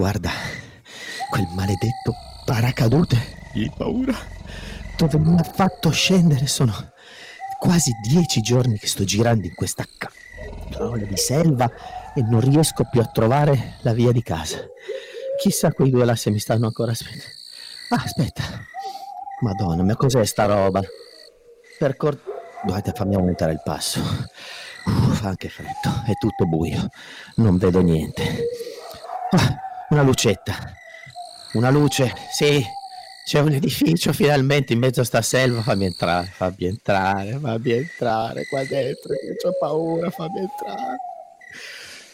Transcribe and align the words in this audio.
Guarda, 0.00 0.30
quel 1.28 1.46
maledetto 1.52 2.14
paracadute. 2.46 3.18
Che 3.52 3.70
paura. 3.76 4.14
Dove 4.96 5.18
mi 5.18 5.38
ha 5.38 5.42
fatto 5.42 5.90
scendere 5.90 6.46
sono 6.46 6.72
quasi 7.58 7.92
dieci 8.08 8.40
giorni 8.40 8.78
che 8.78 8.86
sto 8.86 9.04
girando 9.04 9.46
in 9.46 9.54
questa 9.54 9.84
cavolo 10.70 11.04
di 11.04 11.18
selva 11.18 11.70
e 12.14 12.22
non 12.22 12.40
riesco 12.40 12.88
più 12.90 13.02
a 13.02 13.10
trovare 13.12 13.74
la 13.82 13.92
via 13.92 14.10
di 14.10 14.22
casa. 14.22 14.64
Chissà 15.38 15.70
quei 15.70 15.90
due 15.90 16.06
là 16.06 16.16
se 16.16 16.30
mi 16.30 16.38
stanno 16.38 16.64
ancora 16.64 16.92
aspettando. 16.92 17.34
Ah, 17.90 18.02
aspetta. 18.02 18.42
Madonna, 19.40 19.82
ma 19.82 19.96
cos'è 19.96 20.24
sta 20.24 20.46
roba? 20.46 20.80
Per 21.78 21.96
cor... 21.98 22.18
Dovete 22.64 22.92
farmi 22.92 23.16
aumentare 23.16 23.52
il 23.52 23.60
passo. 23.62 24.00
Uh, 24.86 25.12
fa 25.12 25.28
anche 25.28 25.50
freddo, 25.50 26.04
è 26.06 26.14
tutto 26.14 26.46
buio. 26.46 26.88
Non 27.34 27.58
vedo 27.58 27.82
niente. 27.82 28.48
Ah, 29.32 29.68
una 29.90 30.02
lucetta. 30.02 30.72
Una 31.52 31.70
luce, 31.70 32.12
sì. 32.32 32.64
C'è 33.24 33.40
un 33.40 33.52
edificio 33.52 34.12
finalmente 34.12 34.72
in 34.72 34.78
mezzo 34.78 35.02
a 35.02 35.04
sta 35.04 35.22
selva. 35.22 35.62
Fammi 35.62 35.84
entrare, 35.84 36.26
fammi 36.26 36.64
entrare, 36.64 37.38
fammi 37.38 37.70
entrare 37.72 38.46
qua 38.46 38.64
dentro. 38.64 39.14
Che 39.14 39.46
ho 39.46 39.52
paura, 39.58 40.10
fammi 40.10 40.38
entrare. 40.38 40.96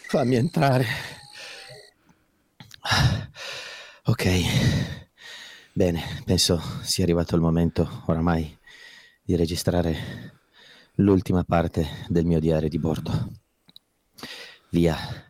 Fammi 0.09 0.35
entrare. 0.37 0.87
Ok. 4.05 4.27
Bene, 5.73 6.23
penso 6.25 6.63
sia 6.83 7.05
arrivato 7.05 7.35
il 7.35 7.43
momento 7.43 8.03
oramai 8.07 8.57
di 9.23 9.37
registrare 9.37 10.33
l'ultima 10.95 11.45
parte 11.45 11.87
del 12.09 12.25
mio 12.25 12.41
diario 12.41 12.69
di 12.69 12.79
bordo. 12.79 13.33
Via. 14.71 15.26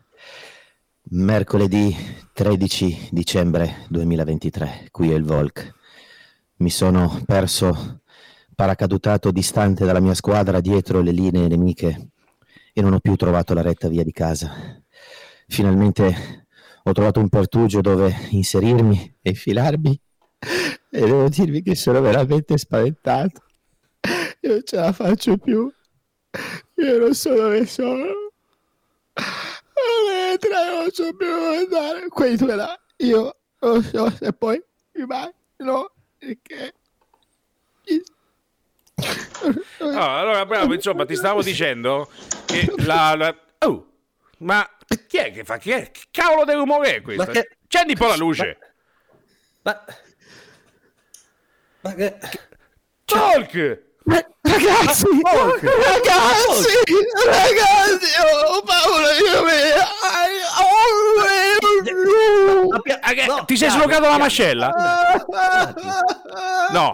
Mercoledì 1.09 1.95
13 2.33 3.09
dicembre 3.11 3.85
2023, 3.87 4.89
qui 4.91 5.11
è 5.11 5.15
il 5.15 5.23
Volk. 5.23 5.73
Mi 6.57 6.69
sono 6.69 7.21
perso 7.25 8.01
paracadutato 8.53 9.31
distante 9.31 9.85
dalla 9.85 10.01
mia 10.01 10.13
squadra 10.13 10.59
dietro 10.59 10.99
le 10.99 11.11
linee 11.11 11.47
nemiche 11.47 12.09
e 12.73 12.81
non 12.81 12.91
ho 12.91 12.99
più 12.99 13.15
trovato 13.15 13.53
la 13.53 13.61
retta 13.61 13.87
via 13.87 14.03
di 14.03 14.11
casa. 14.11 14.51
Finalmente 15.47 16.47
ho 16.83 16.91
trovato 16.91 17.21
un 17.21 17.29
pertugio 17.29 17.79
dove 17.79 18.13
inserirmi 18.31 19.19
e 19.21 19.29
infilarmi 19.29 20.01
e 20.89 20.99
devo 20.99 21.29
dirvi 21.29 21.61
che 21.61 21.75
sono 21.75 22.01
veramente 22.01 22.57
spaventato. 22.57 23.43
Io 24.41 24.51
non 24.51 24.61
ce 24.65 24.75
la 24.75 24.91
faccio 24.91 25.37
più. 25.37 25.71
Io 26.75 26.97
non 26.99 27.13
so 27.13 27.33
dove 27.33 27.65
sono. 27.65 28.07
Non 29.77 30.83
non 30.83 30.91
so 30.91 31.13
più 31.15 31.27
dove 31.27 31.57
andare. 31.57 32.55
Là, 32.55 32.79
io 32.97 33.37
non 33.59 33.83
so 33.83 34.09
se 34.11 34.33
poi 34.33 34.61
mi 34.93 35.01
immagino 35.03 35.93
che... 36.41 36.73
Oh, 39.79 40.15
allora, 40.15 40.45
bravo, 40.45 40.73
insomma, 40.73 41.05
ti 41.05 41.15
stavo 41.15 41.41
dicendo 41.41 42.09
che 42.45 42.73
la... 42.77 43.15
la... 43.15 43.37
Oh, 43.59 43.87
ma 44.39 44.67
chi 45.07 45.17
è 45.17 45.31
che 45.31 45.43
fa? 45.43 45.57
Chi 45.57 45.71
è? 45.71 45.91
Che 45.91 46.05
cavolo 46.11 46.45
di 46.45 46.53
rumore 46.53 46.95
è 46.95 47.01
questo? 47.01 47.25
Che... 47.25 47.57
Accendi 47.65 47.93
un 47.93 47.97
po' 47.99 48.07
la 48.07 48.15
luce. 48.15 48.57
Ma... 49.61 49.85
Ma... 51.81 51.95
ma... 51.95 52.17
Talk! 53.05 53.83
Ragazzi, 54.47 55.05
ragazzi, 55.83 56.73
ragazzi, 57.25 58.09
ho 58.45 58.61
paura 58.61 59.11
io 59.11 59.43
mi... 59.43 59.51
Ti 63.45 63.57
sei 63.57 63.69
slogato 63.69 64.07
la 64.07 64.17
mascella? 64.17 64.71
No. 66.71 66.93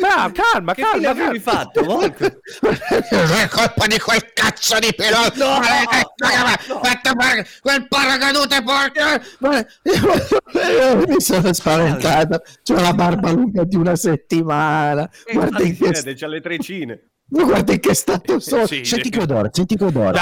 Calma, 0.00 0.32
calma, 0.32 0.74
che 0.74 0.82
calma. 0.82 0.98
Che 1.00 1.06
avevi 1.06 1.38
fatto, 1.38 1.82
Non 1.82 2.02
è 2.02 3.48
colpa 3.48 3.86
di 3.86 3.98
quel 3.98 4.32
cazzo 4.32 4.78
di 4.78 4.94
pilota. 4.94 5.32
No, 5.34 5.58
no, 5.58 5.84
no. 6.66 6.80
Quel 7.60 7.88
paracadute 7.88 8.62
porca. 8.62 9.20
Mi 11.06 11.20
sono 11.20 11.52
spaventato. 11.52 12.42
C'ho 12.64 12.80
la 12.80 12.94
barba 12.94 13.30
lunga 13.30 13.64
di 13.64 13.76
una 13.76 13.96
settimana. 13.96 15.08
Guarda 15.30 15.58
che 15.58 16.14
c'ha 16.14 16.26
le 16.26 16.40
trecine. 16.56 17.10
Ma 17.30 17.44
guarda 17.44 17.72
in 17.72 17.80
che 17.80 17.94
stato 17.94 18.40
sono. 18.40 18.66
Sì, 18.66 18.84
senti 18.84 19.08
che 19.08 19.20
odore, 19.20 19.50
senti 19.52 19.76
che 19.76 19.84
odore. 19.84 20.18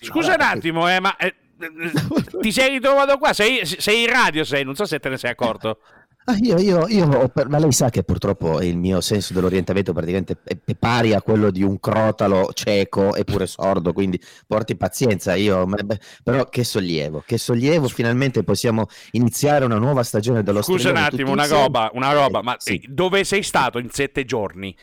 Scusa 0.00 0.34
un 0.34 0.40
attimo, 0.40 0.88
eh, 0.90 1.00
ma 1.00 1.16
eh, 1.16 1.34
ti 2.40 2.52
sei 2.52 2.70
ritrovato 2.70 3.16
qua? 3.16 3.32
Sei, 3.32 3.64
sei, 3.64 4.02
in 4.02 4.10
radio, 4.10 4.44
sei, 4.44 4.64
non 4.64 4.74
so 4.74 4.84
se 4.84 4.98
te 4.98 5.08
ne 5.08 5.16
sei 5.16 5.30
accorto. 5.30 5.78
Ah, 6.26 6.36
io, 6.40 6.58
io, 6.58 6.88
io, 6.88 7.30
ma 7.48 7.58
lei 7.58 7.72
sa 7.72 7.90
che 7.90 8.02
purtroppo 8.02 8.62
il 8.62 8.78
mio 8.78 9.02
senso 9.02 9.34
dell'orientamento 9.34 9.92
praticamente 9.92 10.38
è, 10.42 10.56
pari 10.74 11.12
a 11.12 11.20
quello 11.20 11.50
di 11.50 11.62
un 11.62 11.78
crotalo 11.78 12.50
cieco 12.54 13.14
e 13.14 13.24
pure 13.24 13.46
sordo, 13.46 13.92
quindi 13.92 14.18
porti 14.46 14.74
pazienza. 14.74 15.34
Io, 15.34 15.66
ma, 15.66 15.76
però 16.22 16.48
che 16.48 16.64
sollievo, 16.64 17.22
che 17.26 17.36
sollievo, 17.36 17.88
finalmente 17.88 18.42
possiamo 18.42 18.86
iniziare 19.12 19.66
una 19.66 19.76
nuova 19.76 20.02
stagione 20.02 20.42
dello 20.42 20.62
Scusa 20.62 20.90
un 20.90 20.96
attimo, 20.96 21.30
una 21.30 21.46
roba, 21.46 21.90
una 21.92 22.12
roba, 22.12 22.40
ma 22.40 22.56
sì. 22.58 22.82
dove 22.88 23.24
sei 23.24 23.42
stato 23.42 23.78
in 23.78 23.90
sette 23.90 24.24
giorni? 24.24 24.74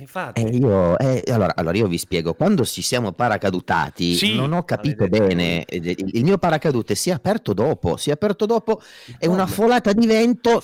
Infatti. 0.00 0.40
Eh, 0.42 0.48
io, 0.56 0.98
eh, 0.98 1.22
allora, 1.28 1.54
allora, 1.54 1.76
io 1.76 1.86
vi 1.86 1.98
spiego, 1.98 2.34
quando 2.34 2.64
ci 2.64 2.80
siamo 2.80 3.12
paracadutati 3.12 4.14
sì. 4.14 4.34
non 4.34 4.52
ho 4.52 4.64
capito 4.64 5.06
bene, 5.08 5.64
il, 5.68 5.94
il, 6.12 6.24
mio 6.24 6.38
paracadute 6.38 6.94
si 6.94 7.10
è 7.10 7.12
aperto 7.12 7.52
dopo, 7.52 7.96
si 7.96 8.08
è 8.08 8.12
aperto 8.14 8.46
dopo 8.46 8.80
e 9.18 9.26
una 9.28 9.46
folata 9.46 9.92
di 9.92 10.06
vento 10.06 10.62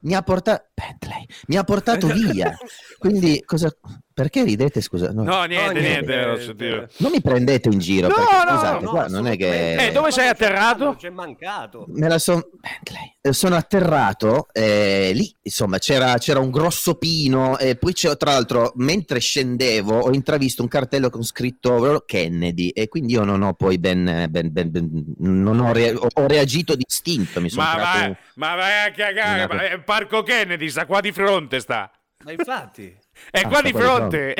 mi 0.00 0.14
ha 0.14 0.22
portato 0.22 0.66
Bentley, 0.82 1.24
mi 1.46 1.56
ha 1.56 1.64
portato 1.64 2.08
via. 2.12 2.56
Quindi 2.98 3.42
cosa 3.44 3.72
perché 4.14 4.44
ridete, 4.44 4.80
scusa? 4.82 5.10
No, 5.10 5.22
no 5.22 5.44
niente, 5.44 5.72
no, 5.72 5.80
niente. 5.80 6.14
niente. 6.14 6.88
Non 6.98 7.10
mi 7.10 7.22
prendete 7.22 7.68
in 7.70 7.78
giro. 7.78 8.08
No, 8.08 8.14
perché, 8.14 8.34
no, 8.34 8.58
scusate, 8.58 8.84
no, 8.84 8.90
qua 8.90 9.06
non 9.06 9.26
è 9.26 9.36
che... 9.36 9.86
Eh, 9.86 9.92
dove 9.92 10.10
sei 10.10 10.28
atterrato? 10.28 10.96
C'è 10.98 11.08
mancato. 11.08 11.86
Me 11.88 12.08
la 12.08 12.18
son... 12.18 12.44
Bentley. 12.60 13.16
Eh, 13.22 13.32
sono 13.32 13.54
atterrato 13.54 14.48
eh, 14.52 15.12
lì, 15.14 15.32
insomma, 15.42 15.78
c'era, 15.78 16.18
c'era, 16.18 16.40
un 16.40 16.50
grosso 16.50 16.96
pino 16.96 17.56
e 17.56 17.76
poi 17.76 17.92
c'è, 17.92 18.16
tra 18.16 18.32
l'altro, 18.32 18.72
mentre 18.76 19.20
scendevo 19.20 19.96
ho 19.96 20.12
intravisto 20.12 20.60
un 20.60 20.68
cartello 20.68 21.08
con 21.08 21.22
scritto 21.22 22.02
Kennedy 22.04 22.70
e 22.70 22.88
quindi 22.88 23.12
io 23.12 23.22
non 23.22 23.42
ho 23.42 23.54
poi 23.54 23.78
ben... 23.78 24.26
ben, 24.28 24.52
ben, 24.52 24.70
ben 24.70 25.04
non 25.18 25.60
ho, 25.60 25.72
re... 25.72 25.94
ho, 25.94 26.26
reagito 26.26 26.74
distinto, 26.74 27.40
mi 27.40 27.48
sono 27.48 27.62
ma, 27.62 27.76
vai, 27.76 28.16
ma 28.34 28.54
vai 28.56 28.88
a 28.88 28.90
cagare, 28.90 29.72
eh, 29.72 29.78
Parco 29.80 30.22
Kennedy 30.22 30.68
sta 30.72 30.86
qua 30.86 31.00
di 31.00 31.12
fronte, 31.12 31.60
sta. 31.60 31.90
Ma 32.24 32.32
infatti... 32.32 32.98
È 33.30 33.40
ah, 33.40 33.48
qua 33.48 33.62
di 33.62 33.72
fronte. 33.72 34.34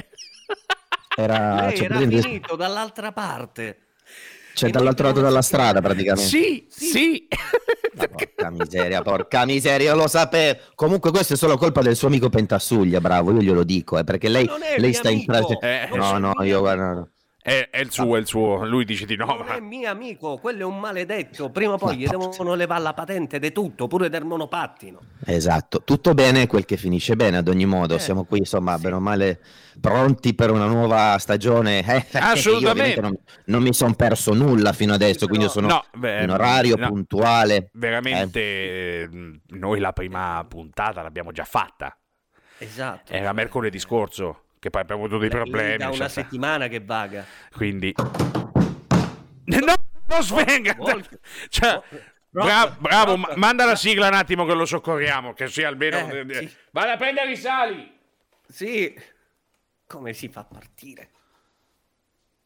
Era, 1.15 1.67
Lei 1.67 1.79
era 1.79 1.99
finito 1.99 2.57
dall'altra 2.57 3.13
parte. 3.13 3.89
Cioè, 4.55 4.71
dall'altro 4.71 5.09
lato 5.09 5.21
della 5.21 5.43
strada, 5.43 5.81
praticamente. 5.81 6.29
Sì, 6.29 6.67
sì. 6.69 6.87
sì. 6.87 7.29
porca 7.95 8.51
miseria, 8.51 9.03
porca 9.03 9.45
miseria, 9.45 9.95
lo 9.95 10.09
sapevo. 10.09 10.59
Comunque, 10.75 11.11
questo 11.11 11.35
è 11.35 11.37
solo 11.37 11.57
colpa 11.57 11.83
del 11.83 11.97
suo 11.97 12.09
amico 12.09 12.29
Pentassuglia, 12.29 13.01
bravo, 13.01 13.33
io 13.33 13.41
glielo 13.41 13.65
dico, 13.65 13.99
eh, 13.99 14.05
perché 14.05 14.29
lei, 14.29 14.49
lei 14.79 14.93
sta 14.93 15.09
amico. 15.09 15.37
in... 15.37 15.59
Eh, 15.61 15.89
no, 15.93 16.19
no, 16.19 16.35
io 16.43 16.61
guarda... 16.61 16.93
No. 16.93 17.12
È, 17.45 17.71
è, 17.73 17.81
il 17.81 17.91
suo, 17.91 18.15
è 18.15 18.21
il 18.21 18.27
suo. 18.29 18.65
Lui 18.65 18.85
dice 18.85 19.05
di 19.05 19.17
no. 19.17 19.27
Non 19.27 19.47
ma... 19.47 19.57
è 19.57 19.61
mio 19.61 19.91
amico, 19.91 20.39
quello 20.39 20.61
è 20.61 20.65
un 20.65 20.79
maledetto. 20.79 21.51
Prima 21.51 21.73
o 21.73 21.77
poi 21.77 21.97
gli 21.97 22.07
devono 22.07 22.55
levare 22.55 22.83
la 22.83 22.95
patente 22.95 23.41
di 23.41 23.51
tutto, 23.51 23.89
pure 23.89 24.09
del 24.09 24.25
monopattino. 24.25 25.01
Esatto, 25.25 25.83
tutto 25.83 26.15
bene 26.15 26.47
quel 26.47 26.65
che 26.65 26.77
finisce 26.77 27.17
bene 27.17 27.39
ad 27.39 27.49
ogni 27.49 27.67
modo. 27.67 27.97
Eh, 27.97 27.99
Siamo 27.99 28.23
qui, 28.23 28.39
insomma, 28.39 28.77
sì. 28.77 28.83
bene 28.83 28.95
o 28.95 29.01
male, 29.01 29.41
pronti 29.81 30.35
per 30.35 30.53
una 30.53 30.67
nuova 30.67 31.19
stagione. 31.19 31.85
Eh, 31.85 32.19
Assolutamente. 32.19 33.01
non, 33.01 33.19
non, 33.47 33.63
mi 33.63 33.75
sono 33.75 33.95
perso 33.95 34.35
nulla 34.35 34.73
fino 34.73 34.95
adesso, 34.95 35.27
quindi 35.27 35.49
sono 35.49 35.67
no, 35.67 35.85
beh, 35.95 36.23
in 36.23 36.31
orario 36.31 36.77
no, 36.77 36.87
puntuale. 36.87 37.71
Veramente, 37.73 38.41
eh. 38.41 39.09
noi 39.49 39.81
la 39.81 39.93
prima 39.93 40.45
puntata 40.49 41.03
l'abbiamo 41.03 41.33
già 41.33 41.45
fatta. 41.45 41.97
Esatto. 42.59 43.13
Era 43.13 43.33
mercoledì 43.33 43.81
scorso 43.81 44.43
che 44.63 44.71
poi 44.71 44.83
abbiamo 44.83 45.03
avuto 45.03 45.19
dei 45.19 45.29
problemi. 45.29 45.77
Da 45.77 45.89
una 45.89 45.97
cioè, 45.97 46.09
settimana 46.09 46.69
che 46.69 46.79
vaga. 46.79 47.27
Quindi... 47.53 47.93
No, 47.97 49.75
non 50.07 50.23
svenga! 50.23 50.77
Cioè, 51.49 51.83
bravo, 52.31 52.77
bravo 52.79 53.17
ma- 53.17 53.33
manda 53.35 53.65
la 53.65 53.75
sigla 53.75 54.07
un 54.07 54.15
attimo 54.15 54.45
che 54.45 54.55
lo 54.55 54.65
soccorriamo, 54.65 55.33
che 55.33 55.49
sia 55.49 55.67
almeno... 55.67 56.09
Eh, 56.09 56.27
sì. 56.33 56.57
Vado 56.71 56.93
a 56.93 56.97
prendere 56.97 57.33
i 57.33 57.37
sali! 57.37 57.93
Sì. 58.47 58.97
Come 59.85 60.13
si 60.13 60.29
fa 60.29 60.43
a 60.43 60.45
partire? 60.45 61.11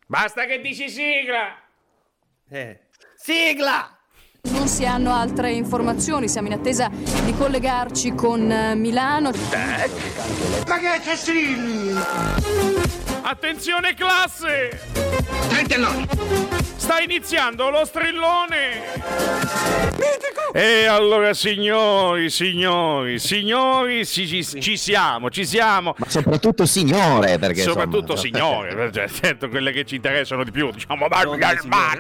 Basta 0.07 0.47
che 0.47 0.63
dici 0.63 0.89
sigla! 0.89 1.55
Eh. 2.49 2.81
Sigla! 3.15 3.96
Non 4.51 4.69
si 4.69 4.85
hanno 4.85 5.13
altre 5.13 5.53
informazioni, 5.53 6.29
siamo 6.29 6.49
in 6.49 6.55
attesa 6.55 6.91
di 7.25 7.35
collegarci 7.35 8.15
con 8.15 8.51
eh, 8.51 8.75
Milano. 8.75 9.31
Ma 10.67 10.79
che 10.79 11.01
c'è 11.03 11.17
Attenzione 13.23 13.95
classe! 13.95 14.81
Sta 16.87 17.01
iniziando 17.01 17.69
lo 17.69 17.85
strillone! 17.85 19.67
E 20.53 20.87
allora 20.87 21.35
signori, 21.35 22.31
signori, 22.31 23.19
signori, 23.19 24.07
ci, 24.07 24.27
ci, 24.27 24.43
ci 24.63 24.77
siamo, 24.77 25.29
ci 25.29 25.45
siamo. 25.45 25.95
Ma 25.99 26.09
soprattutto 26.09 26.65
signore, 26.65 27.39
perché 27.39 27.63
Soprattutto 27.63 28.13
insomma, 28.13 28.39
signore, 28.39 28.93
cioè, 28.93 29.09
certo, 29.09 29.49
quelle 29.49 29.73
che 29.73 29.85
ci 29.85 29.97
interessano 29.97 30.45
di 30.45 30.51
più, 30.51 30.71
diciamo, 30.71 31.09
ma, 31.09 31.23
Donne, 31.25 31.59
ma- 31.65 31.93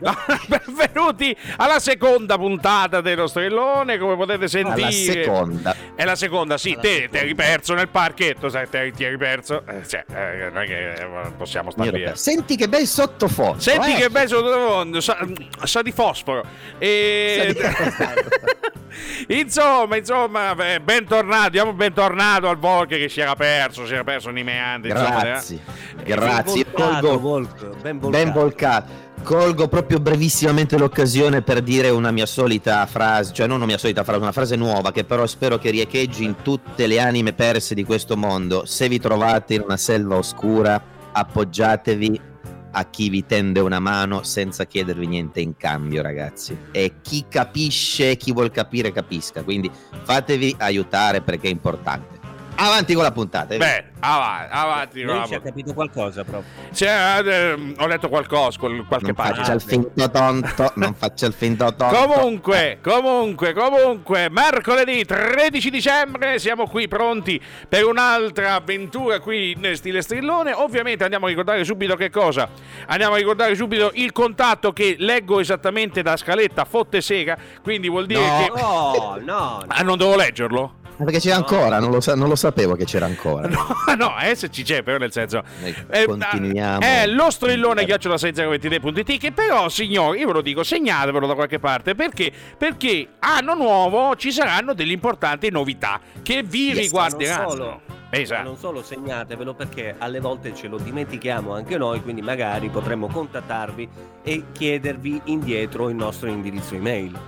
no, 0.00 0.16
benvenuti 0.46 1.36
alla 1.56 1.78
seconda 1.78 2.38
puntata 2.38 3.00
dello 3.00 3.26
strillone, 3.26 3.98
come 3.98 4.16
potete 4.16 4.48
sentire. 4.48 4.82
Alla 4.82 4.92
seconda. 4.92 5.76
È 5.94 6.04
la 6.04 6.16
seconda, 6.16 6.56
sì, 6.56 6.72
Alla 6.72 6.80
te 6.80 6.88
seconda. 6.88 7.10
ti 7.10 7.24
eri 7.24 7.34
perso 7.34 7.74
nel 7.74 7.88
parchetto, 7.88 8.48
sai, 8.48 8.68
te 8.70 8.92
ti 8.92 9.04
eri 9.04 9.18
perso. 9.18 9.62
Eh, 9.66 9.86
cioè, 9.86 10.04
eh, 10.08 10.50
non 10.50 10.62
è 10.62 10.66
che 10.66 10.92
eh, 10.92 11.06
possiamo 11.36 11.70
stare 11.70 11.90
via. 11.90 12.14
Senti 12.14 12.56
che 12.56 12.68
bel 12.68 12.86
sottofondo. 12.86 13.60
Senti 13.60 13.92
eh. 13.92 13.96
che 13.96 14.03
bello 14.10 14.28
sottofondo, 14.28 15.00
sa, 15.00 15.18
sa 15.62 15.82
di 15.82 15.92
fosforo. 15.92 16.44
E... 16.78 17.54
insomma, 19.28 19.96
insomma, 19.96 20.54
eh, 20.74 20.80
bentornato, 20.80 21.50
diamo 21.50 21.72
bentornato 21.72 22.48
al 22.48 22.58
Volker 22.58 22.98
che 22.98 23.08
si 23.08 23.20
era 23.20 23.34
perso, 23.34 23.86
si 23.86 23.94
era 23.94 24.04
perso 24.04 24.30
nei 24.30 24.44
meandri. 24.44 24.90
insomma, 24.90 25.20
Grazie, 25.20 25.58
eh. 25.98 26.02
grazie. 26.02 26.64
Volcato, 26.64 27.06
colgo 27.06 27.18
Volk, 27.18 27.80
ben 27.80 27.98
volcato. 27.98 28.10
ben 28.24 28.32
volcato. 28.32 29.02
Colgo 29.22 29.68
proprio 29.68 30.00
brevissimamente 30.00 30.76
l'occasione 30.76 31.40
per 31.40 31.62
dire 31.62 31.88
una 31.88 32.10
mia 32.10 32.26
solita 32.26 32.84
frase, 32.84 33.32
cioè 33.32 33.46
non 33.46 33.56
una 33.56 33.66
mia 33.66 33.78
solita 33.78 34.04
frase, 34.04 34.20
una 34.20 34.32
frase 34.32 34.54
nuova 34.54 34.92
che 34.92 35.04
però 35.04 35.26
spero 35.26 35.56
che 35.56 35.70
riecheggi 35.70 36.24
in 36.24 36.36
tutte 36.42 36.86
le 36.86 37.00
anime 37.00 37.32
perse 37.32 37.74
di 37.74 37.84
questo 37.84 38.18
mondo. 38.18 38.66
Se 38.66 38.86
vi 38.86 39.00
trovate 39.00 39.54
in 39.54 39.62
una 39.62 39.78
selva 39.78 40.16
oscura, 40.16 40.82
appoggiatevi 41.12 42.32
a 42.76 42.90
chi 42.90 43.08
vi 43.08 43.24
tende 43.24 43.60
una 43.60 43.78
mano 43.78 44.24
senza 44.24 44.64
chiedervi 44.66 45.06
niente 45.06 45.40
in 45.40 45.56
cambio, 45.56 46.02
ragazzi. 46.02 46.56
E 46.72 46.94
chi 47.02 47.24
capisce, 47.28 48.16
chi 48.16 48.32
vuol 48.32 48.50
capire, 48.50 48.90
capisca. 48.90 49.44
Quindi 49.44 49.70
fatevi 50.02 50.56
aiutare 50.58 51.20
perché 51.20 51.46
è 51.46 51.52
importante. 51.52 52.13
Avanti 52.56 52.94
con 52.94 53.02
la 53.02 53.10
puntata. 53.10 53.56
Beh, 53.56 53.84
avanti, 54.00 54.52
avanti. 54.54 55.02
Lui 55.02 55.26
ci 55.26 55.34
ha 55.34 55.40
capito 55.40 55.74
qualcosa 55.74 56.22
proprio. 56.22 56.50
Cioè, 56.72 57.20
eh, 57.24 57.74
ho 57.76 57.86
letto 57.86 58.08
qualcosa, 58.08 58.58
qual- 58.58 58.84
qualche 58.86 59.06
non 59.06 59.14
pagina. 59.16 59.36
faccia 59.44 59.52
il 59.54 59.60
finto 59.60 60.10
tonto, 60.10 60.72
non 60.76 60.94
faccia 60.94 61.26
il 61.26 61.32
finto 61.32 61.74
tonto. 61.74 61.94
Comunque, 62.06 62.78
comunque, 62.80 63.52
comunque, 63.54 64.28
mercoledì 64.30 65.04
13 65.04 65.68
dicembre 65.70 66.38
siamo 66.38 66.68
qui 66.68 66.86
pronti 66.86 67.40
per 67.68 67.84
un'altra 67.86 68.54
avventura 68.54 69.18
qui 69.18 69.54
nel 69.58 69.76
stile 69.76 70.00
strillone. 70.00 70.52
Ovviamente 70.52 71.02
andiamo 71.02 71.26
a 71.26 71.28
ricordare 71.30 71.64
subito 71.64 71.96
che 71.96 72.08
cosa? 72.10 72.48
Andiamo 72.86 73.14
a 73.14 73.18
ricordare 73.18 73.54
subito 73.56 73.90
il 73.94 74.12
contatto 74.12 74.72
che 74.72 74.94
leggo 75.00 75.40
esattamente 75.40 76.02
da 76.02 76.16
scaletta 76.16 76.64
fotte 76.64 77.00
sega, 77.00 77.36
quindi 77.62 77.88
vuol 77.88 78.06
dire 78.06 78.20
No. 78.24 78.38
che... 78.38 78.60
No, 78.60 79.18
no, 79.24 79.64
Ah, 79.66 79.82
non 79.82 79.98
devo 79.98 80.14
leggerlo? 80.14 80.74
Ma 80.96 81.04
perché 81.04 81.18
c'è 81.20 81.32
ancora, 81.32 81.78
non 81.80 81.90
lo, 81.90 82.00
sa- 82.00 82.14
non 82.14 82.28
lo 82.28 82.36
sapevo 82.36 82.74
che 82.76 82.84
c'era 82.84 83.06
ancora. 83.06 83.48
No, 83.94 83.94
no, 83.96 84.14
adesso 84.16 84.48
ci 84.48 84.62
c'è, 84.62 84.82
però 84.82 84.98
nel 84.98 85.12
senso... 85.12 85.42
Eh, 85.90 86.04
continuiamo. 86.06 86.80
È 86.80 87.06
lo 87.06 87.30
strillone 87.30 87.84
chiocciola 87.84 88.14
6023.it 88.16 89.18
che 89.18 89.30
però, 89.32 89.68
signori, 89.68 90.20
io 90.20 90.26
ve 90.28 90.32
lo 90.32 90.40
dico, 90.40 90.62
segnatevelo 90.64 91.26
da 91.26 91.34
qualche 91.34 91.58
parte 91.58 91.94
perché? 91.94 92.32
Perché 92.58 93.08
anno 93.20 93.54
nuovo 93.54 94.16
ci 94.16 94.32
saranno 94.32 94.72
delle 94.74 94.92
importanti 94.92 95.50
novità 95.50 96.00
che 96.22 96.42
vi 96.42 96.68
Yes, 96.68 96.78
riguarderanno. 96.78 97.42
non 97.42 97.50
solo. 97.50 97.80
Esatto. 98.10 98.42
Non 98.44 98.56
solo 98.56 98.82
segnatevelo 98.82 99.54
perché 99.54 99.94
alle 99.98 100.20
volte 100.20 100.54
ce 100.54 100.68
lo 100.68 100.78
dimentichiamo 100.78 101.52
anche 101.54 101.76
noi, 101.76 102.00
quindi 102.00 102.22
magari 102.22 102.68
potremmo 102.68 103.08
contattarvi 103.08 103.88
e 104.22 104.44
chiedervi 104.52 105.22
indietro 105.24 105.88
il 105.88 105.96
nostro 105.96 106.28
indirizzo 106.28 106.74
email. 106.74 107.18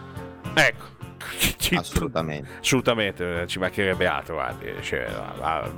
Ecco. 0.55 0.95
Assolutamente. 1.77 2.49
Assolutamente, 2.61 3.43
eh, 3.43 3.47
ci 3.47 3.59
mancherebbe 3.59 4.07
altro, 4.07 4.35
guardi. 4.35 4.67
cioè, 4.83 5.07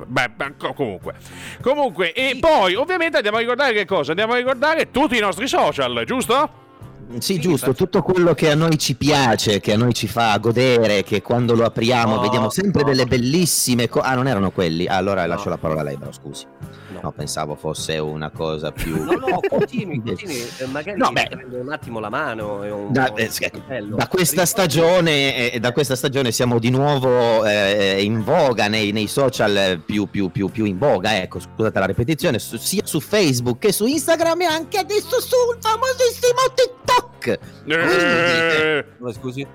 beh, 0.06 0.28
beh, 0.34 0.52
co- 0.58 0.72
comunque. 0.74 1.14
Comunque, 1.62 2.12
e 2.12 2.36
poi 2.40 2.74
ovviamente 2.74 3.16
andiamo 3.16 3.38
a 3.38 3.40
ricordare 3.40 3.72
che 3.72 3.84
cosa? 3.86 4.10
Andiamo 4.10 4.34
a 4.34 4.36
ricordare 4.36 4.90
tutti 4.90 5.16
i 5.16 5.20
nostri 5.20 5.46
social, 5.48 6.02
giusto? 6.06 6.66
Sì, 7.10 7.20
Sì, 7.34 7.40
giusto, 7.40 7.72
faccio- 7.72 7.84
tutto 7.84 8.02
quello 8.02 8.34
che 8.34 8.50
a 8.50 8.54
noi 8.54 8.76
ci 8.76 8.94
piace, 8.94 9.60
che 9.60 9.72
a 9.72 9.76
noi 9.78 9.94
ci 9.94 10.06
fa 10.06 10.36
godere, 10.36 11.02
che 11.04 11.22
quando 11.22 11.54
lo 11.54 11.64
apriamo 11.64 12.16
No, 12.16 12.20
vediamo 12.20 12.50
sempre 12.50 12.82
no. 12.82 12.88
delle 12.88 13.06
bellissime 13.06 13.88
cose. 13.88 14.06
Ah, 14.06 14.14
non 14.14 14.26
erano 14.26 14.50
quelli. 14.50 14.86
Ah, 14.86 14.96
allora 14.96 15.22
No. 15.22 15.28
lascio 15.28 15.48
la 15.48 15.56
parola 15.56 15.80
a 15.80 15.84
lei, 15.84 15.96
però 15.96 16.12
scusi. 16.12 16.44
No. 17.00 17.08
No, 17.08 17.12
pensavo 17.12 17.54
fosse 17.54 17.98
una 17.98 18.30
cosa 18.30 18.70
più... 18.72 19.02
No, 19.04 19.12
no, 19.12 19.40
continui, 19.48 20.02
continui, 20.02 20.42
eh, 20.58 20.66
magari 20.66 20.98
No, 20.98 21.10
beh. 21.10 21.26
prendo 21.30 21.56
un 21.58 21.70
attimo 21.72 22.00
la 22.00 22.08
mano 22.10 22.60
un, 22.60 22.92
Da, 22.92 23.10
un 23.10 23.18
eh, 23.18 23.30
da 23.96 24.08
questa 24.08 24.44
stagione, 24.46 25.52
eh, 25.52 25.60
da 25.60 25.72
questa 25.72 25.94
stagione 25.96 26.32
siamo 26.32 26.58
di 26.58 26.70
nuovo 26.70 27.44
eh, 27.46 28.02
in 28.02 28.22
voga 28.22 28.68
nei, 28.68 28.92
nei 28.92 29.06
social 29.06 29.82
più, 29.84 30.08
più, 30.10 30.30
più, 30.30 30.48
più 30.50 30.64
in 30.64 30.78
voga, 30.78 31.20
ecco, 31.20 31.38
scusate 31.40 31.78
la 31.78 31.86
ripetizione, 31.86 32.38
su- 32.38 32.56
sia 32.56 32.82
su 32.84 33.00
Facebook 33.00 33.58
che 33.58 33.72
su 33.72 33.86
Instagram 33.86 34.40
e 34.42 34.44
anche 34.46 34.78
adesso 34.78 35.20
sul 35.20 35.56
famosissimo 35.60 36.40
TikTok. 36.54 37.38
Eh, 37.66 38.84
Scusi? 39.12 39.46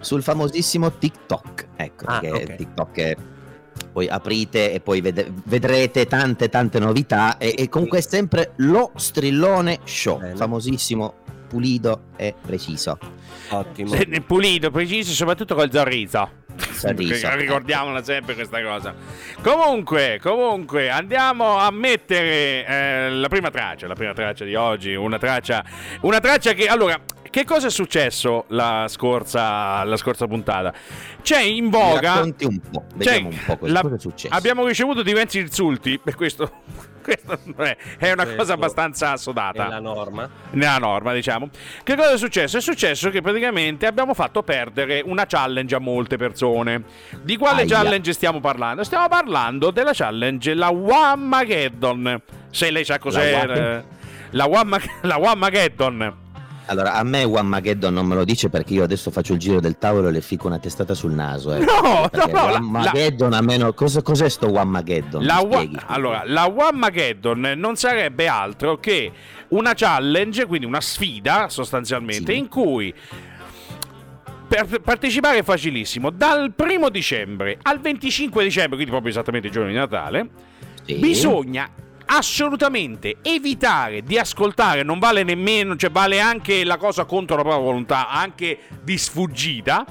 Sul 0.00 0.22
famosissimo 0.22 0.92
TikTok, 0.96 1.66
ecco, 1.76 2.04
Ah, 2.06 2.20
perché 2.20 2.52
ok. 2.52 2.54
TikTok 2.56 2.96
è- 2.98 3.16
poi 3.92 4.08
aprite 4.08 4.72
e 4.72 4.80
poi 4.80 5.00
vede- 5.00 5.32
vedrete 5.44 6.06
tante 6.06 6.48
tante 6.48 6.78
novità 6.78 7.38
e, 7.38 7.54
e 7.56 7.68
comunque 7.68 7.98
è 7.98 8.02
sempre 8.02 8.52
lo 8.56 8.92
strillone 8.96 9.80
show, 9.84 10.18
Bene. 10.18 10.36
famosissimo, 10.36 11.14
pulido 11.48 12.02
e 12.16 12.34
preciso. 12.40 12.98
Ottimo. 13.50 13.96
Pulito, 14.26 14.70
preciso, 14.70 15.12
soprattutto 15.12 15.54
col 15.54 15.72
sorriso. 15.72 16.46
Sorriso. 16.72 17.28
Ricordiamola 17.34 18.02
sempre 18.02 18.34
questa 18.34 18.62
cosa. 18.62 18.94
Comunque, 19.42 20.18
comunque, 20.22 20.90
andiamo 20.90 21.56
a 21.56 21.70
mettere 21.70 22.66
eh, 22.66 23.10
la 23.10 23.28
prima 23.28 23.50
traccia, 23.50 23.86
la 23.86 23.94
prima 23.94 24.12
traccia 24.12 24.44
di 24.44 24.54
oggi, 24.54 24.94
una 24.94 25.18
traccia, 25.18 25.64
una 26.02 26.20
traccia 26.20 26.52
che 26.52 26.66
allora, 26.66 27.00
che 27.30 27.44
cosa 27.44 27.66
è 27.68 27.70
successo 27.70 28.44
la 28.48 28.86
scorsa, 28.88 29.82
la 29.84 29.96
scorsa 29.96 30.26
puntata? 30.26 30.72
C'è 31.22 31.40
in 31.40 31.64
Mi 31.64 31.70
voga 31.70 32.14
racconti 32.14 32.44
un 32.44 32.60
po', 32.60 32.84
vediamo 32.94 33.30
Cioè, 33.30 33.38
un 33.38 33.44
po' 33.46 33.56
cosa, 33.58 33.72
la- 33.72 33.80
cosa 33.82 33.94
è 33.94 33.98
successo. 33.98 34.34
Abbiamo 34.34 34.66
ricevuto 34.66 35.02
diversi 35.02 35.38
insulti 35.38 35.98
per 35.98 36.14
questo. 36.14 36.50
è, 37.08 37.76
è 37.98 38.12
una 38.12 38.22
Questo 38.24 38.36
cosa 38.36 38.52
abbastanza 38.52 39.12
assodata 39.12 39.66
la 39.68 39.80
norma. 39.80 40.28
nella 40.50 40.76
norma, 40.76 41.14
diciamo. 41.14 41.48
Che 41.82 41.96
cosa 41.96 42.12
è 42.12 42.18
successo? 42.18 42.58
È 42.58 42.60
successo 42.60 43.08
che 43.08 43.22
praticamente 43.22 43.86
abbiamo 43.86 44.12
fatto 44.12 44.42
perdere 44.42 45.02
una 45.04 45.24
challenge 45.26 45.74
a 45.74 45.78
molte 45.78 46.18
persone. 46.18 46.82
Di 47.22 47.36
quale 47.38 47.62
Aia. 47.62 47.76
challenge 47.76 48.12
stiamo 48.12 48.40
parlando? 48.40 48.84
Stiamo 48.84 49.08
parlando 49.08 49.70
della 49.70 49.92
challenge 49.94 50.52
la 50.52 50.68
Wamageddon. 50.68 52.20
Se 52.50 52.70
lei 52.70 52.84
sa 52.84 52.98
cos'è 52.98 53.46
La 53.46 53.54
eh, 53.54 53.84
la 54.32 54.46
la 55.02 55.16
Wamageddon. 55.16 56.26
Allora, 56.70 56.94
a 56.94 57.02
me 57.02 57.24
One 57.24 57.48
Mageddon 57.48 57.94
non 57.94 58.06
me 58.06 58.14
lo 58.14 58.24
dice 58.24 58.50
perché 58.50 58.74
io 58.74 58.82
adesso 58.84 59.10
faccio 59.10 59.32
il 59.32 59.38
giro 59.38 59.58
del 59.58 59.78
tavolo 59.78 60.08
e 60.08 60.12
le 60.12 60.20
fico 60.20 60.46
una 60.48 60.58
testata 60.58 60.92
sul 60.94 61.12
naso. 61.12 61.54
Eh. 61.54 61.60
No, 61.60 62.08
Perché 62.10 62.30
no, 62.32 62.40
no, 62.40 62.46
la- 62.50 62.56
One 62.56 62.70
Mageddon 62.70 63.32
a 63.32 63.40
me 63.40 63.56
no- 63.56 63.72
cosa, 63.72 64.02
cos'è 64.02 64.28
sto 64.28 64.48
One 64.52 64.64
Mageddon? 64.64 65.24
La, 65.24 65.40
wa- 65.40 65.66
allora, 65.86 66.22
la 66.26 66.44
Wamageddon 66.44 67.54
non 67.56 67.76
sarebbe 67.76 68.28
altro 68.28 68.78
che 68.78 69.10
una 69.48 69.72
challenge, 69.74 70.44
quindi 70.46 70.66
una 70.66 70.80
sfida 70.82 71.48
sostanzialmente, 71.48 72.32
Sì. 72.32 72.38
in 72.38 72.48
cui 72.48 72.92
per 74.46 74.80
partecipare 74.80 75.38
è 75.38 75.42
facilissimo. 75.42 76.10
Dal 76.10 76.52
primo 76.54 76.88
dicembre 76.88 77.58
al 77.62 77.80
25 77.80 78.42
dicembre, 78.44 78.74
quindi 78.74 78.90
proprio 78.90 79.10
esattamente 79.10 79.46
il 79.48 79.52
giorno 79.52 79.68
di 79.70 79.74
Natale, 79.76 80.28
Sì. 80.84 80.94
bisogna 80.94 81.68
assolutamente 82.10 83.16
evitare 83.22 84.02
di 84.02 84.18
ascoltare, 84.18 84.82
non 84.82 84.98
vale 84.98 85.22
nemmeno, 85.22 85.76
cioè 85.76 85.90
vale 85.90 86.20
anche 86.20 86.64
la 86.64 86.76
cosa 86.76 87.04
contro 87.04 87.36
la 87.36 87.42
propria 87.42 87.62
volontà, 87.62 88.08
anche 88.08 88.58
di 88.82 88.96
sfuggita, 88.96 89.84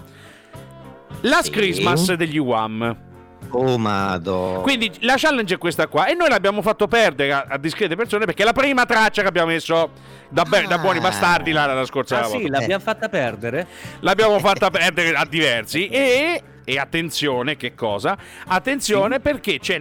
Last 1.21 1.45
Sì. 1.45 1.51
Christmas 1.51 2.13
degli 2.13 2.37
Wham. 2.37 3.05
Oh, 3.51 3.77
mado. 3.77 4.59
Quindi 4.61 4.91
la 5.01 5.13
challenge 5.15 5.53
è 5.53 5.57
questa 5.57 5.87
qua 5.87 6.07
e 6.07 6.13
noi 6.15 6.27
l'abbiamo 6.27 6.61
fatto 6.61 6.87
perdere 6.87 7.31
a, 7.31 7.45
a 7.47 7.57
discrete 7.57 7.95
persone 7.95 8.25
perché 8.25 8.41
è 8.41 8.45
la 8.45 8.51
prima 8.51 8.85
traccia 8.85 9.21
che 9.21 9.27
abbiamo 9.29 9.47
messo 9.47 9.91
da, 10.29 10.43
be- 10.43 10.65
da 10.67 10.75
Ah. 10.75 10.79
buoni 10.79 10.99
bastardi 10.99 11.51
la, 11.53 11.65
la 11.73 11.85
scorsa 11.85 12.17
Ah 12.17 12.21
volta. 12.27 12.37
sì, 12.39 12.49
l'abbiamo 12.49 12.83
fatta 12.83 13.07
perdere? 13.07 13.67
L'abbiamo 14.01 14.37
fatta 14.39 14.69
perdere 14.69 15.15
a 15.15 15.25
diversi 15.25 15.87
e, 15.87 16.43
e 16.65 16.77
attenzione 16.77 17.55
che 17.55 17.73
cosa? 17.73 18.17
Attenzione 18.47 19.21
perché 19.21 19.59
c'è, 19.59 19.79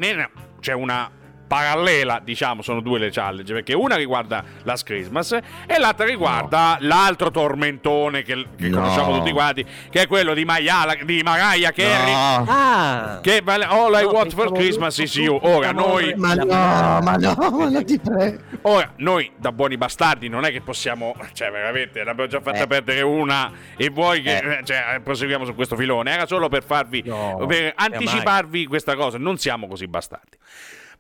c'è 0.61 0.73
una 0.73 1.11
parallela, 1.47 2.21
diciamo, 2.23 2.63
sono 2.63 2.81
due 2.81 2.99
le 2.99 3.11
challenge, 3.11 3.53
perché 3.53 3.73
una 3.75 3.97
riguarda 3.97 4.43
Last 4.65 4.85
Christmas 4.85 5.33
e 5.33 5.79
l'altra 5.79 6.05
riguarda 6.07 6.77
l'altro 6.81 7.31
tormentone 7.31 8.23
che, 8.23 8.47
che 8.57 8.69
No. 8.69 8.79
conosciamo 8.81 9.17
tutti 9.19 9.33
quanti, 9.33 9.65
che 9.91 10.03
è 10.03 10.07
quello 10.07 10.35
di, 10.35 10.45
Maiala, 10.45 10.95
di 11.05 11.23
Mariah 11.23 11.73
Carey. 11.73 12.13
No, 12.13 12.45
Ah! 12.49 13.19
Che 13.23 13.41
vale 13.43 13.65
All 13.65 13.93
I 13.95 14.03
No, 14.03 14.11
Want 14.11 14.33
for 14.35 14.53
Christmas 14.53 14.99
is 14.99 15.15
You. 15.17 15.39
Ora 15.43 15.73
noi, 15.73 16.15
ma 16.17 16.35
no, 16.35 16.45
ma 16.47 17.17
no, 17.17 17.35
ma 17.57 17.69
non 17.69 17.85
ti 17.85 17.99
prego. 17.99 18.39
ora, 18.63 18.93
noi 18.97 19.31
da 19.37 19.53
buoni 19.53 19.77
bastardi 19.77 20.29
non 20.29 20.45
è 20.45 20.51
che 20.51 20.61
possiamo, 20.61 21.15
cioè 21.33 21.51
veramente, 21.51 22.03
ne 22.03 22.11
abbiamo 22.11 22.29
già 22.31 22.41
fatta 22.41 22.63
Eh. 22.63 22.67
perdere 22.67 23.03
una 23.03 23.51
e 23.77 23.89
vuoi 23.91 24.23
che 24.23 24.37
Eh. 24.37 24.65
cioè, 24.65 25.01
proseguiamo 25.03 25.45
su 25.45 25.55
questo 25.55 25.77
filone. 25.77 26.11
Era 26.11 26.27
solo 26.27 26.49
per 26.49 26.63
farvi, 26.65 27.03
No, 27.07 27.45
per 27.47 27.75
mai. 27.77 27.91
anticiparvi 27.93 28.67
questa 28.67 28.95
cosa, 28.97 29.19
non 29.19 29.39
siamo 29.39 29.67
così 29.67 29.87
bastardi. 29.87 30.37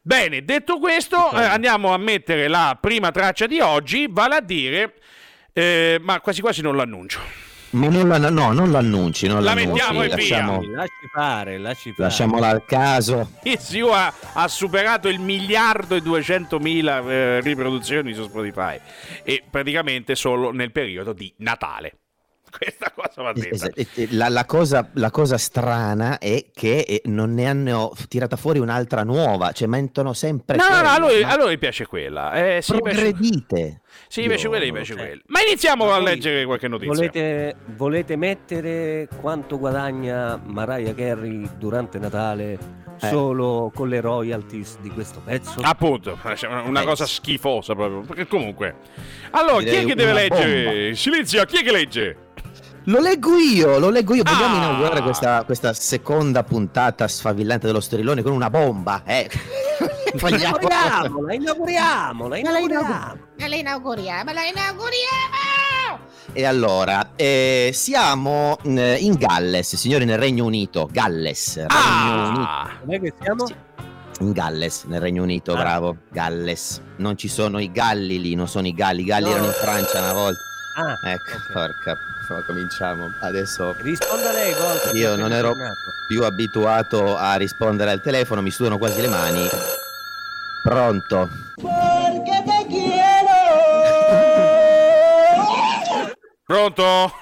Bene, 0.06 0.44
detto 0.44 0.78
questo, 0.78 1.32
eh, 1.32 1.42
andiamo 1.42 1.92
a 1.92 1.96
mettere 1.98 2.46
la 2.46 2.78
prima 2.80 3.10
traccia 3.10 3.48
di 3.48 3.58
oggi, 3.58 4.06
vale 4.08 4.36
a 4.36 4.40
dire, 4.40 4.94
eh, 5.52 5.98
ma 6.00 6.20
quasi 6.20 6.40
quasi 6.40 6.62
non 6.62 6.76
l'annuncio. 6.76 7.18
Ma 7.70 7.88
non 7.88 8.06
la, 8.06 8.18
no, 8.30 8.52
non 8.52 8.70
l'annunci, 8.70 9.26
non 9.26 9.42
La 9.42 9.52
l'annunci. 9.52 9.72
mettiamo 9.72 10.02
e 10.04 10.06
via. 10.06 10.14
lasciamo, 10.16 10.62
Lasci 10.62 10.92
fare, 11.12 11.58
lasci 11.58 11.90
fare. 11.90 12.08
lasciamola 12.08 12.46
al 12.50 12.64
caso. 12.64 13.32
Is 13.42 13.72
You 13.72 13.88
ha, 13.90 14.14
ha 14.34 14.46
superato 14.46 15.08
il 15.08 15.18
miliardo 15.18 15.96
e 15.96 16.00
200 16.00 16.60
mila 16.60 17.00
eh, 17.00 17.40
riproduzioni 17.40 18.14
su 18.14 18.22
Spotify 18.22 18.78
e 19.24 19.42
praticamente 19.50 20.14
solo 20.14 20.52
nel 20.52 20.70
periodo 20.70 21.12
di 21.14 21.34
Natale. 21.38 21.98
Questa 22.56 22.92
cosa 22.94 23.22
va 23.22 23.32
detta. 23.32 23.68
La, 24.10 24.28
la 24.28 24.44
cosa, 24.44 24.88
la 24.94 25.10
cosa 25.10 25.36
strana 25.36 26.18
è 26.18 26.46
che 26.54 27.02
non 27.04 27.34
ne 27.34 27.46
hanno 27.46 27.92
tirata 28.08 28.36
fuori 28.36 28.58
un'altra 28.58 29.02
nuova, 29.02 29.52
cioè 29.52 29.68
mentono 29.68 30.12
sempre. 30.12 30.56
No, 30.56 30.68
no, 30.68 30.82
no, 30.82 30.88
a 30.88 30.98
lui, 30.98 31.20
ma 31.22 31.32
a 31.32 31.36
lui 31.44 31.58
piace 31.58 31.86
quella. 31.86 32.32
Eh, 32.32 32.62
sì, 32.62 32.72
progredite. 32.72 33.80
sì, 34.08 34.22
Io 34.22 34.48
quella, 34.48 34.72
piace 34.72 34.92
so. 34.94 34.98
quella. 34.98 35.20
Ma 35.26 35.40
iniziamo 35.46 35.84
Ma 35.86 35.94
a 35.96 36.00
leggere 36.00 36.44
qualche 36.46 36.68
notizia. 36.68 36.94
Volete, 36.94 37.56
volete 37.76 38.16
mettere 38.16 39.08
quanto 39.20 39.58
guadagna 39.58 40.40
Mariah 40.42 40.94
Carey 40.94 41.48
durante 41.58 41.98
Natale 41.98 42.58
Eh. 43.00 43.08
solo 43.08 43.70
con 43.74 43.88
le 43.88 44.00
royalties 44.00 44.78
di 44.80 44.88
questo 44.90 45.20
pezzo? 45.22 45.60
Appunto, 45.60 46.18
una 46.64 46.80
Eh, 46.80 46.84
cosa 46.84 47.04
schifosa 47.04 47.74
proprio. 47.74 48.00
Perché 48.00 48.26
comunque. 48.26 48.76
Allora, 49.32 49.58
chi 49.58 49.66
è 49.66 49.70
Direi 49.70 49.84
che 49.86 49.94
deve 49.94 50.10
una 50.12 50.20
leggere? 50.20 50.94
Silenzio, 50.94 51.44
chi 51.44 51.58
è 51.58 51.62
che 51.62 51.72
legge? 51.72 52.16
Lo 52.88 53.00
leggo 53.00 53.36
io, 53.36 53.78
lo 53.78 53.90
leggo 53.90 54.14
io. 54.14 54.22
Vogliamo 54.22 54.54
Ah! 54.54 54.58
inaugurare 54.58 55.02
questa, 55.02 55.42
questa 55.44 55.72
seconda 55.72 56.44
puntata 56.44 57.08
sfavillante 57.08 57.66
dello 57.66 57.80
Sterillone 57.80 58.22
con 58.22 58.30
una 58.32 58.48
bomba. 58.48 59.02
Eh. 59.04 59.28
Vogliamo- 60.14 60.56
Inauguriamola, 60.58 61.34
inauguriamola, 61.34 62.36
inauguriamola. 62.38 63.16
La 63.38 63.54
inauguriamo, 63.56 64.32
la 64.32 64.44
inauguriamo! 64.44 66.04
E 66.32 66.44
allora, 66.44 67.10
eh, 67.16 67.70
siamo 67.74 68.56
eh, 68.62 68.96
in 69.00 69.14
Galles, 69.14 69.74
signori, 69.76 70.04
nel 70.04 70.18
Regno 70.18 70.44
Unito. 70.44 70.88
Galles, 70.90 71.56
Regno 71.56 72.22
Unito. 72.28 72.40
Ah! 72.42 72.70
Dov'è 72.82 73.00
che 73.00 73.12
siamo? 73.20 73.46
Sì. 73.46 73.54
In 74.20 74.32
Galles, 74.32 74.84
nel 74.84 75.00
Regno 75.00 75.22
Unito, 75.24 75.52
Ah. 75.54 75.56
bravo. 75.56 75.96
Galles. 76.10 76.80
Non 76.98 77.16
ci 77.18 77.28
sono 77.28 77.58
i 77.58 77.70
galli 77.72 78.20
lì, 78.20 78.34
non 78.34 78.46
sono 78.48 78.66
i 78.66 78.72
galli. 78.74 79.02
I 79.02 79.04
galli 79.04 79.24
No. 79.24 79.30
erano 79.30 79.46
in 79.46 79.52
Francia 79.52 79.98
una 79.98 80.12
volta. 80.12 80.38
Ah, 80.78 80.98
Ecco, 81.02 81.36
ok. 81.36 81.52
porca. 81.52 81.96
Cominciamo. 82.44 83.12
Adesso 83.20 83.76
Risponda 83.78 84.32
lei, 84.32 84.52
che 84.52 84.98
Io 84.98 85.14
non 85.14 85.32
ero- 85.32 85.50
tornato. 85.50 85.74
più 86.08 86.24
abituato 86.24 87.16
a 87.16 87.36
rispondere 87.36 87.92
al 87.92 88.00
telefono, 88.02 88.42
mi 88.42 88.50
sudano 88.50 88.78
quasi 88.78 89.00
le 89.00 89.06
mani. 89.08 89.46
Pronto? 90.64 91.28
Pronto? 96.44 97.12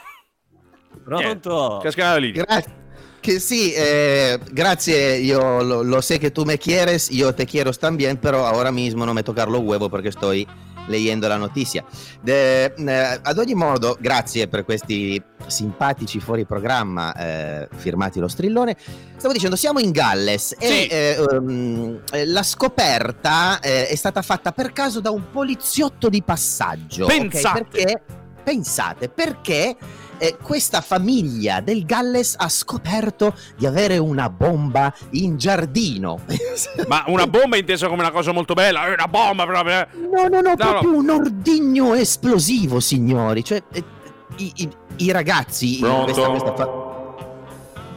Pronto? 1.05 1.81
Cascata 1.83 2.17
lì. 2.17 2.33
Grazie. 2.33 2.83
Che 3.21 3.39
sì, 3.41 3.73
eh, 3.73 4.39
grazie, 4.51 5.17
io 5.17 5.63
lo, 5.63 5.83
lo 5.83 6.01
sé 6.03 6.19
que 6.19 6.31
tú 6.31 6.45
me 6.45 6.59
quieres, 6.59 7.09
yo 7.09 7.35
te 7.35 7.47
quiero 7.47 7.73
también, 7.73 8.19
pero 8.19 8.47
ahora 8.47 8.71
mismo 8.71 9.07
no 9.07 9.15
me 9.15 9.23
tocar 9.23 9.49
los 9.49 9.63
huevos 9.63 9.91
perché 9.91 10.09
estoy 10.11 10.47
leyendo 10.87 11.29
la 11.29 11.37
notizia. 11.37 11.85
De- 12.21 12.75
eh, 12.75 13.21
ad 13.23 13.39
ogni 13.39 13.55
modo, 13.55 13.97
grazie 14.01 14.49
per 14.49 14.65
questi 14.65 15.23
simpatici 15.47 16.21
fuori 16.21 16.45
programma 16.47 17.15
eh, 17.15 17.69
firmati 17.77 18.19
lo 18.19 18.29
strillone. 18.29 18.77
Stavo 19.17 19.33
dicendo, 19.33 19.57
siamo 19.57 19.79
in 19.79 19.91
Galles 19.91 20.57
Sì. 20.59 20.87
e 20.87 20.89
eh, 20.91 21.37
um, 21.37 22.01
la 22.27 22.43
scoperta 22.43 23.61
eh, 23.61 23.89
è 23.89 23.95
stata 23.95 24.23
fatta 24.23 24.53
per 24.53 24.73
caso 24.73 25.01
da 25.01 25.11
un 25.11 25.31
poliziotto 25.31 26.09
di 26.09 26.23
passaggio. 26.23 27.07
Pensate. 27.07 27.67
Perché, 27.71 28.03
pensate, 28.43 29.09
perché 29.09 29.77
eh, 30.19 30.37
questa 30.41 30.81
famiglia 30.81 31.61
del 31.61 31.85
Galles 31.85 32.35
ha 32.39 32.49
scoperto 32.49 33.35
di 33.57 33.67
avere 33.67 33.99
una 33.99 34.29
bomba 34.31 34.93
in 35.11 35.37
giardino. 35.37 36.21
Ma 36.89 37.05
una 37.09 37.27
bomba 37.27 37.57
intesa 37.57 37.89
come 37.89 38.01
una 38.03 38.11
cosa 38.11 38.33
molto 38.33 38.55
bella, 38.55 38.87
è 38.87 38.93
una 38.93 39.09
bomba 39.09 39.45
proprio. 39.47 39.81
eh. 39.81 39.87
No, 40.13 40.29
no, 40.29 40.41
no, 40.41 40.49
No, 40.51 40.57
proprio 40.57 40.97
un 40.97 41.11
ordigno 41.11 41.95
esplosivo, 41.95 42.81
signori. 42.81 43.45
Cioè, 43.45 43.63
eh, 43.73 43.85
i, 44.37 44.53
i- 44.57 44.77
i 44.97 45.11
ragazzi. 45.11 45.79
Pronto? 45.81 46.05
questa- 46.13 46.29
questa 46.31 46.55
fa- 46.55 46.83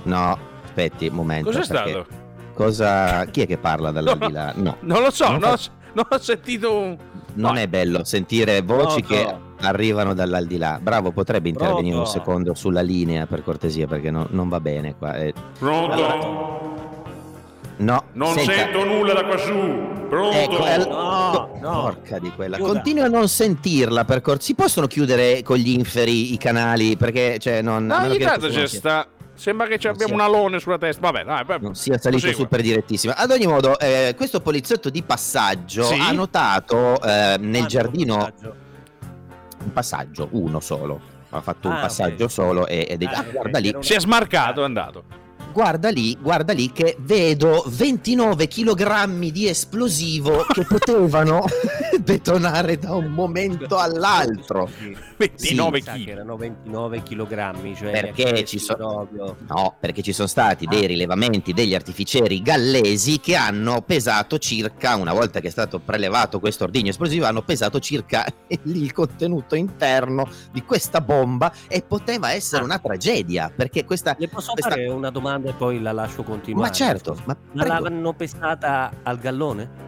No, 0.03 0.38
aspetti 0.65 1.07
un 1.07 1.15
momento. 1.15 1.50
Cos'è 1.51 1.63
stato? 1.63 2.05
Cosa... 2.53 3.25
Chi 3.25 3.41
è 3.41 3.47
che 3.47 3.57
parla 3.57 3.91
dall'aldilà? 3.91 4.53
No, 4.57 4.77
Non 4.81 5.01
lo 5.01 5.12
so, 5.12 5.29
Non 5.29 5.39
non, 5.39 5.51
ho, 5.51 5.57
non 5.93 6.05
ho 6.09 6.17
sentito 6.19 6.75
un... 6.75 6.97
non 7.38 7.53
No. 7.53 7.60
è 7.60 7.67
bello 7.67 8.03
sentire 8.03 8.62
voci 8.62 9.01
Pronto? 9.01 9.08
che 9.08 9.36
arrivano 9.65 10.13
dall'aldilà. 10.13 10.79
Bravo, 10.82 11.12
potrebbe 11.12 11.50
intervenire 11.50 11.96
un 11.96 12.03
Pronto? 12.03 12.20
secondo 12.20 12.53
sulla 12.53 12.82
linea 12.82 13.25
per 13.25 13.44
cortesia, 13.44 13.88
perché 13.88 14.12
no- 14.12 14.27
non 14.29 14.50
va 14.50 14.60
bene 14.60 14.96
qua. 14.98 15.15
eh. 15.15 15.34
Pronto? 15.58 16.65
No, 17.79 18.03
Non 18.13 18.34
senta. 18.34 18.51
sento 18.53 18.84
nulla 18.86 19.13
da 19.13 19.24
quassù. 19.24 19.53
Pronto? 20.10 20.36
Ecco, 20.36 20.63
è- 20.65 20.77
No, 20.88 21.50
no. 21.62 21.82
Porca 21.82 22.17
di 22.17 22.32
quella. 22.36 22.56
Chiuda. 22.58 22.72
Continuo 22.72 23.03
a 23.03 23.08
non 23.08 23.27
sentirla 23.27 24.03
per 24.03 24.22
corso. 24.22 24.41
Si 24.41 24.56
possono 24.56 24.88
chiudere 24.88 25.44
con 25.44 25.58
gli 25.58 25.70
inferi 25.70 26.34
i 26.34 26.38
canali 26.38 26.98
perché 26.98 27.38
cioè 27.39 27.62
non 27.62 27.86
No, 27.86 27.98
ogni 28.01 28.17
tanto 28.17 28.48
c'è 28.48 28.65
sta... 28.67 29.06
Sembra 29.38 29.67
che 29.67 29.77
ci 29.77 29.88
abbiamo 29.88 30.15
sia- 30.15 30.15
un 30.15 30.22
alone 30.36 30.60
sulla 30.60 30.77
testa. 30.77 31.00
Vabbè, 31.12 31.24
dai, 31.24 31.44
vabbè. 31.46 31.63
non 31.63 31.75
sia 31.75 31.98
salito 31.98 32.22
Prosegua. 32.22 32.44
super 32.44 32.62
direttissimo. 32.62 33.13
Ad 33.15 33.29
ogni 33.32 33.46
modo, 33.48 33.77
eh, 33.79 34.13
questo 34.17 34.41
poliziotto 34.41 34.89
di 34.89 35.03
passaggio 35.03 35.84
Sì? 35.84 36.00
ha 36.00 36.12
notato 36.12 37.00
eh, 37.01 37.36
nel 37.39 37.51
Quanto 37.51 37.67
giardino 37.67 38.15
passaggio? 38.17 38.56
un 39.63 39.74
passaggio, 39.74 40.27
uno 40.32 40.60
solo. 40.60 41.00
Ha 41.29 41.41
fatto 41.41 41.67
un 41.67 41.75
Ah, 41.75 41.79
passaggio 41.82 42.24
ok. 42.25 42.32
solo 42.32 42.67
e, 42.67 42.88
ed 42.89 43.03
è 43.03 43.06
Ah, 43.06 43.17
ah, 43.20 43.24
guarda 43.32 43.60
lì, 43.60 43.72
un- 43.75 43.84
Si 43.84 43.94
è 43.94 44.00
smarcato, 44.00 44.62
è 44.62 44.65
andato. 44.65 45.03
Guarda 45.57 45.89
lì, 45.89 46.15
guarda 46.21 46.53
lì 46.53 46.71
che 46.71 46.97
vedo 46.99 47.63
29 47.65 48.47
kg 48.47 49.31
di 49.31 49.47
esplosivo 49.47 50.45
che 50.53 50.63
potevano 50.65 51.45
detonare 51.99 52.77
da 52.77 52.93
un 52.93 53.07
momento 53.07 53.75
all'altro. 53.77 54.69
29 55.17 55.77
Mi 55.77 55.81
sa 55.83 55.93
che 55.93 56.03
kg. 56.03 56.07
erano 56.09 56.37
29 56.37 57.01
kg, 57.01 57.75
cioè 57.75 57.89
Perché 57.91 58.23
ci 58.23 58.29
presi 58.33 58.59
so- 58.59 58.75
proprio. 58.75 59.35
No, 59.47 59.75
perché 59.79 60.03
ci 60.03 60.13
sono 60.13 60.27
stati 60.27 60.67
dei 60.67 60.83
Ah. 60.83 60.87
rilevamenti 60.89 61.53
degli 61.53 61.73
artificieri 61.73 62.43
gallesi 62.43 63.19
che 63.19 63.35
hanno 63.35 63.81
pesato 63.81 64.37
circa, 64.37 64.95
una 64.95 65.11
volta 65.13 65.39
che 65.39 65.47
è 65.47 65.49
stato 65.51 65.79
prelevato 65.79 66.39
questo 66.39 66.65
ordigno 66.65 66.91
esplosivo, 66.91 67.25
hanno 67.25 67.41
pesato 67.41 67.79
circa 67.79 68.25
il 68.65 68.93
contenuto 68.93 69.55
interno 69.55 70.29
di 70.51 70.61
questa 70.61 71.01
bomba 71.01 71.51
e 71.67 71.81
poteva 71.81 72.31
essere 72.31 72.61
Ah. 72.61 72.65
una 72.65 72.77
tragedia, 72.77 73.51
perché 73.53 73.85
questa... 73.85 74.15
Le 74.19 74.27
posso 74.27 74.51
questa- 74.51 74.69
fare 74.69 74.87
una 74.87 75.09
domanda 75.09 75.45
e 75.48 75.54
poi 75.54 75.82
la 75.82 75.92
lascio 75.94 76.24
continuare? 76.24 76.68
Ma 76.70 76.74
certo, 76.74 77.18
ma 77.25 77.36
Ma 77.54 77.63
prego. 77.63 77.84
l'hanno 77.84 78.13
pesata 78.13 78.92
al 79.04 79.18
gallone? 79.18 79.86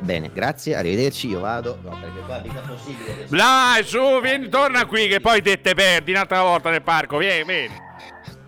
Bene, 0.00 0.30
grazie, 0.32 0.74
arrivederci, 0.74 1.28
io 1.28 1.38
vado. 1.40 1.78
No, 1.82 1.90
perché 1.90 2.20
qua 2.26 2.40
mica 2.42 2.60
è 2.60 2.66
possibile. 2.66 3.26
Dai, 3.28 3.84
su, 3.84 4.00
vieni, 4.20 4.48
torna 4.48 4.84
qui 4.86 5.06
che 5.06 5.20
poi 5.20 5.40
te 5.42 5.60
te 5.60 5.74
perdi 5.74 6.10
un'altra 6.10 6.42
volta 6.42 6.70
nel 6.70 6.82
parco. 6.82 7.18
Vieni, 7.18 7.44
vieni. 7.44 7.74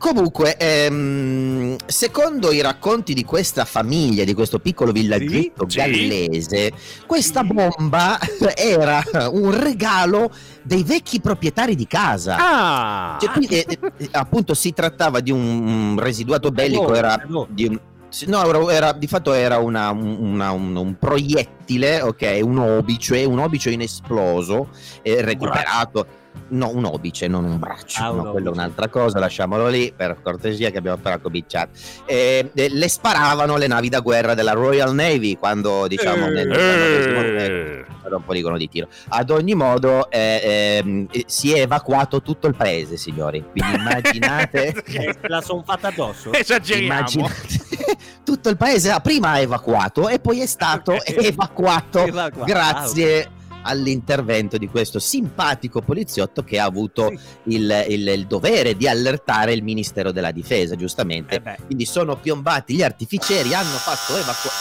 Comunque, 0.04 0.58
ehm, 0.58 1.76
secondo 1.86 2.52
i 2.52 2.60
racconti 2.60 3.14
di 3.14 3.24
questa 3.24 3.64
famiglia, 3.64 4.24
di 4.24 4.34
questo 4.34 4.58
piccolo 4.58 4.92
villaggetto 4.92 5.64
Sì. 5.66 5.78
gallese, 5.78 6.72
questa 7.06 7.40
Sì. 7.40 7.54
bomba 7.54 8.18
era 8.54 9.02
un 9.30 9.58
regalo 9.58 10.30
dei 10.62 10.82
vecchi 10.82 11.22
proprietari 11.22 11.74
di 11.74 11.86
casa. 11.86 12.36
Ah! 12.38 13.16
Cioè, 13.18 13.30
quindi, 13.30 13.60
eh, 13.60 13.78
eh, 13.96 14.08
appunto 14.12 14.52
si 14.52 14.74
trattava 14.74 15.20
di 15.20 15.30
un 15.30 15.96
residuato 15.98 16.50
bellico, 16.50 16.94
era 16.94 17.18
di 17.48 17.64
un- 17.64 17.80
no, 18.26 18.46
era, 18.46 18.72
era- 18.74 18.92
di 18.92 19.06
fatto 19.06 19.32
era 19.32 19.56
una- 19.56 19.90
un, 19.90 20.18
una- 20.20 20.50
un- 20.50 20.76
un 20.76 20.98
proiettile, 20.98 22.02
ok, 22.02 22.40
un 22.42 22.58
obice, 22.58 23.24
un 23.24 23.38
obice 23.38 23.70
inesploso, 23.70 24.68
eh, 25.00 25.22
recuperato. 25.22 26.06
No, 26.46 26.68
un 26.68 26.84
obice, 26.84 27.26
non 27.26 27.44
un 27.44 27.58
braccio. 27.58 28.02
Ah, 28.02 28.10
un 28.10 28.24
no, 28.24 28.30
quello 28.30 28.50
è 28.50 28.52
un'altra 28.52 28.88
cosa, 28.88 29.18
lasciamolo 29.18 29.66
lì 29.68 29.92
per 29.96 30.18
cortesia 30.22 30.70
che 30.70 30.76
abbiamo 30.78 30.96
appena 30.98 31.18
cominciato. 31.18 31.70
Eh, 32.04 32.50
eh, 32.54 32.68
le 32.68 32.88
sparavano 32.88 33.56
le 33.56 33.66
navi 33.66 33.88
da 33.88 34.00
guerra 34.00 34.34
della 34.34 34.52
Royal 34.52 34.94
Navy 34.94 35.36
quando, 35.36 35.86
diciamo, 35.86 36.26
nel 36.28 36.46
XIX 36.48 37.16
Eh. 37.16 37.84
era 38.04 38.16
un 38.16 38.24
poligono 38.24 38.58
di 38.58 38.68
tiro. 38.68 38.88
Ad 39.08 39.30
ogni 39.30 39.54
modo, 39.54 40.10
eh, 40.10 40.80
ehm, 40.84 41.06
eh, 41.10 41.24
si 41.26 41.52
è 41.52 41.60
evacuato 41.60 42.20
tutto 42.20 42.46
il 42.46 42.54
paese, 42.54 42.96
signori. 42.98 43.42
Quindi 43.50 43.74
immaginate. 43.80 44.82
Eh, 44.94 45.16
la 45.22 45.40
son 45.40 45.64
fatta 45.64 45.88
addosso. 45.88 46.32
Esageriamo. 46.32 46.92
immaginate 46.94 47.62
tutto 48.24 48.48
il 48.48 48.56
paese 48.56 48.90
ah, 48.90 49.00
prima 49.00 49.30
ha 49.30 49.40
evacuato 49.40 50.08
e 50.08 50.18
poi 50.20 50.40
è 50.40 50.46
stato 50.46 51.02
evacuato 51.04 52.04
Evacuato. 52.06 52.44
grazie 52.44 53.28
all'intervento 53.64 54.56
di 54.58 54.68
questo 54.68 54.98
simpatico 54.98 55.80
poliziotto 55.82 56.42
che 56.44 56.58
ha 56.58 56.64
avuto 56.64 57.08
Sì. 57.08 57.18
il, 57.54 57.84
il- 57.88 58.08
il 58.08 58.26
dovere 58.26 58.76
di 58.76 58.86
allertare 58.88 59.52
il 59.52 59.62
Ministero 59.62 60.12
della 60.12 60.30
Difesa, 60.30 60.76
giustamente. 60.76 61.42
Eh 61.44 61.56
Quindi 61.66 61.84
sono 61.86 62.16
piombati 62.16 62.74
gli 62.74 62.82
artificieri, 62.82 63.54
hanno 63.54 63.76
fatto 63.76 64.16
evacuare. 64.16 64.56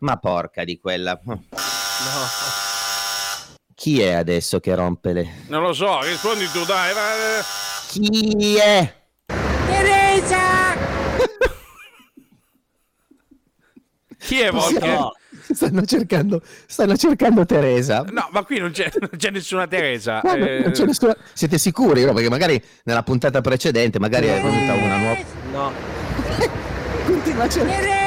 Ma 0.00 0.16
porca 0.18 0.64
di 0.64 0.78
quella. 0.80 1.18
no. 1.24 1.44
Chi 3.74 4.00
è 4.00 4.12
adesso 4.12 4.60
che 4.60 4.74
rompe 4.74 5.12
le. 5.12 5.28
Non 5.48 5.62
lo 5.62 5.72
so, 5.72 6.00
rispondi 6.02 6.48
tu, 6.50 6.64
dai. 6.64 6.92
Chi 7.88 8.56
è? 8.56 8.94
Chi 14.18 14.40
è 14.40 14.50
Volker? 14.50 14.82
No. 14.88 15.12
Stanno 15.52 15.84
cercando, 15.84 16.40
stanno 16.66 16.96
cercando 16.96 17.44
Teresa. 17.44 18.04
No, 18.10 18.28
ma 18.32 18.44
qui 18.44 18.58
non 18.58 18.70
c'è, 18.70 18.90
non 18.98 19.10
c'è 19.16 19.30
nessuna 19.30 19.66
Teresa. 19.66 20.20
No, 20.24 20.32
Eh, 20.34 20.60
non 20.62 20.72
c'è 20.72 20.84
nessuna- 20.84 21.16
Siete 21.32 21.58
sicuri? 21.58 22.04
No, 22.04 22.12
perché 22.14 22.30
magari 22.30 22.62
nella 22.84 23.02
puntata 23.02 23.40
precedente 23.40 23.98
magari 23.98 24.26
è 24.28 24.40
venuta 24.40 24.72
una 24.74 24.96
nuova. 24.96 25.18
No. 25.52 25.72
Continua 27.06 27.44
a 27.44 27.48
cercare. 27.48 28.03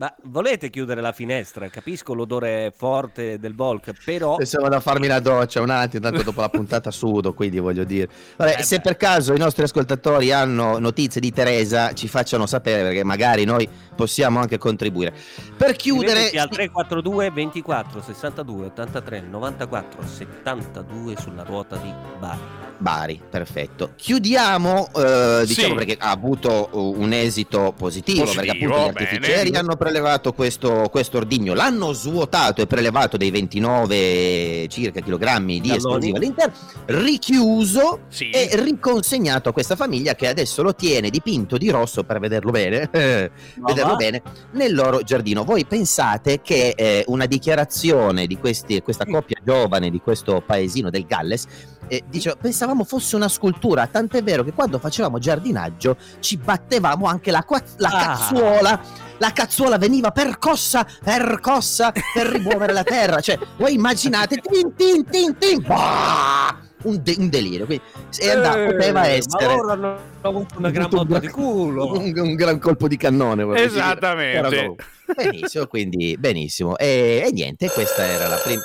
Ma 0.00 0.10
volete 0.22 0.70
chiudere 0.70 1.02
la 1.02 1.12
finestra? 1.12 1.68
Capisco 1.68 2.14
l'odore 2.14 2.72
forte 2.74 3.38
del 3.38 3.54
Volk, 3.54 3.92
però 4.02 4.36
Pensavo 4.36 4.66
da 4.70 4.80
farmi 4.80 5.06
la 5.06 5.20
doccia 5.20 5.60
un 5.60 5.68
attimo, 5.68 6.08
tanto 6.08 6.22
dopo 6.22 6.40
la 6.40 6.48
puntata 6.48 6.90
sudo, 6.90 7.34
quindi 7.34 7.58
voglio 7.58 7.84
dire. 7.84 8.08
Vabbè, 8.36 8.60
Eh 8.60 8.62
se 8.62 8.76
beh. 8.76 8.82
per 8.82 8.96
caso 8.96 9.34
i 9.34 9.38
nostri 9.38 9.62
ascoltatori 9.62 10.32
hanno 10.32 10.78
notizie 10.78 11.20
di 11.20 11.30
Teresa, 11.34 11.92
ci 11.92 12.08
facciano 12.08 12.46
sapere 12.46 12.84
perché 12.84 13.04
magari 13.04 13.44
noi 13.44 13.68
possiamo 13.94 14.38
anche 14.40 14.56
contribuire. 14.56 15.12
Per 15.54 15.76
chiudere, 15.76 16.30
al 16.30 16.48
342 16.48 17.30
24 17.30 18.00
62 18.00 18.64
83 18.68 19.20
94 19.20 20.06
72 20.06 21.16
sulla 21.18 21.42
ruota 21.42 21.76
di 21.76 21.92
Bari. 22.18 22.68
Bari, 22.80 23.20
perfetto. 23.28 23.92
Chiudiamo, 23.94 24.88
eh, 24.96 25.42
diciamo 25.44 25.68
Sì. 25.68 25.74
perché 25.74 25.96
ha 25.98 26.10
avuto 26.12 26.70
uh, 26.72 26.94
un 26.98 27.12
esito 27.12 27.74
positivo, 27.76 28.24
Positivo, 28.24 28.24
perché 28.24 28.50
appunto 28.64 28.80
gli 28.80 28.88
artificieri 29.04 29.50
hanno 29.54 29.76
prelevato 29.90 30.32
questo, 30.32 30.88
questo 30.88 31.16
ordigno, 31.16 31.52
l'hanno 31.52 31.92
svuotato 31.92 32.62
e 32.62 32.66
prelevato 32.66 33.16
dei 33.16 33.30
29 33.32 34.68
circa 34.68 35.00
chilogrammi 35.00 35.60
di 35.60 35.74
esplosivo 35.74 36.16
all'interno, 36.16 36.54
richiuso 36.86 38.02
Sì. 38.08 38.30
e 38.30 38.50
riconsegnato 38.52 39.48
a 39.48 39.52
questa 39.52 39.74
famiglia 39.74 40.14
che 40.14 40.28
adesso 40.28 40.62
lo 40.62 40.74
tiene 40.74 41.10
dipinto 41.10 41.58
di 41.58 41.70
rosso 41.70 42.04
per 42.04 42.20
vederlo 42.20 42.52
bene, 42.52 42.88
vederlo 42.92 43.96
bene 43.96 44.22
nel 44.52 44.74
loro 44.74 45.02
giardino. 45.02 45.42
Voi 45.44 45.66
pensate 45.66 46.40
che 46.40 46.74
eh, 46.76 47.04
una 47.08 47.26
dichiarazione 47.26 48.26
di 48.26 48.38
questi, 48.38 48.80
questa 48.82 49.04
coppia 49.04 49.40
giovane 49.44 49.90
di 49.90 50.00
questo 50.00 50.40
paesino 50.44 50.88
del 50.90 51.04
Galles 51.04 51.46
eh, 51.90 52.02
dice, 52.08 52.36
pensavamo 52.40 52.84
fosse 52.84 53.16
una 53.16 53.28
scultura, 53.28 53.86
tant'è 53.88 54.22
vero 54.22 54.44
che 54.44 54.52
quando 54.52 54.78
facevamo 54.78 55.18
giardinaggio 55.18 55.96
ci 56.20 56.36
battevamo 56.36 57.06
anche 57.06 57.30
la, 57.30 57.42
qua- 57.42 57.60
la 57.78 57.88
Ah. 57.88 58.06
cazzuola. 58.06 58.80
La 59.18 59.32
cazzuola 59.32 59.76
veniva 59.76 60.12
percossa, 60.12 60.86
percossa 61.04 61.92
per 62.14 62.26
rimuovere 62.28 62.72
la 62.72 62.84
terra. 62.84 63.20
Cioè, 63.20 63.38
voi 63.58 63.74
immaginate, 63.74 64.36
tin, 64.36 64.74
tin, 64.74 65.04
tin, 65.04 65.36
tin, 65.36 65.62
bah! 65.66 66.56
un, 66.84 66.98
de- 67.02 67.16
un 67.18 67.28
delirio. 67.28 67.66
Quindi, 67.66 67.84
è 68.18 68.30
andato, 68.30 68.64
poteva 68.64 69.04
Eh, 69.04 69.16
essere 69.16 69.46
Ma 69.46 69.52
loro 69.54 69.72
hanno 69.72 69.96
avuto 70.22 70.54
una 70.56 70.70
gran 70.70 70.88
un, 70.90 71.04
botta 71.04 71.18
di 71.18 71.28
culo. 71.28 71.98
un, 71.98 72.12
un 72.16 72.34
gran 72.34 72.58
colpo 72.58 72.88
di 72.88 72.96
cannone. 72.96 73.44
Esattamente. 73.62 74.74
Benissimo, 75.14 75.66
quindi 75.66 76.16
benissimo. 76.18 76.78
E, 76.78 77.22
e 77.26 77.30
niente, 77.30 77.68
questa 77.68 78.02
era 78.06 78.26
la 78.26 78.36
prima. 78.36 78.62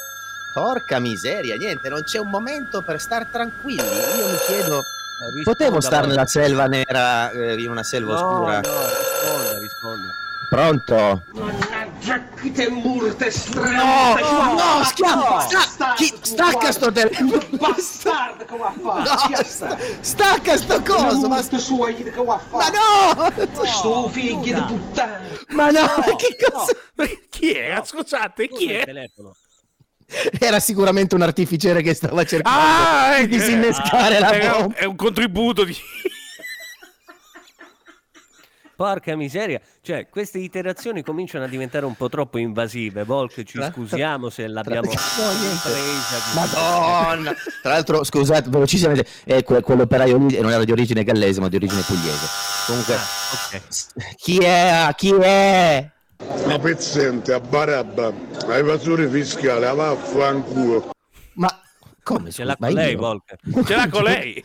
Porca 0.56 1.00
miseria, 1.00 1.58
niente, 1.58 1.90
non 1.90 2.04
c'è 2.04 2.18
un 2.18 2.30
momento 2.30 2.82
per 2.82 2.98
star 3.02 3.26
tranquilli. 3.26 3.82
Io 3.84 4.28
mi 4.30 4.38
chiedo, 4.48 4.82
potevo 5.44 5.76
Risponda, 5.76 5.82
stare 5.82 6.02
Volk. 6.04 6.08
nella 6.16 6.26
selva 6.26 6.66
nera, 6.68 7.30
eh, 7.32 7.62
in 7.62 7.70
una 7.72 7.84
selva 7.84 8.14
No, 8.14 8.20
oscura? 8.30 8.60
no, 8.62 8.70
risponda, 8.72 9.60
risponda. 9.60 10.14
Pronto? 10.48 11.24
Mannaggia, 11.34 12.24
che 12.40 12.52
te 12.54 12.70
murte 12.70 13.30
strane! 13.32 14.22
No, 14.22 14.54
no, 14.54 14.84
schiaffo, 14.86 15.40
sta- 15.60 15.94
chi- 15.96 16.14
stacca 16.22 16.72
sto 16.72 16.90
telefono. 16.90 17.38
Bastardo 17.58 18.46
che 18.46 18.58
va 18.58 18.68
a 18.68 18.74
fare! 18.82 19.30
No, 19.36 19.44
sta- 19.44 19.78
stacca 20.00 20.56
sto 20.56 20.82
coso, 20.84 21.28
ma, 21.28 21.36
Murte 21.36 21.60
sua 21.60 21.90
che 22.12 22.24
va 22.24 22.36
a 22.36 22.40
ma 22.56 22.70
no! 22.70 23.66
Sto 23.66 24.08
figlio 24.08 24.40
di 24.40 24.74
puttana! 24.74 25.20
Ma 25.50 25.70
no, 25.70 26.16
che 26.16 26.38
cosa? 26.50 26.72
Chi 27.30 27.52
era? 27.54 27.84
Scusate, 27.84 28.48
chi 28.48 28.56
Scusa 28.56 28.72
il 28.72 28.80
è? 28.80 28.86
telefono. 28.86 29.36
Era 30.40 30.60
sicuramente 30.60 31.16
un 31.16 31.22
artificiere 31.24 31.82
che 31.82 31.94
stava 31.94 32.24
cercando 32.24 32.60
Ah, 32.60 33.16
di 33.18 33.24
ecco. 33.24 33.36
disinnescare 33.36 34.20
la 34.20 34.34
Era- 34.34 34.58
bomba. 34.60 34.76
È 34.76 34.86
un 34.86 34.96
contributo 34.96 35.64
di... 35.64 35.76
Porca 38.76 39.16
miseria, 39.16 39.62
cioè 39.82 40.10
queste 40.10 40.38
iterazioni 40.38 41.02
cominciano 41.02 41.46
a 41.46 41.48
diventare 41.48 41.86
un 41.86 41.96
po' 41.96 42.10
troppo 42.10 42.38
invasive. 42.40 43.06
Volk, 43.06 43.44
ci 43.44 43.58
Tra- 43.58 43.72
scusiamo 43.72 44.30
se 44.30 44.48
l'abbiamo 44.48 44.90
niente. 44.92 45.60
presa. 45.64 46.34
Madonna! 46.34 47.34
Tra 47.62 47.72
l'altro, 47.72 48.04
scusate, 48.04 48.50
velocissimamente, 48.50 49.08
eh, 49.24 49.44
que- 49.44 49.62
quell'operaio 49.62 50.18
lì 50.18 50.38
non 50.42 50.52
era 50.52 50.66
di 50.66 50.74
origine 50.74 51.06
gallese, 51.06 51.40
ma 51.40 51.48
di 51.48 51.56
origine 51.56 51.82
pugliese. 51.84 52.28
Comunque, 52.66 52.96
Ah, 52.96 53.06
ok. 53.54 54.16
chi 54.18 54.38
è? 54.40 54.90
Chi 54.98 55.14
è? 55.22 55.90
La 56.46 56.60
pezzente 56.60 57.34
a 57.34 57.40
Barabba, 57.40 58.14
a 58.48 58.56
evasore 58.56 59.08
fiscale, 59.10 59.68
a 59.68 59.74
vaffanculo. 59.74 60.92
Ma 61.34 61.50
come? 62.04 62.32
Ce 62.32 62.44
l'ha 62.44 62.56
con 62.56 62.72
lei, 62.72 62.92
io? 62.92 62.98
Volk. 63.00 63.36
Ce 63.66 63.76
l'ha 63.76 63.90
con 63.92 64.04
lei. 64.04 64.44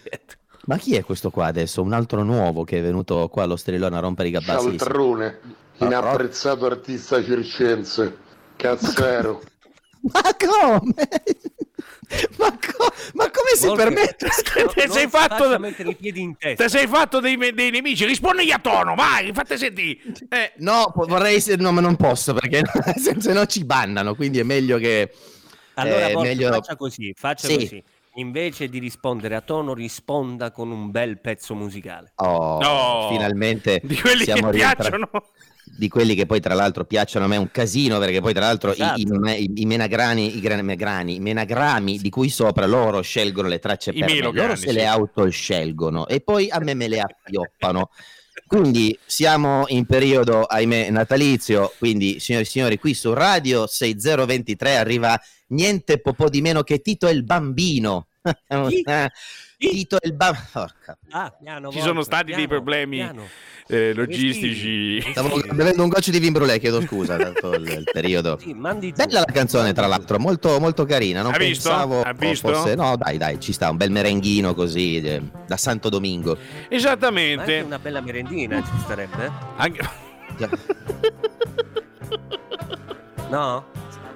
Ma 0.66 0.76
chi 0.76 0.96
è 0.96 1.04
questo 1.04 1.30
qua 1.30 1.46
adesso? 1.46 1.82
Un 1.82 1.92
altro 1.92 2.22
nuovo 2.22 2.64
che 2.64 2.78
è 2.78 2.82
venuto 2.82 3.28
qua 3.28 3.44
allo 3.44 3.56
strillone 3.56 3.96
a 3.96 4.00
rompere 4.00 4.28
i 4.28 4.32
gabbassi? 4.32 4.78
Cialtrone, 4.78 5.40
inapprezzato 5.78 6.66
artista 6.66 7.22
circense. 7.22 8.16
Cazzero. 8.56 9.42
Ma 10.12 10.20
come? 10.38 10.80
Ma, 12.38 12.50
co- 12.50 12.92
ma 13.14 13.30
come 13.30 13.54
si 13.54 13.66
Volk, 13.66 13.78
permette? 13.78 14.26
no, 14.64 14.66
Te 14.72 14.88
sei 14.88 15.08
fatto- 15.08 15.44
faccia 15.44 15.58
mettere 15.58 15.90
i 15.90 15.94
piedi 15.96 16.20
in 16.20 16.36
testa. 16.36 16.64
Te 16.64 16.68
sei 16.70 16.86
fatto 16.88 17.20
dei, 17.20 17.36
dei 17.54 17.70
nemici, 17.70 18.04
rispondegli 18.04 18.50
a 18.50 18.58
tono, 18.58 18.94
vai, 18.96 19.32
fate 19.32 19.56
sentire. 19.56 20.00
Eh, 20.28 20.52
No, 20.56 20.92
vorrei 20.96 21.40
se- 21.40 21.54
no, 21.56 21.70
ma 21.70 21.80
non 21.80 21.94
posso 21.96 22.34
perché 22.34 22.62
se, 22.98 23.14
se 23.20 23.32
no 23.32 23.46
ci 23.46 23.64
bannano, 23.64 24.14
quindi 24.16 24.40
è 24.40 24.42
meglio 24.42 24.78
che 24.78 25.12
Allora, 25.74 26.08
eh, 26.08 26.12
Volk, 26.12 26.26
meglio- 26.26 26.50
faccia 26.52 26.74
così, 26.76 27.14
faccia 27.16 27.46
Sì. 27.46 27.54
così. 27.54 27.84
Invece 28.14 28.68
di 28.68 28.80
rispondere 28.80 29.36
a 29.36 29.40
tono, 29.40 29.72
risponda 29.72 30.50
con 30.50 30.72
un 30.72 30.90
bel 30.90 31.20
pezzo 31.20 31.54
musicale. 31.54 32.10
Oh, 32.16 32.58
No. 32.60 33.06
finalmente 33.12 33.80
di 33.84 33.96
quelli 33.96 34.24
che 34.24 34.32
siamo 34.32 34.50
rientrati- 34.50 34.88
piacciono. 34.90 35.10
Di 35.76 35.88
quelli 35.88 36.14
che 36.14 36.26
poi 36.26 36.40
tra 36.40 36.54
l'altro 36.54 36.84
piacciono 36.84 37.24
a 37.24 37.28
me 37.28 37.36
un 37.36 37.50
casino 37.50 37.98
perché 37.98 38.20
poi 38.20 38.32
tra 38.34 38.46
l'altro 38.46 38.72
i- 38.72 38.74
i, 38.78 38.82
Esatto. 38.82 39.18
me- 39.18 39.36
i, 39.36 39.50
i 39.54 39.64
menagrani, 39.66 40.36
i 40.36 40.40
gran- 40.40 40.64
megrani, 40.64 41.16
i 41.16 41.20
menagrami 41.20 41.98
di 41.98 42.10
cui 42.10 42.28
sopra 42.28 42.66
loro 42.66 43.00
scelgono 43.00 43.48
le 43.48 43.58
tracce 43.58 43.90
I 43.90 44.00
per 44.00 44.08
me, 44.08 44.20
loro 44.20 44.56
se 44.56 44.68
sì. 44.68 44.72
le 44.74 44.86
autoscelgono 44.86 46.06
e 46.06 46.20
poi 46.20 46.48
a 46.50 46.58
me 46.60 46.74
me 46.74 46.88
le 46.88 47.00
appioppano. 47.00 47.90
Quindi 48.46 48.98
siamo 49.06 49.64
in 49.68 49.86
periodo, 49.86 50.42
ahimè, 50.42 50.90
natalizio, 50.90 51.72
quindi 51.78 52.18
signori 52.18 52.44
e 52.44 52.48
signori, 52.48 52.78
qui 52.78 52.94
su 52.94 53.12
Radio 53.12 53.66
6023 53.66 54.76
arriva 54.76 55.20
niente 55.48 56.00
po' 56.14 56.28
di 56.28 56.40
meno 56.40 56.62
che 56.62 56.80
Tito 56.80 57.08
il 57.08 57.22
Bambino. 57.24 58.08
Chi? 58.68 58.82
Tito 59.60 59.98
il 60.02 60.14
Bambino. 60.14 60.46
Porca 60.52 60.96
Ah, 61.10 61.30
piano, 61.38 61.70
Ci 61.70 61.80
sono 61.80 62.00
stati 62.02 62.32
dei 62.32 62.46
piano, 62.46 62.48
problemi 62.48 62.96
piano. 62.96 63.28
eh, 63.68 63.92
logistici. 63.92 65.02
Stavo 65.10 65.38
bevendo 65.52 65.82
un 65.82 65.90
goccio 65.90 66.10
di 66.10 66.18
vin 66.18 66.32
brûlé, 66.32 66.58
chiedo 66.58 66.80
scusa, 66.80 67.16
dato 67.18 67.52
il, 67.52 67.68
il 67.68 67.84
periodo. 67.92 68.38
Sì. 68.40 68.54
Bella 68.54 69.20
la 69.20 69.24
canzone, 69.30 69.74
tra 69.74 69.86
l'altro, 69.86 70.18
molto, 70.18 70.58
molto 70.58 70.86
carina. 70.86 71.20
Non 71.20 71.34
Ha 71.34 71.36
visto? 71.36 71.68
pensavo 71.68 72.00
Ha 72.00 72.12
visto? 72.14 72.50
fosse- 72.54 72.74
No, 72.74 72.96
dai, 72.96 73.18
dai, 73.18 73.38
ci 73.38 73.52
sta 73.52 73.68
un 73.68 73.76
bel 73.76 73.90
merenghino 73.90 74.54
così 74.54 74.96
eh, 74.98 75.20
da 75.46 75.58
Santo 75.58 75.90
Domingo. 75.90 76.38
Esattamente. 76.70 77.60
una 77.60 77.78
bella 77.78 78.00
merendina 78.00 78.62
ci 78.62 78.78
starebbe? 78.82 79.30
Anche- 79.56 79.88
No? 83.28 83.64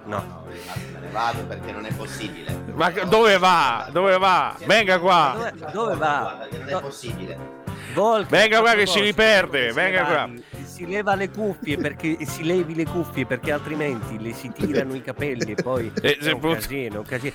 No. 0.06 0.42
Me 0.46 1.00
ne 1.00 1.08
vado 1.10 1.44
perché 1.46 1.72
non 1.72 1.86
è 1.86 1.92
possibile. 1.94 2.62
Ma 2.74 2.90
dove 2.90 3.38
va? 3.38 3.88
Dove 3.90 4.18
va? 4.18 4.54
Venga 4.66 4.98
qua. 4.98 5.34
Dove, 5.36 5.72
dove 5.72 5.94
va? 5.96 6.46
Non 6.50 6.68
è 6.68 6.72
No. 6.72 6.80
possibile. 6.80 7.62
Volk, 7.94 8.28
Venga 8.28 8.60
qua 8.60 8.74
che 8.74 8.86
si 8.86 9.00
riperde, 9.00 9.68
si 9.68 9.74
venga 9.74 10.02
leva- 10.02 10.24
qua. 10.24 10.62
Si 10.64 10.86
leva 10.86 11.14
le 11.14 11.30
cuffie 11.30 11.76
perché 11.76 12.16
si 12.26 12.42
levi 12.42 12.74
le 12.74 12.84
cuffie 12.84 13.24
perché 13.24 13.52
altrimenti 13.52 14.18
le 14.20 14.32
si 14.32 14.50
tirano 14.52 14.94
i 14.94 15.02
capelli 15.02 15.52
e 15.52 15.62
poi 15.62 15.92
Eh, 16.02 16.18
è 16.18 16.30
un 16.32 16.40
casino, 16.40 16.98
un 17.00 17.04
casino. 17.04 17.34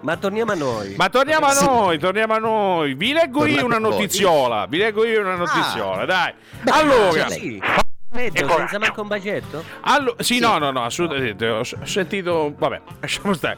Ma 0.00 0.16
torniamo 0.16 0.50
a 0.50 0.54
noi. 0.56 0.94
Ma 0.96 1.08
torniamo 1.08 1.46
a 1.46 1.52
Sì. 1.52 1.64
noi, 1.64 1.98
torniamo 2.00 2.34
a 2.34 2.38
noi. 2.38 2.94
Vi 2.94 3.12
leggo 3.12 3.46
io 3.46 3.64
una 3.64 3.78
notiziola. 3.78 4.66
Vi 4.66 4.76
leggo 4.78 5.04
io 5.04 5.20
una 5.20 5.36
notiziola, 5.36 6.04
dai. 6.04 6.34
Beh, 6.62 6.70
allora, 6.72 7.28
Vedo, 8.12 8.48
senza 8.56 8.78
manco 8.78 9.02
un 9.02 9.08
bacetto? 9.08 9.64
allo- 9.82 10.16
sì, 10.18 10.38
no, 10.38 10.58
no, 10.58 10.70
no, 10.70 10.84
assolutamente. 10.84 11.48
Ho 11.48 11.62
sentito. 11.84 12.54
Vabbè, 12.56 12.80
lasciamo 13.00 13.32
stare. 13.32 13.56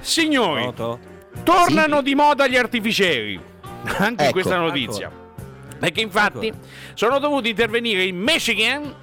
Signori, 0.00 0.64
Noto? 0.64 0.98
tornano 1.44 2.02
di 2.02 2.14
moda 2.14 2.46
gli 2.46 2.56
artificieri. 2.56 3.40
Anche 3.84 4.04
in 4.08 4.14
Ecco. 4.20 4.32
questa 4.32 4.56
notizia. 4.58 5.10
Perché 5.78 6.00
infatti 6.00 6.52
sono 6.94 7.18
dovuti 7.18 7.50
intervenire 7.50 8.02
in 8.04 8.18
Michigan. 8.18 8.94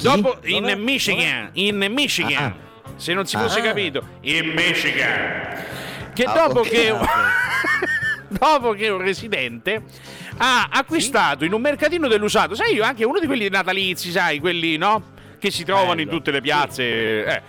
Dopo 0.00 0.38
in 0.44 0.62
Dov'è? 0.62 0.74
Michigan, 0.76 1.50
in 1.54 1.76
Michigan. 1.90 2.54
Se 2.96 3.12
non 3.14 3.26
si 3.26 3.36
fosse 3.36 3.60
Ah. 3.60 3.62
capito, 3.62 4.02
in 4.22 4.52
Michigan. 4.54 5.56
Che 6.14 6.24
Ah, 6.24 6.32
dopo 6.46 6.60
ok. 6.60 6.68
che 6.68 6.88
Ah, 6.90 7.30
dopo 8.28 8.72
che 8.72 8.88
un 8.88 9.00
residente 9.00 9.82
ha 10.38 10.68
acquistato 10.70 11.44
in 11.44 11.52
un 11.52 11.60
mercatino 11.60 12.08
dell'usato, 12.08 12.54
sai, 12.54 12.74
io 12.74 12.84
anche 12.84 13.04
uno 13.04 13.18
di 13.18 13.26
quelli 13.26 13.48
natalizi, 13.48 14.10
sai, 14.10 14.38
quelli 14.40 14.76
no? 14.76 15.16
Che 15.38 15.50
si 15.52 15.64
trovano 15.64 16.00
in 16.00 16.06
Bello. 16.06 16.16
tutte 16.18 16.30
le 16.32 16.40
piazze. 16.40 17.24
eh. 17.24 17.42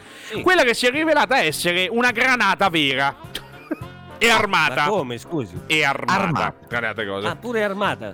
Quella 0.43 0.63
che 0.63 0.73
si 0.75 0.85
è 0.85 0.91
rivelata 0.91 1.39
essere 1.41 1.87
una 1.89 2.11
granata 2.11 2.69
vera. 2.69 3.15
e 4.19 4.27
Ma 4.27 4.35
armata. 4.35 4.85
come, 4.85 5.17
scusi? 5.17 5.55
E 5.65 5.83
armata. 5.83 6.19
Armata. 6.21 6.53
Guardate 6.67 7.05
cosa. 7.07 7.29
Ah, 7.31 7.35
pure 7.35 7.63
armata. 7.63 8.13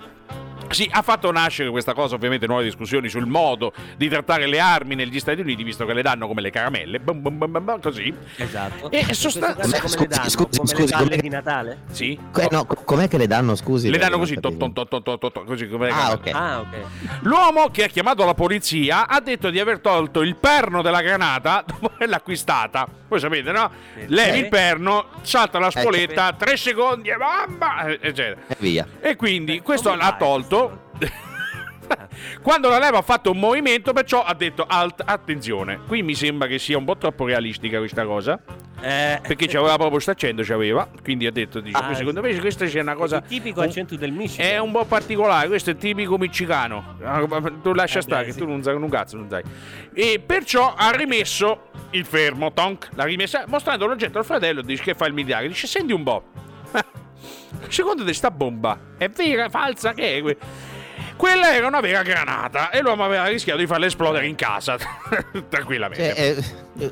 Sì, 0.69 0.89
ha 0.91 1.01
fatto 1.03 1.31
nascere 1.31 1.69
questa 1.69 1.93
cosa, 1.93 2.15
ovviamente, 2.15 2.47
nuove 2.47 2.63
discussioni 2.63 3.07
sul 3.07 3.25
modo 3.27 3.71
di 3.95 4.09
trattare 4.09 4.45
le 4.47 4.59
armi 4.59 4.95
negli 4.95 5.19
Stati 5.19 5.39
Uniti, 5.41 5.63
visto 5.63 5.85
che 5.85 5.93
le 5.93 6.01
danno 6.01 6.27
come 6.27 6.41
le 6.41 6.49
caramelle. 6.49 6.99
Bum, 6.99 7.21
bum, 7.21 7.37
bum, 7.37 7.79
così. 7.81 8.13
Esatto. 8.35 8.91
E 8.91 8.99
In 8.99 9.05
questo 9.05 9.29
sostan- 9.29 9.55
caso 9.55 9.69
come 9.77 9.87
Scusi, 9.87 9.97
le 9.99 10.07
danno? 10.07 10.29
scusi, 10.29 10.57
come 10.57 10.67
scusi, 10.69 10.85
le 10.85 10.91
palle 10.91 11.17
di 11.17 11.29
Natale? 11.29 11.77
Sì. 11.91 12.19
Que- 12.31 12.47
no, 12.51 12.65
co- 12.65 12.81
com'è 12.83 13.07
che 13.07 13.17
le 13.17 13.27
danno, 13.27 13.55
scusi? 13.55 13.89
Le 13.89 13.97
danno 13.97 14.11
non 14.11 14.19
così, 14.21 14.33
capivo. 14.35 14.57
ton, 14.57 14.73
ton, 14.73 14.87
ton, 14.87 15.03
ton, 15.03 15.19
ton, 15.19 15.31
ton, 15.31 15.45
così 15.45 15.67
come 15.69 15.85
le 15.85 15.91
Ah. 15.93 16.19
Ah, 16.33 16.59
ok. 16.59 16.75
L'uomo 17.21 17.69
che 17.69 17.83
ha 17.85 17.87
chiamato 17.87 18.25
la 18.25 18.33
polizia 18.33 19.07
ha 19.07 19.19
detto 19.21 19.49
di 19.49 19.59
aver 19.59 19.79
tolto 19.79 20.21
il 20.21 20.35
perno 20.35 20.81
della 20.81 21.01
granata 21.01 21.63
dopo 21.67 21.91
averla 21.93 22.17
acquistata. 22.17 22.87
Voi 23.07 23.19
sapete, 23.19 23.51
no? 23.51 23.69
Sì. 23.95 24.05
Levi 24.07 24.37
Eh. 24.37 24.41
il 24.41 24.49
perno, 24.49 25.05
salta 25.21 25.59
la 25.59 25.69
spoletta, 25.69 26.33
tre 26.33 26.57
secondi 26.57 27.09
e 27.09 27.15
mamma, 27.17 27.87
eccetera. 27.91 28.41
E 28.47 28.55
via. 28.59 28.85
E 28.99 29.15
quindi 29.15 29.61
questo 29.61 29.93
l'ha 29.95 30.15
tolto. 30.17 30.54
Quando 32.41 32.69
la 32.69 32.79
leva 32.79 32.99
ha 32.99 33.01
fatto 33.01 33.31
un 33.31 33.37
movimento, 33.39 33.93
perciò 33.93 34.23
ha 34.23 34.33
detto 34.33 34.65
alt, 34.67 35.01
attenzione. 35.05 35.79
Qui 35.87 36.01
mi 36.01 36.15
sembra 36.15 36.47
che 36.47 36.57
sia 36.57 36.77
un 36.77 36.85
po' 36.85 36.97
troppo 36.97 37.25
realistica 37.25 37.77
questa 37.77 38.05
cosa. 38.05 38.39
Eh, 38.81 39.19
Perché 39.21 39.47
c'aveva 39.47 39.69
proprio 39.73 39.89
questo 39.91 40.11
accento, 40.11 40.41
c'aveva. 40.43 40.87
Quindi 41.03 41.27
ha 41.27 41.31
detto, 41.31 41.59
dice, 41.59 41.77
Ah, 41.77 41.93
secondo 41.93 42.21
me 42.21 42.37
questa 42.39 42.65
c'è 42.65 42.81
una 42.81 42.95
cosa. 42.95 43.17
il 43.17 43.23
tipico 43.23 43.59
un- 43.61 43.67
accento 43.67 43.95
del 43.95 44.11
Michigan. 44.11 44.45
È 44.47 44.57
un 44.57 44.71
po' 44.71 44.85
particolare, 44.85 45.47
questo 45.47 45.71
è 45.71 45.75
tipico 45.75 46.17
miccicano. 46.17 46.97
Ah, 47.03 47.25
Tu 47.61 47.73
lascia 47.73 47.99
Eh 47.99 48.01
stare, 48.01 48.21
beh, 48.21 48.27
che 48.27 48.33
sì. 48.33 48.39
tu 48.39 48.47
non 48.47 48.63
sai 48.63 48.75
un 48.75 48.89
cazzo, 48.89 49.17
non 49.17 49.29
sai. 49.29 49.43
E 49.93 50.21
perciò 50.25 50.73
ha 50.75 50.91
rimesso 50.91 51.69
il 51.91 52.05
fermo, 52.05 52.51
tonk, 52.53 52.89
l'ha 52.95 53.03
rimessa, 53.03 53.45
mostrando 53.47 53.85
l'oggetto 53.85 54.17
al 54.17 54.25
fratello, 54.25 54.61
dice 54.61 54.81
che 54.83 54.93
fa 54.95 55.05
il 55.05 55.13
militare. 55.13 55.47
Dice, 55.47 55.67
senti 55.67 55.93
un 55.93 56.03
po'. 56.03 56.23
Secondo 57.69 58.03
te 58.03 58.13
sta 58.13 58.29
bomba 58.31 58.77
è 58.97 59.09
vera, 59.09 59.49
falsa, 59.49 59.93
che 59.93 60.17
è? 60.17 60.37
Que-?" 61.15 61.23
Quella 61.25 61.53
era 61.55 61.67
una 61.67 61.79
vera 61.79 62.01
granata 62.03 62.69
e 62.69 62.81
l'uomo 62.81 63.03
aveva 63.05 63.25
rischiato 63.25 63.59
di 63.59 63.67
farla 63.67 63.85
esplodere 63.87 64.27
in 64.27 64.35
casa 64.35 64.77
tranquillamente. 65.49 66.13
Cioè, 66.15 66.35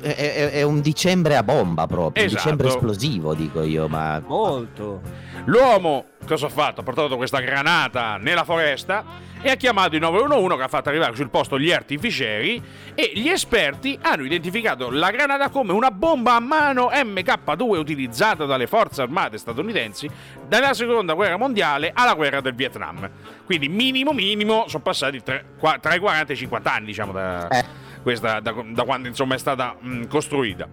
è- 0.00 0.34
è- 0.34 0.50
è 0.52 0.62
un 0.62 0.80
dicembre 0.80 1.36
a 1.36 1.42
bomba 1.42 1.86
proprio, 1.86 2.22
un 2.24 2.28
Esatto. 2.30 2.42
dicembre 2.42 2.68
esplosivo, 2.68 3.34
dico 3.34 3.62
io, 3.62 3.86
ma... 3.88 4.20
Molto. 4.26 5.00
L'uomo, 5.46 6.06
cosa 6.26 6.46
ha 6.46 6.48
fatto? 6.48 6.80
Ha 6.80 6.84
portato 6.84 7.16
questa 7.16 7.40
granata 7.40 8.16
nella 8.16 8.44
foresta 8.44 9.04
e 9.40 9.50
ha 9.50 9.56
chiamato 9.56 9.94
il 9.94 10.00
911 10.00 10.56
che 10.56 10.62
ha 10.64 10.68
fatto 10.68 10.88
arrivare 10.88 11.14
sul 11.14 11.28
posto 11.28 11.58
gli 11.58 11.70
artificieri 11.70 12.62
e 12.94 13.12
gli 13.14 13.28
esperti 13.28 13.98
hanno 14.00 14.24
identificato 14.24 14.90
la 14.90 15.10
granata 15.10 15.50
come 15.50 15.72
una 15.72 15.90
bomba 15.90 16.34
a 16.34 16.40
mano 16.40 16.88
MK2 16.90 17.76
utilizzata 17.76 18.44
dalle 18.46 18.66
forze 18.66 19.02
armate 19.02 19.36
statunitensi 19.38 20.08
dalla 20.48 20.72
seconda 20.72 21.12
guerra 21.14 21.36
mondiale 21.36 21.90
alla 21.94 22.14
guerra 22.14 22.40
del 22.40 22.54
Vietnam. 22.54 23.08
Quindi 23.44 23.68
minimo 23.68 24.12
minimo 24.12 24.64
sono 24.68 24.82
passati 24.82 25.22
qua- 25.58 25.78
tra 25.78 25.94
i 25.94 25.98
40 25.98 26.32
e 26.32 26.34
i 26.34 26.38
50 26.38 26.72
anni 26.72 26.86
diciamo 26.86 27.12
da, 27.12 27.48
Eh. 27.48 27.64
questa, 28.02 28.40
da, 28.40 28.54
da 28.66 28.82
quando 28.84 29.08
insomma 29.08 29.34
è 29.34 29.38
stata 29.38 29.76
mh, 29.78 30.06
costruita. 30.06 30.68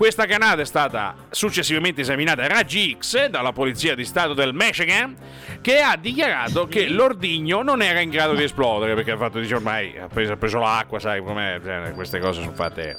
Questa 0.00 0.24
granata 0.24 0.62
è 0.62 0.64
stata 0.64 1.14
successivamente 1.28 2.00
esaminata 2.00 2.44
a 2.44 2.46
raggi 2.46 2.96
X 2.98 3.26
dalla 3.26 3.52
Polizia 3.52 3.94
di 3.94 4.06
Stato 4.06 4.32
del 4.32 4.54
Michigan, 4.54 5.14
che 5.60 5.80
ha 5.82 5.94
dichiarato 5.98 6.66
che 6.68 6.88
l'ordigno 6.88 7.60
non 7.60 7.82
era 7.82 8.00
in 8.00 8.08
grado 8.08 8.32
di 8.32 8.42
esplodere 8.42 8.94
perché 8.94 9.10
ha 9.10 9.18
fatto 9.18 9.38
dice 9.38 9.56
ormai 9.56 9.98
ha 9.98 10.08
preso, 10.08 10.32
ha 10.32 10.36
preso 10.38 10.58
l'acqua, 10.58 10.98
sai 10.98 11.22
com'è, 11.22 11.60
cioè, 11.62 11.92
queste 11.92 12.18
cose 12.18 12.40
sono 12.40 12.54
fatte. 12.54 12.96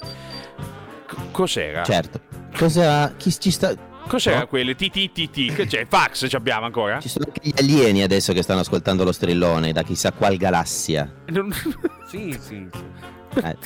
C- 1.08 1.16
cos'era? 1.32 1.82
Certo. 1.82 2.20
Cosa... 2.56 3.12
Chi 3.16 3.36
ci 3.36 3.50
sta... 3.50 3.74
Cos'era 4.06 4.40
no? 4.40 4.46
quelle 4.46 4.74
TTTT? 4.74 5.54
Che 5.54 5.66
c'è? 5.66 5.86
Fax 5.88 6.26
ci 6.28 6.36
abbiamo 6.36 6.66
ancora? 6.66 7.00
Ci 7.00 7.08
sono 7.08 7.24
anche 7.26 7.40
gli 7.48 7.52
alieni 7.56 8.02
adesso 8.02 8.32
che 8.32 8.42
stanno 8.42 8.60
ascoltando 8.60 9.04
lo 9.04 9.12
strillone 9.12 9.72
da 9.72 9.82
chissà 9.82 10.12
qual 10.12 10.36
galassia. 10.36 11.10
Non- 11.26 11.52
Sì, 12.06 12.36
sì, 12.38 12.68
sì. 12.70 12.84
Eh. 13.42 13.56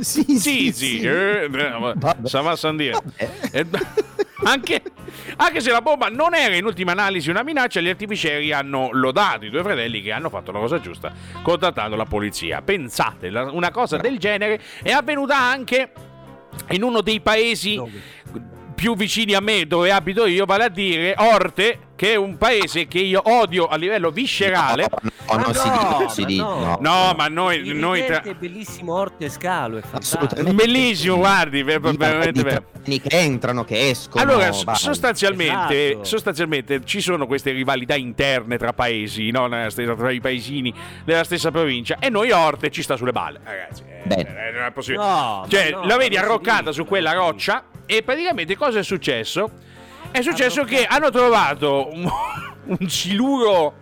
sì, 0.00 0.24
Sì, 0.38 0.72
sì, 0.72 1.00
eh, 1.00 1.46
ma- 1.50 1.92
Vabbè. 1.94 2.26
sa 2.26 2.40
va 2.40 2.52
a 2.52 2.56
San 2.56 2.76
dire. 2.78 2.92
Vabbè. 2.92 3.30
Eh, 3.52 3.66
anche, 4.44 4.80
anche 5.36 5.60
se 5.60 5.70
la 5.70 5.82
bomba 5.82 6.08
non 6.08 6.34
era 6.34 6.54
in 6.56 6.64
ultima 6.64 6.92
analisi 6.92 7.28
una 7.28 7.42
minaccia, 7.42 7.80
gli 7.80 7.90
artificieri 7.90 8.52
hanno 8.54 8.88
lodato 8.92 9.44
i 9.44 9.50
due 9.50 9.62
fratelli 9.62 10.00
che 10.00 10.12
hanno 10.12 10.30
fatto 10.30 10.50
la 10.50 10.60
cosa 10.60 10.80
giusta 10.80 11.12
contattando 11.42 11.94
la 11.94 12.06
polizia. 12.06 12.62
Pensate, 12.62 13.28
la- 13.28 13.50
una 13.52 13.70
cosa 13.70 13.98
del 13.98 14.18
genere 14.18 14.58
è 14.82 14.92
avvenuta 14.92 15.38
anche 15.38 15.92
in 16.70 16.82
uno 16.82 17.02
dei 17.02 17.20
paesi 17.20 17.74
Dove? 17.74 18.00
Più 18.80 18.96
vicini 18.96 19.34
a 19.34 19.40
me, 19.40 19.66
dove 19.66 19.92
abito 19.92 20.24
io, 20.24 20.46
vale 20.46 20.64
a 20.64 20.68
dire 20.70 21.14
Orte, 21.18 21.88
che 21.96 22.12
è 22.12 22.16
un 22.16 22.38
paese 22.38 22.86
che 22.88 22.98
io 22.98 23.20
odio 23.24 23.66
a 23.66 23.76
livello 23.76 24.10
viscerale. 24.10 24.86
No, 24.90 25.10
no, 25.36 25.36
Ma 25.36 25.42
non 25.42 25.54
si 25.54 25.68
no, 25.68 25.74
dice, 25.74 26.02
ma 26.04 26.08
si 26.08 26.24
dice, 26.24 26.40
no. 26.42 26.58
no. 26.58 26.78
No, 26.80 27.14
ma 27.14 27.28
noi, 27.28 27.58
Il 27.58 27.76
noi 27.76 28.06
tra- 28.06 28.22
e 28.22 28.34
bellissimo 28.34 28.94
Orte 28.94 29.28
Scalo 29.28 29.76
è 29.76 29.82
fantastico. 29.82 30.24
Assolutamente. 30.24 30.64
Bellissimo, 30.64 31.16
guardi, 31.18 31.62
ver- 31.62 31.90
Di- 31.90 31.96
veramente 31.98 32.42
bello. 32.42 32.64
che 32.82 33.00
entrano, 33.10 33.64
che 33.64 33.90
escono. 33.90 34.24
Allora, 34.24 34.50
s- 34.50 34.64
vai. 34.64 34.76
sostanzialmente, 34.76 35.88
Esatto. 35.90 36.04
sostanzialmente 36.04 36.80
ci 36.86 37.02
sono 37.02 37.26
queste 37.26 37.50
rivalità 37.50 37.96
interne 37.96 38.56
tra 38.56 38.72
paesi, 38.72 39.30
no? 39.30 39.46
Nella 39.46 39.68
stessa- 39.68 39.94
tra 39.94 40.10
i 40.10 40.20
paesini 40.20 40.72
della 41.04 41.24
stessa 41.24 41.50
provincia, 41.50 41.96
e 42.00 42.08
noi 42.08 42.30
Orte 42.30 42.70
ci 42.70 42.80
sta 42.82 42.96
sulle 42.96 43.12
balle, 43.12 43.40
ragazzi. 43.44 43.82
eh, 43.86 44.00
Bene. 44.06 44.48
eh, 44.48 44.52
non 44.52 44.64
è 44.64 44.70
possibile. 44.72 45.04
No, 45.04 45.44
cioè, 45.50 45.70
no, 45.72 45.84
la 45.84 45.96
vedi 45.98 46.16
arroccata 46.16 46.60
dice, 46.70 46.72
su 46.72 46.86
quella 46.86 47.12
roccia, 47.12 47.62
e 47.90 48.04
praticamente 48.04 48.56
cosa 48.56 48.78
è 48.78 48.84
successo? 48.84 49.50
È 50.12 50.22
successo 50.22 50.62
che 50.62 50.84
hanno 50.84 51.10
trovato 51.10 51.90
un, 51.92 52.06
un 52.78 52.88
siluro, 52.88 53.78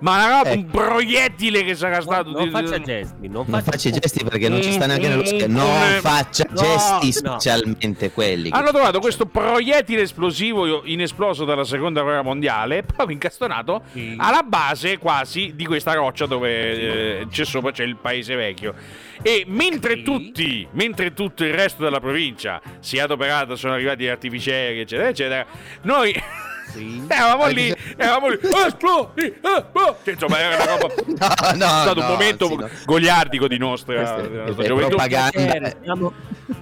ma 0.00 0.14
una 0.16 0.36
roba, 0.38 0.52
un 0.52 0.58
Ecco. 0.58 0.70
proiettile 0.78 1.64
che 1.64 1.74
sarà 1.74 2.00
stato. 2.00 2.30
Non 2.30 2.44
di- 2.44 2.50
faccia 2.50 2.80
gesti, 2.80 3.28
non 3.28 3.44
Non 3.46 3.62
faccia 3.62 3.90
gesti 3.90 4.24
perché 4.24 4.48
non 4.48 4.62
ci 4.62 4.72
sta 4.72 4.86
neanche 4.86 5.08
nello 5.08 5.24
schermo. 5.24 5.62
Mm, 5.62 5.66
Non 5.66 5.94
mm, 5.94 5.98
faccia 5.98 6.46
no, 6.50 6.60
gesti 6.60 7.20
no. 7.22 7.38
specialmente 7.38 8.10
quelli. 8.10 8.50
che- 8.50 8.56
Hanno 8.56 8.70
trovato 8.70 9.00
questo 9.00 9.26
proiettile 9.26 10.02
esplosivo 10.02 10.82
inesploso 10.84 11.44
dalla 11.44 11.64
seconda 11.64 12.02
guerra 12.02 12.22
mondiale, 12.22 12.82
proprio 12.86 13.10
incastonato 13.12 13.82
Sì. 13.92 14.14
alla 14.18 14.42
base 14.42 14.98
quasi 14.98 15.52
di 15.54 15.64
questa 15.66 15.92
roccia 15.94 16.26
dove 16.26 17.20
eh, 17.20 17.26
c'è 17.30 17.44
sopra 17.44 17.70
c'è 17.72 17.84
il 17.84 17.96
paese 17.96 18.34
vecchio. 18.34 18.74
E 19.22 19.44
mentre 19.46 19.96
Sì. 19.96 20.02
tutti, 20.02 20.68
mentre 20.72 21.12
tutto 21.14 21.42
il 21.44 21.54
resto 21.54 21.82
della 21.82 22.00
provincia 22.00 22.60
si 22.80 22.96
è 22.98 23.00
adoperato, 23.00 23.56
sono 23.56 23.72
arrivati 23.74 24.04
gli 24.04 24.08
artificieri, 24.08 24.80
eccetera, 24.80 25.08
eccetera, 25.08 25.46
noi 25.82 26.14
Sì. 26.76 27.04
eravamo 27.08 27.46
lì, 27.46 27.74
eravamo 27.96 28.28
lì, 28.28 28.38
esplodi, 28.66 29.22
eh, 29.24 29.64
oh! 29.72 29.96
Cioè, 30.04 30.12
insomma, 30.14 30.38
era 30.38 30.62
una 30.62 30.76
roba. 30.76 30.94
No, 31.06 31.26
no, 31.54 31.64
è 31.64 31.80
stato 31.82 32.00
un 32.00 32.06
no, 32.06 32.12
momento 32.12 32.46
sì, 32.48 32.56
no. 32.56 32.68
goliardico 32.84 33.48
di 33.48 33.56
nostra, 33.58 33.94
della 33.94 34.12
questa 34.12 34.28
nostra 34.44 34.62
è 34.62 34.66
gioventù. 34.66 34.88
propaganda. 34.96 35.30
Piacere, 35.30 35.76
siamo- 35.82 36.12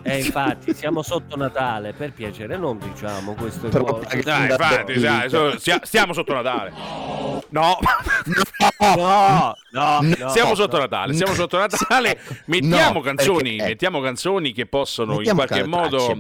Eh, 0.03 0.19
infatti, 0.19 0.75
siamo 0.75 1.03
sotto 1.03 1.37
Natale, 1.37 1.93
per 1.93 2.13
piacere, 2.13 2.57
non 2.57 2.79
diciamo. 2.79 3.35
Propaganda. 3.35 4.57
Dai, 4.57 5.25
infatti, 5.25 5.59
stia- 5.59 5.81
stiamo 5.83 6.13
sotto 6.13 6.33
Natale. 6.33 6.73
No, 7.55 7.79
No, 8.97 9.55
no, 9.71 10.01
no. 10.03 10.29
Siamo 10.31 10.55
sotto 10.57 10.79
Natale, 10.79 11.15
siamo 11.15 11.35
sotto 11.35 11.57
Natale, 11.57 12.19
mettiamo 12.47 12.95
No, 12.95 13.01
canzoni, 13.01 13.51
perché- 13.57 13.65
mettiamo 13.65 14.01
canzoni 14.01 14.53
che 14.53 14.67
possono 14.67 15.17
Mettiamo 15.17 15.41
in 15.43 15.47
qualche 15.47 15.67
modo 15.67 16.17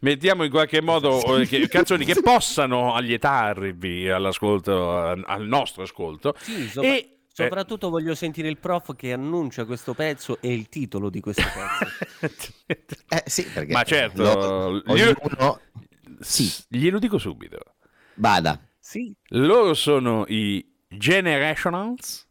mettiamo 0.00 0.42
in 0.44 0.50
qualche 0.50 0.82
modo 0.82 1.38
eh, 1.38 1.46
che- 1.46 1.68
canzoni 1.68 2.04
che 2.04 2.16
possano 2.22 2.94
allietarvi 2.94 4.08
all'ascolto 4.10 4.98
al 4.98 5.46
nostro 5.46 5.84
ascolto. 5.84 6.34
Sì, 6.40 6.68
sopra- 6.68 6.90
e 6.90 7.18
soprattutto 7.32 7.88
voglio 7.88 8.14
sentire 8.16 8.48
il 8.48 8.58
prof 8.58 8.96
che 8.96 9.12
annuncia 9.12 9.64
questo 9.66 9.94
pezzo 9.94 10.38
e 10.40 10.52
il 10.52 10.68
titolo 10.68 11.10
di 11.10 11.20
questo 11.20 11.42
pezzo. 11.42 12.52
Eh 13.08 13.22
sì, 13.26 13.44
perché 13.44 13.72
Ma 13.72 13.84
certo, 13.84 14.22
lo- 14.22 14.82
ognuno 14.86 15.60
sì, 16.18 16.52
glielo 16.68 16.98
dico 16.98 17.18
subito. 17.18 17.58
vada. 18.14 18.58
Sì, 18.88 19.12
Loro 19.30 19.74
sono 19.74 20.24
i 20.28 20.64
Generationals. 20.88 22.24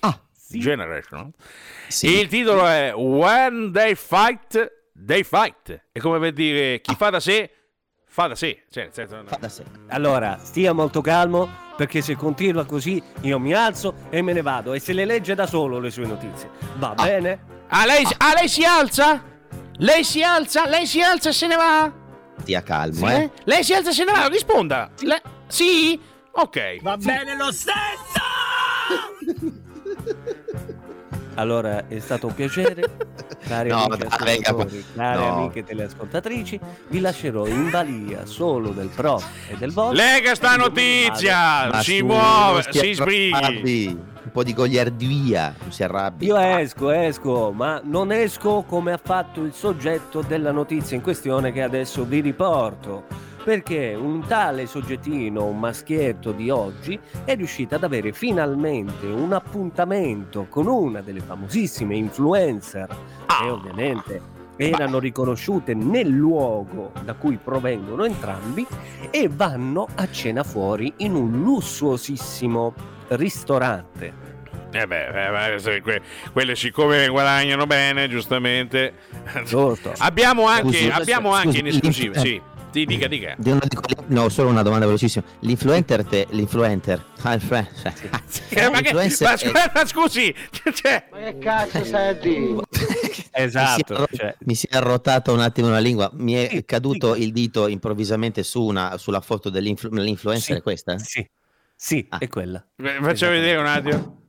Ah, 0.00 0.18
sì. 0.36 0.58
Generationals. 0.58 1.34
sì. 1.86 2.18
Il 2.18 2.26
titolo 2.26 2.66
è 2.66 2.92
When 2.92 3.70
They 3.72 3.94
Fight, 3.94 4.72
They 4.92 5.22
Fight. 5.22 5.84
È 5.92 6.00
come 6.00 6.18
per 6.18 6.32
dire 6.32 6.80
chi 6.80 6.96
fa 6.96 7.10
da 7.10 7.20
sé, 7.20 7.48
fa 8.08 8.26
da 8.26 8.34
sé. 8.34 8.64
Cioè, 8.70 8.84
nel 8.84 8.92
senso, 8.92 9.22
Fa 9.24 9.36
da 9.36 9.48
sé. 9.48 9.62
Allora, 9.90 10.36
stia 10.42 10.72
molto 10.72 11.00
calmo 11.00 11.48
perché 11.76 12.02
se 12.02 12.16
continua 12.16 12.64
così 12.66 13.00
io 13.20 13.38
mi 13.38 13.52
alzo 13.54 13.94
e 14.10 14.20
me 14.20 14.32
ne 14.32 14.42
vado 14.42 14.72
e 14.74 14.80
se 14.80 14.92
le 14.94 15.04
legge 15.04 15.36
da 15.36 15.46
solo 15.46 15.78
le 15.78 15.90
sue 15.92 16.06
notizie. 16.06 16.50
Va 16.76 16.94
bene? 16.94 17.52
Ah, 17.68 17.86
lei, 17.86 18.04
ah, 18.18 18.32
lei 18.34 18.48
si 18.48 18.64
alza? 18.64 19.22
Lei 19.76 20.02
si 20.02 20.24
alza? 20.24 20.66
Lei 20.68 20.86
si 20.86 21.00
alza 21.00 21.28
e 21.28 21.32
se 21.32 21.46
ne 21.46 21.54
va? 21.54 21.92
Stia 22.40 22.62
calmo, 22.64 23.06
Sì? 23.06 23.12
eh. 23.14 23.30
Lei 23.44 23.62
si 23.62 23.72
alza 23.74 23.90
e 23.90 23.92
se 23.92 24.02
ne 24.04 24.10
va? 24.12 24.26
Risponda. 24.26 24.90
Le- 25.02 25.22
Sì? 25.54 26.00
Ok. 26.32 26.82
Va 26.82 26.96
bene 26.96 27.36
lo 27.36 27.52
stesso! 27.52 27.72
Allora, 31.34 31.86
è 31.86 32.00
stato 32.00 32.26
un 32.26 32.34
piacere, 32.34 32.82
cari 33.46 33.68
No, 33.68 33.84
amici 33.84 34.16
dai, 34.18 34.40
ascoltatori, 34.42 34.84
no. 34.94 35.36
amiche 35.36 35.62
teleascoltatrici, 35.62 36.60
vi 36.88 36.98
lascerò 36.98 37.46
in 37.46 37.70
balia 37.70 38.26
solo 38.26 38.70
del 38.70 38.88
prof 38.88 39.24
e 39.48 39.56
del 39.56 39.70
boss. 39.72 39.94
Lega 39.94 40.34
sta 40.34 40.56
notizia! 40.56 41.68
Ma 41.70 41.82
si 41.82 41.98
su, 41.98 42.04
muove, 42.04 42.64
si 42.70 42.92
sbrighi. 42.92 43.86
Un 43.86 44.30
po' 44.32 44.42
di 44.42 44.54
goliardia, 44.54 45.54
non 45.60 45.70
si 45.70 45.84
arrabbi. 45.84 46.26
Io 46.26 46.36
esco, 46.36 46.90
esco, 46.90 47.52
ma 47.52 47.80
non 47.84 48.10
esco 48.10 48.64
come 48.66 48.92
ha 48.92 49.00
fatto 49.00 49.40
il 49.42 49.52
soggetto 49.52 50.20
della 50.20 50.50
notizia 50.50 50.96
in 50.96 51.02
questione 51.02 51.52
che 51.52 51.62
adesso 51.62 52.04
vi 52.04 52.18
riporto. 52.20 53.22
Perché 53.44 53.94
un 53.94 54.24
tale 54.26 54.66
soggettino, 54.66 55.44
un 55.44 55.58
maschietto 55.58 56.32
di 56.32 56.48
oggi, 56.48 56.98
è 57.24 57.36
riuscito 57.36 57.74
ad 57.74 57.84
avere 57.84 58.12
finalmente 58.12 59.04
un 59.06 59.34
appuntamento 59.34 60.46
con 60.48 60.66
una 60.66 61.02
delle 61.02 61.20
famosissime 61.20 61.94
influencer 61.94 62.88
Ah. 63.26 63.44
e 63.44 63.50
ovviamente 63.50 64.20
erano 64.56 64.98
riconosciute 64.98 65.74
nel 65.74 66.08
luogo 66.08 66.92
da 67.04 67.12
cui 67.14 67.36
provengono 67.42 68.04
entrambi 68.04 68.66
e 69.10 69.28
vanno 69.30 69.88
a 69.94 70.08
cena 70.10 70.42
fuori 70.42 70.92
in 70.98 71.14
un 71.14 71.42
lussuosissimo 71.42 72.72
ristorante. 73.08 74.32
Eh 74.70 74.86
beh, 74.86 75.06
eh, 75.06 75.30
beh, 75.52 75.58
se 75.58 75.80
que- 75.82 76.00
quelle 76.32 76.56
siccome 76.56 77.08
guadagnano 77.08 77.66
bene, 77.66 78.08
giustamente. 78.08 78.94
Giusto. 79.44 79.92
abbiamo 79.98 80.46
anche, 80.46 80.62
Scusi, 80.78 80.88
abbiamo 80.88 81.32
scusi, 81.34 81.46
anche 81.46 81.58
in 81.58 81.66
esclusiva, 81.66 82.14
eh. 82.14 82.18
sì. 82.20 82.40
Sì, 82.74 82.84
dica, 82.86 83.06
dica. 83.06 83.36
Di 83.38 83.50
una 83.52 83.60
di 83.68 83.76
quelle- 83.76 84.02
No, 84.08 84.28
solo 84.28 84.48
una 84.48 84.62
domanda 84.62 84.84
velocissima. 84.86 85.24
L'influencer 85.40 86.04
te, 86.04 86.26
l'influencer. 86.30 87.04
Ah, 87.22 87.34
influ- 87.34 87.68
cioè, 87.80 87.92
Eh, 88.66 88.68
ma, 88.68 88.80
che- 88.80 88.92
ma 88.92 89.02
è- 89.02 89.08
scusa, 89.10 89.70
ma 89.72 89.86
scusi, 89.86 90.34
cioè, 90.74 91.06
Ma 91.12 91.18
che 91.18 91.38
cazzo 91.38 91.84
stai 91.84 92.08
a 92.08 92.12
dire? 92.14 92.62
Esatto, 93.30 93.94
Mi 93.94 94.06
si, 94.08 94.14
è, 94.14 94.16
cioè- 94.16 94.36
mi 94.40 94.54
si 94.56 94.66
è 94.68 94.76
arrotata 94.76 95.30
un 95.30 95.38
attimo 95.38 95.68
la 95.68 95.78
lingua. 95.78 96.10
Mi 96.14 96.32
è 96.32 96.48
Sì, 96.50 96.64
caduto 96.64 97.14
sì. 97.14 97.22
il 97.22 97.32
dito 97.32 97.68
improvvisamente 97.68 98.42
su 98.42 98.64
una, 98.64 98.98
sulla 98.98 99.20
foto 99.20 99.50
dell'influ- 99.50 99.94
dell'influencer. 99.94 100.54
Sì. 100.54 100.58
È 100.58 100.62
questa? 100.62 100.98
Sì, 100.98 101.30
sì, 101.76 102.04
Ah. 102.08 102.18
è 102.18 102.26
quella. 102.26 102.64
eh, 102.76 102.98
faccio 103.00 103.28
vedere 103.28 103.56
un 103.58 103.66
attimo. 103.66 104.22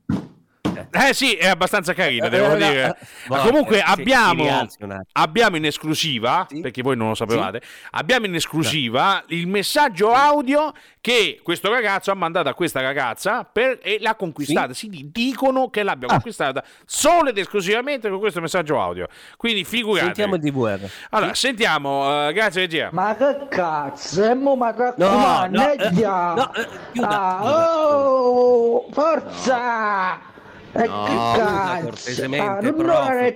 Eh 0.92 1.14
sì, 1.14 1.34
è 1.34 1.48
abbastanza 1.48 1.94
carina, 1.94 2.28
devo 2.30 2.46
Eh, 2.46 2.50
no, 2.50 2.56
dire. 2.56 2.98
eh, 3.00 3.06
Ma 3.28 3.40
comunque 3.40 3.82
abbiamo, 3.82 4.68
abbiamo 5.14 5.56
in 5.58 5.66
esclusiva, 5.66 6.46
Sì. 6.50 6.62
perché 6.62 6.82
voi 6.82 6.96
non 6.98 7.10
lo 7.10 7.16
sapevate, 7.16 7.62
abbiamo 7.92 8.26
in 8.26 8.36
esclusiva 8.36 9.24
il 9.28 9.48
messaggio 9.48 10.12
audio 10.12 10.72
che 11.02 11.40
questo 11.44 11.70
ragazzo 11.72 12.10
ha 12.12 12.16
mandato 12.16 12.50
a 12.50 12.54
questa 12.54 12.82
ragazza 12.82 13.44
per- 13.44 13.80
e 13.84 13.98
l'ha 14.00 14.16
conquistata. 14.16 14.74
Si 14.74 14.90
di- 14.90 15.10
dicono 15.12 15.70
che 15.70 15.84
l'abbia 15.84 16.08
Ah. 16.08 16.12
conquistata 16.14 16.64
solo 16.86 17.30
ed 17.30 17.38
esclusivamente 17.38 18.10
con 18.10 18.20
questo 18.20 18.42
messaggio 18.42 18.82
audio. 18.82 19.08
Quindi 19.38 19.64
figurate. 19.64 20.06
Sentiamo 20.06 20.36
il 20.36 20.42
DVR. 20.42 20.90
Allora, 21.12 21.34
sentiamo, 21.36 22.28
eh, 22.28 22.34
grazie 22.34 22.62
regia. 22.62 22.90
Ma 22.92 23.16
che 23.16 23.48
cazzo? 23.50 24.36
Mo 24.36 24.56
ma 24.56 24.72
No, 24.72 24.78
raccomando, 24.78 25.58
no, 25.60 25.72
eh, 25.72 25.78
neglia! 25.78 26.34
no, 26.34 26.54
eh, 26.54 26.68
chiuda, 26.94 27.08
Ah, 27.10 27.38
chiuda, 27.40 27.44
oh, 27.54 28.86
forza! 28.92 30.34
E 30.78 30.88
No. 30.88 31.04
che 31.06 31.40
cazzo? 31.40 31.84
cortesemente, 31.84 32.46
Ah, 32.46 32.60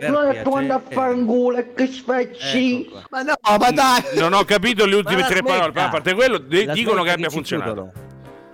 non 0.09 0.15
ho 0.25 0.27
detto 0.33 0.49
quando 0.49 0.73
a 0.73 0.81
fanculo 0.89 1.57
e 1.57 1.73
che 1.73 1.87
specci! 1.87 2.85
Ecco. 2.85 3.01
Ma 3.09 3.21
no, 3.21 3.33
ma 3.57 3.71
dai! 3.71 4.01
Non 4.17 4.33
ho 4.33 4.43
capito 4.43 4.85
le 4.85 4.95
ultime 4.95 5.21
Ma 5.21 5.27
tre 5.27 5.37
smetta. 5.37 5.53
parole, 5.53 5.71
però 5.71 5.85
a 5.85 5.89
parte 5.89 6.13
quello, 6.15 6.43
La 6.49 6.73
dicono 6.73 7.03
che 7.03 7.11
abbia 7.11 7.29
funzionato. 7.29 7.71
chiudono. 7.71 7.91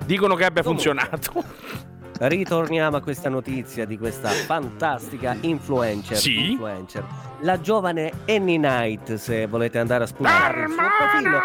Dicono 0.05 0.35
che 0.35 0.45
abbia 0.45 0.61
Comunque. 0.61 0.91
funzionato. 0.93 1.43
Ritorniamo 2.17 2.95
a 2.97 3.01
questa 3.01 3.27
notizia 3.27 3.85
di 3.85 3.97
questa 3.97 4.29
fantastica 4.29 5.35
influencer. 5.41 6.15
Sì? 6.15 6.51
influencer. 6.51 7.03
La 7.41 7.59
giovane 7.59 8.11
Annie 8.27 8.57
Knight, 8.57 9.15
se 9.15 9.47
volete 9.47 9.79
andare 9.79 10.03
a 10.03 10.05
esplorare 10.05 10.61
il 10.61 10.69
suo 10.69 10.83
profilo. 10.97 11.39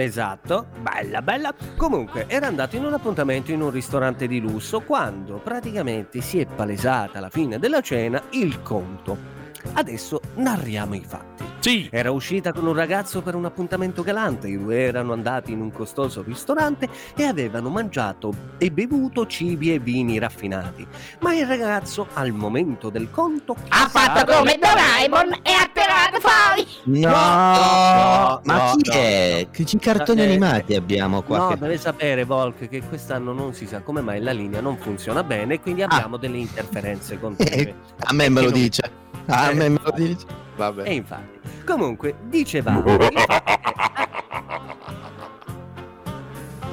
Esatto, 0.00 0.66
bella 0.80 1.22
bella. 1.22 1.52
Comunque, 1.76 2.26
era 2.28 2.46
andato 2.46 2.76
in 2.76 2.84
un 2.84 2.92
appuntamento 2.92 3.50
in 3.50 3.62
un 3.62 3.70
ristorante 3.70 4.28
di 4.28 4.38
lusso 4.38 4.80
quando 4.82 5.38
praticamente 5.38 6.20
si 6.20 6.38
è 6.38 6.46
palesata 6.46 7.18
alla 7.18 7.30
fine 7.30 7.58
della 7.58 7.80
cena 7.80 8.22
il 8.30 8.62
conto. 8.62 9.37
Adesso 9.72 10.20
narriamo 10.36 10.94
i 10.94 11.04
fatti. 11.06 11.44
Sì. 11.60 11.88
Era 11.90 12.12
uscita 12.12 12.52
con 12.52 12.66
un 12.66 12.74
ragazzo 12.74 13.20
per 13.20 13.34
un 13.34 13.44
appuntamento 13.44 14.02
galante, 14.02 14.48
i 14.48 14.56
due 14.56 14.80
erano 14.84 15.12
andati 15.12 15.50
in 15.52 15.60
un 15.60 15.72
costoso 15.72 16.22
ristorante 16.22 16.88
e 17.16 17.24
avevano 17.24 17.68
mangiato 17.68 18.32
e 18.58 18.70
bevuto 18.70 19.26
cibi 19.26 19.74
e 19.74 19.78
vini 19.80 20.18
raffinati. 20.18 20.86
Ma 21.20 21.34
il 21.34 21.46
ragazzo, 21.46 22.06
al 22.14 22.30
momento 22.32 22.90
del 22.90 23.10
conto, 23.10 23.56
Ha 23.68 23.88
fatto 23.88 24.32
come 24.32 24.56
Doraemon 24.60 25.32
e 25.42 25.52
ha 25.52 25.68
tirato 25.72 26.20
fuori! 26.20 26.66
No, 27.00 27.10
no, 27.10 28.40
ma 28.44 28.70
no, 28.70 28.74
chi 28.80 28.90
è? 28.96 29.48
Che 29.50 29.64
cartoni 29.80 30.20
Eh, 30.20 30.24
animati 30.26 30.74
abbiamo 30.74 31.22
qua? 31.22 31.38
No, 31.38 31.48
che- 31.48 31.58
deve 31.58 31.76
sapere 31.78 32.24
Volk 32.24 32.68
che 32.68 32.82
quest'anno 32.82 33.32
non 33.32 33.52
si 33.52 33.66
sa 33.66 33.80
come 33.80 34.00
mai 34.00 34.20
la 34.20 34.32
linea 34.32 34.60
non 34.60 34.78
funziona 34.78 35.22
bene 35.24 35.54
e 35.54 35.60
quindi 35.60 35.82
abbiamo 35.82 36.16
delle 36.16 36.38
interferenze 36.38 37.18
continue. 37.18 37.74
A 38.06 38.12
me 38.14 38.28
me 38.28 38.40
lo 38.42 38.50
non- 38.50 38.58
dice. 38.60 39.06
A 39.28 39.50
Eh. 39.50 39.54
me 39.54 39.68
me 39.68 39.78
lo 39.82 39.90
dice. 39.92 40.26
Vabbè. 40.56 40.88
E 40.88 40.94
infatti, 40.94 41.38
comunque, 41.64 42.16
dicevamo. 42.28 42.96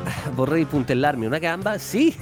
Vorrei 0.33 0.65
puntellarmi 0.65 1.25
una 1.25 1.39
gamba? 1.39 1.77
Sì. 1.77 2.15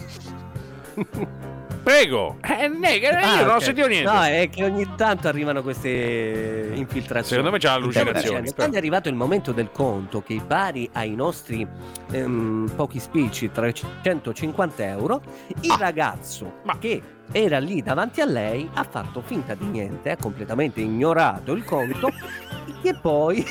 Prego. 1.84 2.38
Eh, 2.42 2.70
nega, 2.70 3.10
io 3.20 3.26
Ah, 3.26 3.44
non 3.44 3.56
ho 3.56 3.60
sentito 3.60 3.88
niente. 3.88 4.10
No, 4.10 4.22
è 4.24 4.50
che 4.50 4.64
ogni 4.64 4.88
tanto 4.96 5.28
arrivano 5.28 5.62
queste 5.62 6.72
infiltrazioni. 6.74 7.44
Secondo 7.44 7.52
me 7.52 7.74
allucinazioni, 7.74 8.22
dicendo, 8.22 8.42
però. 8.42 8.56
Quando 8.56 8.76
è 8.76 8.80
arrivato 8.80 9.10
il 9.10 9.16
momento 9.16 9.52
del 9.52 9.70
conto, 9.72 10.22
che 10.22 10.42
pari 10.48 10.90
ai 10.94 11.14
nostri 11.14 11.68
ehm, 12.12 12.72
pochi 12.76 13.00
spicci 13.00 13.52
350 13.52 14.84
euro, 14.86 15.22
il 15.60 15.76
ragazzo 15.78 16.60
Ma- 16.64 16.78
che 16.78 17.02
era 17.32 17.60
lì 17.60 17.82
davanti 17.82 18.22
a 18.22 18.26
lei 18.26 18.70
ha 18.74 18.84
fatto 18.90 19.22
finta 19.22 19.54
di 19.54 19.66
niente, 19.66 20.12
ha 20.12 20.18
completamente 20.18 20.80
ignorato 20.80 21.52
il 21.52 21.66
conto 21.66 22.12
e 22.82 22.94
poi 22.96 23.46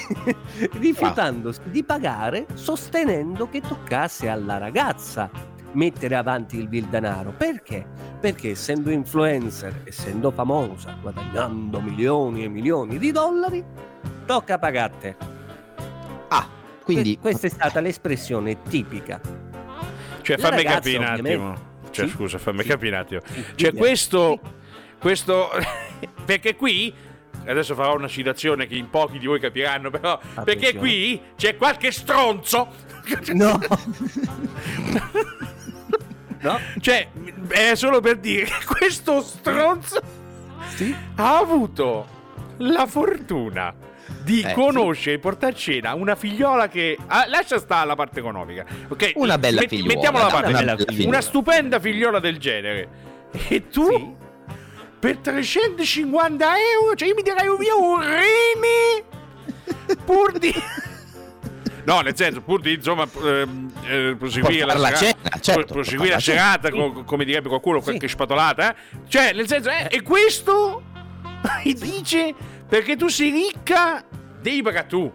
rifiutandosi 0.79 1.61
di 1.64 1.83
pagare 1.83 2.47
sostenendo 2.55 3.49
che 3.49 3.61
toccasse 3.61 4.29
alla 4.29 4.59
ragazza 4.59 5.31
mettere 5.72 6.14
avanti 6.16 6.58
il 6.58 6.68
vil 6.68 6.87
denaro. 6.87 7.32
Perché? 7.37 7.85
Perché 8.20 8.50
essendo 8.50 8.90
influencer, 8.90 9.82
essendo 9.85 10.30
famosa, 10.30 10.96
guadagnando 11.00 11.80
milioni 11.80 12.44
e 12.44 12.48
milioni 12.48 12.98
di 12.98 13.11
dollari, 13.12 13.64
tocca 14.26 14.58
pagare. 14.58 15.16
Ah, 16.28 16.48
quindi 16.85 17.14
Que- 17.18 17.30
questa 17.30 17.46
è 17.46 17.50
stata 17.50 17.80
l'espressione 17.80 18.62
tipica. 18.62 19.20
Cioè, 20.22 20.37
La 20.38 20.48
fammi 20.48 20.62
capire 20.62 20.98
un 20.98 21.04
attimo. 21.04 21.70
Cioè, 21.90 22.06
Sì, 22.06 22.12
scusa, 22.12 22.38
fammi 22.38 22.62
sì. 22.62 22.68
capire 22.68 22.94
un 22.96 23.00
attimo. 23.02 23.20
Sì, 23.26 23.44
Cioè, 23.56 23.70
sì, 23.70 23.76
questo. 23.76 24.40
sì. 24.42 24.50
Questo. 24.98 25.48
perché 26.24 26.54
qui. 26.56 26.94
Adesso 27.44 27.74
farò 27.74 27.96
una 27.96 28.06
citazione 28.06 28.68
che 28.68 28.76
in 28.76 28.88
pochi 28.88 29.18
di 29.18 29.26
voi 29.26 29.40
capiranno, 29.40 29.90
però. 29.90 30.16
Perché 30.44 30.68
Attenzione. 30.68 30.78
qui 30.78 31.20
c'è 31.37 31.56
qualche 31.56 31.90
stronzo. 31.90 32.68
No. 33.32 33.58
No? 36.42 36.59
Cioè, 36.81 37.09
è 37.48 37.74
solo 37.74 38.00
per 38.00 38.16
dire 38.18 38.44
che 38.46 38.64
questo 38.66 39.20
stronzo 39.22 40.00
Sì? 40.74 40.94
ha 41.16 41.38
avuto 41.38 42.07
la 42.59 42.87
fortuna 42.87 43.72
di 44.22 44.40
Eh, 44.42 44.52
conoscere 44.52 45.16
e 45.16 45.18
portare 45.18 45.52
a 45.52 45.55
cena 45.57 45.94
una 45.94 46.14
figliola 46.16 46.68
che 46.68 46.96
ah, 47.07 47.24
lascia 47.28 47.59
stare 47.59 47.87
la 47.87 47.94
parte 47.96 48.18
economica 48.20 48.64
ok 48.88 49.12
Una 49.14 49.38
bella 49.38 49.61
Met- 49.61 49.68
figliuola, 49.70 49.94
mettiamola 49.94 50.26
parte 50.26 50.48
una 50.50 50.59
bella 50.59 50.76
figliuola. 50.76 51.09
una 51.09 51.20
stupenda 51.20 51.81
figliola 51.81 52.18
del 52.20 52.38
genere 52.38 52.88
e 53.48 53.68
tu 53.68 53.88
Sì. 53.88 54.14
per 54.98 55.16
350 55.18 56.46
euro 56.81 56.94
cioè 56.94 57.09
io 57.09 57.14
mi 57.14 57.22
direi 57.22 57.57
via 57.59 57.74
un 57.74 58.00
rene 58.00 59.96
pur 60.05 60.38
di 60.38 60.52
No, 61.85 62.01
nel 62.01 62.16
senso, 62.16 62.40
pur 62.42 62.61
di 62.61 62.75
insomma 62.75 63.09
ehm, 63.25 63.73
eh, 63.85 64.14
proseguire 64.18 64.64
la 64.64 64.75
Portare 64.75 64.90
la 64.92 64.97
serata, 64.97 65.18
cena, 65.29 65.40
certo, 65.40 65.64
pro- 65.64 65.75
proseguire 65.75 66.12
la 66.14 66.21
serata, 66.21 66.71
co- 66.71 67.03
come 67.05 67.25
direbbe 67.25 67.49
qualcuno, 67.49 67.79
Sì. 67.79 67.85
qualche 67.85 68.09
spatolata, 68.09 68.71
eh? 68.73 68.77
Cioè, 69.09 69.33
nel 69.33 69.49
senso, 69.49 69.68
eh, 69.71 69.88
e 69.90 70.03
questo 70.03 70.83
dice 71.64 72.35
perché 72.68 72.97
tu 72.97 73.09
sei 73.09 73.31
ricca, 73.31 74.05
devi 74.40 74.62
pagare 74.62 74.87
tu. 74.87 75.12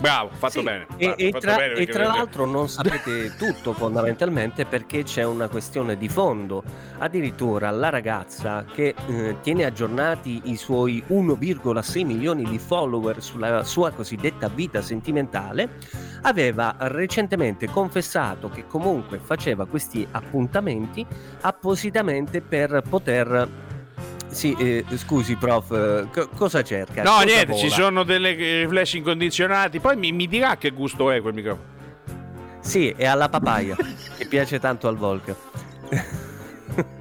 Bravo, 0.00 0.30
fatto 0.32 0.60
Sì, 0.60 0.62
bene. 0.62 0.86
E, 0.96 1.06
fatto- 1.08 1.20
e 1.20 1.30
fatto 1.30 1.38
tra, 1.40 1.56
bene 1.56 1.74
e 1.74 1.86
tra 1.86 2.06
l'altro 2.06 2.46
non 2.46 2.68
sapete 2.68 3.36
tutto 3.38 3.74
fondamentalmente 3.74 4.64
perché 4.64 5.02
c'è 5.02 5.24
una 5.24 5.48
questione 5.48 5.98
di 5.98 6.08
fondo. 6.08 6.62
Addirittura 6.98 7.70
la 7.70 7.90
ragazza 7.90 8.64
che 8.64 8.94
eh, 9.06 9.36
tiene 9.42 9.64
aggiornati 9.64 10.42
i 10.44 10.56
suoi 10.56 11.02
1,6 11.08 12.06
milioni 12.06 12.44
di 12.44 12.58
follower 12.58 13.22
sulla 13.22 13.62
sua 13.62 13.90
cosiddetta 13.90 14.48
vita 14.48 14.80
sentimentale 14.80 15.76
aveva 16.22 16.74
recentemente 16.78 17.68
confessato 17.68 18.48
che 18.48 18.66
comunque 18.66 19.18
faceva 19.18 19.66
questi 19.66 20.06
appuntamenti 20.10 21.06
appositamente 21.42 22.40
per 22.40 22.82
poter... 22.88 23.68
Sì, 24.30 24.54
eh, 24.58 24.84
scusi 24.96 25.34
prof, 25.36 25.70
eh, 25.72 26.06
co- 26.12 26.28
cosa 26.36 26.62
cerca? 26.62 27.02
No, 27.02 27.10
Cosa 27.14 27.24
niente, 27.24 27.56
ci 27.56 27.68
vola? 27.68 27.82
sono 27.82 28.02
delle 28.04 28.36
eh, 28.36 28.60
riflessi 28.62 28.98
incondizionati. 28.98 29.80
Poi 29.80 29.96
mi, 29.96 30.12
mi 30.12 30.28
dirà 30.28 30.56
che 30.56 30.70
gusto 30.70 31.10
è 31.10 31.20
quel 31.20 31.34
microfono. 31.34 31.68
Sì, 32.60 32.90
è 32.96 33.06
alla 33.06 33.28
papaya, 33.28 33.74
che 34.16 34.26
piace 34.26 34.60
tanto 34.60 34.86
al 34.86 34.96
Volca. 34.96 35.34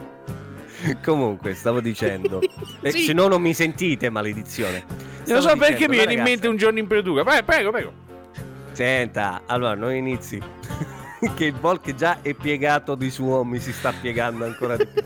Comunque, 1.04 1.54
stavo 1.56 1.82
dicendo, 1.82 2.40
eh, 2.82 2.92
Sì. 2.92 3.04
se 3.04 3.14
no 3.14 3.28
non 3.28 3.42
mi 3.42 3.54
sentite, 3.54 4.10
maledizione. 4.10 4.84
Non 4.88 5.42
Stavo 5.42 5.42
so 5.42 5.48
perché 5.58 5.74
dicendo, 5.74 5.92
mi 5.92 5.98
viene 5.98 6.12
in 6.14 6.18
ragazza- 6.20 6.30
mente 6.32 6.48
un 6.48 6.56
giorno 6.58 6.80
in 6.80 6.88
Preduca. 6.88 7.24
Vai, 7.24 7.44
prego, 7.44 7.72
prego. 7.72 7.94
Senta, 8.72 9.42
allora, 9.46 9.76
non 9.76 9.94
inizi. 9.94 10.42
che 11.36 11.46
il 11.46 11.54
Volk 11.54 11.94
già 11.96 12.20
è 12.22 12.34
piegato 12.34 12.96
di 12.96 13.12
suo, 13.12 13.44
mi 13.44 13.60
si 13.60 13.74
sta 13.74 13.92
piegando 13.92 14.46
ancora 14.46 14.78
di 14.78 14.86
più. 14.88 15.04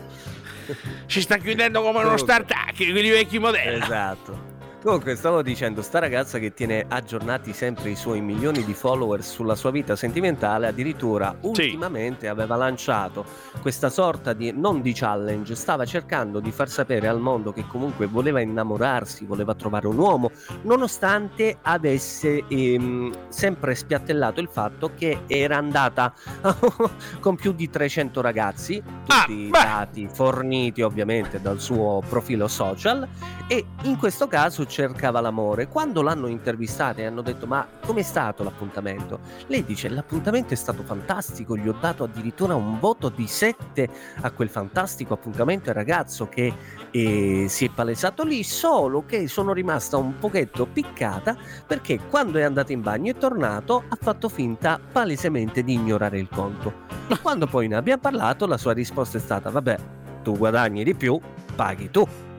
Si 1.06 1.20
sta 1.20 1.36
chiudendo 1.36 1.82
come 1.82 2.04
uno 2.04 2.16
start-up, 2.16 2.74
quelli 2.76 3.10
vecchi 3.10 3.38
modelli. 3.38 3.82
Esatto. 3.82 4.52
Comunque, 4.84 5.16
stavo 5.16 5.40
dicendo, 5.40 5.80
sta 5.80 5.98
ragazza 5.98 6.38
che 6.38 6.52
tiene 6.52 6.84
aggiornati 6.86 7.54
sempre 7.54 7.88
i 7.88 7.96
suoi 7.96 8.20
milioni 8.20 8.62
di 8.64 8.74
follower 8.74 9.24
sulla 9.24 9.54
sua 9.54 9.70
vita 9.70 9.96
sentimentale, 9.96 10.66
addirittura 10.66 11.34
ultimamente 11.40 12.28
aveva 12.28 12.54
lanciato 12.54 13.24
questa 13.62 13.88
sorta 13.88 14.34
di, 14.34 14.52
non 14.54 14.82
di 14.82 14.92
challenge, 14.92 15.54
stava 15.54 15.86
cercando 15.86 16.38
di 16.38 16.52
far 16.52 16.68
sapere 16.68 17.08
al 17.08 17.18
mondo 17.18 17.50
che 17.50 17.66
comunque 17.66 18.04
voleva 18.04 18.40
innamorarsi, 18.40 19.24
voleva 19.24 19.54
trovare 19.54 19.86
un 19.86 19.96
uomo, 19.96 20.30
nonostante 20.64 21.56
avesse 21.62 22.44
ehm, 22.46 23.30
sempre 23.30 23.74
spiattellato 23.74 24.42
il 24.42 24.50
fatto 24.52 24.90
che 24.94 25.20
era 25.26 25.56
andata 25.56 26.12
con 27.20 27.36
più 27.36 27.52
di 27.52 27.70
300 27.70 28.20
ragazzi, 28.20 28.82
Ah, 29.06 29.24
tutti 29.24 29.48
beh. 29.48 29.62
dati 29.62 30.08
forniti 30.12 30.82
ovviamente 30.82 31.40
dal 31.40 31.58
suo 31.58 32.02
profilo 32.06 32.48
social 32.48 33.08
e 33.46 33.64
in 33.84 33.98
questo 33.98 34.26
caso 34.28 34.64
cercava 34.64 35.20
l'amore. 35.20 35.68
Quando 35.68 36.00
l'hanno 36.00 36.26
intervistata 36.26 37.00
e 37.00 37.06
hanno 37.06 37.22
detto 37.22 37.46
ma 37.46 37.66
com'è 37.84 38.02
stato 38.02 38.42
l'appuntamento? 38.42 39.20
Lei 39.46 39.64
dice 39.64 39.88
l'appuntamento 39.88 40.54
è 40.54 40.56
stato 40.56 40.82
fantastico, 40.82 41.56
gli 41.56 41.68
ho 41.68 41.76
dato 41.78 42.04
addirittura 42.04 42.54
un 42.54 42.78
voto 42.78 43.10
di 43.10 43.26
7 43.26 43.88
a 44.22 44.30
quel 44.30 44.48
fantastico 44.48 45.14
appuntamento 45.14 45.70
e 45.70 45.72
ragazzo 45.74 46.28
che 46.28 46.52
eh, 46.90 47.46
si 47.48 47.66
è 47.66 47.70
palesato 47.70 48.24
lì, 48.24 48.42
solo 48.42 49.04
che 49.04 49.28
sono 49.28 49.52
rimasta 49.52 49.96
un 49.98 50.18
pochetto 50.18 50.66
piccata 50.66 51.36
perché 51.66 52.00
quando 52.08 52.38
è 52.38 52.42
andato 52.42 52.72
in 52.72 52.80
bagno 52.80 53.10
e 53.10 53.18
tornato 53.18 53.84
ha 53.86 53.98
fatto 54.00 54.28
finta 54.28 54.80
palesemente 54.92 55.62
di 55.62 55.74
ignorare 55.74 56.18
il 56.18 56.28
conto. 56.30 56.82
Quando 57.20 57.46
poi 57.46 57.68
ne 57.68 57.76
abbiamo 57.76 58.00
parlato 58.00 58.46
la 58.46 58.56
sua 58.56 58.72
risposta 58.72 59.18
è 59.18 59.20
stata 59.20 59.50
vabbè, 59.50 59.76
tu 60.22 60.36
guadagni 60.38 60.84
di 60.84 60.94
più, 60.94 61.20
paghi 61.54 61.90
tu. 61.90 62.33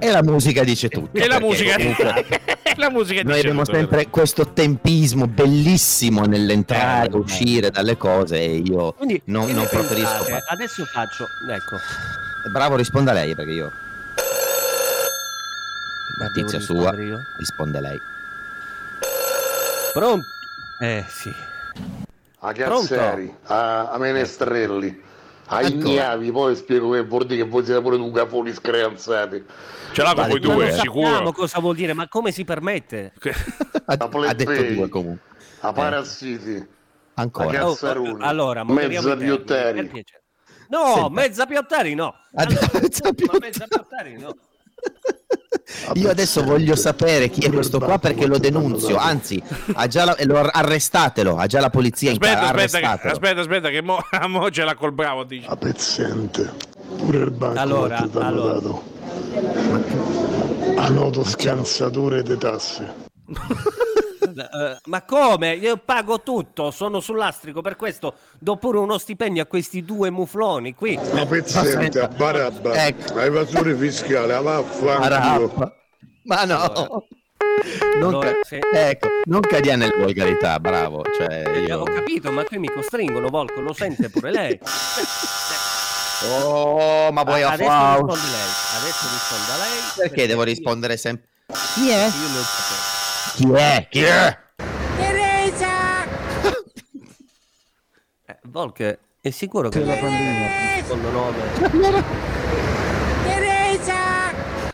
E 0.00 0.10
la 0.10 0.22
musica 0.22 0.62
dice 0.64 0.88
tutto. 0.88 1.18
E 1.18 1.26
la 1.26 1.40
musica, 1.40 1.76
comunque 1.76 2.24
la 2.76 2.90
musica 2.90 3.22
Noi 3.22 3.32
dice 3.34 3.38
abbiamo 3.40 3.64
tutto. 3.64 3.76
sempre 3.76 4.08
questo 4.08 4.52
tempismo 4.52 5.26
bellissimo 5.26 6.24
nell'entrare 6.24 7.08
Eh, 7.08 7.14
e 7.14 7.16
uscire 7.16 7.70
dalle 7.70 7.96
cose 7.96 8.36
e 8.38 8.56
io 8.58 8.92
Quindi 8.92 9.20
non, 9.24 9.46
che 9.46 9.52
non 9.52 9.62
ne 9.62 9.68
preferisco 9.68 10.22
fare. 10.24 10.44
Adesso 10.48 10.84
faccio, 10.84 11.24
ecco, 11.50 11.76
Bravo, 12.52 12.76
risponda 12.76 13.12
lei 13.12 13.34
perché 13.34 13.50
io 13.52 13.72
notizia 16.20 16.60
sua 16.60 16.94
io? 17.00 17.18
risponde 17.38 17.80
lei. 17.80 17.98
Pronto? 19.92 20.26
Eh 20.80 21.04
sì. 21.08 21.32
A 22.40 22.52
Pronto? 22.52 22.94
Cazzari, 22.94 23.34
a, 23.46 23.90
a 23.90 23.98
Menestrelli, 23.98 25.02
a 25.48 25.56
Ancora. 25.56 25.68
Ignavi, 25.90 26.30
poi 26.32 26.56
spiego 26.56 26.90
che 26.90 27.02
vuol 27.04 27.24
dire 27.26 27.42
che 27.42 27.48
voi 27.48 27.64
siete 27.64 27.80
pure 27.80 27.96
due 27.96 28.12
cafoni 28.12 28.52
screanzati. 28.52 29.44
Ce 29.92 30.02
l'ha 30.02 30.08
con 30.14 30.16
Vale, 30.16 30.28
voi 30.30 30.40
tu, 30.40 30.52
due, 30.52 30.64
non 30.66 30.74
eh. 30.74 30.78
sicuro. 30.78 31.32
cosa 31.32 31.58
vuol 31.60 31.74
dire, 31.74 31.92
ma 31.94 32.06
come 32.08 32.30
si 32.32 32.44
permette? 32.44 33.12
Ha, 33.90 33.96
La 33.96 34.28
ha 34.28 34.34
detto 34.34 34.74
due 34.74 34.88
comunque. 34.90 35.26
A 35.60 35.72
Parassiti, 35.72 36.66
Ancora. 37.14 37.64
Ma 37.64 37.66
Oh, 37.70 38.16
allora, 38.20 38.62
Mezza 38.64 38.98
i 38.98 39.02
termini, 39.02 39.24
Piottari. 39.24 39.74
per 39.76 39.88
piacere. 39.90 40.22
No, 40.68 40.84
Senta. 40.94 41.08
mezza 41.10 41.46
Piottari 41.46 41.94
no. 41.94 42.06
Ah, 42.34 42.42
Allora, 42.42 42.68
mezza 42.80 43.12
Piottari. 43.14 43.38
mezza 43.40 43.66
Piottari 43.66 44.18
no. 44.18 44.34
Io 45.94 46.10
adesso 46.10 46.42
voglio 46.44 46.76
sapere 46.76 47.28
chi 47.28 47.40
è 47.42 47.50
questo 47.50 47.78
qua 47.78 47.98
perché 47.98 48.26
lo 48.26 48.38
denunzio. 48.38 48.96
Anzi, 48.96 49.42
ha 49.74 49.86
già 49.86 50.04
la- 50.04 50.16
lo 50.24 50.38
ar- 50.38 50.50
arrestatelo, 50.52 51.36
ha 51.36 51.46
già 51.46 51.60
la 51.60 51.70
polizia 51.70 52.10
in 52.10 52.18
Aspetta, 52.20 52.40
casa. 52.40 52.54
aspetta, 52.54 52.78
che, 52.78 52.84
arrestatelo. 52.86 53.12
aspetta, 53.14 53.40
aspetta, 53.40 53.68
che 53.70 53.82
mo, 53.82 53.98
mo 54.28 54.50
ce 54.50 54.64
l'ha 54.64 54.74
col 54.74 54.92
bravo. 54.92 55.24
Dice. 55.24 55.46
a 55.48 55.56
pezzente, 55.56 56.52
pure 56.96 57.18
il 57.18 57.30
banco 57.30 57.58
Allora, 57.60 57.98
allora. 58.14 58.52
dato. 58.54 58.82
A 60.76 60.88
noto 60.88 61.24
scansatore 61.24 62.22
di 62.22 62.36
tasse. 62.38 62.94
Eh, 64.40 64.76
ma 64.86 65.02
come? 65.02 65.54
Io 65.54 65.76
pago 65.78 66.20
tutto, 66.22 66.70
sono 66.70 67.00
sull'astrico, 67.00 67.60
per 67.60 67.76
questo 67.76 68.14
do 68.38 68.56
pure 68.56 68.78
uno 68.78 68.98
stipendio 68.98 69.42
a 69.42 69.46
questi 69.46 69.84
due 69.84 70.10
mufloni 70.10 70.74
qui. 70.74 70.96
A 70.96 71.26
pezzente, 71.26 72.00
a 72.00 72.08
Barabba, 72.08 72.86
Ecco. 72.86 73.18
a 73.18 73.24
evasore 73.24 73.74
fiscale, 73.76 74.34
a 74.34 74.40
vaffanculo. 74.40 75.72
Ma 76.24 76.44
no. 76.44 77.06
Non, 77.98 78.10
Allora, 78.14 78.30
ca- 78.32 78.38
se- 78.44 78.60
ecco, 78.72 79.08
non 79.24 79.40
cadia 79.40 79.74
nelle 79.76 79.96
volgarità, 79.96 80.60
bravo. 80.60 81.02
Cioè, 81.16 81.42
Eh, 81.46 81.60
io... 81.60 81.80
Ho 81.80 81.84
capito, 81.84 82.30
ma 82.30 82.44
qui 82.44 82.58
mi 82.58 82.68
costringono, 82.70 83.28
Volco, 83.28 83.60
lo 83.60 83.72
sente 83.72 84.08
pure 84.10 84.30
lei. 84.30 84.60
Oh, 86.42 87.12
ma 87.12 87.22
poi 87.22 87.42
a 87.42 87.52
adesso 87.52 87.70
rispondi 87.70 88.30
lei, 88.30 88.50
adesso 88.80 89.06
risponda 89.12 89.56
lei. 89.62 89.78
Perché 90.08 90.26
devo 90.26 90.40
io- 90.40 90.46
rispondere 90.48 90.96
sempre? 90.96 91.28
Chi 91.74 91.90
è? 91.90 91.94
Io 92.06 92.28
lo 92.34 92.42
sapevo. 92.42 92.87
Chi 93.38 93.48
è? 93.52 93.86
Chi 93.88 94.02
è? 94.02 94.36
Eh, 98.26 98.38
Volk, 98.48 98.98
è 99.20 99.30
sicuro 99.30 99.68
che 99.68 99.78
la 99.84 99.94
il 99.94 100.82
secondo 100.82 101.10
nome? 101.12 102.02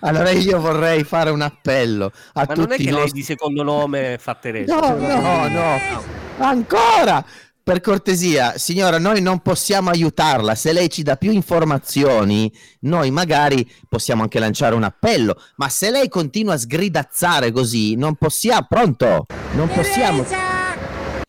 Allora 0.00 0.30
io 0.30 0.58
vorrei 0.60 1.04
fare 1.04 1.28
un 1.28 1.42
appello 1.42 2.06
a 2.32 2.46
Ma 2.46 2.54
non 2.54 2.64
è 2.64 2.68
tutti 2.68 2.76
che 2.84 2.88
i 2.88 2.92
lei 2.92 3.00
nostri... 3.00 3.18
di 3.18 3.22
secondo 3.22 3.62
nome 3.62 4.16
fa 4.16 4.34
Teresa. 4.34 4.78
No, 4.78 4.96
no, 4.96 5.48
no. 5.48 6.02
Ancora! 6.38 7.22
Per 7.64 7.80
cortesia, 7.80 8.58
signora, 8.58 8.98
noi 8.98 9.22
non 9.22 9.40
possiamo 9.40 9.88
aiutarla. 9.88 10.54
Se 10.54 10.74
lei 10.74 10.90
ci 10.90 11.02
dà 11.02 11.16
più 11.16 11.32
informazioni, 11.32 12.52
noi 12.80 13.10
magari 13.10 13.66
possiamo 13.88 14.20
anche 14.20 14.38
lanciare 14.38 14.74
un 14.74 14.82
appello. 14.82 15.40
Ma 15.56 15.70
se 15.70 15.90
lei 15.90 16.10
continua 16.10 16.52
a 16.52 16.58
sgridazzare 16.58 17.52
così, 17.52 17.94
non 17.94 18.16
possiamo. 18.16 18.66
Pronto? 18.68 19.24
Non 19.54 19.68
possiamo. 19.68 20.26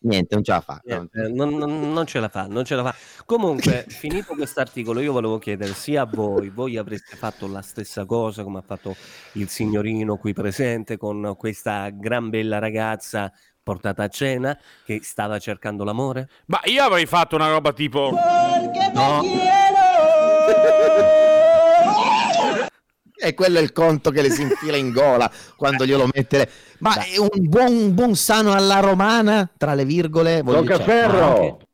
Niente, 0.02 0.34
non 0.34 0.44
ce 0.44 0.52
la 0.52 0.60
fa. 0.60 0.78
Niente, 0.84 1.26
non, 1.28 1.54
non- 1.54 1.92
non 1.94 2.04
ce 2.04 2.20
la 2.20 2.28
fa, 2.28 2.46
non 2.46 2.66
ce 2.66 2.74
la 2.74 2.82
fa. 2.82 2.94
Comunque, 3.24 3.86
finito 3.88 4.34
quest'articolo, 4.34 5.00
io 5.00 5.12
volevo 5.12 5.38
chiedere 5.38 5.72
sia 5.72 6.02
a 6.02 6.06
voi, 6.06 6.50
voi 6.50 6.76
avreste 6.76 7.16
fatto 7.16 7.46
la 7.46 7.62
stessa 7.62 8.04
cosa 8.04 8.42
come 8.42 8.58
ha 8.58 8.62
fatto 8.62 8.94
il 9.32 9.48
signorino 9.48 10.18
qui 10.18 10.34
presente 10.34 10.98
con 10.98 11.34
questa 11.38 11.88
gran 11.88 12.28
bella 12.28 12.58
ragazza 12.58 13.32
portata 13.66 14.04
a 14.04 14.08
cena, 14.08 14.56
che 14.84 15.00
stava 15.02 15.40
cercando 15.40 15.82
l'amore? 15.82 16.28
Ma 16.46 16.60
io 16.66 16.84
avrei 16.84 17.04
fatto 17.04 17.34
una 17.34 17.48
roba 17.48 17.72
tipo. 17.72 18.16
No. 18.94 19.22
E 23.18 23.34
quello 23.34 23.58
è 23.58 23.62
il 23.62 23.72
conto 23.72 24.12
che 24.12 24.22
le 24.22 24.30
si 24.30 24.42
infila 24.42 24.76
in 24.76 24.92
gola 24.92 25.28
quando 25.56 25.84
glielo 25.84 26.08
mette. 26.12 26.48
Ma 26.78 26.94
è 27.06 27.18
un 27.18 27.28
buon, 27.48 27.72
un 27.72 27.94
buon 27.94 28.14
sano 28.14 28.52
alla 28.52 28.78
romana, 28.78 29.50
tra 29.56 29.74
le 29.74 29.84
virgole. 29.84 30.44
Toccaferro! 30.44 31.65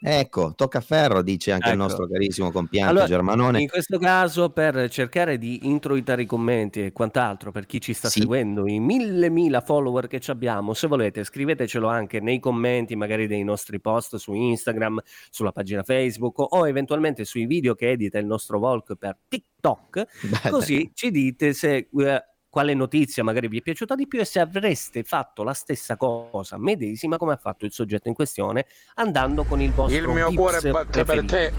Ecco, 0.00 0.54
tocca 0.54 0.80
ferro, 0.80 1.22
dice 1.22 1.50
anche 1.50 1.68
il 1.68 1.74
Ecco. 1.74 1.82
nostro 1.82 2.06
carissimo 2.06 2.52
compianto 2.52 2.90
Allora, 2.90 3.06
Germanone. 3.06 3.60
In 3.60 3.68
questo 3.68 3.98
caso, 3.98 4.50
per 4.50 4.88
cercare 4.90 5.38
di 5.38 5.66
introitare 5.66 6.22
i 6.22 6.26
commenti 6.26 6.84
e 6.84 6.92
quant'altro, 6.92 7.50
per 7.50 7.66
chi 7.66 7.80
ci 7.80 7.92
sta 7.94 8.08
Sì. 8.08 8.20
seguendo, 8.20 8.68
i 8.68 8.78
mille 8.78 9.28
mila 9.28 9.60
follower 9.60 10.06
che 10.06 10.20
ci 10.20 10.30
abbiamo, 10.30 10.72
se 10.72 10.86
volete 10.86 11.24
scrivetecelo 11.24 11.88
anche 11.88 12.20
nei 12.20 12.38
commenti, 12.38 12.94
magari 12.94 13.26
dei 13.26 13.42
nostri 13.42 13.80
post 13.80 14.16
su 14.16 14.32
Instagram, 14.34 15.00
sulla 15.30 15.50
pagina 15.52 15.82
Facebook 15.82 16.38
o 16.38 16.68
eventualmente 16.68 17.24
sui 17.24 17.46
video 17.46 17.74
che 17.74 17.90
edita 17.90 18.18
il 18.18 18.26
nostro 18.26 18.58
Volk 18.60 18.94
per 18.94 19.16
TikTok, 19.26 20.06
Beh, 20.42 20.50
così 20.50 20.90
ci 20.94 21.10
dite 21.10 21.52
se... 21.52 21.88
eh, 21.92 22.22
quale 22.48 22.74
notizia 22.74 23.22
magari 23.22 23.48
vi 23.48 23.58
è 23.58 23.62
piaciuta 23.62 23.94
di 23.94 24.06
più 24.06 24.20
e 24.20 24.24
se 24.24 24.40
avreste 24.40 25.02
fatto 25.02 25.42
la 25.42 25.52
stessa 25.52 25.96
cosa 25.96 26.56
medesima 26.58 27.16
come 27.16 27.34
ha 27.34 27.36
fatto 27.36 27.64
il 27.64 27.72
soggetto 27.72 28.08
in 28.08 28.14
questione 28.14 28.66
andando 28.94 29.44
con 29.44 29.60
il 29.60 29.72
vostro 29.72 29.98
Il 29.98 30.08
mio 30.08 30.32
cuore 30.32 30.60
batte 30.70 31.04
per 31.04 31.24
te 31.24 31.52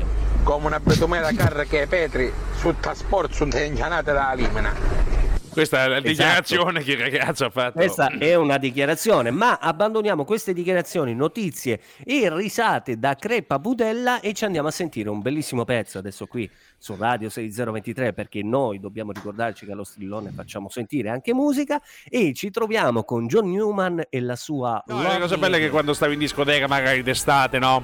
come 0.44 0.68
una 0.68 0.80
betumera 0.80 1.32
carra 1.32 1.64
che 1.64 1.86
Petri 1.88 2.32
su 2.56 2.74
trasporto 2.80 3.34
su 3.34 3.46
da 3.46 4.34
Limena. 4.34 5.19
Questa 5.52 5.84
è 5.84 5.88
la 5.88 5.96
Esatto. 5.98 6.08
dichiarazione 6.10 6.84
che 6.84 6.92
il 6.92 6.98
ragazzo 7.00 7.46
ha 7.46 7.50
fatto. 7.50 7.74
Questa 7.74 8.18
è 8.18 8.36
una 8.36 8.58
dichiarazione, 8.58 9.32
ma 9.32 9.58
abbandoniamo 9.58 10.24
queste 10.24 10.54
dichiarazioni, 10.54 11.14
notizie 11.16 11.82
e 12.04 12.30
risate 12.34 12.98
da 12.98 13.16
Crepa 13.16 13.60
Budella 13.60 14.20
e 14.22 14.34
ci 14.34 14.46
andiamo 14.46 14.68
a 14.68 14.72
sentire 14.72 15.10
un 15.10 15.22
bellissimo 15.22 15.66
pezzo 15.66 15.98
adesso 15.98 16.28
qui 16.28 16.50
su 16.78 16.96
Radio 16.98 17.30
6023 17.30 18.14
perché 18.14 18.42
noi 18.44 18.80
dobbiamo 18.80 19.12
ricordarci 19.12 19.66
che 19.66 19.72
allo 19.72 19.84
strillone 19.84 20.32
facciamo 20.34 20.70
sentire 20.70 21.10
anche 21.10 21.34
musica 21.34 21.82
e 22.08 22.34
ci 22.34 22.52
troviamo 22.52 23.04
con 23.04 23.28
John 23.28 23.50
Newman 23.52 24.04
e 24.10 24.22
la 24.22 24.36
sua... 24.36 24.82
No, 24.88 25.02
la 25.02 25.20
cosa 25.20 25.38
bella 25.38 25.58
è 25.58 25.60
che 25.60 25.70
quando 25.70 25.94
stavi 25.94 26.14
in 26.14 26.20
discoteca, 26.20 26.68
magari 26.68 27.04
d'estate, 27.04 27.60
no? 27.60 27.84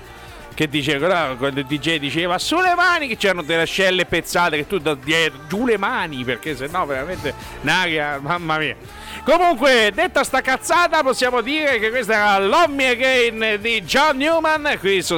Che 0.54 0.70
diceva, 0.70 1.36
quando 1.38 1.60
il 1.60 1.66
DJ 1.66 1.98
diceva 1.98 2.38
sulle 2.38 2.76
mani, 2.76 3.08
che 3.10 3.18
c'erano 3.18 3.42
delle 3.42 3.64
ascelle 3.64 4.06
pezzate, 4.06 4.56
che 4.56 4.68
tu 4.68 4.78
da 4.78 4.96
dietro, 4.96 5.40
giù 5.50 5.66
le 5.66 5.78
mani, 5.78 6.24
perché 6.24 6.56
se 6.56 6.68
no 6.68 6.86
veramente 6.86 7.34
un'aria, 7.62 8.20
mamma 8.22 8.58
mia. 8.58 8.76
Comunque, 9.26 9.92
detta 9.94 10.24
sta 10.24 10.40
cazzata, 10.42 11.02
possiamo 11.04 11.42
dire 11.42 11.78
che 11.80 11.90
questa 11.90 12.38
era 12.38 12.68
Me 12.68 12.90
Again 12.90 13.58
di 13.60 13.82
John 13.82 14.16
Newman, 14.18 14.78
qui 14.80 15.02
su 15.02 15.18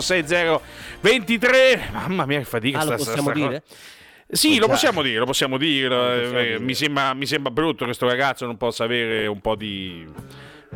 6023. 1.01 1.89
Mamma 1.91 2.25
mia, 2.25 2.39
che 2.39 2.45
fatica 2.45 2.79
Ah, 2.79 2.83
lo 2.85 2.97
sta- 2.97 2.97
sta- 2.97 3.05
possiamo 3.11 3.29
sta 3.29 3.39
dire? 3.39 3.61
cosa. 3.67 3.81
Sì, 4.29 4.57
lo 4.57 4.67
possiamo 4.67 5.01
dire, 5.01 5.19
lo 5.19 5.25
possiamo 5.25 5.57
dire. 5.57 5.87
Lo 5.87 5.95
possiamo 5.95 6.39
eh, 6.39 6.43
dire. 6.43 6.59
Mi, 6.59 6.73
sembra, 6.73 7.13
mi 7.13 7.25
sembra 7.25 7.51
brutto 7.51 7.79
che 7.79 7.85
questo 7.85 8.07
ragazzo 8.07 8.45
non 8.45 8.57
possa 8.57 8.83
avere 8.83 9.27
un 9.27 9.39
po' 9.39 9.55
di. 9.55 10.05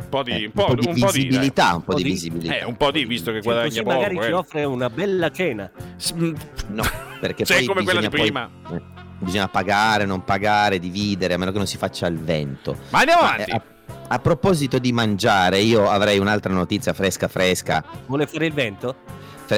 Un 0.02 0.08
po' 0.08 0.22
di. 0.22 0.30
Eh, 0.32 0.44
un 0.46 0.52
po', 0.52 0.74
di 0.74 0.86
un 0.86 0.94
po' 0.98 1.10
di- 1.10 1.18
visibilità, 1.22 1.74
un 1.74 1.82
po' 1.84 1.94
di 1.94 2.02
visibilità. 2.02 2.56
eh, 2.58 2.64
un 2.64 2.76
po' 2.76 2.90
di, 2.90 3.04
visto 3.04 3.30
che 3.32 3.38
Sì, 3.38 3.44
guadagna 3.44 3.68
così 3.68 3.82
poco. 3.82 3.94
magari 3.96 4.16
ci 4.20 4.28
eh. 4.28 4.32
offre 4.32 4.64
una 4.64 4.90
bella 4.90 5.30
cena. 5.30 5.70
Mm, 6.14 6.34
No, 6.68 6.82
perché 7.20 7.44
Sei 7.44 7.58
poi 7.58 7.66
come 7.66 7.82
quella 7.84 8.00
di 8.00 8.08
bisogna 8.08 8.48
poi- 8.48 8.50
prima. 8.70 8.76
eh, 8.76 8.82
bisogna 9.18 9.48
pagare, 9.48 10.04
non 10.04 10.24
pagare, 10.24 10.78
dividere, 10.78 11.34
a 11.34 11.38
meno 11.38 11.50
che 11.52 11.58
non 11.58 11.66
si 11.66 11.76
faccia 11.76 12.06
il 12.06 12.18
vento. 12.18 12.76
Ma 12.90 12.98
andiamo 13.00 13.22
Ma, 13.22 13.32
avanti. 13.34 13.50
eh, 13.50 13.54
a, 13.54 13.62
a 14.08 14.18
proposito 14.18 14.78
di 14.78 14.92
mangiare, 14.92 15.58
io 15.60 15.88
avrei 15.88 16.18
un'altra 16.18 16.52
notizia 16.52 16.92
fresca 16.92 17.28
fresca. 17.28 17.82
Vuole 18.06 18.26
fare 18.26 18.46
il 18.46 18.52
vento? 18.52 18.96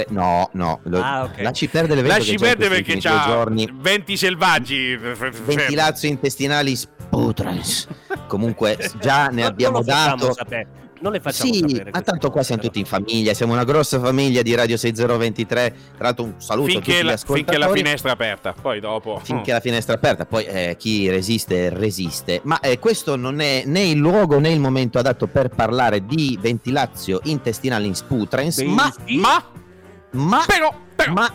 No, 0.09 0.49
no, 0.55 0.80
lo- 0.84 1.01
Ah, 1.01 1.22
ok. 1.22 1.40
lasci 1.42 1.68
perdere 1.68 2.01
l'evento 2.03 2.18
Lasci 2.18 2.36
perdere 2.36 2.82
questi 2.82 2.84
perché 2.95 3.01
c'ha 3.09 3.26
giorni 3.28 3.70
venti 3.74 4.16
selvaggi. 4.16 4.97
f- 4.99 5.42
ventilazio 5.45 6.09
intestinali 6.09 6.74
sputrens. 6.74 7.86
Comunque 8.35 8.76
già 9.01 9.28
ne 9.28 9.45
abbiamo 9.45 9.76
non 9.78 9.85
dato. 9.87 10.32
sapere, 10.32 10.66
Non 11.01 11.12
le 11.12 11.20
facciamo 11.20 11.53
Sì, 11.53 11.59
sapere. 11.61 11.91
ma 11.93 12.01
tanto 12.03 12.30
qua 12.30 12.43
siamo 12.43 12.62
tutti 12.62 12.78
in 12.78 12.85
famiglia, 12.87 13.32
siamo 13.35 13.53
una 13.53 13.64
grossa 13.64 14.01
famiglia 14.01 14.43
di 14.43 14.55
Radio 14.55 14.76
6023. 14.76 15.74
Tra 15.97 16.05
l'altro 16.05 16.24
un 16.24 16.35
saluto 16.39 16.70
a 16.70 16.72
Finché 16.72 17.03
la, 17.03 17.16
finché 17.16 17.59
la 17.59 17.68
finestra 17.70 18.11
è 18.11 18.12
aperta, 18.12 18.53
poi 18.61 18.80
dopo. 18.80 19.20
finché 19.22 19.53
la 19.53 19.61
finestra 19.61 19.95
è 19.95 19.97
aperta, 19.97 20.24
poi 20.26 20.45
eh, 20.45 20.76
chi 20.78 21.09
resiste 21.11 21.68
resiste. 21.70 22.41
Ma 22.45 22.59
eh, 22.61 22.78
questo 22.78 23.16
non 23.16 23.41
è 23.41 23.62
né 23.66 23.82
il 23.82 23.99
luogo 23.99 24.39
né 24.39 24.51
il 24.51 24.61
momento 24.61 24.99
adatto 24.99 25.26
per 25.26 25.49
parlare 25.51 26.05
di 26.05 26.39
ventilazio 26.41 27.20
intestinale 27.24 27.87
in 27.87 27.95
sputrens, 27.95 28.59
ma. 28.61 28.93
Ma, 29.09 29.45
ma, 30.12 30.45
però, 30.47 30.72
però. 30.95 31.12
ma 31.12 31.32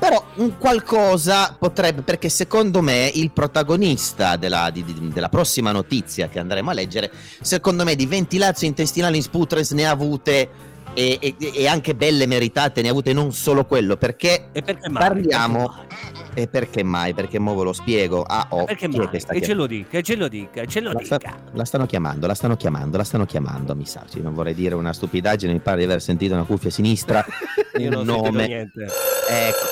però 0.00 0.24
un 0.36 0.56
qualcosa 0.58 1.54
potrebbe, 1.58 2.00
perché 2.02 2.28
secondo 2.30 2.80
me 2.80 3.08
il 3.14 3.30
protagonista 3.30 4.36
della, 4.36 4.70
di- 4.70 4.82
di- 4.82 5.10
della 5.12 5.28
prossima 5.28 5.70
notizia 5.70 6.28
che 6.28 6.38
andremo 6.40 6.70
a 6.70 6.72
leggere, 6.72 7.12
secondo 7.40 7.84
me 7.84 7.94
di 7.94 8.06
ventilazio 8.06 8.66
intestinale 8.66 9.16
in 9.16 9.22
sputrens 9.22 9.70
ne 9.72 9.84
ha 9.86 9.90
avute 9.90 10.48
e, 10.92 11.18
e- 11.20 11.36
e 11.54 11.68
anche 11.68 11.94
belle 11.94 12.26
meritate, 12.26 12.82
ne 12.82 12.88
ha 12.88 12.90
avute 12.90 13.12
non 13.12 13.32
solo 13.32 13.64
quello, 13.66 13.96
perché 13.96 14.48
E 14.52 14.62
perché 14.62 14.90
parliamo... 14.90 15.68
Perché? 15.86 16.18
E 16.32 16.46
perché 16.46 16.84
mai? 16.84 17.12
Perché 17.12 17.40
mo 17.40 17.56
ve 17.56 17.64
lo 17.64 17.72
spiego. 17.72 18.22
Ah, 18.22 18.46
oh, 18.50 18.64
Perché 18.64 18.86
mai? 18.88 19.08
che 19.10 19.18
sta 19.18 19.32
Che 19.32 19.42
ce 19.42 19.52
lo 19.52 19.66
dica, 19.66 20.00
ce 20.00 20.14
lo 20.14 20.28
dica, 20.28 20.64
ce 20.64 20.80
lo 20.80 20.92
La, 20.92 21.00
sta- 21.04 21.16
dica. 21.16 21.36
la 21.52 21.64
stanno 21.64 21.86
chiamando, 21.86 22.26
la 22.28 22.34
stanno 22.34 22.56
chiamando, 22.56 22.96
la 22.96 23.02
stanno 23.04 23.26
chiamando, 23.26 23.74
mi 23.74 23.84
sa. 23.84 24.04
Non 24.22 24.32
vorrei 24.32 24.54
dire 24.54 24.76
una 24.76 24.92
stupidaggine, 24.92 25.52
mi 25.52 25.58
pare 25.58 25.78
di 25.78 25.84
aver 25.84 26.00
sentito 26.00 26.34
una 26.34 26.44
cuffia 26.44 26.70
sinistra. 26.70 27.24
Io 27.78 27.90
non 27.90 28.00
un 28.00 28.06
sentito 28.06 28.30
nome. 28.30 28.46
niente. 28.46 28.84
Ecco, 29.28 29.66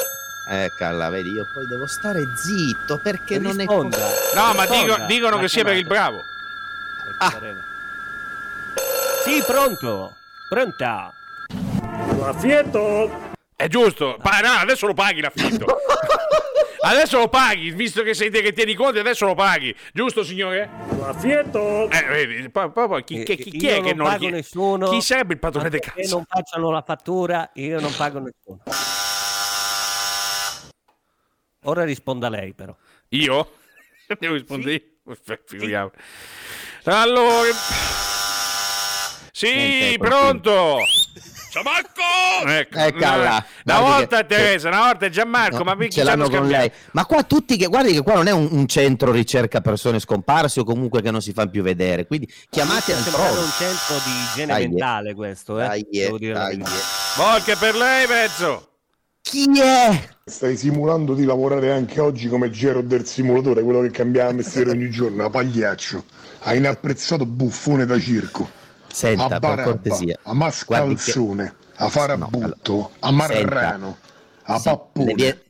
eccola, 0.48 1.08
vedi, 1.10 1.32
io 1.32 1.44
poi 1.52 1.66
devo 1.66 1.86
stare 1.86 2.22
zitto 2.36 2.98
perché 3.02 3.38
non 3.38 3.52
è 3.60 3.64
Risponda. 3.64 3.98
No, 4.34 4.54
ma 4.54 4.66
dico- 4.66 5.04
dicono 5.06 5.36
La 5.36 5.42
che 5.42 5.48
sia 5.48 5.64
per 5.64 5.76
il 5.76 5.86
bravo. 5.86 6.18
Ah. 7.18 7.30
Pareva. 7.30 7.60
Sì, 9.24 9.42
pronto. 9.46 10.14
Pronta. 10.48 11.12
È 13.56 13.66
giusto. 13.68 14.16
Pa- 14.22 14.40
no, 14.40 14.50
adesso 14.60 14.86
lo 14.86 14.94
paghi 14.94 15.20
l'affitto. 15.20 15.66
adesso 16.82 17.18
lo 17.18 17.28
paghi, 17.28 17.70
visto 17.72 18.02
che 18.02 18.14
sei 18.14 18.30
te 18.30 18.40
che 18.40 18.52
tieni 18.52 18.74
conti, 18.74 18.98
adesso 18.98 19.26
lo 19.26 19.34
paghi. 19.34 19.74
Giusto, 19.92 20.22
signore? 20.22 20.70
L'affitto. 20.98 21.90
Eh, 21.90 22.04
vedi, 22.04 22.48
poi, 22.50 22.70
poi- 22.70 22.88
poi 22.88 23.04
chi, 23.04 23.20
Eh, 23.20 23.24
chi- 23.24 23.36
chi- 23.36 23.50
chi 23.58 23.66
è 23.68 23.80
che 23.82 23.92
non 23.94 24.06
pago 24.06 24.18
chi- 24.26 24.30
nessuno. 24.30 24.88
Chi 24.88 25.00
sarebbe 25.02 25.34
il 25.34 25.38
padrone 25.40 25.68
del 25.70 25.80
Perché 25.80 26.02
cazzo? 26.02 26.14
non 26.16 26.24
facciano 26.26 26.70
la 26.70 26.82
fattura, 26.82 27.50
io 27.54 27.80
non 27.80 27.92
pago 27.96 28.18
nessuno. 28.20 28.60
Ora 31.68 31.84
risponda 31.84 32.28
lei, 32.30 32.54
però. 32.54 32.74
Io? 33.10 33.52
Devo 34.18 34.34
rispondere 34.34 34.72
io? 34.72 35.14
F- 35.14 35.38
Figuriamo. 35.46 35.90
Allora. 36.84 37.50
Sì, 39.32 39.52
Niente, 39.54 39.98
pronto. 39.98 40.78
Ciamacco! 41.50 42.46
Ecco. 42.46 42.78
Eccola. 42.78 43.44
Una 43.64 43.80
volta 43.80 44.20
che- 44.20 44.26
Teresa, 44.26 44.68
una 44.68 44.80
volta 44.80 45.06
è 45.06 45.08
Gianmarco, 45.10 45.58
No, 45.58 45.64
ma 45.64 45.76
perché 45.76 45.92
ce 45.92 46.04
l'hanno 46.04 46.28
con 46.28 46.46
lei. 46.48 46.70
Ma 46.92 47.04
qua 47.06 47.22
tutti 47.22 47.56
che 47.56 47.66
guardi 47.66 47.92
che 47.92 48.02
qua 48.02 48.14
non 48.14 48.26
è 48.26 48.32
un, 48.32 48.48
un 48.50 48.66
centro 48.66 49.12
ricerca 49.12 49.60
persone 49.60 49.98
scomparse 50.00 50.60
o 50.60 50.64
comunque 50.64 51.02
che 51.02 51.10
non 51.10 51.20
si 51.22 51.32
fanno 51.32 51.50
più 51.50 51.62
vedere. 51.62 52.06
Quindi 52.06 52.32
chiamate 52.50 52.94
al 52.94 53.02
pro. 53.02 53.22
un 53.22 53.50
centro 53.58 53.96
di 54.04 54.10
igiene 54.30 54.52
Dai, 54.52 54.68
mentale 54.68 55.14
questo, 55.14 55.60
eh. 55.60 55.66
Dai, 55.66 55.86
Devo 55.90 56.18
dire 56.18 56.32
la 56.32 56.38
dai, 56.44 56.56
verità. 56.56 56.70
Volche 57.16 57.56
per 57.56 57.74
lei, 57.76 58.06
pezzo. 58.06 58.68
Chi 59.30 59.60
è? 59.60 60.08
Stai 60.24 60.56
simulando 60.56 61.12
di 61.12 61.26
lavorare 61.26 61.70
anche 61.70 62.00
oggi 62.00 62.28
come 62.28 62.48
Gero 62.48 62.80
del 62.80 63.04
simulatore, 63.04 63.62
quello 63.62 63.82
che 63.82 63.90
cambiava 63.90 64.32
mestiere 64.32 64.70
ogni 64.70 64.88
giorno, 64.88 65.22
a 65.26 65.28
pagliaccio. 65.28 66.02
A 66.44 66.54
inapprezzato 66.54 67.26
buffone 67.26 67.84
da 67.84 68.00
circo. 68.00 68.48
Senta, 68.90 69.24
a 69.24 69.28
per 69.28 69.38
barabba, 69.40 69.62
cortesia. 69.64 70.18
a 70.22 70.32
Guardi 70.32 70.94
che- 70.94 70.94
mascalzone, 70.94 71.54
a 71.74 71.88
farabutto, 71.90 72.92
a 73.00 73.10
marrano, 73.10 73.98
a 74.44 74.56
Sì, 74.56 74.62
pappone. 74.64 75.04
le, 75.08 75.14
vie- 75.14 75.44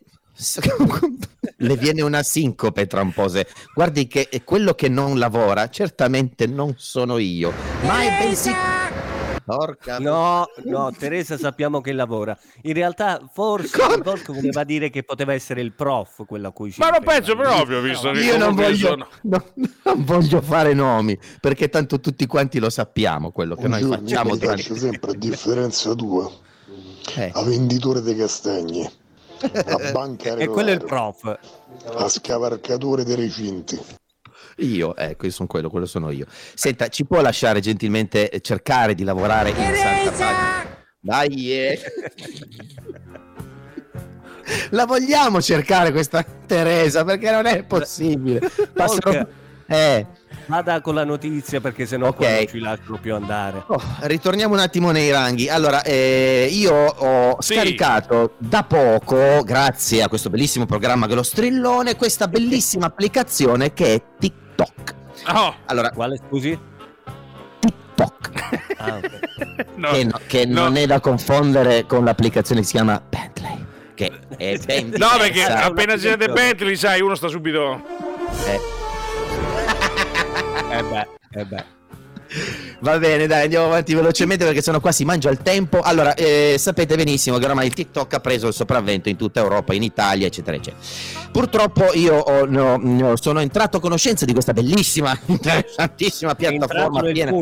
le 1.58 1.76
viene 1.76 2.02
una 2.02 2.24
sincope 2.24 2.88
tra 2.88 3.00
un 3.02 3.12
po'. 3.12 3.28
se- 3.28 3.46
Guardi 3.74 4.08
che 4.08 4.28
quello 4.44 4.74
che 4.74 4.88
non 4.88 5.20
lavora 5.20 5.68
certamente 5.70 6.48
non 6.48 6.74
sono 6.78 7.18
io, 7.18 7.52
ma 7.84 8.02
è 8.02 8.24
bensì... 8.24 8.50
Porca 9.56 9.98
No, 9.98 10.46
no, 10.64 10.92
Teresa 10.96 11.38
sappiamo 11.38 11.80
che 11.80 11.92
lavora. 11.92 12.36
In 12.62 12.74
realtà 12.74 13.20
forse 13.32 13.78
Volco 14.02 14.32
voleva 14.34 14.64
dire 14.64 14.90
che 14.90 15.02
poteva 15.04 15.32
essere 15.32 15.60
il 15.62 15.72
prof 15.72 16.24
quello 16.26 16.48
a 16.48 16.52
cui 16.52 16.70
ci 16.70 16.80
Ma 16.80 16.90
non 16.90 17.02
penso 17.02 17.34
proprio, 17.34 17.80
visto 17.80 18.10
che 18.10 18.20
Io 18.20 18.36
non 18.36 18.54
voglio, 18.54 18.88
sono- 18.88 19.08
no, 19.22 19.44
non 19.84 20.04
voglio 20.04 20.40
fare 20.42 20.74
nomi 20.74 21.18
perché 21.40 21.68
tanto 21.68 21.98
tutti 22.00 22.26
quanti 22.26 22.58
lo 22.58 22.68
sappiamo 22.70 23.30
quello 23.30 23.54
che 23.56 23.68
noi 23.68 23.82
facciamo 23.82 24.32
mi 24.32 24.38
piace 24.38 24.76
sempre 24.76 25.12
a 25.12 25.14
differenza 25.16 25.94
tua, 25.94 26.30
Eh, 27.16 27.30
a 27.32 27.42
venditore 27.42 28.02
di 28.02 28.14
castagne, 28.14 28.90
a 29.40 29.90
banca 29.92 30.34
E 30.36 30.46
quello 30.46 30.68
è 30.68 30.72
il 30.72 30.84
prof. 30.84 31.38
a 31.96 32.08
scavarcatore 32.08 33.04
dei 33.04 33.16
recinti. 33.16 33.78
Io, 34.58 34.96
ecco, 34.96 35.26
io 35.26 35.32
sono 35.32 35.48
quello, 35.48 35.68
quello 35.70 35.86
sono 35.86 36.10
io. 36.10 36.26
Senta, 36.54 36.88
ci 36.88 37.04
può 37.04 37.20
lasciare 37.20 37.60
gentilmente 37.60 38.30
eh, 38.30 38.40
cercare 38.40 38.94
di 38.94 39.04
lavorare 39.04 39.50
in 39.50 39.56
santa 39.56 40.10
pace? 40.10 40.76
Dai, 41.00 41.52
eh. 41.52 41.78
La 44.70 44.86
vogliamo 44.86 45.42
cercare 45.42 45.92
questa 45.92 46.24
Teresa 46.46 47.04
perché 47.04 47.30
non 47.30 47.46
è 47.46 47.62
possibile. 47.64 48.40
Passano... 48.72 49.26
Eh, 49.66 50.06
Vada 50.46 50.80
con 50.80 50.94
la 50.94 51.04
notizia 51.04 51.60
perché 51.60 51.84
sennò 51.84 52.14
qua 52.14 52.24
Ok. 52.26 52.32
non 52.32 52.46
ci 52.46 52.58
lasciano 52.60 52.98
più 52.98 53.14
andare. 53.14 53.62
oh, 53.66 53.82
ritorniamo 54.00 54.54
un 54.54 54.60
attimo 54.60 54.90
nei 54.90 55.10
ranghi. 55.10 55.50
Allora, 55.50 55.82
eh, 55.82 56.48
io 56.50 56.72
ho 56.74 57.36
Sì. 57.42 57.52
scaricato 57.52 58.34
da 58.38 58.62
poco, 58.64 59.42
grazie 59.44 60.02
a 60.02 60.08
questo 60.08 60.30
bellissimo 60.30 60.64
programma 60.64 61.04
che 61.06 61.12
è 61.12 61.16
lo 61.16 61.22
strillone, 61.22 61.96
questa 61.96 62.28
bellissima 62.28 62.86
applicazione 62.86 63.74
che 63.74 63.94
è 63.94 64.02
TikTok. 64.18 64.46
Oh, 65.34 65.54
Allora, 65.66 65.90
Quale 65.90 66.16
scusi? 66.26 66.58
TikTok. 67.60 68.30
Ah, 68.78 68.96
ok. 68.96 69.66
no. 69.76 69.90
che, 69.90 70.04
no- 70.04 70.20
che 70.26 70.46
no. 70.46 70.62
non 70.62 70.76
è 70.76 70.86
da 70.86 71.00
confondere 71.00 71.84
con 71.86 72.04
l'applicazione 72.04 72.60
che 72.60 72.66
si 72.66 72.72
chiama 72.72 73.00
Bentley, 73.06 73.64
che 73.94 74.12
è 74.36 74.56
ben 74.64 74.92
No, 74.96 75.08
perché 75.18 75.44
appena 75.44 75.96
siete 75.96 76.24
un'applicazione. 76.24 76.32
Bentley, 76.32 76.76
sai, 76.76 77.00
uno 77.00 77.14
sta 77.14 77.28
subito. 77.28 77.82
Eh, 78.46 78.60
Eh 80.70 80.82
beh, 80.82 81.08
eh 81.32 81.44
beh. 81.44 81.64
Va 82.80 82.98
bene, 82.98 83.26
dai, 83.26 83.44
andiamo 83.44 83.66
avanti 83.66 83.94
velocemente 83.94 84.44
perché 84.44 84.62
sennò 84.62 84.80
qua 84.80 84.92
si 84.92 85.04
mangia 85.04 85.30
il 85.30 85.38
tempo. 85.38 85.80
Allora, 85.80 86.14
eh, 86.14 86.56
sapete 86.58 86.94
benissimo 86.94 87.38
che 87.38 87.46
ormai 87.46 87.70
TikTok 87.70 88.14
ha 88.14 88.20
preso 88.20 88.46
il 88.46 88.54
sopravvento 88.54 89.08
in 89.08 89.16
tutta 89.16 89.40
Europa, 89.40 89.74
in 89.74 89.82
Italia, 89.82 90.26
eccetera, 90.26 90.56
eccetera. 90.56 90.82
Purtroppo 91.32 91.92
io 91.94 92.16
ho- 92.16 92.46
no, 92.46 92.76
no, 92.76 93.16
sono 93.16 93.40
entrato 93.40 93.78
a 93.78 93.80
conoscenza 93.80 94.24
di 94.24 94.32
questa 94.32 94.52
bellissima, 94.52 95.18
interessantissima 95.26 96.34
piattaforma 96.34 97.02
piena, 97.02 97.32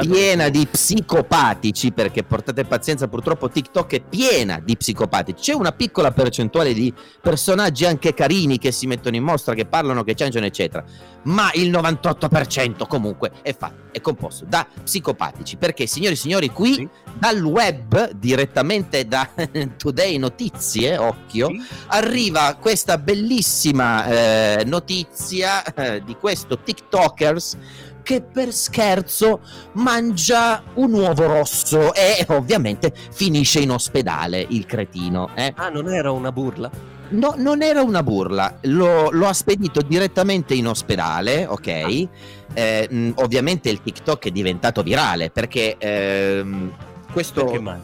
piena 0.00 0.48
di 0.48 0.66
psicopatici, 0.66 1.92
perché 1.92 2.22
portate 2.24 2.64
pazienza, 2.64 3.08
purtroppo 3.08 3.48
TikTok 3.48 3.94
è 3.94 4.00
piena 4.00 4.60
di 4.62 4.76
psicopatici. 4.76 5.50
C'è 5.50 5.54
una 5.54 5.72
piccola 5.72 6.10
percentuale 6.10 6.72
di 6.72 6.92
personaggi 7.20 7.84
anche 7.84 8.12
carini 8.14 8.58
che 8.58 8.72
si 8.72 8.86
mettono 8.86 9.16
in 9.16 9.22
mostra, 9.22 9.54
che 9.54 9.66
parlano, 9.66 10.02
che 10.04 10.14
ciangiano, 10.14 10.46
eccetera. 10.46 10.84
Ma 11.24 11.50
il 11.54 11.70
98% 11.70 12.86
comunque 12.88 13.30
è 13.42 13.54
fatto, 13.56 13.81
è 13.92 14.00
composto 14.00 14.44
da 14.48 14.66
psicopatici. 14.82 15.56
Perché, 15.56 15.86
signori 15.86 16.14
e 16.14 16.16
signori, 16.16 16.48
qui 16.50 16.74
Sì. 16.74 16.88
dal 17.14 17.42
web, 17.42 18.10
direttamente 18.12 19.06
da 19.06 19.28
Today 19.76 20.16
Notizie, 20.18 20.96
occhio, 20.98 21.48
Sì. 21.48 21.60
arriva 21.88 22.56
questa 22.60 22.98
bellissima 22.98 24.06
eh, 24.06 24.64
notizia 24.64 25.62
eh, 25.74 26.02
di 26.04 26.16
questo 26.16 26.58
TikTokers 26.58 27.56
che 28.02 28.20
per 28.20 28.52
scherzo 28.52 29.40
mangia 29.74 30.60
un 30.74 30.92
uovo 30.92 31.26
rosso 31.26 31.94
e 31.94 32.24
ovviamente 32.30 32.92
finisce 33.12 33.60
in 33.60 33.70
ospedale 33.70 34.44
il 34.48 34.66
cretino. 34.66 35.30
eh. 35.36 35.52
Ah, 35.56 35.68
non 35.68 35.88
era 35.88 36.10
una 36.10 36.32
burla? 36.32 36.68
No, 37.12 37.34
non 37.36 37.62
era 37.62 37.82
una 37.82 38.02
burla, 38.02 38.58
lo, 38.62 39.10
lo 39.10 39.26
ha 39.26 39.32
spedito 39.32 39.82
direttamente 39.82 40.54
in 40.54 40.66
ospedale, 40.66 41.46
ok? 41.46 42.08
Eh, 42.54 42.88
mh, 42.90 43.10
ovviamente 43.16 43.70
il 43.70 43.80
TikTok 43.82 44.26
è 44.26 44.30
diventato 44.30 44.82
virale 44.82 45.30
perché 45.30 45.76
ehm, 45.78 46.72
questo, 47.12 47.44
Perché 47.44 47.82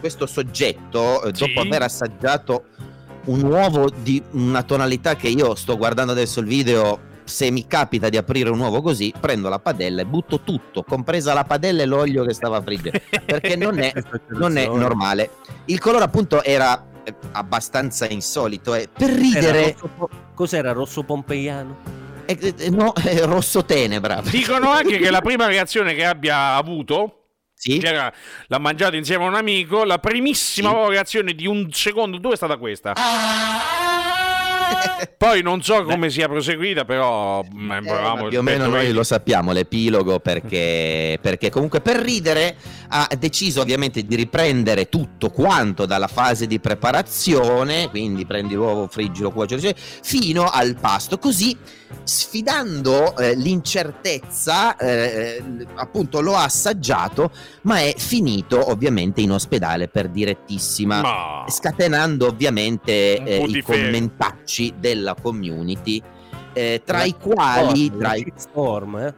questo 0.00 0.26
soggetto, 0.26 1.22
eh, 1.24 1.30
Sì. 1.34 1.46
dopo 1.46 1.60
aver 1.66 1.82
assaggiato 1.82 2.64
un 3.26 3.42
uovo 3.42 3.90
di 3.90 4.22
una 4.32 4.62
tonalità 4.62 5.16
che 5.16 5.28
io 5.28 5.54
sto 5.54 5.76
guardando 5.76 6.12
adesso 6.12 6.40
il 6.40 6.46
video, 6.46 7.00
se 7.24 7.50
mi 7.50 7.66
capita 7.66 8.08
di 8.08 8.16
aprire 8.16 8.48
un 8.48 8.58
uovo 8.58 8.80
così, 8.80 9.12
prendo 9.18 9.48
la 9.50 9.58
padella 9.58 10.00
e 10.00 10.06
butto 10.06 10.40
tutto, 10.40 10.82
compresa 10.82 11.34
la 11.34 11.44
padella 11.44 11.82
e 11.82 11.86
l'olio 11.86 12.24
che 12.24 12.32
stava 12.32 12.62
friggendo, 12.62 13.00
perché 13.26 13.54
non 13.56 13.78
è, 13.78 13.92
non 14.30 14.56
è 14.56 14.66
normale. 14.66 15.30
Il 15.66 15.78
colore 15.78 16.04
appunto 16.04 16.42
era 16.42 16.86
abbastanza 17.32 18.06
insolito 18.08 18.74
e 18.74 18.88
per 18.92 19.10
Era 19.10 19.18
ridere 19.18 19.72
rosso 19.72 19.90
po- 19.96 20.10
Cos'era 20.34 20.72
rosso 20.72 21.02
pompeiano? 21.02 21.76
eh, 22.26 22.54
eh, 22.58 22.70
no, 22.70 22.92
è 22.92 23.22
rosso 23.24 23.64
tenebra. 23.64 24.20
Dicono 24.22 24.70
anche 24.70 24.98
che 24.98 25.10
la 25.10 25.20
prima 25.20 25.46
reazione 25.46 25.94
che 25.94 26.04
abbia 26.04 26.54
avuto 26.54 27.14
Sì? 27.54 27.78
che 27.78 27.88
era- 27.88 28.12
l'ha 28.46 28.58
mangiato 28.58 28.96
insieme 28.96 29.24
a 29.24 29.28
un 29.28 29.34
amico. 29.34 29.84
La 29.84 29.98
primissima 29.98 30.70
Sì. 30.70 30.88
reazione 30.90 31.32
di 31.34 31.46
un 31.46 31.72
secondo 31.72 32.16
o 32.16 32.20
due 32.20 32.34
è 32.34 32.36
stata 32.36 32.56
questa. 32.56 32.92
Poi 35.16 35.42
non 35.42 35.62
so 35.62 35.84
come 35.84 36.10
sia 36.10 36.28
proseguita, 36.28 36.84
però 36.84 37.42
mm, 37.42 37.70
Eh, 38.26 38.28
più 38.28 38.38
o 38.38 38.42
meno 38.42 38.66
noi 38.66 38.92
lo 38.92 39.02
sappiamo 39.02 39.52
l'epilogo 39.52 40.20
perché, 40.20 41.18
perché 41.20 41.50
comunque 41.50 41.80
per 41.80 41.96
ridere 41.96 42.56
ha 42.88 43.08
deciso 43.18 43.60
ovviamente 43.60 44.04
di 44.04 44.14
riprendere 44.14 44.88
tutto 44.88 45.30
quanto 45.30 45.86
dalla 45.86 46.06
fase 46.06 46.46
di 46.46 46.58
preparazione 46.60 47.88
quindi 47.90 48.26
prendi 48.26 48.54
l'uovo, 48.54 48.86
friggilo, 48.88 49.32
cioè, 49.46 49.74
fino 49.76 50.48
al 50.48 50.76
pasto 50.80 51.18
così 51.18 51.56
sfidando 52.02 53.16
eh, 53.16 53.34
l'incertezza 53.34 54.76
eh, 54.76 55.42
appunto 55.74 56.20
lo 56.20 56.36
ha 56.36 56.44
assaggiato 56.44 57.30
ma 57.62 57.80
è 57.80 57.94
finito 57.96 58.70
ovviamente 58.70 59.20
in 59.20 59.32
ospedale 59.32 59.88
per 59.88 60.08
direttissima 60.08 61.00
Ma... 61.00 61.44
scatenando 61.48 62.26
ovviamente 62.26 63.22
eh, 63.22 63.36
i 63.36 63.40
putiferio. 63.40 63.82
Commentacci 64.58 64.74
della 64.78 65.14
community 65.14 66.02
eh, 66.52 66.82
tra 66.84 67.04
i 67.04 67.14
quali 67.16 67.90
tra 67.96 68.14
i- 68.14 68.32
Storm, 68.34 68.96
eh? 68.98 69.14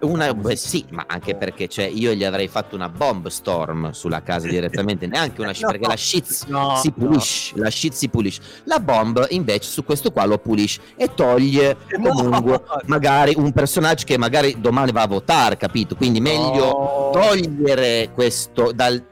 una, 0.00 0.34
beh, 0.34 0.54
sì, 0.56 0.84
ma 0.90 1.04
anche 1.08 1.34
perché 1.34 1.66
cioè, 1.66 1.86
io 1.86 2.12
gli 2.12 2.24
avrei 2.24 2.46
fatto 2.46 2.74
una 2.74 2.90
bomb 2.90 3.28
storm 3.28 3.90
sulla 3.92 4.22
casa 4.22 4.46
direttamente, 4.46 5.06
neanche 5.06 5.40
una 5.40 5.52
No, 5.58 5.66
perché 5.68 5.86
la 5.86 5.96
shit 5.96 6.46
no, 6.48 6.76
si 6.76 6.92
no. 6.94 7.06
pulisce, 7.06 7.54
la 7.56 7.70
shit 7.70 7.94
si 7.94 8.08
pulisce. 8.10 8.42
La 8.64 8.80
bomb 8.80 9.24
invece 9.30 9.70
su 9.70 9.82
questo 9.82 10.10
qua 10.10 10.26
lo 10.26 10.36
pulisce 10.36 10.80
e 10.96 11.14
toglie 11.14 11.76
No. 11.98 12.10
comunque 12.12 12.60
magari 12.84 13.32
un 13.38 13.50
personaggio 13.52 14.04
che 14.04 14.18
magari 14.18 14.60
domani 14.60 14.92
va 14.92 15.02
a 15.02 15.06
votare, 15.06 15.56
capito? 15.56 15.96
Quindi 15.96 16.20
meglio 16.20 16.64
No. 16.66 17.10
togliere 17.10 18.10
questo 18.12 18.72
dal 18.74 19.02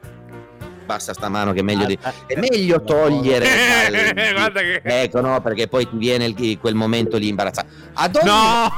basta 0.84 1.12
sta 1.12 1.28
mano 1.28 1.52
che 1.52 1.60
è 1.60 1.62
meglio 1.62 1.86
di 1.86 1.98
Ah, 2.02 2.12
è 2.26 2.38
meglio 2.38 2.82
togliere 2.82 3.46
dal- 3.46 4.32
Guarda 4.32 4.60
che- 4.60 4.80
ecco 4.84 5.20
no 5.20 5.40
perché 5.40 5.68
poi 5.68 5.88
ti 5.88 5.96
viene 5.96 6.24
il- 6.26 6.58
quel 6.58 6.74
momento 6.74 7.16
lì 7.16 7.28
imbarazzato 7.28 7.68
ad 7.94 8.16
ogni 8.16 8.24
No! 8.26 8.68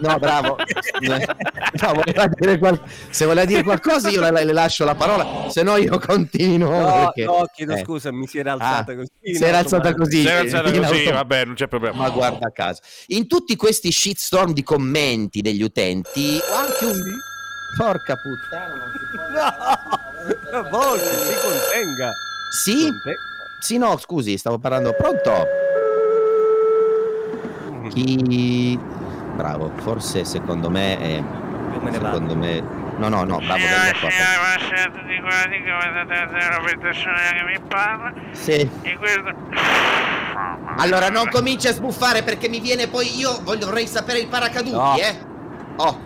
no 0.00 0.18
bravo 0.18 0.56
no, 1.00 1.92
voleva 1.94 2.26
dire 2.28 2.58
qual- 2.58 2.80
se 3.10 3.24
voleva 3.24 3.46
dire 3.46 3.62
qualcosa 3.62 4.08
io 4.10 4.20
le, 4.20 4.44
le 4.44 4.52
lascio 4.52 4.84
la 4.84 4.94
parola 4.94 5.48
se 5.50 5.62
no 5.62 5.76
io 5.76 5.98
continuo 5.98 6.70
No, 6.80 7.02
perché- 7.12 7.24
no, 7.24 7.44
chiedo 7.54 7.74
eh. 7.74 7.82
scusa, 7.84 8.12
mi 8.12 8.26
si 8.26 8.38
era 8.38 8.52
alzata 8.52 8.92
Ah, 8.92 8.96
così. 8.96 9.34
si 9.34 9.44
era 9.44 9.58
alzata 9.58 9.94
così 9.94 10.20
Si 10.22 10.26
era 10.28 10.40
alzata 10.40 10.70
così, 10.70 10.98
auto- 10.98 11.12
vabbè, 11.12 11.44
non 11.44 11.54
c'è 11.54 11.68
problema. 11.68 11.96
ma 11.96 12.10
guarda 12.10 12.50
caso 12.52 12.80
in 13.08 13.26
tutti 13.26 13.56
questi 13.56 13.90
shitstorm 13.90 14.52
di 14.52 14.62
commenti 14.62 15.40
degli 15.40 15.62
utenti 15.62 16.38
ho 16.50 16.54
anche 16.54 16.84
un 16.84 16.98
porca 17.76 18.16
puttana 18.16 18.74
non 18.74 18.92
si 18.92 19.06
può- 19.16 19.18
No, 19.30 20.09
Volpi, 20.70 21.04
si 21.04 21.34
contenga. 21.40 22.12
sì 22.50 22.88
Conte- 22.88 23.16
sì 23.58 23.76
no 23.78 23.96
scusi 23.98 24.36
stavo 24.36 24.58
parlando 24.58 24.92
pronto 24.94 25.46
Chi... 27.90 28.78
Bravo, 29.34 29.70
forse 29.76 30.24
secondo 30.24 30.68
me 30.70 30.98
è... 30.98 31.08
Io 31.72 31.80
me 31.80 31.90
ne 31.90 31.98
vado. 31.98 32.14
Secondo 32.18 32.36
me... 32.36 32.60
No, 32.98 33.08
no, 33.08 33.24
no, 33.24 33.38
bravo, 33.38 33.54
venga 33.54 33.92
qua. 33.98 34.08
buonasera 34.10 34.82
a 34.82 34.90
tutti 34.90 35.20
quanti, 35.20 35.62
come 35.62 36.04
state 36.04 36.56
Roberto 36.56 36.92
Sonia 36.92 37.32
che 37.32 37.42
mi 37.44 37.60
parla 37.66 38.12
Sì. 38.32 38.70
e 38.82 38.96
questo... 38.98 39.34
Allora, 40.76 41.08
non 41.08 41.28
cominci 41.30 41.66
a 41.68 41.72
sbuffare 41.72 42.22
perché 42.22 42.48
mi 42.48 42.60
viene 42.60 42.88
poi 42.88 43.16
io 43.18 43.40
voglio, 43.42 43.66
vorrei 43.66 43.86
sapere 43.86 44.18
i 44.20 44.26
paracaduti, 44.26 44.70
No. 44.76 44.96
eh. 44.96 45.18
Oh, 45.76 45.98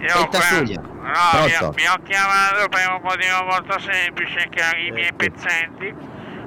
Io 0.00 0.08
senta 0.08 0.38
qua-. 0.38 0.90
No, 1.02 1.44
vi 1.46 1.54
ho, 1.64 1.70
vi 1.72 1.86
ho 1.86 1.98
chiamato 2.04 2.68
per 2.68 2.88
un 2.90 3.00
motivo 3.02 3.42
molto 3.44 3.78
semplice, 3.80 4.46
che 4.48 4.62
i 4.86 4.90
miei 4.92 5.12
pezzenti, 5.12 5.92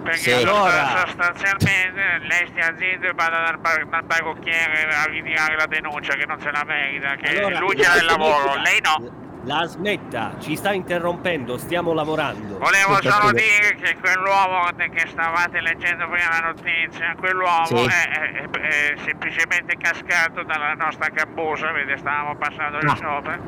perché 0.01 0.17
Sì. 0.17 0.39
sost- 0.39 1.07
sostanzialmente 1.07 2.19
lei 2.27 2.47
stia 2.47 2.73
zitto 2.77 3.07
e 3.07 3.13
vada 3.13 3.41
dal, 3.43 3.57
bar- 3.59 3.85
dal 3.87 4.03
parrucchiere 4.05 4.87
a 4.95 5.05
ritirare 5.05 5.55
la 5.57 5.65
denuncia 5.65 6.13
che 6.13 6.25
non 6.25 6.39
se 6.39 6.51
la 6.51 6.63
merita, 6.65 7.15
che 7.15 7.37
Allora, 7.37 7.59
lui 7.59 7.75
c'ha 7.75 7.95
il 7.95 8.05
la 8.05 8.11
lavoro, 8.11 8.51
smetta. 8.53 8.61
lei 8.61 8.79
no. 8.81 9.23
La 9.47 9.63
smetta, 9.67 10.37
ci 10.39 10.55
sta 10.55 10.71
interrompendo, 10.73 11.59
stiamo 11.59 11.93
lavorando. 11.93 12.57
Volevo 12.57 12.99
solo 12.99 13.31
dire 13.31 13.75
che 13.79 13.95
quell'uomo 13.99 14.69
che 14.75 15.05
stavate 15.05 15.61
leggendo 15.61 16.07
prima 16.09 16.29
la 16.39 16.47
notizia, 16.47 17.13
quell'uomo 17.15 17.65
Sì. 17.65 17.75
è, 17.85 18.09
è- 18.09 18.49
è- 18.49 18.49
è 18.49 18.93
semplicemente 19.03 19.75
cascato 19.77 20.41
dalla 20.41 20.73
nostra 20.73 21.09
cambusa, 21.13 21.71
vede, 21.73 21.95
stavamo 21.97 22.35
passando 22.37 22.79
di 22.79 22.87
Ah. 22.87 22.95
sopra. 22.95 23.39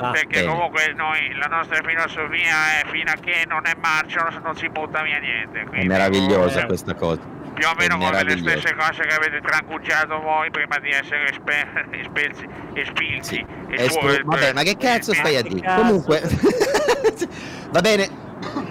Ah, 0.00 0.10
perché 0.12 0.40
bene. 0.40 0.46
comunque 0.52 0.92
noi, 0.96 1.34
la 1.34 1.46
nostra 1.46 1.80
filosofia 1.84 2.80
è 2.80 2.86
fino 2.90 3.10
a 3.10 3.16
che 3.20 3.44
non 3.48 3.62
è 3.66 3.72
marcio 3.80 4.20
non 4.42 4.54
si 4.56 4.68
butta 4.68 5.02
via 5.02 5.18
niente. 5.18 5.60
È 5.60 5.64
quindi 5.66 5.86
meravigliosa 5.88 6.36
comunque- 6.62 6.66
questa 6.66 6.94
cosa. 6.94 7.20
più 7.54 7.66
o 7.66 7.74
meno 7.76 7.96
È 7.96 7.98
come 7.98 8.22
le 8.24 8.36
stesse 8.38 8.74
cose 8.76 9.02
che 9.02 9.14
avete 9.14 9.40
trancucciato 9.40 10.20
voi 10.20 10.50
prima 10.50 10.78
di 10.78 10.90
essere 10.90 11.28
espe- 11.30 11.66
espelsi, 11.90 12.46
espilsi. 12.74 13.44
È 13.68 13.74
E 13.82 13.90
scu- 13.90 14.08
fu- 14.08 14.22
vabbè, 14.24 14.52
ma 14.52 14.62
che 14.62 14.76
cazzo 14.76 15.12
stai 15.12 15.36
a 15.36 15.42
dire? 15.42 15.60
Cazzo. 15.60 15.80
Comunque, 15.82 16.20
va 17.70 17.80
bene. 17.80 18.26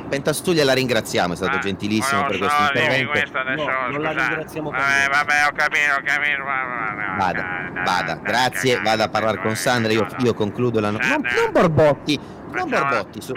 Pentastuglia 0.10 0.64
la 0.64 0.74
ringraziamo, 0.74 1.34
è 1.34 1.36
stato 1.36 1.58
Ah, 1.58 1.60
gentilissimo 1.60 2.26
per 2.26 2.38
questo 2.38 2.56
so, 2.64 2.72
dimmi 2.72 2.86
intervento. 2.86 3.12
questo 3.12 3.38
adesso, 3.38 3.64
No, 3.66 3.88
non 3.92 4.02
la 4.02 4.12
ringraziamo 4.12 4.70
per 4.70 4.80
Vabbè, 4.80 5.10
vabbè, 5.12 5.34
ho 5.48 5.52
capito, 5.56 5.92
ho 5.98 6.02
capito. 6.04 6.44
va- 6.44 6.64
va- 6.64 6.94
va- 6.96 7.16
Vada, 7.18 7.42
va- 7.74 7.82
vada, 7.84 8.16
va- 8.16 8.22
grazie, 8.22 8.76
va- 8.76 8.82
vada 8.84 9.04
a 9.04 9.10
parlare 9.10 9.42
con 9.42 9.56
Sandra, 9.56 9.92
io, 9.92 10.08
io 10.20 10.34
concludo 10.34 10.80
la... 10.80 10.92
No- 10.92 11.00
non, 11.02 11.22
non 11.22 11.52
borbotti, 11.52 12.20
non 12.54 12.70
borbotti. 12.70 13.22
Su. 13.22 13.34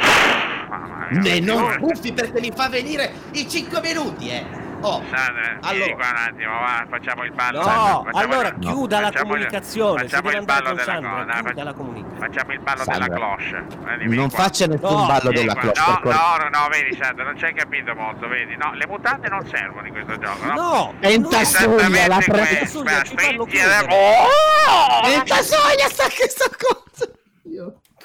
Ne 1.13 1.41
non 1.41 1.77
buffi 1.81 2.13
perché 2.13 2.39
mi 2.41 2.53
fa 2.55 2.69
venire 2.69 3.13
i 3.33 3.49
5 3.49 3.81
minuti, 3.81 4.29
eh. 4.29 4.47
Oh, 4.83 5.03
Sandra, 5.11 5.59
Allora. 5.61 5.73
vieni 5.73 5.93
qua 5.95 6.09
un 6.09 6.17
attimo, 6.17 6.53
va, 6.59 6.87
facciamo 6.89 7.25
il 7.25 7.33
ballo. 7.33 7.59
No, 7.59 7.65
Sandra, 7.65 7.91
facciamo 8.13 8.33
allora 8.33 8.49
il- 8.49 8.59
chiuda 8.59 9.01
la 9.01 9.07
facciamo 9.07 9.25
comunicazione, 9.31 10.03
Facciamo 10.09 10.31
il 10.31 10.45
ballo 10.45 10.69
della 10.71 10.83
Sandra, 10.83 11.11
cosa. 11.11 11.25
la. 11.25 11.75
Facciamo 12.19 12.53
il 12.53 12.61
ballo 12.61 12.83
Sandra, 12.85 13.05
della 13.05 13.15
cloche. 13.15 13.67
Eh, 14.01 14.07
non 14.07 14.29
qua. 14.31 14.39
faccia 14.39 14.67
nessun 14.67 14.97
No, 15.01 15.07
ballo 15.07 15.31
della 15.31 15.53
qua. 15.55 15.71
cloche. 15.71 16.09
No, 16.09 16.37
no, 16.37 16.49
no, 16.49 16.59
no, 16.59 16.69
vedi 16.71 16.97
Sandra, 16.99 17.25
non 17.25 17.37
ci 17.37 17.45
hai 17.45 17.53
capito 17.55 17.95
molto, 17.95 18.27
vedi? 18.29 18.57
No, 18.57 18.73
le 18.73 18.87
mutande 18.87 19.29
non 19.29 19.47
servono 19.47 19.87
in 19.87 19.93
questo 19.93 20.19
gioco, 20.19 20.45
no? 20.47 20.55
No, 20.55 20.95
Pentasuglia, 20.99 22.07
la 22.09 22.19
pre... 22.19 22.47
questo, 22.47 22.67
Suglia, 22.79 22.91
ma 22.93 23.03
ci 23.03 23.15
fanno 23.17 23.45
spingi 23.45 23.57
le- 23.57 23.59
chiudere. 23.59 23.95
Oh! 23.95 25.01
Pentasuglia 25.03 25.89
sta 25.89 26.07
che 26.09 26.29
sta 26.29 26.49
cosa. 26.57 27.11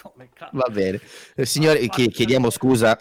Come 0.02 0.30
cazzo? 0.34 0.52
Va 0.54 0.68
bene. 0.70 1.00
Eh, 1.36 1.46
Signori, 1.46 1.88
chi- 1.90 2.10
chiediamo 2.10 2.50
scusa 2.50 2.98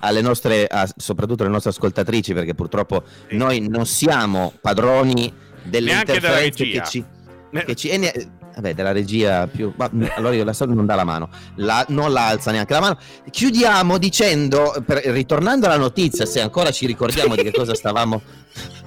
alle 0.00 0.20
nostre, 0.20 0.66
a- 0.66 0.88
soprattutto 0.96 1.42
alle 1.42 1.52
nostre 1.52 1.70
ascoltatrici, 1.70 2.32
perché 2.34 2.54
purtroppo 2.54 3.02
noi 3.30 3.66
non 3.68 3.86
siamo 3.86 4.52
padroni 4.60 5.32
delle 5.62 5.90
Neanche 5.90 6.14
interferenze 6.14 6.64
che 6.64 6.82
ci... 6.84 7.04
Che 7.50 7.74
ci 7.76 7.96
ne- 7.96 8.12
vabbè, 8.54 8.74
della 8.74 8.92
regia 8.92 9.46
più... 9.46 9.72
ma- 9.76 9.90
allora 10.16 10.34
io 10.34 10.44
la 10.44 10.52
so 10.52 10.64
non 10.66 10.84
dà 10.84 10.94
la 10.94 11.04
mano, 11.04 11.30
la- 11.56 11.84
non 11.88 12.12
la 12.12 12.26
alza 12.28 12.50
neanche 12.50 12.72
la 12.74 12.80
mano. 12.80 12.98
Chiudiamo 13.30 13.96
dicendo, 13.98 14.82
per- 14.84 15.04
ritornando 15.06 15.66
alla 15.66 15.76
notizia, 15.78 16.26
se 16.26 16.40
ancora 16.40 16.70
ci 16.70 16.86
ricordiamo 16.86 17.34
di 17.34 17.42
che 17.42 17.52
cosa 17.52 17.74
stavamo. 17.74 18.20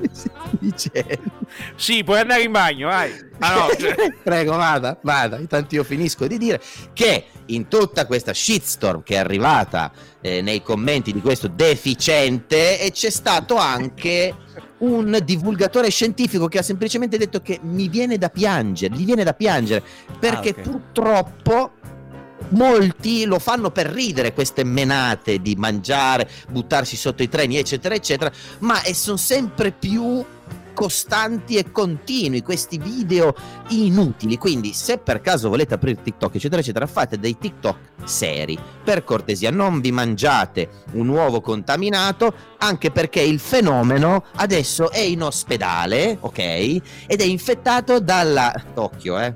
Sì, 1.76 2.02
puoi 2.02 2.20
andare 2.20 2.42
in 2.42 2.52
bagno, 2.52 2.88
vai. 2.88 3.12
Ah 3.38 3.54
no, 3.54 3.68
cioè- 3.78 4.12
Prego, 4.22 4.56
vada, 4.56 4.98
vada. 5.02 5.38
Intanto 5.38 5.74
io 5.74 5.84
finisco 5.84 6.26
di 6.26 6.38
dire 6.38 6.60
che 6.92 7.26
in 7.46 7.68
tutta 7.68 8.06
questa 8.06 8.32
shitstorm 8.32 9.02
che 9.02 9.14
è 9.14 9.18
arrivata 9.18 9.92
eh, 10.20 10.40
nei 10.40 10.62
commenti 10.62 11.12
di 11.12 11.20
questo 11.20 11.48
deficiente 11.48 12.80
e 12.80 12.90
c'è 12.90 13.10
stato 13.10 13.56
anche 13.56 14.34
un 14.78 15.18
divulgatore 15.24 15.90
scientifico 15.90 16.48
che 16.48 16.58
ha 16.58 16.62
semplicemente 16.62 17.16
detto 17.18 17.40
che 17.40 17.58
mi 17.62 17.88
viene 17.88 18.18
da 18.18 18.28
piangere, 18.28 18.94
gli 18.94 19.04
viene 19.04 19.24
da 19.24 19.34
piangere 19.34 19.82
perché 20.18 20.50
ok. 20.50 20.60
purtroppo 20.60 21.72
molti 22.50 23.24
lo 23.24 23.38
fanno 23.38 23.70
per 23.70 23.86
ridere 23.86 24.32
queste 24.32 24.64
menate 24.64 25.40
di 25.40 25.54
mangiare, 25.56 26.28
buttarsi 26.50 26.96
sotto 26.96 27.22
i 27.22 27.28
treni, 27.28 27.56
eccetera, 27.56 27.94
eccetera, 27.94 28.30
ma 28.60 28.82
e 28.82 28.94
sono 28.94 29.16
sempre 29.16 29.72
più 29.72 30.24
costanti 30.74 31.56
e 31.56 31.70
continui 31.70 32.42
questi 32.42 32.76
video 32.76 33.34
inutili. 33.68 34.36
Quindi 34.36 34.74
se 34.74 34.98
per 34.98 35.22
caso 35.22 35.48
volete 35.48 35.74
aprire 35.74 36.02
TikTok 36.02 36.34
eccetera 36.34 36.60
eccetera 36.60 36.86
fate 36.86 37.18
dei 37.18 37.38
TikTok 37.38 37.78
seri. 38.04 38.58
Per 38.82 39.04
cortesia 39.04 39.50
non 39.50 39.80
vi 39.80 39.92
mangiate 39.92 40.68
un 40.92 41.08
uovo 41.08 41.40
contaminato 41.40 42.34
anche 42.58 42.90
perché 42.90 43.20
il 43.20 43.38
fenomeno 43.38 44.24
adesso 44.34 44.90
è 44.90 44.98
in 44.98 45.22
ospedale 45.22 46.18
ok? 46.20 46.38
Ed 46.38 47.20
è 47.20 47.24
infettato 47.24 48.00
dalla 48.00 48.52
occhio 48.74 49.18
eh 49.18 49.34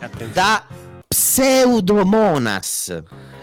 Attenzione. 0.00 0.32
da 0.32 0.64
pseudomonas 1.12 3.02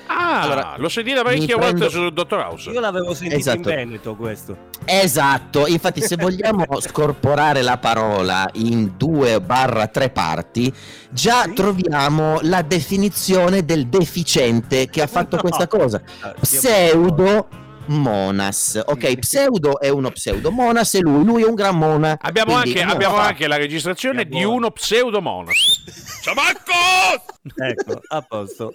Ah, 0.10 0.40
Allora, 0.42 0.76
l'ho 0.78 0.88
sentita 0.88 1.22
parecchie 1.22 1.54
mi 1.56 1.62
volte 1.62 1.86
prendo- 1.86 1.90
su 1.90 2.10
Dottor 2.10 2.40
House. 2.40 2.70
Io 2.70 2.80
l'avevo 2.80 3.14
sentito 3.14 3.40
Esatto. 3.40 3.58
in 3.58 3.76
Veneto 3.76 4.16
questo. 4.16 4.58
Esatto, 4.86 5.68
infatti 5.68 6.02
se 6.02 6.16
vogliamo 6.16 6.64
scorporare 6.80 7.62
la 7.62 7.78
parola 7.78 8.50
in 8.54 8.94
due 8.96 9.42
barra 9.42 9.88
tre 9.88 10.10
parti, 10.10 10.74
già 11.10 11.44
Sì. 11.44 11.54
troviamo 11.54 12.40
la 12.44 12.62
definizione 12.62 13.66
del 13.66 13.88
deficiente 13.88 14.88
che 14.90 15.02
ha 15.02 15.08
fatto 15.08 15.36
No. 15.36 15.42
questa 15.42 15.68
cosa. 15.68 16.02
Ah, 16.22 16.34
Pseudo 16.40 17.48
monas. 17.88 18.82
Ok, 18.86 19.18
pseudo 19.18 19.80
è 19.80 19.90
uno 19.90 20.12
pseudo, 20.12 20.52
monas 20.52 20.94
è 20.96 21.00
lui, 21.00 21.24
lui 21.24 21.44
è 21.44 21.46
un 21.46 21.56
gran 21.56 21.78
mona. 21.78 22.18
Abbiamo, 22.22 22.60
Quindi 22.60 22.80
anche, 22.80 22.94
abbiamo 22.94 23.16
fa- 23.16 23.28
anche 23.28 23.48
la 23.48 23.58
registrazione 23.58 24.26
di 24.26 24.44
uno 24.44 24.72
pseudomonas. 24.72 25.84
Ciamacco! 26.22 26.72
Ecco, 27.56 28.02
a 28.08 28.22
posto. 28.22 28.74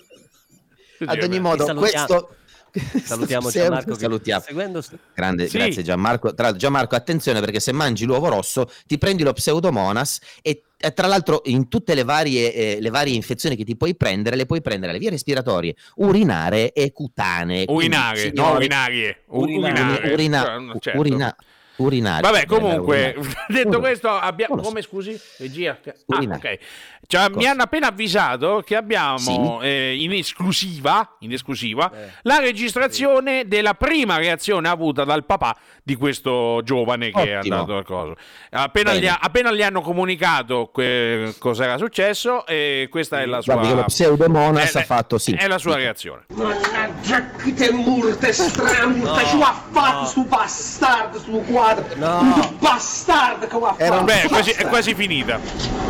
Ad 1.04 1.22
ogni 1.22 1.40
modo, 1.40 1.64
salutiamo. 1.64 2.06
questo 2.06 2.36
Salutiamo 3.04 3.50
Gianmarco 3.50 3.92
che 3.94 3.98
salutiamo. 4.00 4.42
seguendo. 4.46 4.82
Grande, 5.14 5.48
Sì. 5.48 5.58
grazie 5.58 5.82
Gianmarco. 5.82 6.32
Tra 6.34 6.44
l'altro, 6.44 6.60
Gianmarco, 6.60 6.94
attenzione 6.96 7.40
perché 7.40 7.60
se 7.60 7.72
mangi 7.72 8.04
l'uovo 8.04 8.28
rosso 8.28 8.70
ti 8.86 8.96
prendi 8.98 9.22
lo 9.22 9.32
pseudomonas 9.34 10.20
e, 10.40 10.62
e 10.78 10.92
tra 10.94 11.06
l'altro 11.06 11.42
in 11.46 11.68
tutte 11.68 11.94
le 11.94 12.02
varie, 12.04 12.52
eh, 12.54 12.78
le 12.80 12.90
varie 12.90 13.14
infezioni 13.14 13.56
che 13.56 13.64
ti 13.64 13.76
puoi 13.76 13.94
prendere, 13.94 14.36
le 14.36 14.46
puoi 14.46 14.62
prendere 14.62 14.90
alle 14.92 15.00
vie 15.00 15.10
respiratorie, 15.10 15.74
urinare 15.96 16.72
e 16.72 16.92
cutanee. 16.92 17.66
Quindi, 17.66 17.84
Urinare, 17.86 18.32
no 18.34 18.52
urinarie. 18.54 19.22
U- 19.26 19.40
Urinare. 19.42 20.12
Urinare. 20.12 20.12
urina- 20.56 20.76
certo. 20.80 20.98
urina- 20.98 21.36
urinare. 21.76 22.22
Vabbè, 22.22 22.40
Eh, 22.42 22.46
comunque, 22.46 23.16
detto 23.48 23.68
Uno. 23.68 23.78
questo, 23.80 24.08
abbiamo. 24.08 24.54
Uno. 24.54 24.62
Come 24.62 24.82
scusi? 24.82 25.18
Regia? 25.38 25.78
Ah, 26.08 26.18
ok. 26.22 26.58
Cioè, 27.06 27.28
mi 27.30 27.46
hanno 27.46 27.62
appena 27.62 27.88
avvisato 27.88 28.62
che 28.64 28.76
abbiamo 28.76 29.60
eh, 29.62 29.96
in 29.98 30.12
esclusiva, 30.12 31.16
in 31.20 31.32
esclusiva 31.32 31.90
Eh. 31.92 32.10
la 32.22 32.38
registrazione 32.38 33.46
della 33.46 33.74
prima 33.74 34.16
reazione 34.16 34.68
avuta 34.68 35.04
dal 35.04 35.24
papà 35.24 35.56
di 35.84 35.96
questo 35.96 36.60
giovane 36.62 37.10
che 37.10 37.22
è 37.32 37.38
Ottimo. 37.38 37.54
andato 37.56 37.76
al 37.76 37.84
coso. 37.84 38.14
Appena 38.50 38.94
gli, 38.94 39.06
ha- 39.06 39.18
appena 39.20 39.50
gli 39.52 39.62
hanno 39.62 39.80
comunicato 39.80 40.70
que- 40.72 41.34
cosa 41.38 41.64
era 41.64 41.76
successo, 41.78 42.46
e 42.46 42.86
questa 42.90 43.20
è 43.20 43.26
la 43.26 43.40
sua. 43.40 43.54
Guardi 43.54 43.74
lo 43.74 43.84
pseudomonas 43.84 44.76
ha 44.76 44.82
fatto 44.84 45.18
sì. 45.18 45.32
È 45.32 45.48
la 45.48 45.58
sua 45.58 45.74
reazione. 45.76 46.22
Mannaggia 46.34 47.30
che 47.30 47.52
te 47.54 47.72
murte 47.72 48.32
stramurte, 48.32 49.22
No, 49.22 49.26
ci 49.26 49.40
ha 49.42 49.62
fatto 49.72 50.00
no. 50.00 50.06
sto 50.06 50.22
bastardo, 50.24 51.18
sto 51.18 51.30
quadro, 51.38 51.84
No. 51.96 52.54
bastardo 52.60 53.46
che 53.48 53.56
ha 53.56 53.74
fatto. 53.74 54.04
Beh, 54.04 54.22
è 54.22 54.28
quasi, 54.28 54.50
è 54.50 54.66
quasi 54.66 54.94
finita. 54.94 55.40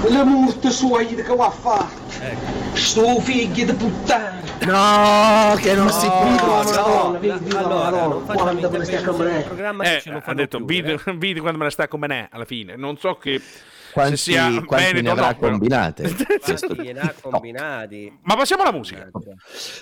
Le 0.08 0.24
murte 0.24 0.70
sue 0.70 1.04
che 1.06 1.22
ha 1.22 1.50
fatto, 1.50 2.00
Ecco. 2.20 2.76
sto 2.76 3.20
figlio 3.20 3.64
di 3.66 3.72
puttana. 3.74 4.40
No, 4.62 5.56
che 5.56 5.74
non 5.74 5.90
si 5.90 6.06
No, 6.06 6.12
può. 6.12 6.30
Viva 6.30 6.46
la 6.46 6.62
no, 6.62 6.86
Madonna, 6.86 7.18
viva 7.18 7.34
allora, 7.58 7.60
la 7.60 7.90
Madonna, 7.90 8.06
non 8.06 8.24
facciamo 8.26 8.42
quando 8.44 8.70
me 8.70 8.78
ne 8.78 8.84
stai 8.84 8.94
a 8.94 8.98
intervenire 9.00 9.42
camminare. 9.42 9.54
nel 9.56 9.74
programma 9.82 9.96
Eh, 9.96 10.00
ce 10.00 10.10
lo 10.10 10.16
ha 10.18 10.20
fanno 10.20 10.36
detto 10.36 10.56
chiudere. 10.64 10.96
vedi, 11.04 11.18
vedi 11.18 11.40
quando 11.40 11.58
me 11.58 11.64
la 11.64 11.70
sta 11.70 11.88
come 11.88 12.06
ne 12.06 12.28
alla 12.30 12.44
fine. 12.44 12.76
Non 12.76 12.96
so 12.96 13.16
che 13.16 13.40
Quanti, 13.92 14.16
se 14.16 14.30
sia 14.32 14.62
quanti 14.64 14.86
Veneto 14.94 15.02
ne 15.02 15.08
o 15.10 15.12
avrà 15.12 15.28
no, 15.28 15.36
combinate? 15.36 16.02
Questo- 16.40 16.66
Quanti 16.74 16.92
ne 16.94 17.00
ha 17.00 17.14
combinati? 17.20 18.18
Ma 18.22 18.36
passiamo 18.36 18.62
alla 18.62 18.72
musica. 18.72 19.10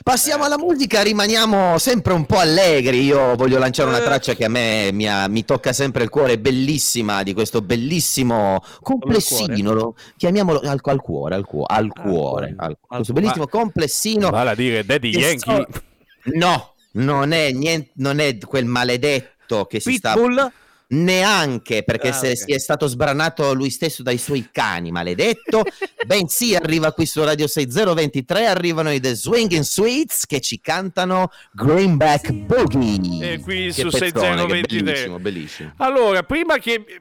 Passiamo 0.02 0.42
alla 0.44 0.58
musica, 0.58 1.00
rimaniamo 1.02 1.78
sempre 1.78 2.12
un 2.14 2.26
po' 2.26 2.38
allegri. 2.38 3.04
Io 3.04 3.36
voglio 3.36 3.58
lanciare 3.58 3.88
una 3.88 4.00
traccia 4.00 4.34
che 4.34 4.46
a 4.46 4.48
me 4.48 4.90
mi, 4.92 5.08
ha- 5.08 5.28
mi 5.28 5.44
tocca 5.44 5.72
sempre 5.72 6.02
il 6.02 6.08
cuore, 6.10 6.38
bellissima, 6.40 7.22
di 7.22 7.32
questo 7.34 7.62
bellissimo 7.62 8.60
complessino. 8.80 9.72
lo- 9.72 9.94
chiamiamolo 10.16 10.58
al, 10.60 10.80
al 10.82 11.00
cuore, 11.00 11.34
al, 11.36 11.44
cuo- 11.44 11.64
al 11.66 11.92
cuore, 11.92 12.54
al- 12.56 12.76
questo 12.80 13.12
bellissimo 13.12 13.46
complessino. 13.46 14.30
Vale 14.30 14.50
a 14.50 14.54
dire 14.56 14.84
Daddy 14.84 15.10
Yankee. 15.10 15.38
so- 15.38 15.82
no, 16.34 16.74
non 16.94 17.30
è 17.30 17.52
niente, 17.52 17.90
non 17.96 18.18
è 18.18 18.36
quel 18.38 18.64
maledetto 18.64 19.38
che 19.66 19.80
si 19.80 19.94
sta 19.94 20.12
Pitbull? 20.14 20.50
neanche 20.92 21.84
perché 21.84 22.08
Ah, 22.08 22.12
se 22.12 22.30
ok. 22.30 22.36
si 22.36 22.52
è 22.52 22.58
stato 22.58 22.88
sbranato 22.88 23.52
lui 23.54 23.70
stesso 23.70 24.02
dai 24.02 24.18
suoi 24.18 24.48
cani, 24.50 24.90
maledetto. 24.90 25.62
Bensì 26.04 26.56
arriva 26.56 26.92
qui 26.92 27.06
su 27.06 27.22
Radio 27.22 27.46
6023, 27.46 28.46
arrivano 28.46 28.90
i 28.90 28.98
The 28.98 29.14
Swinging 29.14 29.62
Sweets 29.62 30.26
che 30.26 30.40
ci 30.40 30.60
cantano 30.60 31.30
Greenback 31.52 32.32
Boogie. 32.32 33.34
E 33.34 33.40
qui 33.40 33.66
Che 33.72 33.82
su 33.82 33.88
pezzone, 33.88 34.46
che 34.46 34.64
6023. 34.66 34.82
Bellissimo, 34.82 35.18
bellissimo. 35.20 35.72
Allora, 35.76 36.22
prima 36.24 36.58
che 36.58 36.84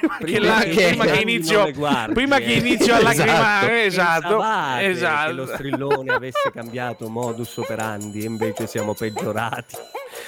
prima 0.18 0.60
che, 0.62 0.70
che- 0.70 0.86
prima 0.88 1.04
che 1.04 1.10
che 1.10 1.20
inizio 1.20 1.70
guardi, 1.72 2.14
prima 2.14 2.38
che 2.38 2.44
eh. 2.44 2.56
inizio 2.56 2.94
a 2.94 2.98
Esatto. 3.00 3.16
lacrimare, 3.18 3.84
esatto. 3.84 4.42
Esatto. 4.80 5.26
che 5.26 5.32
lo 5.34 5.46
strillone 5.46 6.12
avesse 6.14 6.50
cambiato 6.54 7.10
modus 7.10 7.54
operandi 7.58 8.20
e 8.20 8.24
invece 8.24 8.66
siamo 8.66 8.94
peggiorati. 8.94 9.76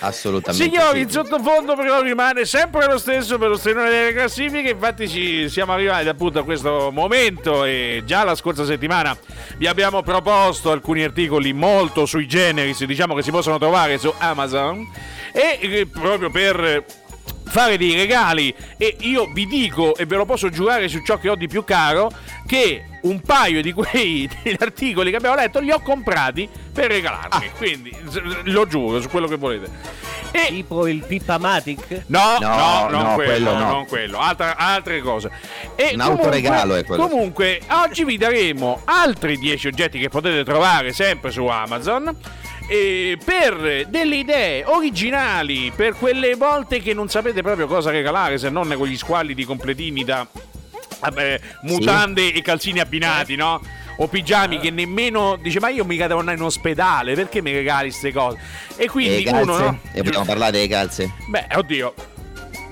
Assolutamente. 0.03 0.65
Signori, 0.65 0.99
sì. 0.99 1.05
il 1.05 1.11
sottofondo 1.11 1.77
però 1.77 2.01
rimane 2.03 2.45
sempre 2.45 2.87
lo 2.87 2.99
stesso 2.99 3.39
per 3.39 3.49
lo 3.49 3.57
strenone 3.57 3.89
delle 3.89 4.13
classifiche, 4.13 4.71
infatti 4.71 5.09
ci 5.09 5.49
siamo 5.49 5.73
arrivati 5.73 6.09
appunto 6.09 6.41
a 6.41 6.45
questo 6.45 6.91
momento 6.93 7.65
e 7.65 8.03
già 8.05 8.25
la 8.25 8.35
scorsa 8.35 8.65
settimana 8.65 9.17
vi 9.57 9.67
abbiamo 9.69 10.03
proposto 10.03 10.73
alcuni 10.73 11.05
articoli 11.05 11.53
molto 11.53 12.05
sui 12.05 12.27
generis, 12.27 12.85
diciamo 12.85 13.15
che 13.15 13.23
si 13.23 13.31
possono 13.31 13.59
trovare 13.59 13.97
su 13.99 14.13
Amazon 14.19 14.91
e 15.33 15.59
eh, 15.61 15.87
proprio 15.87 16.31
per 16.31 16.85
fare 17.53 17.77
dei 17.77 17.95
regali 17.95 18.55
e 18.79 18.97
io 19.01 19.31
vi 19.35 19.47
dico 19.47 19.95
e 19.95 20.07
ve 20.07 20.17
lo 20.17 20.25
posso 20.25 20.49
giurare 20.49 20.89
su 20.89 21.03
ciò 21.05 21.19
che 21.19 21.29
ho 21.29 21.35
di 21.35 21.49
più 21.49 21.65
caro 21.65 22.11
che 22.47 22.85
un 23.03 23.21
paio 23.21 23.61
di 23.61 23.73
quei 23.73 24.27
degli 24.43 24.57
articoli 24.59 25.11
che 25.11 25.17
abbiamo 25.17 25.37
letto 25.37 25.61
li 25.61 25.71
ho 25.71 25.81
comprati 25.83 26.49
per 26.73 26.87
regalarmi 26.91 27.51
quindi 27.59 27.95
s- 28.09 28.21
lo 28.45 28.67
giuro 28.67 29.03
su 29.03 29.09
quello 29.11 29.27
che 29.27 29.37
volete 29.37 30.01
e 30.35 30.47
Tipo 30.49 30.87
il 30.87 31.05
Pippamatic? 31.07 32.05
No, 32.07 32.39
no, 32.41 32.49
No, 32.49 32.89
non 32.89 33.03
no, 33.03 33.15
quello, 33.17 33.33
quello 33.51 33.53
no. 33.59 33.71
non 33.71 33.87
quello, 33.87 34.19
altra- 34.19 34.57
altre 34.57 35.03
cose. 35.03 35.31
E 35.77 35.91
Un 35.93 36.01
autoregalo 36.01 36.75
è 36.75 36.85
quello. 36.87 37.07
Comunque, 37.07 37.61
oggi 37.69 38.03
vi 38.05 38.17
daremo 38.17 38.81
altri 38.87 39.37
10 39.37 39.67
oggetti 39.67 39.99
che 39.99 40.09
potete 40.09 40.43
trovare 40.43 40.95
sempre 40.95 41.31
su 41.31 41.45
Amazon. 41.45 42.17
Eh, 42.69 43.19
per 43.23 43.87
delle 43.89 44.17
idee 44.17 44.65
originali, 44.65 45.73
per 45.75 45.95
quelle 45.95 46.35
volte 46.35 46.81
che 46.81 46.95
non 46.95 47.09
sapete 47.09 47.43
proprio 47.43 47.67
cosa 47.67 47.91
regalare, 47.91 48.39
se 48.39 48.49
non 48.51 48.73
con 48.77 48.87
gli 48.87 48.97
squalidi 48.97 49.45
completini 49.45 50.05
da 50.05 50.27
vabbè, 51.01 51.41
mutande 51.63 52.33
e 52.33 52.43
calzini 52.43 52.81
abbinati, 52.81 53.37
no? 53.37 53.61
O 53.97 54.09
pigiami 54.09 54.59
che 54.59 54.71
nemmeno 54.71 55.37
dice: 55.37 55.61
Ma 55.61 55.69
io 55.69 55.85
mica 55.85 56.07
devo 56.07 56.21
andare 56.21 56.39
in 56.39 56.43
ospedale, 56.43 57.15
perché 57.15 57.43
mi 57.43 57.53
regali 57.53 57.89
queste 57.91 58.13
cose? 58.13 58.39
E 58.77 58.89
quindi 58.89 59.23
e 59.23 59.23
calze? 59.25 59.43
uno, 59.43 59.59
no? 59.59 59.79
E 59.93 60.03
vogliamo 60.03 60.25
parlare 60.25 60.53
delle 60.53 60.69
calze? 60.69 61.13
Beh, 61.29 61.47
oddio. 61.55 61.95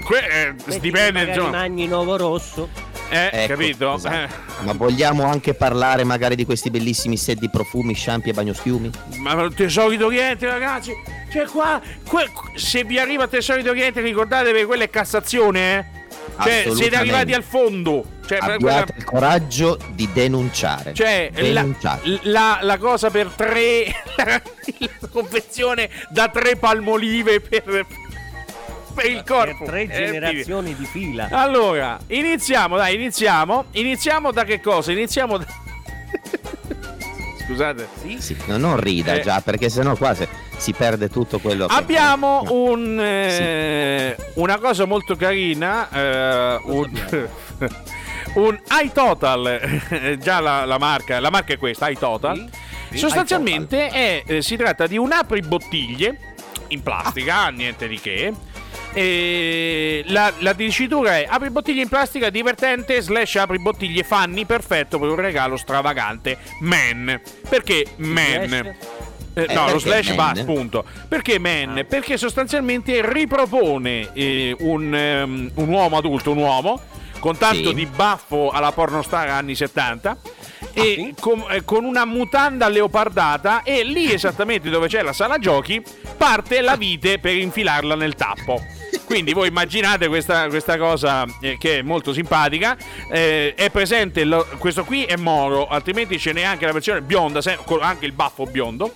Que- 0.04 0.54
eh, 0.66 0.78
dipende, 0.80 1.12
magari 1.12 1.30
insomma. 1.30 1.58
Magni 1.58 1.86
Nuovo 1.86 2.16
Rosso. 2.16 2.68
Eh, 3.10 3.30
Ecco, 3.32 3.54
capito? 3.54 3.94
esatto. 3.94 4.14
Eh, 4.14 4.64
Ma 4.64 4.72
vogliamo 4.72 5.24
anche 5.24 5.54
parlare 5.54 6.04
magari 6.04 6.36
di 6.36 6.44
questi 6.44 6.70
bellissimi 6.70 7.16
set 7.16 7.38
di 7.38 7.50
profumi, 7.50 7.94
shampoo 7.94 8.30
e 8.30 8.34
bagnoschiumi? 8.34 8.90
ma 9.18 9.48
Tesori 9.54 9.96
d'Oriente, 9.96 10.46
ragazzi. 10.46 10.92
Cioè, 11.32 11.46
qua, 11.46 11.80
que- 12.06 12.30
se 12.54 12.84
vi 12.84 12.98
arriva 12.98 13.26
Tesori 13.26 13.62
d'Oriente, 13.62 14.00
ricordatevi 14.00 14.64
quella 14.64 14.84
è 14.84 14.90
Cassazione, 14.90 15.78
eh. 15.78 15.98
Cioè, 16.42 16.68
siete 16.74 16.96
arrivati 16.96 17.32
al 17.34 17.42
fondo. 17.42 18.04
Cioè, 18.26 18.38
per 18.38 18.56
quella- 18.58 18.78
Abbiate 18.80 18.94
il 18.96 19.04
coraggio 19.04 19.78
di 19.94 20.08
denunciare. 20.12 20.94
cioè 20.94 21.30
la, 21.34 21.40
Denunciate. 21.62 22.18
la- 22.22 22.58
la 22.62 22.78
cosa 22.78 23.10
per 23.10 23.26
tre. 23.34 23.86
la 25.00 25.08
confezione 25.10 25.90
da 26.10 26.28
tre 26.28 26.56
palmolive 26.56 27.40
per, 27.40 27.84
per 28.94 29.06
il 29.06 29.22
corpo. 29.24 29.64
Per 29.64 29.68
tre 29.68 29.82
Eh, 29.82 30.06
generazioni 30.06 30.74
di 30.74 30.84
fila. 30.84 31.28
Allora, 31.30 31.98
iniziamo, 32.06 32.76
dai, 32.76 32.94
iniziamo. 32.94 33.64
Iniziamo 33.72 34.30
da 34.32 34.44
che 34.44 34.60
cosa? 34.60 34.92
Iniziamo 34.92 35.38
da... 35.38 35.46
Scusate. 37.46 37.88
Sì, 38.18 38.36
no, 38.46 38.56
non 38.58 38.78
rida 38.78 39.14
Eh. 39.14 39.20
già, 39.22 39.40
perché 39.40 39.68
sennò 39.68 39.96
qua 39.96 40.14
se- 40.14 40.28
si 40.56 40.72
perde 40.72 41.08
tutto 41.08 41.38
quello 41.40 41.66
che... 41.66 41.74
Abbiamo 41.74 42.42
No. 42.44 42.52
un, 42.52 43.00
eh, 43.00 44.16
una 44.34 44.58
cosa 44.58 44.84
molto 44.84 45.16
carina, 45.16 45.88
eh, 45.90 46.60
un, 46.64 46.90
un 48.34 48.60
iTotal, 48.84 50.18
già 50.22 50.38
la, 50.38 50.64
la 50.64 50.78
marca, 50.78 51.18
la 51.18 51.30
marca 51.30 51.52
è 51.54 51.58
questa, 51.58 51.88
iTotal. 51.88 52.48
sì, 52.90 52.98
Sostanzialmente 52.98 53.88
è, 53.88 54.22
eh, 54.24 54.42
si 54.42 54.56
tratta 54.56 54.86
di 54.86 54.96
un 54.96 55.10
apribottiglie 55.10 56.18
in 56.68 56.82
plastica, 56.82 57.48
niente 57.48 57.88
di 57.88 57.98
che. 57.98 58.32
E 58.92 60.02
la, 60.06 60.32
la 60.38 60.52
dicitura 60.52 61.18
è 61.18 61.26
apri 61.28 61.50
bottiglie 61.50 61.82
in 61.82 61.88
plastica 61.88 62.28
divertente 62.28 63.00
slash 63.00 63.36
apri 63.36 63.60
bottiglie 63.60 64.02
fanni 64.02 64.44
perfetto 64.46 64.98
per 64.98 65.08
un 65.10 65.14
regalo 65.16 65.56
stravagante 65.56 66.38
man 66.60 67.20
perché 67.48 67.86
man? 67.96 68.52
Eh, 68.52 68.74
Eh, 69.32 69.46
no, 69.54 69.70
lo 69.70 69.78
slash 69.78 70.12
va 70.16 70.30
appunto. 70.36 70.84
Perché 71.08 71.38
man? 71.38 71.78
Ah. 71.78 71.84
Perché 71.84 72.16
sostanzialmente 72.16 73.00
ripropone 73.12 74.10
eh, 74.12 74.56
un, 74.58 74.92
ehm, 74.92 75.50
un 75.54 75.68
uomo 75.68 75.96
adulto, 75.98 76.32
un 76.32 76.38
uomo, 76.38 76.80
con 77.20 77.38
tanto 77.38 77.68
Sì. 77.68 77.74
di 77.74 77.86
baffo 77.86 78.50
alla 78.50 78.72
pornostar 78.72 79.28
anni 79.28 79.54
70. 79.54 80.16
E 80.72 80.80
Ah, 80.80 80.82
sì? 80.82 81.14
con, 81.20 81.44
eh, 81.48 81.64
con 81.64 81.84
una 81.84 82.04
mutanda 82.04 82.66
leopardata 82.68 83.62
e 83.62 83.84
lì 83.84 84.12
esattamente 84.12 84.68
dove 84.68 84.88
c'è 84.88 85.00
la 85.02 85.12
sala 85.12 85.38
giochi 85.38 85.80
parte 86.16 86.60
la 86.60 86.74
vite 86.76 87.18
per 87.20 87.36
infilarla 87.36 87.94
nel 87.94 88.14
tappo 88.16 88.60
quindi 89.04 89.32
voi 89.32 89.48
immaginate 89.48 90.08
questa, 90.08 90.48
questa 90.48 90.76
cosa 90.78 91.24
eh, 91.40 91.56
che 91.58 91.78
è 91.78 91.82
molto 91.82 92.12
simpatica 92.12 92.76
Eh, 93.10 93.54
è 93.54 93.70
presente 93.70 94.24
lo- 94.24 94.46
questo 94.58 94.84
qui 94.84 95.04
è 95.04 95.16
Moro 95.16 95.66
altrimenti 95.68 96.18
ce 96.18 96.32
n'è 96.32 96.42
anche 96.42 96.66
la 96.66 96.72
versione 96.72 97.00
bionda 97.02 97.40
se- 97.42 97.58
con 97.64 97.82
anche 97.82 98.06
il 98.06 98.12
baffo 98.12 98.44
biondo 98.44 98.94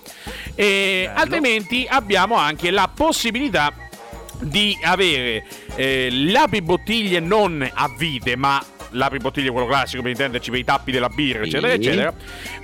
e 0.55 1.03
Bello. 1.07 1.19
altrimenti 1.19 1.85
abbiamo 1.89 2.35
anche 2.35 2.71
la 2.71 2.89
possibilità 2.93 3.71
di 4.39 4.77
avere 4.81 5.45
eh, 5.75 6.09
l'apri-bottiglie 6.11 7.19
non 7.19 7.67
a 7.73 7.89
vite, 7.97 8.35
ma 8.35 8.63
l'apri-bottiglie 8.91 9.49
quello 9.49 9.65
classico 9.65 10.01
per 10.01 10.11
intenderci 10.11 10.49
per 10.51 10.59
i 10.59 10.63
tappi 10.63 10.91
della 10.91 11.07
birra, 11.09 11.43
eccetera, 11.43 11.73
eccetera, 11.73 12.13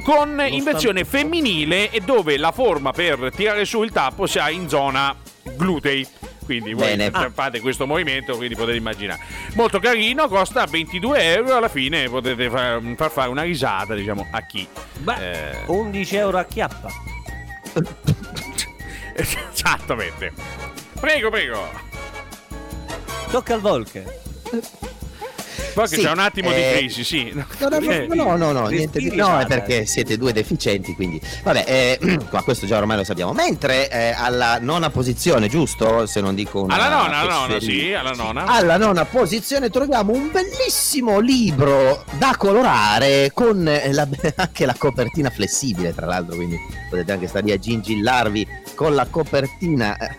con 0.04 0.36
Lo 0.36 0.44
in 0.44 0.64
versione 0.64 1.04
femminile 1.06 1.90
e 1.90 2.02
dove 2.02 2.38
la 2.38 2.52
forma 2.52 2.92
per 2.92 3.32
tirare 3.36 3.64
su 3.66 3.82
il 3.84 3.92
tappo 3.92 4.28
sia 4.28 4.50
in 4.50 4.68
zona 4.70 5.16
glutei. 5.56 6.06
Quindi 6.52 6.74
voi 6.74 6.98
f- 6.98 7.32
fate 7.34 7.62
questo 7.62 7.88
movimento, 7.88 8.36
quindi 8.36 8.56
potete 8.56 8.76
immaginare. 8.78 9.22
Molto 9.54 9.80
carino, 9.80 10.28
costa 10.28 10.66
22 10.66 11.34
euro, 11.36 11.56
alla 11.56 11.70
fine 11.70 12.10
potete 12.10 12.50
far, 12.50 12.82
far 12.98 13.10
fare 13.10 13.30
una 13.30 13.44
risata, 13.44 13.94
diciamo, 13.96 14.28
a 14.32 14.42
chi. 14.46 14.68
Beh, 15.00 15.52
Eh, 15.52 15.58
11 15.68 16.16
euro 16.18 16.38
a 16.40 16.44
chiappa. 16.44 16.90
Esattamente. 19.16 20.34
Prego, 21.00 21.30
prego. 21.30 21.70
Tocca 23.32 23.54
al 23.54 23.62
Volker. 23.62 24.20
Poi 25.74 25.88
che 25.88 25.96
Sì, 25.96 26.02
c'è 26.02 26.12
un 26.12 26.20
attimo 26.20 26.52
eh, 26.52 26.56
di 26.56 26.78
crisi, 26.78 27.04
sì. 27.04 27.32
No, 27.34 27.46
no, 27.70 28.16
no, 28.16 28.36
no, 28.36 28.52
no, 28.52 28.68
niente 28.68 29.00
di... 29.00 29.16
No, 29.16 29.40
è 29.40 29.46
perché 29.46 29.86
siete 29.86 30.18
due 30.18 30.34
deficienti, 30.34 30.94
quindi... 30.96 31.20
Vabbè, 31.44 31.64
eh, 32.00 32.20
qua 32.30 32.44
questo 32.44 32.66
già 32.66 32.78
ormai 32.78 32.98
lo 32.98 33.04
sappiamo. 33.04 33.34
Mentre 33.34 33.90
eh, 33.90 34.14
alla 34.16 34.60
nona 34.60 34.90
posizione, 34.90 35.48
giusto? 35.48 36.06
Se 36.06 36.22
non 36.22 36.36
dico 36.36 36.62
una... 36.62 36.76
Alla 36.76 36.90
nonna, 36.90 37.18
alla 37.18 37.46
fesseria. 37.48 37.84
sì, 37.84 37.94
alla 37.94 38.12
nonna. 38.12 38.46
Alla 38.46 38.78
nona 38.78 39.06
posizione 39.06 39.70
troviamo 39.70 40.12
un 40.14 40.30
bellissimo 40.32 41.20
libro 41.20 42.04
da 42.18 42.36
colorare 42.38 43.32
con 43.34 43.68
eh, 43.68 43.92
la- 43.94 44.08
anche 44.36 44.66
la 44.66 44.76
copertina 44.78 45.30
flessibile, 45.30 45.94
tra 45.94 46.06
l'altro, 46.06 46.36
quindi 46.36 46.58
potete 46.90 47.12
anche 47.12 47.28
stare 47.28 47.46
lì 47.46 47.52
a 47.52 47.58
gingillarvi 47.58 48.48
con 48.76 48.94
la 48.96 49.06
copertina 49.10 49.98
eh, 49.98 50.16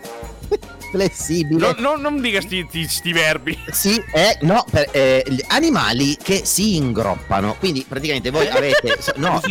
flessibile. 0.93 1.59
No- 1.59 1.75
no- 1.79 1.95
non 1.95 2.21
dica 2.21 2.39
sti, 2.39 2.65
sti- 2.69 2.87
sti 2.87 3.11
verbi. 3.11 3.57
Sì, 3.71 3.95
eh, 4.13 4.37
no, 4.41 4.63
per, 4.69 4.89
eh, 4.91 5.23
gli 5.27 5.43
animali 5.47 6.15
che 6.21 6.41
si 6.45 6.75
ingroppano. 6.75 7.55
Quindi 7.57 7.83
praticamente 7.87 8.29
voi 8.29 8.47
avete. 8.53 8.97
no, 9.15 9.41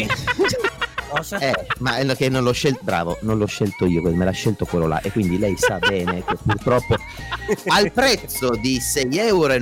Cosa? 1.12 1.38
eh, 1.38 1.54
ma 1.78 1.96
è 1.96 2.16
che 2.16 2.28
non 2.28 2.42
l'ho 2.42 2.52
scelto. 2.52 2.80
Bravo, 2.82 3.18
non 3.22 3.38
l'ho 3.38 3.46
scelto 3.46 3.86
io, 3.86 4.02
me 4.02 4.24
l'ha 4.24 4.30
scelto 4.30 4.64
quello 4.64 4.86
là. 4.86 5.00
E 5.00 5.10
quindi 5.10 5.38
lei 5.38 5.56
sa 5.56 5.78
bene 5.78 6.24
che 6.24 6.36
purtroppo 6.42 6.96
al 7.66 7.92
prezzo 7.92 8.56
di 8.56 8.78
6,99 8.78 9.26
euro 9.26 9.58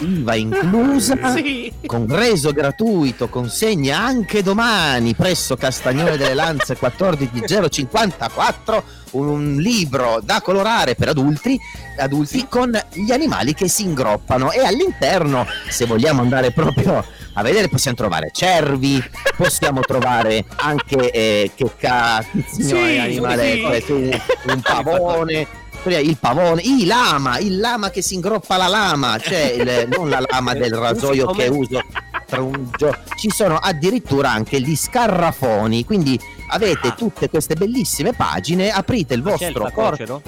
IVA 0.00 0.34
inclusa. 0.34 1.20
Sì. 1.32 1.72
Con 1.86 2.06
reso 2.08 2.52
gratuito, 2.52 3.28
consegna 3.28 3.98
anche 3.98 4.42
domani 4.42 5.14
presso 5.14 5.56
Castagnone 5.56 6.18
delle 6.18 6.34
Lanze 6.34 6.76
14054 6.76 9.00
un 9.12 9.56
libro 9.56 10.20
da 10.22 10.40
colorare 10.40 10.94
per 10.94 11.08
adulti, 11.08 11.58
adulti 11.98 12.46
con 12.48 12.78
gli 12.92 13.12
animali 13.12 13.54
che 13.54 13.68
si 13.68 13.84
ingroppano 13.84 14.52
e 14.52 14.64
all'interno, 14.64 15.46
se 15.68 15.86
vogliamo 15.86 16.22
andare 16.22 16.50
proprio 16.50 17.04
a 17.34 17.42
vedere, 17.42 17.68
possiamo 17.68 17.96
trovare 17.96 18.30
cervi, 18.32 19.02
possiamo 19.36 19.80
trovare 19.80 20.44
anche 20.56 21.10
eh, 21.10 21.50
che 21.54 21.70
cazzo 21.76 22.26
Sì, 22.50 22.98
animale, 22.98 23.52
sì. 23.52 23.60
questo, 23.62 23.94
un, 23.96 24.20
pavone. 24.62 25.46
Il 25.84 26.16
pavone, 26.16 26.62
il 26.62 26.86
lama, 26.86 27.38
il 27.40 27.58
lama 27.58 27.90
che 27.90 28.02
si 28.02 28.14
ingroppa 28.14 28.56
la 28.56 28.68
lama, 28.68 29.18
cioè 29.18 29.52
il- 29.58 29.88
non 29.88 30.08
la 30.08 30.22
lama 30.30 30.54
del 30.54 30.70
rasoio 30.78 31.26
che 31.32 31.48
uso 31.48 31.82
tra 32.24 32.40
un 32.40 32.70
gio- 32.76 32.96
Ci 33.16 33.30
sono 33.30 33.56
addirittura 33.56 34.30
anche 34.30 34.60
gli 34.60 34.76
scarrafoni, 34.76 35.84
quindi 35.84 36.16
avete 36.50 36.94
tutte 36.96 37.28
queste 37.28 37.56
bellissime 37.56 38.12
pagine, 38.12 38.70
aprite 38.70 39.14
il 39.14 39.22
vostro 39.22 39.68
corpo. 39.72 40.22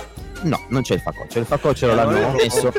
No, 0.44 0.64
non 0.68 0.82
c'è 0.82 0.94
il 0.94 1.00
facocero, 1.00 1.40
il 1.40 1.46
facocero 1.46 1.92
Eh, 1.92 1.94
l'hanno 1.94 2.32
messo 2.32 2.72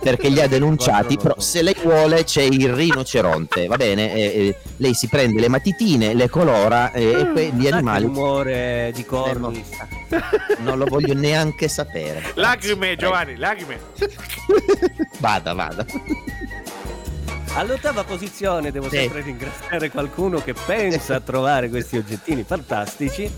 perché 0.00 0.28
li 0.28 0.40
ha 0.40 0.48
denunciati, 0.48 1.16
però 1.16 1.38
se 1.38 1.62
lei 1.62 1.76
vuole 1.82 2.24
c'è 2.24 2.42
il 2.42 2.72
rinoceronte, 2.72 3.66
va 3.66 3.76
bene? 3.76 4.12
Eh, 4.14 4.20
eh, 4.20 4.56
lei 4.78 4.94
si 4.94 5.08
prende 5.08 5.40
le 5.40 5.48
matitine, 5.48 6.14
le 6.14 6.28
colora 6.28 6.92
eh, 6.92 7.20
e 7.20 7.26
poi 7.26 7.52
gli 7.52 7.66
animali 7.66 8.04
rumore 8.04 8.90
di 8.94 9.04
corni. 9.04 9.64
non 10.60 10.78
lo 10.78 10.86
voglio 10.86 11.14
neanche 11.14 11.68
sapere. 11.68 12.32
Lacrime, 12.34 12.94
Prego. 12.96 13.00
Giovanni, 13.02 13.36
lacrime. 13.36 13.78
Vada, 15.18 15.52
vada. 15.52 15.84
All'ottava 17.54 18.04
posizione 18.04 18.70
devo 18.70 18.88
Sì. 18.88 18.96
sempre 18.96 19.22
ringraziare 19.22 19.90
qualcuno 19.90 20.40
che 20.40 20.54
pensa 20.54 21.16
a 21.16 21.20
trovare 21.20 21.68
questi 21.68 21.96
oggettini 21.96 22.44
fantastici. 22.44 23.30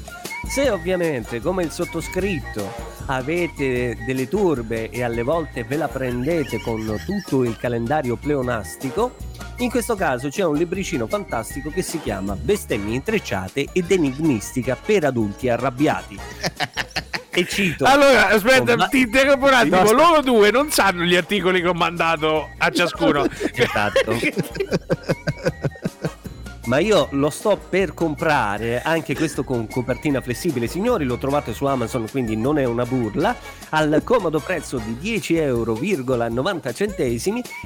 Se 0.47 0.71
ovviamente, 0.71 1.41
come 1.41 1.63
il 1.63 1.71
sottoscritto, 1.71 2.91
avete 3.07 3.97
delle 4.05 4.29
turbe 4.29 4.91
e 4.91 5.03
alle 5.03 5.23
volte 5.23 5.65
ve 5.65 5.77
la 5.77 5.89
prendete 5.89 6.61
con 6.61 7.01
tutto 7.05 7.45
il 7.45 7.57
calendario 7.57 8.17
pleonastico, 8.17 9.15
in 9.59 9.71
questo 9.71 9.95
caso 9.95 10.29
c'è 10.29 10.45
un 10.45 10.57
libricino 10.57 11.07
fantastico 11.07 11.71
che 11.71 11.83
si 11.83 12.01
chiama 12.01 12.35
Bestemmie 12.35 12.97
intrecciate 12.97 13.69
ed 13.73 13.91
enigmistica 13.91 14.77
per 14.77 15.05
adulti 15.05 15.49
arrabbiati. 15.49 16.19
E 17.35 17.47
cito. 17.47 17.87
Allora, 17.87 18.29
aspetta, 18.29 18.73
Comba- 18.73 18.89
ti 18.89 19.01
interrompo 19.01 19.47
un 19.47 19.55
attimo. 19.55 19.77
Basta. 19.79 19.95
Loro 19.95 20.21
due 20.21 20.51
non 20.51 20.71
sanno 20.71 21.03
gli 21.03 21.17
articoli 21.17 21.63
che 21.63 21.69
ho 21.69 21.73
mandato 21.73 22.51
a 22.59 22.69
ciascuno. 22.69 23.25
Esatto. 23.55 24.13
Ma 26.73 26.79
io 26.79 27.09
lo 27.11 27.29
sto 27.29 27.61
per 27.69 27.93
comprare, 27.93 28.81
anche 28.81 29.15
questo 29.15 29.45
con 29.45 29.69
copertina 29.69 30.23
flessibile, 30.23 30.67
signori, 30.67 31.05
lo 31.05 31.19
trovate 31.19 31.53
su 31.53 31.67
Amazon, 31.67 32.07
quindi 32.11 32.35
non 32.35 32.57
è 32.57 32.65
una 32.65 32.87
burla, 32.87 33.37
al 33.69 34.01
comodo 34.03 34.41
prezzo 34.41 34.79
di 34.79 34.97
10,90 35.03 35.37
euro 35.37 35.79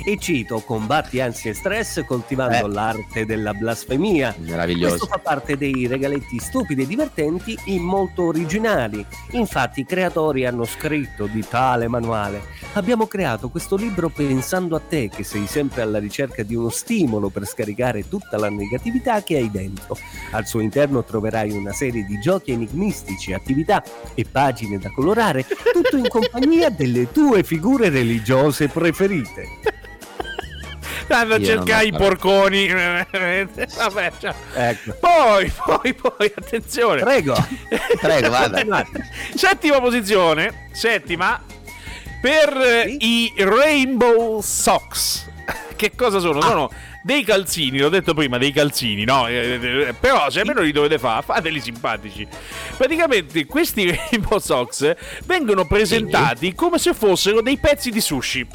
e 0.05 0.19
cito 0.19 0.59
combatti 0.59 1.21
ansia 1.21 1.53
e 1.53 1.55
stress 1.55 2.05
coltivando 2.05 2.67
Eh. 2.67 2.73
l'arte 2.73 3.25
della 3.27 3.55
blasfemia. 3.55 4.35
Meraviglioso. 4.39 4.97
Questo 4.97 5.07
fa 5.07 5.21
parte 5.21 5.57
dei 5.57 5.87
regaletti 5.87 6.41
stupidi 6.41 6.83
e 6.83 6.87
divertenti 6.89 7.57
e 7.65 7.79
molto 7.79 8.25
originali. 8.25 9.07
Infatti 9.33 9.83
i 9.83 9.87
creatori 9.87 10.47
hanno 10.47 10.65
scritto 10.65 11.27
di 11.27 11.47
tale 11.49 11.87
manuale. 11.87 12.43
Abbiamo 12.73 13.07
creato 13.07 13.51
questo 13.51 13.77
libro 13.77 14.09
pensando 14.09 14.75
a 14.75 14.81
te 14.81 15.09
che 15.09 15.23
sei 15.23 15.47
sempre 15.47 15.83
alla 15.83 16.01
ricerca 16.01 16.43
di 16.43 16.57
uno 16.57 16.71
stimolo 16.71 17.29
per 17.29 17.47
scaricare 17.47 18.09
tutta 18.09 18.37
la 18.37 18.49
negatività 18.49 18.95
che 19.23 19.37
hai 19.37 19.51
dentro. 19.51 19.97
Al 20.33 20.47
suo 20.47 20.61
interno 20.61 21.05
troverai 21.05 21.51
una 21.53 21.73
serie 21.73 22.05
di 22.05 22.19
giochi 22.19 22.53
enigmistici, 22.53 23.33
attività 23.33 23.83
e 24.15 24.25
pagine 24.31 24.79
da 24.79 24.91
colorare, 24.91 25.45
tutto 25.73 25.97
in 25.97 26.09
compagnia 26.09 26.71
delle 26.71 27.11
tue 27.13 27.43
figure 27.43 27.89
religiose 27.89 28.69
preferite. 28.69 29.85
Vanno 31.07 31.35
a 31.35 31.43
cercare 31.43 31.87
i 31.87 31.93
porconi. 31.93 32.69
Vabbè, 32.69 34.13
cioè. 34.19 34.35
Ecco. 34.55 34.97
Poi, 34.99 35.53
poi, 35.65 35.95
poi, 35.95 36.33
attenzione. 36.35 37.03
Prego. 37.03 37.35
Prego, 38.01 38.31
vada. 38.31 38.65
Settima 39.35 39.81
posizione, 39.81 40.69
settima, 40.73 41.41
per 42.21 42.57
eh, 42.57 42.97
i 42.99 43.33
Rainbow 43.37 44.41
Socks. 44.41 45.31
Che 45.77 45.93
cosa 45.95 46.19
sono? 46.19 46.41
Sono 46.41 46.71
dei 47.07 47.23
calzini, 47.25 47.79
l'ho 47.79 47.89
detto 47.89 48.15
prima, 48.15 48.37
dei 48.37 48.51
calzini, 48.51 49.05
no? 49.05 49.29
Eh, 49.29 49.59
eh, 49.89 49.95
Però 49.99 50.29
se 50.29 50.41
almeno 50.41 50.61
li 50.61 50.73
dovete 50.73 50.99
fare, 50.99 51.23
fateli 51.23 51.61
simpatici. 51.61 52.27
Praticamente 52.77 53.47
questi 53.47 53.89
Rainbow 54.11 54.39
Socks 54.41 54.93
vengono 55.25 55.67
presentati 55.67 56.53
come 56.53 56.79
se 56.79 56.93
fossero 56.95 57.41
dei 57.43 57.59
pezzi 57.59 57.91
di 57.91 58.01
sushi. 58.01 58.47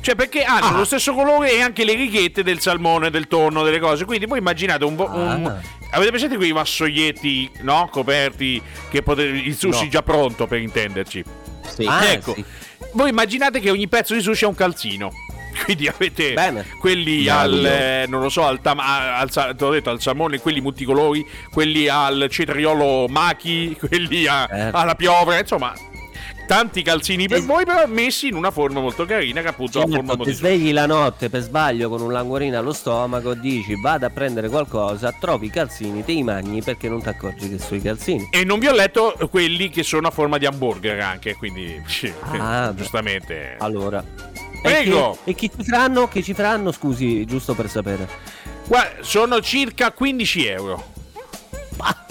Cioè, 0.00 0.14
perché 0.16 0.42
hanno 0.42 0.66
Ah. 0.66 0.76
lo 0.78 0.84
stesso 0.84 1.12
colore 1.14 1.52
e 1.52 1.60
anche 1.60 1.84
le 1.84 1.94
righette 1.94 2.42
del 2.42 2.58
salmone, 2.60 3.10
del 3.10 3.28
tonno, 3.28 3.62
delle 3.62 3.78
cose. 3.78 4.04
Quindi 4.04 4.26
voi 4.26 4.38
immaginate 4.38 4.84
un, 4.84 4.96
un- 4.98 5.46
Ah. 5.46 5.60
Avete 5.90 6.10
presente 6.10 6.36
quei 6.36 6.52
vassoietti, 6.52 7.48
no? 7.62 7.88
Coperti, 7.92 8.60
che 8.90 9.02
potete, 9.02 9.28
il 9.36 9.56
sushi 9.56 9.84
No. 9.84 9.88
già 9.90 10.02
pronto 10.02 10.46
per 10.46 10.58
intenderci. 10.60 11.24
Sì. 11.74 11.84
Ah, 11.86 12.04
ecco, 12.10 12.34
sì. 12.34 12.44
voi 12.92 13.10
immaginate 13.10 13.60
che 13.60 13.70
ogni 13.70 13.88
pezzo 13.88 14.14
di 14.14 14.20
sushi 14.20 14.44
ha 14.44 14.48
un 14.48 14.54
calzino. 14.54 15.12
Quindi 15.64 15.86
avete 15.88 16.32
Bene. 16.34 16.64
quelli 16.78 17.28
al, 17.28 17.50
Meraviglioso. 17.50 17.74
eh, 17.76 18.04
non 18.08 18.20
lo 18.22 18.28
so, 18.28 18.44
al, 18.44 18.60
tam- 18.60 18.80
al, 18.80 19.28
l'ho 19.58 19.70
detto, 19.70 19.90
al 19.90 20.00
salmone, 20.00 20.38
quelli 20.38 20.60
multicolori, 20.60 21.24
quelli 21.52 21.88
al 21.88 22.26
cetriolo 22.30 23.06
machi, 23.08 23.76
quelli 23.80 24.26
a- 24.26 24.46
Certo. 24.48 24.76
alla 24.76 24.94
piovra, 24.94 25.38
insomma, 25.38 25.72
tanti 26.46 26.80
calzini 26.82 27.28
per 27.28 27.42
voi, 27.42 27.64
però 27.66 27.86
messi 27.86 28.28
in 28.28 28.34
una 28.34 28.50
forma 28.50 28.80
molto 28.80 29.04
carina, 29.04 29.42
che 29.42 29.48
appunto 29.48 29.78
ha 29.78 29.82
forma 29.82 29.96
Certo, 29.96 30.06
molto 30.16 30.24
ti 30.24 30.32
svegli 30.32 30.72
la 30.72 30.86
notte 30.86 31.28
per 31.28 31.42
sbaglio 31.42 31.90
con 31.90 32.00
un 32.00 32.10
languorino 32.10 32.56
allo 32.58 32.72
stomaco, 32.72 33.34
dici 33.34 33.74
vado 33.80 34.06
a 34.06 34.10
prendere 34.10 34.48
qualcosa, 34.48 35.12
trovi 35.12 35.46
i 35.46 35.50
calzini, 35.50 36.02
te 36.04 36.12
i 36.12 36.22
mangi 36.22 36.62
perché 36.62 36.88
non 36.88 37.02
ti 37.02 37.08
accorgi 37.10 37.50
che 37.50 37.58
sono 37.58 37.76
i 37.76 37.82
calzini. 37.82 38.28
E 38.30 38.44
non 38.44 38.58
vi 38.58 38.66
ho 38.68 38.72
letto 38.72 39.14
quelli 39.30 39.68
che 39.68 39.82
sono 39.82 40.08
a 40.08 40.10
forma 40.10 40.38
di 40.38 40.46
hamburger 40.46 40.98
anche, 41.00 41.34
quindi 41.34 41.82
Ah, 42.38 42.72
giustamente. 42.74 43.56
Allora. 43.58 44.02
Prego. 44.62 45.18
E 45.24 45.34
che, 45.34 45.48
e 45.48 45.48
che 45.48 45.50
ci 45.62 45.68
faranno? 45.70 46.08
Che 46.08 46.22
ci 46.22 46.34
faranno, 46.34 46.72
scusi, 46.72 47.24
giusto 47.24 47.54
per 47.54 47.68
sapere. 47.68 48.08
Guarda, 48.66 49.02
sono 49.02 49.40
circa 49.40 49.92
15 49.92 50.46
euro. 50.46 50.84
Bah. 51.76 52.06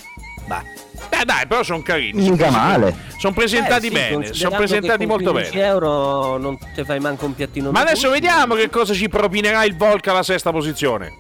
Eh 1.09 1.25
dai, 1.25 1.47
però 1.47 1.63
sono 1.63 1.81
carini. 1.81 2.29
Mica 2.29 2.49
male. 2.51 2.95
Sono 3.17 3.33
presentati 3.33 3.87
Eh, 3.87 3.89
sì, 3.89 3.93
bene, 3.93 4.33
sono 4.33 4.55
presentati 4.55 5.05
molto 5.07 5.31
15 5.31 5.55
bene. 5.55 5.65
euro 5.67 6.37
non 6.37 6.57
ti 6.75 6.83
fai 6.83 6.99
manco 6.99 7.25
un 7.25 7.33
piattino 7.33 7.71
Ma 7.71 7.79
adesso 7.81 8.07
sushi. 8.07 8.11
vediamo 8.11 8.53
che 8.53 8.69
cosa 8.69 8.93
ci 8.93 9.09
propinerà 9.09 9.63
il 9.63 9.75
Volca 9.75 10.11
alla 10.11 10.21
sesta 10.23 10.51
posizione. 10.51 11.13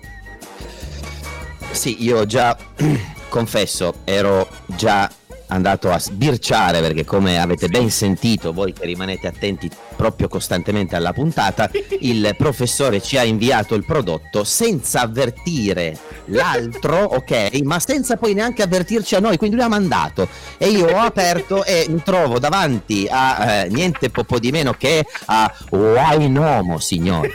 Sì, 1.71 2.03
io 2.03 2.25
già 2.25 2.55
confesso, 3.29 3.95
ero 4.03 4.47
già 4.67 5.09
andato 5.47 5.91
a 5.91 5.99
sbirciare 5.99 6.81
perché 6.81 7.05
come 7.05 7.39
avete 7.39 7.67
ben 7.67 7.89
sentito 7.89 8.53
voi 8.53 8.73
che 8.73 8.85
rimanete 8.85 9.27
attenti 9.27 9.69
proprio 9.95 10.27
costantemente 10.27 10.95
alla 10.95 11.13
puntata, 11.13 11.69
il 12.01 12.35
professore 12.37 13.01
ci 13.01 13.17
ha 13.17 13.23
inviato 13.23 13.75
il 13.75 13.85
prodotto 13.85 14.43
senza 14.43 15.01
avvertire 15.01 15.97
l'altro, 16.25 16.97
ok, 17.15 17.61
ma 17.63 17.79
senza 17.79 18.17
poi 18.17 18.33
neanche 18.33 18.61
avvertirci 18.61 19.15
a 19.15 19.19
noi, 19.19 19.37
quindi 19.37 19.55
lui 19.55 19.65
ha 19.65 19.69
mandato 19.69 20.27
e 20.57 20.69
io 20.69 20.87
ho 20.87 20.99
aperto 20.99 21.63
e 21.63 21.85
mi 21.89 22.01
trovo 22.03 22.39
davanti 22.39 23.07
a 23.09 23.63
eh, 23.63 23.69
niente 23.69 24.09
po' 24.09 24.39
di 24.39 24.51
meno 24.51 24.73
che 24.73 25.05
a 25.25 25.53
Wainomo, 25.69 26.79
signori. 26.79 27.33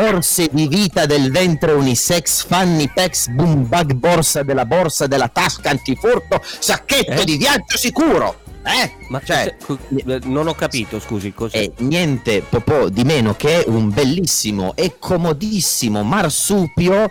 Borse 0.00 0.50
di 0.52 0.68
vita 0.68 1.06
del 1.06 1.30
ventre 1.30 1.72
unisex, 1.72 2.44
fanny 2.44 2.86
pex, 2.92 3.28
boom 3.28 3.66
bag, 3.66 3.94
borsa 3.94 4.42
della 4.42 4.66
borsa 4.66 5.06
della 5.06 5.28
tasca 5.28 5.70
antifurto, 5.70 6.38
sacchetto 6.42 7.22
Eh? 7.22 7.24
di 7.24 7.38
viaggio 7.38 7.78
sicuro. 7.78 8.40
Eh? 8.62 8.92
Ma 9.08 9.22
Cioè, 9.24 9.56
co- 9.64 9.78
eh, 9.94 10.18
non 10.24 10.48
ho 10.48 10.54
capito, 10.54 11.00
scusi, 11.00 11.32
cos'è? 11.32 11.62
è 11.62 11.70
niente 11.78 12.42
po' 12.62 12.90
di 12.90 13.04
meno 13.04 13.32
che 13.36 13.64
un 13.68 13.88
bellissimo 13.88 14.74
e 14.76 14.96
comodissimo 14.98 16.02
marsupio 16.02 17.10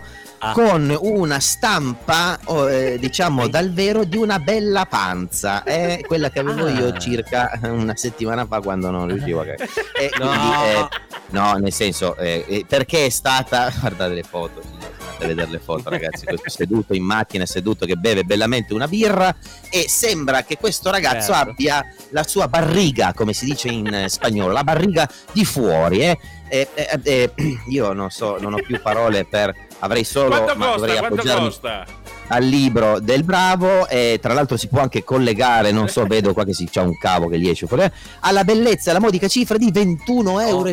Ah. 0.50 0.52
con 0.52 0.96
una 1.00 1.40
stampa, 1.40 2.38
eh, 2.68 2.98
diciamo, 3.00 3.48
dal 3.48 3.72
vero 3.72 4.04
di 4.04 4.16
una 4.16 4.38
bella 4.38 4.86
panza. 4.86 5.62
È 5.62 6.00
quella 6.06 6.30
che 6.30 6.38
avevo 6.40 6.66
Ah. 6.66 6.70
io 6.70 6.98
circa 6.98 7.58
una 7.64 7.96
settimana 7.96 8.46
fa 8.46 8.60
quando 8.60 8.90
non 8.90 9.06
riuscivo 9.08 9.40
a... 9.40 9.46
E 9.46 10.10
No. 10.18 10.32
eh, 10.64 10.88
no, 11.30 11.54
nel 11.54 11.72
senso, 11.72 12.16
eh, 12.16 12.44
eh, 12.48 12.64
perché 12.68 13.06
è 13.06 13.08
stata... 13.10 13.70
Guardate 13.80 14.14
le 14.14 14.22
foto, 14.22 14.60
andate 14.62 14.94
a 15.24 15.26
vedere 15.26 15.50
le 15.50 15.58
foto 15.58 15.88
ragazzi, 15.88 16.26
questo 16.26 16.50
seduto 16.50 16.92
in 16.94 17.02
macchina, 17.02 17.46
seduto 17.46 17.86
che 17.86 17.96
beve 17.96 18.24
bellamente 18.24 18.74
una 18.74 18.86
birra 18.86 19.34
e 19.70 19.86
sembra 19.88 20.42
che 20.44 20.56
questo 20.58 20.90
ragazzo 20.90 21.32
Certo. 21.32 21.50
abbia 21.50 21.84
la 22.10 22.22
sua 22.22 22.48
barriga, 22.48 23.12
come 23.14 23.32
si 23.32 23.46
dice 23.46 23.68
in 23.68 24.04
spagnolo, 24.08 24.52
la 24.52 24.64
barriga 24.64 25.08
di 25.32 25.44
fuori. 25.44 26.00
Eh? 26.00 26.18
Eh, 26.48 26.68
eh, 26.74 27.00
eh, 27.02 27.32
io 27.68 27.92
non 27.92 28.10
so, 28.10 28.38
non 28.38 28.54
ho 28.54 28.58
più 28.62 28.80
parole 28.80 29.24
per... 29.24 29.54
Avrei 29.80 30.04
solo... 30.04 30.28
Quanto 30.28 30.56
ma 30.56 30.66
dovrei 30.74 30.96
costa? 30.96 30.98
Quanto 30.98 31.14
appoggiarmi 31.14 31.46
costa? 31.46 32.04
al 32.28 32.44
libro 32.44 32.98
del 32.98 33.22
bravo 33.22 33.86
e 33.88 34.18
tra 34.20 34.32
l'altro 34.32 34.56
si 34.56 34.68
può 34.68 34.80
anche 34.80 35.04
collegare, 35.04 35.70
non 35.70 35.88
so, 35.88 36.04
vedo 36.06 36.32
qua 36.32 36.44
che 36.44 36.54
si 36.54 36.64
c'è 36.68 36.80
un 36.80 36.96
cavo 36.98 37.28
che 37.28 37.38
gli 37.38 37.48
esce 37.48 37.66
fuori, 37.66 37.84
eh, 37.84 37.92
alla 38.20 38.44
bellezza, 38.44 38.90
alla 38.90 39.00
modica 39.00 39.28
cifra 39.28 39.56
di 39.56 39.70
21,59 39.70 40.48
euro 40.48 40.68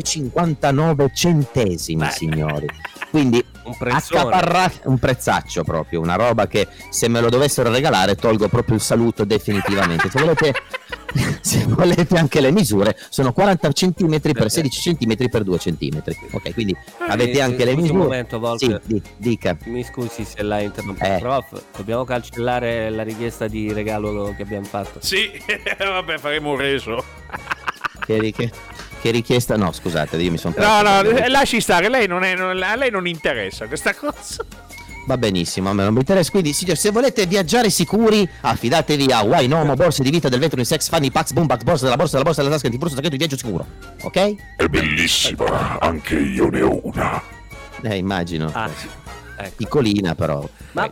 signori. 2.12 2.68
Quindi 3.10 3.44
un 3.66 3.76
accaparrate 3.80 4.82
un 4.86 4.98
prezzaccio 5.00 5.64
proprio, 5.64 6.00
una 6.02 6.16
roba 6.16 6.48
che 6.48 6.68
se 6.90 7.08
me 7.08 7.22
lo 7.22 7.30
dovessero 7.30 7.72
regalare 7.72 8.16
tolgo 8.16 8.48
proprio 8.48 8.76
il 8.76 8.82
saluto 8.82 9.24
definitivamente. 9.24 10.10
Se 10.10 10.20
volete, 10.20 10.54
se 11.42 11.66
volete 11.68 12.18
anche 12.18 12.42
le 12.42 12.52
misure, 12.52 12.98
sono 13.10 13.32
40 13.34 13.72
cm 13.72 14.20
per 14.20 14.50
16 14.50 14.96
cm 14.96 15.30
per 15.30 15.44
2 15.44 15.58
cm. 15.58 16.02
Ok, 16.32 16.54
quindi 16.54 16.76
avete 17.08 17.38
Eh, 17.38 17.42
anche 17.42 17.66
le 17.66 17.72
scusi 17.74 17.76
un 17.78 17.82
misure. 17.98 18.04
momento, 18.04 18.38
Walter. 18.38 18.82
Sì, 18.86 18.94
di- 18.94 19.02
dica. 19.18 19.58
Mi 19.66 19.84
scusi 19.84 20.24
se 20.26 20.42
la 20.44 20.60
interrompo, 20.60 21.04
Eh. 21.04 21.18
prof. 21.20 21.62
Dobbiamo 21.76 22.04
cancellare 22.04 22.90
la 22.90 23.04
richiesta 23.04 23.48
di 23.48 23.72
regalo 23.74 24.34
che 24.36 24.44
abbiamo 24.44 24.66
fatto. 24.66 25.00
Sì, 25.02 25.30
vabbè, 25.78 26.18
faremo 26.18 26.52
un 26.52 26.58
reso. 26.58 27.04
Che, 28.06 28.32
che- 28.36 28.52
che 29.04 29.12
richiesta? 29.12 29.58
No, 29.58 29.74
scusate, 29.74 30.16
io 30.16 30.32
mi 30.32 30.38
sono 30.38 30.56
No, 30.58 30.82
no, 30.82 31.02
eh, 31.02 31.28
lasci 31.28 31.60
stare, 31.60 31.90
lei 31.90 32.08
non 32.08 32.24
è, 32.24 32.36
non- 32.36 32.64
a 32.64 32.76
lei 32.78 32.90
non 32.90 33.06
interessa 33.06 33.68
questa 33.68 33.94
cosa. 34.00 34.46
Va 35.06 35.18
benissimo, 35.18 35.70
a 35.70 35.74
me 35.74 35.84
non 35.84 35.92
mi 35.92 36.00
interessa. 36.00 36.32
Quindi, 36.32 36.54
signori, 36.54 36.80
se 36.80 36.90
volete 36.90 37.26
viaggiare 37.26 37.70
sicuri, 37.70 38.26
affidatevi 38.40 39.12
a 39.12 39.22
Wainomo, 39.24 39.74
borse 39.74 40.02
di 40.04 40.10
vita 40.10 40.30
del 40.30 40.40
vetro 40.40 40.58
in 40.62 40.66
sex, 40.66 40.88
fanny 40.88 41.12
packs, 41.12 41.34
boom 41.34 41.46
bags, 41.48 41.64
borsa 41.64 41.84
della 41.84 41.98
borsa 41.98 42.12
della 42.14 42.24
borsa 42.24 42.42
della 42.42 42.54
tasca, 42.54 42.68
antifurto, 42.68 42.96
sacchetto 42.96 43.12
di 43.12 43.18
viaggio 43.18 43.36
sicuro. 43.36 43.66
Ok? 44.04 44.36
È 44.56 44.68
bellissima, 44.68 45.78
anche 45.82 46.16
io 46.16 46.50
ne 46.50 46.62
ho 46.62 46.80
una. 46.84 47.22
Eh, 47.82 47.98
immagino. 47.98 48.50
Ah, 48.54 48.70
ecco. 49.38 49.52
Piccolina, 49.58 50.16
però. 50.16 50.48
Ma. 50.72 50.90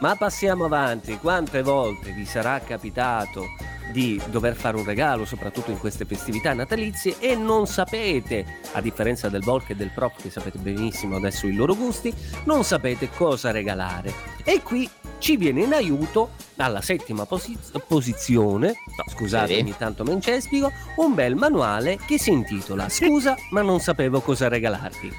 Ma 0.00 0.14
passiamo 0.16 0.64
avanti. 0.64 1.16
Quante 1.18 1.62
volte 1.62 2.10
vi 2.12 2.24
sarà 2.24 2.60
capitato 2.60 3.46
di 3.90 4.20
dover 4.30 4.54
fare 4.54 4.76
un 4.76 4.84
regalo, 4.84 5.24
soprattutto 5.24 5.70
in 5.70 5.78
queste 5.78 6.04
festività 6.04 6.52
natalizie, 6.52 7.16
e 7.18 7.34
non 7.34 7.66
sapete, 7.66 8.60
a 8.72 8.80
differenza 8.80 9.28
del 9.28 9.42
Volk 9.42 9.70
e 9.70 9.76
del 9.76 9.90
Prof, 9.94 10.20
che 10.20 10.30
sapete 10.30 10.58
benissimo 10.58 11.16
adesso 11.16 11.46
i 11.46 11.54
loro 11.54 11.74
gusti, 11.74 12.12
non 12.44 12.64
sapete 12.64 13.08
cosa 13.10 13.50
regalare. 13.50 14.12
E 14.44 14.62
qui 14.62 14.88
ci 15.18 15.36
viene 15.36 15.62
in 15.62 15.72
aiuto, 15.72 16.30
alla 16.56 16.80
settima 16.80 17.24
posi- 17.24 17.56
posizione, 17.86 18.68
no, 18.68 19.04
scusate, 19.12 19.54
Sì. 19.54 19.60
ogni 19.60 19.74
tanto 19.76 20.04
me 20.04 20.12
incespico, 20.12 20.72
un 20.96 21.14
bel 21.14 21.34
manuale 21.34 21.98
che 22.06 22.18
si 22.18 22.30
intitola 22.30 22.88
Scusa, 22.88 23.36
ma 23.50 23.62
non 23.62 23.80
sapevo 23.80 24.20
cosa 24.20 24.48
regalarti. 24.48 25.12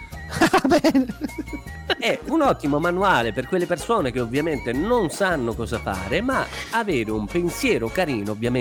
È 1.97 2.19
un 2.27 2.41
ottimo 2.41 2.79
manuale 2.79 3.33
per 3.33 3.47
quelle 3.47 3.65
persone 3.65 4.11
che 4.11 4.19
ovviamente 4.19 4.71
non 4.71 5.09
sanno 5.09 5.53
cosa 5.53 5.79
fare, 5.79 6.21
ma 6.21 6.45
avere 6.71 7.11
un 7.11 7.25
pensiero 7.25 7.89
carino, 7.89 8.31
ovviamente 8.31 8.58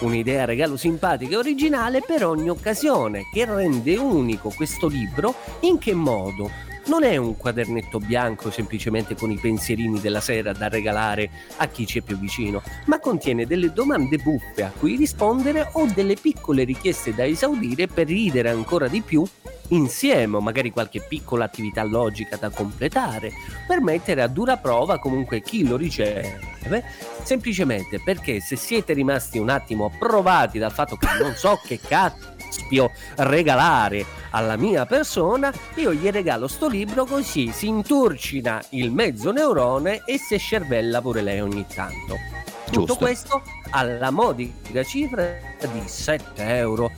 un'idea 0.00 0.44
regalo 0.44 0.76
simpatica 0.76 1.34
e 1.34 1.36
originale 1.36 2.00
per 2.00 2.24
ogni 2.24 2.48
occasione, 2.48 3.24
che 3.32 3.44
rende 3.44 3.96
unico 3.96 4.50
questo 4.54 4.86
libro 4.86 5.34
in 5.60 5.78
che 5.78 5.92
modo? 5.92 6.72
Non 6.86 7.02
è 7.02 7.16
un 7.16 7.36
quadernetto 7.36 7.98
bianco 7.98 8.50
semplicemente 8.50 9.14
con 9.14 9.30
i 9.30 9.38
pensierini 9.38 10.00
della 10.00 10.20
sera 10.20 10.52
da 10.52 10.68
regalare 10.68 11.30
a 11.56 11.66
chi 11.66 11.86
ci 11.86 11.98
è 11.98 12.02
più 12.02 12.18
vicino, 12.18 12.62
ma 12.86 12.98
contiene 12.98 13.46
delle 13.46 13.72
domande 13.72 14.18
buffe 14.18 14.62
a 14.62 14.72
cui 14.78 14.96
rispondere 14.96 15.70
o 15.72 15.86
delle 15.94 16.14
piccole 16.14 16.64
richieste 16.64 17.14
da 17.14 17.24
esaudire 17.24 17.86
per 17.86 18.06
ridere 18.06 18.50
ancora 18.50 18.86
di 18.86 19.00
più 19.00 19.24
insieme, 19.68 20.36
o 20.36 20.40
magari 20.40 20.70
qualche 20.70 21.00
piccola 21.00 21.44
attività 21.44 21.82
logica 21.82 22.36
da 22.36 22.50
completare, 22.50 23.32
per 23.66 23.80
mettere 23.80 24.22
a 24.22 24.28
dura 24.28 24.56
prova 24.56 24.98
comunque 24.98 25.40
chi 25.40 25.66
lo 25.66 25.76
riceve, 25.76 26.84
semplicemente 27.22 28.00
perché 28.02 28.40
se 28.40 28.56
siete 28.56 28.92
rimasti 28.92 29.38
un 29.38 29.48
attimo 29.48 29.90
provati 29.98 30.58
dal 30.58 30.72
fatto 30.72 30.96
che 30.96 31.06
non 31.20 31.34
so 31.34 31.60
che 31.64 31.78
caspio 31.80 32.90
regalare 33.16 34.04
alla 34.30 34.56
mia 34.56 34.84
persona, 34.86 35.52
io 35.76 35.92
gli 35.92 36.08
regalo 36.10 36.48
sto 36.48 36.68
libro 36.68 37.04
così 37.04 37.52
si 37.52 37.68
inturcina 37.68 38.62
il 38.70 38.90
mezzo 38.90 39.30
neurone 39.32 40.02
e 40.04 40.18
si 40.18 40.36
scervella 40.36 41.00
pure 41.00 41.22
lei 41.22 41.40
ogni 41.40 41.64
tanto. 41.72 42.16
Tutto 42.64 42.86
Giusto. 42.86 42.96
questo 42.96 43.42
alla 43.70 44.10
modica 44.10 44.82
cifra 44.84 45.36
di 45.72 45.80
7,49 45.80 46.30
euro 46.36 46.90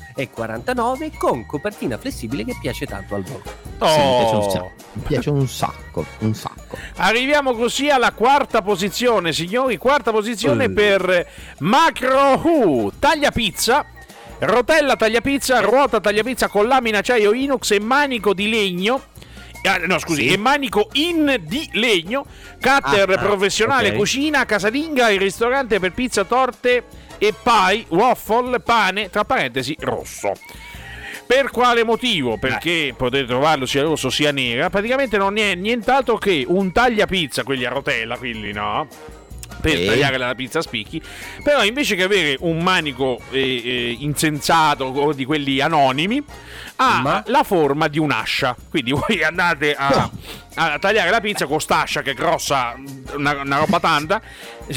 con 1.18 1.46
copertina 1.46 1.96
flessibile 1.98 2.44
che 2.44 2.56
piace 2.60 2.86
tanto 2.86 3.14
al 3.14 3.22
volo. 3.22 3.42
Sì, 3.44 3.98
mi 4.00 4.16
piace 4.18 4.34
un 4.34 4.40
Oh. 4.42 4.50
sacco. 4.50 4.72
Mi 4.92 5.02
piace 5.02 5.30
un 5.30 5.46
sacco, 5.48 6.04
un 6.20 6.34
sacco. 6.34 6.76
Arriviamo 6.96 7.54
così 7.54 7.88
alla 7.90 8.12
quarta 8.12 8.62
posizione, 8.62 9.32
signori. 9.32 9.76
Quarta 9.76 10.10
posizione 10.12 10.68
Mm. 10.68 10.74
per 10.74 11.28
Macro 11.58 12.34
Who, 12.42 12.92
taglia 12.98 13.30
pizza. 13.30 13.84
Rotella 14.38 14.96
tagliapizza, 14.96 15.60
ruota 15.60 15.98
tagliapizza 15.98 16.48
con 16.48 16.66
lamina 16.66 16.98
acciaio 16.98 17.32
inox 17.32 17.70
e 17.70 17.80
manico 17.80 18.34
di 18.34 18.50
legno. 18.50 19.00
Ah, 19.66 19.78
no, 19.78 19.98
scusi, 19.98 20.28
Sì. 20.28 20.32
e 20.34 20.36
manico 20.36 20.88
in 20.92 21.40
di 21.42 21.68
legno, 21.72 22.24
cutter 22.60 23.10
Ah, 23.10 23.14
ah, 23.14 23.18
professionale, 23.18 23.88
ok. 23.90 23.96
cucina, 23.96 24.44
casalinga, 24.44 25.10
il 25.10 25.20
ristorante 25.20 25.78
per 25.80 25.92
pizza, 25.92 26.24
torte 26.24 26.84
e 27.18 27.34
pie, 27.42 27.84
waffle, 27.88 28.60
pane, 28.60 29.10
tra 29.10 29.24
parentesi, 29.24 29.76
rosso. 29.80 30.32
Per 31.26 31.50
quale 31.50 31.82
motivo? 31.82 32.38
Perché 32.38 32.94
potete 32.96 33.26
trovarlo 33.26 33.66
sia 33.66 33.82
rosso 33.82 34.10
sia 34.10 34.30
nera. 34.30 34.70
Praticamente 34.70 35.16
non 35.18 35.36
è 35.38 35.56
nient'altro 35.56 36.18
che 36.18 36.44
un 36.46 36.70
tagliapizza, 36.70 37.42
quelli 37.42 37.64
a 37.64 37.68
rotella, 37.70 38.16
quelli 38.16 38.52
no? 38.52 38.86
Per 39.70 39.78
Sì. 39.78 39.86
tagliare 39.86 40.16
la 40.18 40.34
pizza 40.34 40.58
a 40.60 40.62
spicchi. 40.62 41.00
Però 41.42 41.64
invece 41.64 41.96
che 41.96 42.02
avere 42.04 42.36
un 42.40 42.62
manico 42.62 43.20
eh, 43.30 43.38
eh, 43.40 43.96
insensato 44.00 44.84
o 44.84 45.12
di 45.12 45.24
quelli 45.24 45.60
anonimi, 45.60 46.22
ha 46.76 47.00
Ma? 47.02 47.22
la 47.26 47.42
forma 47.42 47.88
di 47.88 47.98
un'ascia. 47.98 48.54
Quindi 48.70 48.92
voi 48.96 49.22
andate 49.24 49.74
a, 49.74 49.88
No. 49.88 50.10
a 50.54 50.78
tagliare 50.78 51.10
la 51.10 51.20
pizza 51.20 51.46
con 51.46 51.60
st'ascia 51.60 52.02
che 52.02 52.12
è 52.12 52.14
grossa, 52.14 52.74
una, 53.14 53.40
una 53.42 53.58
roba 53.58 53.80
tanta. 53.80 54.20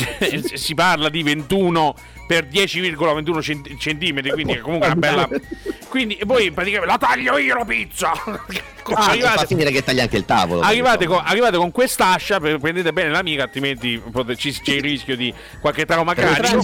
si 0.54 0.74
parla 0.76 1.10
di 1.10 1.24
21 1.24 1.96
per 2.30 2.46
10,21 2.46 3.42
cent- 3.42 3.78
centimetri, 3.80 4.30
quindi 4.30 4.54
è 4.54 4.60
comunque 4.60 4.86
una 4.86 4.96
bella. 4.96 5.28
Quindi 5.88 6.20
voi 6.28 6.52
praticamente 6.52 6.92
la 6.92 7.00
taglio 7.00 7.40
io 7.40 7.56
la 7.56 7.66
pizza. 7.66 8.12
Ah, 8.12 8.40
fa 8.84 9.10
arrivate, 9.10 9.48
finire 9.48 9.72
che 9.72 9.84
taglia 9.84 10.04
anche 10.04 10.18
il 10.18 10.26
tavolo. 10.26 10.62
arrivate, 10.62 11.08
con, 11.08 11.20
arrivate 11.24 11.58
con 11.58 11.72
quest'ascia, 11.72 12.40
prendete 12.40 12.94
bene 12.94 13.10
l'amica, 13.10 13.42
altrimenti 13.42 14.00
c'è 14.36 14.52
il 14.74 14.82
rischio 14.82 15.16
di 15.16 15.34
qualche 15.60 15.88
trauma 15.88 16.14
Per 16.14 16.24
cranico. 16.24 16.62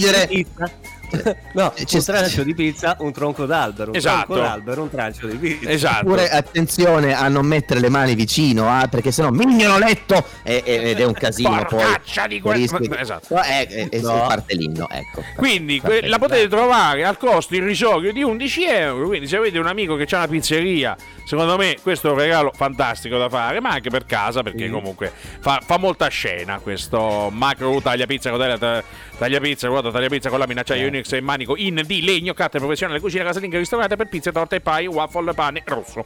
No, 1.52 1.72
Eh, 1.76 1.84
C'è- 1.84 1.96
un 1.98 2.04
trancio 2.04 2.42
di 2.42 2.54
pizza, 2.54 2.96
un 3.00 3.12
tronco 3.12 3.46
d'albero, 3.46 3.90
un 3.90 3.96
Esatto. 3.96 4.32
tronco 4.34 4.42
d'albero, 4.42 4.82
un 4.82 4.90
trancio 4.90 5.26
di 5.26 5.36
pizza. 5.36 5.70
Esatto. 5.70 6.04
Pure 6.04 6.28
attenzione 6.28 7.14
a 7.14 7.28
non 7.28 7.46
mettere 7.46 7.80
le 7.80 7.88
mani 7.88 8.14
vicino, 8.14 8.68
ah, 8.68 8.86
perché 8.88 9.10
sennò 9.12 9.30
mignolo 9.30 9.78
letto 9.78 10.24
e- 10.42 10.62
e- 10.64 10.90
ed 10.90 11.00
è 11.00 11.04
un 11.04 11.12
casino 11.14 11.64
poi. 11.68 11.82
Porcaccia 11.82 12.26
di 12.26 12.40
quel- 12.40 12.62
Esatto. 12.98 13.34
No, 13.34 13.42
eh, 13.42 13.66
eh, 13.70 13.88
e 13.90 14.00
No. 14.00 14.24
parte 14.26 14.54
l'inno, 14.54 14.88
ecco. 14.90 15.22
Quindi 15.36 15.80
que- 15.80 15.88
Perfetto. 15.88 16.08
la 16.10 16.18
potete 16.18 16.48
trovare 16.48 17.04
al 17.04 17.16
costo 17.18 17.54
irrisorio 17.54 18.12
di 18.12 18.22
11 18.22 18.64
euro. 18.66 19.06
Quindi, 19.06 19.26
se 19.26 19.36
avete 19.36 19.58
un 19.58 19.66
amico 19.66 19.96
che 19.96 20.06
ha 20.14 20.16
una 20.18 20.28
pizzeria, 20.28 20.96
secondo 21.26 21.56
me 21.56 21.76
questo 21.82 22.08
è 22.08 22.10
un 22.12 22.18
regalo 22.18 22.52
fantastico 22.54 23.16
da 23.18 23.28
fare, 23.28 23.60
ma 23.60 23.70
anche 23.70 23.90
per 23.90 24.06
casa, 24.06 24.42
perché 24.42 24.64
Sì. 24.66 24.70
comunque 24.70 25.12
fa, 25.40 25.60
fa 25.64 25.78
molta 25.78 26.08
scena. 26.08 26.58
Questo 26.58 27.30
macro 27.32 27.80
taglia 27.80 28.06
pizza, 28.06 28.30
rotella, 28.30 28.58
ta- 28.58 28.82
taglia 29.18 29.40
pizza, 29.40 29.68
taglia 29.68 30.08
pizza 30.08 30.28
con 30.30 30.38
lamina 30.38 30.60
acciaio, 30.60 30.86
Eh. 30.86 30.90
Unix 30.96 31.12
e 31.12 31.20
manico 31.20 31.56
in 31.56 31.82
di 31.86 32.02
legno, 32.02 32.32
carta 32.32 32.58
professionale, 32.58 33.00
cucina, 33.00 33.24
casalinga, 33.24 33.58
ristorante 33.58 33.96
per 33.96 34.08
pizze, 34.08 34.32
torte, 34.32 34.60
pie, 34.60 34.86
waffle, 34.86 35.34
pane 35.34 35.62
rosso. 35.66 36.04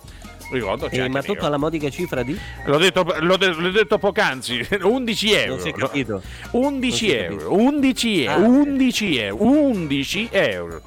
Ricordo, 0.50 0.88
c'è 0.88 0.96
Eh, 0.96 1.00
anche 1.02 1.12
ma 1.12 1.22
tutto 1.22 1.46
alla 1.46 1.58
modica 1.58 1.88
cifra 1.90 2.24
di? 2.24 2.36
L'ho 2.64 2.78
detto, 2.78 3.06
l'ho 3.20 3.36
de- 3.36 3.52
l'ho 3.54 3.70
detto 3.70 3.98
poc'anzi, 3.98 4.66
11 4.82 5.32
euro. 5.32 5.50
Non 5.52 5.60
si 5.60 5.68
è 5.68 5.72
capito. 5.72 6.22
11 6.50 6.88
Non 6.88 6.92
si 6.92 7.10
è 7.10 7.22
euro, 7.22 7.36
capito. 7.36 7.56
11 7.56 8.22
euro, 8.24 8.30
Ah, 8.32 8.36
ok. 8.36 8.48
11 8.48 9.16
euro, 9.18 9.42
11 9.44 10.28
euro. 10.32 10.82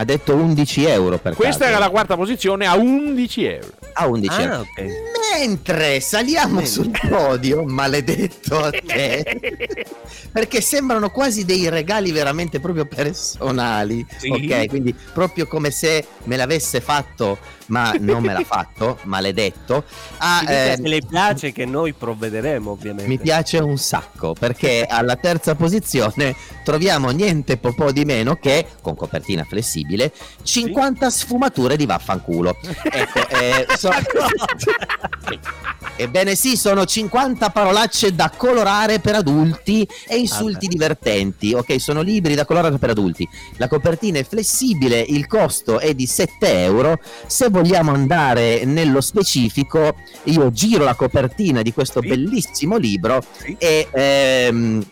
Ha 0.00 0.04
detto 0.04 0.34
11 0.34 0.84
euro 0.86 1.18
per 1.18 1.34
Questa 1.34 1.64
caso. 1.64 1.70
era 1.76 1.78
la 1.78 1.90
quarta 1.90 2.16
posizione 2.16 2.64
a 2.64 2.74
11 2.74 3.44
euro. 3.44 3.66
a 3.92 4.06
11 4.08 4.40
euro. 4.40 4.52
Ah, 4.54 4.60
ok. 4.60 4.86
Mentre 5.38 6.00
saliamo 6.00 6.64
sul 6.64 6.90
podio, 7.06 7.64
maledetto 7.64 8.64
a 8.64 8.70
te, 8.70 9.84
perché 10.32 10.62
sembrano 10.62 11.10
quasi 11.10 11.44
dei 11.44 11.68
regali 11.68 12.12
veramente 12.12 12.60
proprio 12.60 12.86
personali. 12.86 14.06
Sì. 14.16 14.30
Ok, 14.30 14.68
quindi 14.68 14.94
proprio 15.12 15.46
come 15.46 15.70
se 15.70 16.06
me 16.24 16.36
l'avesse 16.36 16.80
fatto, 16.80 17.36
ma 17.70 17.94
non 17.98 18.22
me 18.22 18.32
l'ha 18.32 18.44
fatto, 18.46 18.98
maledetto. 19.04 19.84
Ah, 20.18 20.44
eh, 20.46 20.74
se 20.76 20.88
le 20.88 21.00
piace 21.08 21.50
che 21.50 21.64
noi 21.64 21.92
provvederemo, 21.92 22.70
ovviamente. 22.70 23.08
mi 23.08 23.18
piace 23.18 23.58
un 23.58 23.78
sacco 23.78 24.34
perché 24.38 24.84
alla 24.88 25.16
terza 25.16 25.54
posizione 25.54 26.36
troviamo 26.62 27.10
niente 27.10 27.56
po' 27.56 27.72
po' 27.74 27.90
di 27.90 28.04
meno 28.04 28.36
che, 28.36 28.66
con 28.82 28.94
copertina 28.94 29.44
flessibile, 29.44 30.12
50 30.42 31.08
sfumature 31.10 31.76
di 31.76 31.86
vaffanculo. 31.86 32.56
Ecco, 32.82 33.28
eh, 33.28 33.66
so- 33.76 33.90
Ebbene 35.96 36.34
sì, 36.34 36.56
sono 36.56 36.86
50 36.86 37.50
parolacce 37.50 38.14
da 38.14 38.32
colorare 38.34 39.00
per 39.00 39.16
adulti 39.16 39.86
e 40.08 40.16
insulti 40.16 40.64
Ah, 40.64 40.68
divertenti. 40.68 41.52
Ok, 41.52 41.78
sono 41.78 42.00
libri 42.00 42.34
da 42.34 42.46
colorare 42.46 42.78
per 42.78 42.90
adulti. 42.90 43.28
La 43.58 43.68
copertina 43.68 44.18
è 44.18 44.24
flessibile, 44.24 44.98
il 45.00 45.26
costo 45.26 45.78
è 45.78 45.92
di 45.92 46.06
7 46.06 46.62
euro. 46.64 46.98
Se 47.26 47.50
vogliamo 47.60 47.92
andare 47.92 48.64
nello 48.64 49.00
specifico, 49.00 49.94
io 50.24 50.50
giro 50.50 50.84
la 50.84 50.94
copertina 50.94 51.60
di 51.62 51.72
questo 51.72 52.00
Sì. 52.00 52.08
bellissimo 52.08 52.76
libro 52.76 53.22
Sì. 53.38 53.54
e... 53.58 53.88
ehm, 53.92 54.84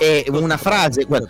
e 0.00 0.24
una 0.28 0.56
frase, 0.56 1.02
guarda, 1.06 1.26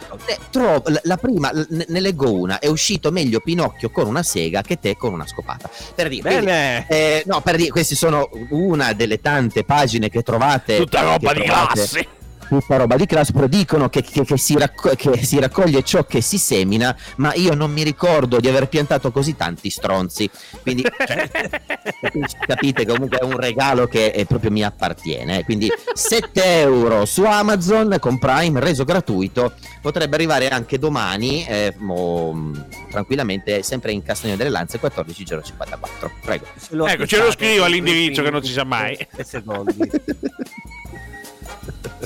trovo- 0.50 0.82
la- 1.04 1.16
prima, 1.16 1.50
ne 1.70 2.00
leggo 2.00 2.30
una, 2.34 2.58
è 2.58 2.66
uscito 2.66 3.10
meglio 3.10 3.40
Pinocchio 3.40 3.88
con 3.88 4.06
una 4.06 4.22
sega 4.22 4.60
che 4.60 4.78
te 4.78 4.94
con 4.94 5.14
una 5.14 5.26
scopata. 5.26 5.70
Per 5.94 6.06
dire, 6.10 6.20
quindi, 6.28 6.44
Bene. 6.44 6.86
eh, 6.86 7.22
no, 7.24 7.40
per 7.40 7.56
dire, 7.56 7.70
queste 7.70 7.94
sono 7.94 8.28
una 8.50 8.92
delle 8.92 9.22
tante 9.22 9.64
pagine 9.64 10.10
che 10.10 10.20
trovate. 10.22 10.76
Tutta 10.76 11.00
roba 11.00 11.32
di 11.32 11.44
trovate- 11.44 11.72
classe. 11.72 12.06
Tutta 12.48 12.76
roba 12.76 12.96
di 12.96 13.04
classe, 13.06 13.32
però 13.32 13.46
dicono 13.46 13.88
che, 13.90 14.02
che- 14.02 14.24
che 14.24 14.36
si 14.38 14.56
racco- 14.58 14.94
che 14.96 15.22
si 15.22 15.38
raccoglie 15.38 15.82
ciò 15.82 16.04
che 16.04 16.20
si 16.22 16.38
semina, 16.38 16.96
ma 17.16 17.34
io 17.34 17.54
non 17.54 17.70
mi 17.70 17.82
ricordo 17.82 18.40
di 18.40 18.48
aver 18.48 18.68
piantato 18.68 19.10
così 19.10 19.36
tanti 19.36 19.68
stronzi. 19.68 20.30
Quindi 20.62 20.82
capite 22.46 22.84
che 22.84 22.90
comunque 22.92 23.18
è 23.18 23.24
un 23.24 23.36
regalo 23.36 23.86
che 23.86 24.06
eh, 24.06 24.24
proprio 24.24 24.50
mi 24.50 24.64
appartiene. 24.64 25.44
Quindi 25.44 25.70
7 25.92 26.60
euro 26.60 27.04
su 27.04 27.24
Amazon 27.24 27.96
con 28.00 28.18
Prime 28.18 28.58
reso 28.60 28.84
gratuito. 28.84 29.52
Potrebbe 29.82 30.16
arrivare 30.16 30.48
anche 30.48 30.78
domani, 30.78 31.44
eh, 31.46 31.74
mo, 31.78 32.50
tranquillamente, 32.90 33.62
sempre 33.62 33.92
in 33.92 34.02
Castagno 34.02 34.36
delle 34.36 34.50
Lanze 34.50 34.78
14054. 34.78 36.10
Prego. 36.22 36.46
Lo 36.70 36.86
Ecco, 36.86 37.06
ce 37.06 37.18
lo 37.18 37.30
scrivo 37.30 37.64
all'indirizzo 37.64 38.22
che 38.22 38.30
non 38.30 38.42
si 38.42 38.52
sa 38.52 38.64
mai. 38.64 38.96
7 38.96 39.24
secondi. 39.24 39.76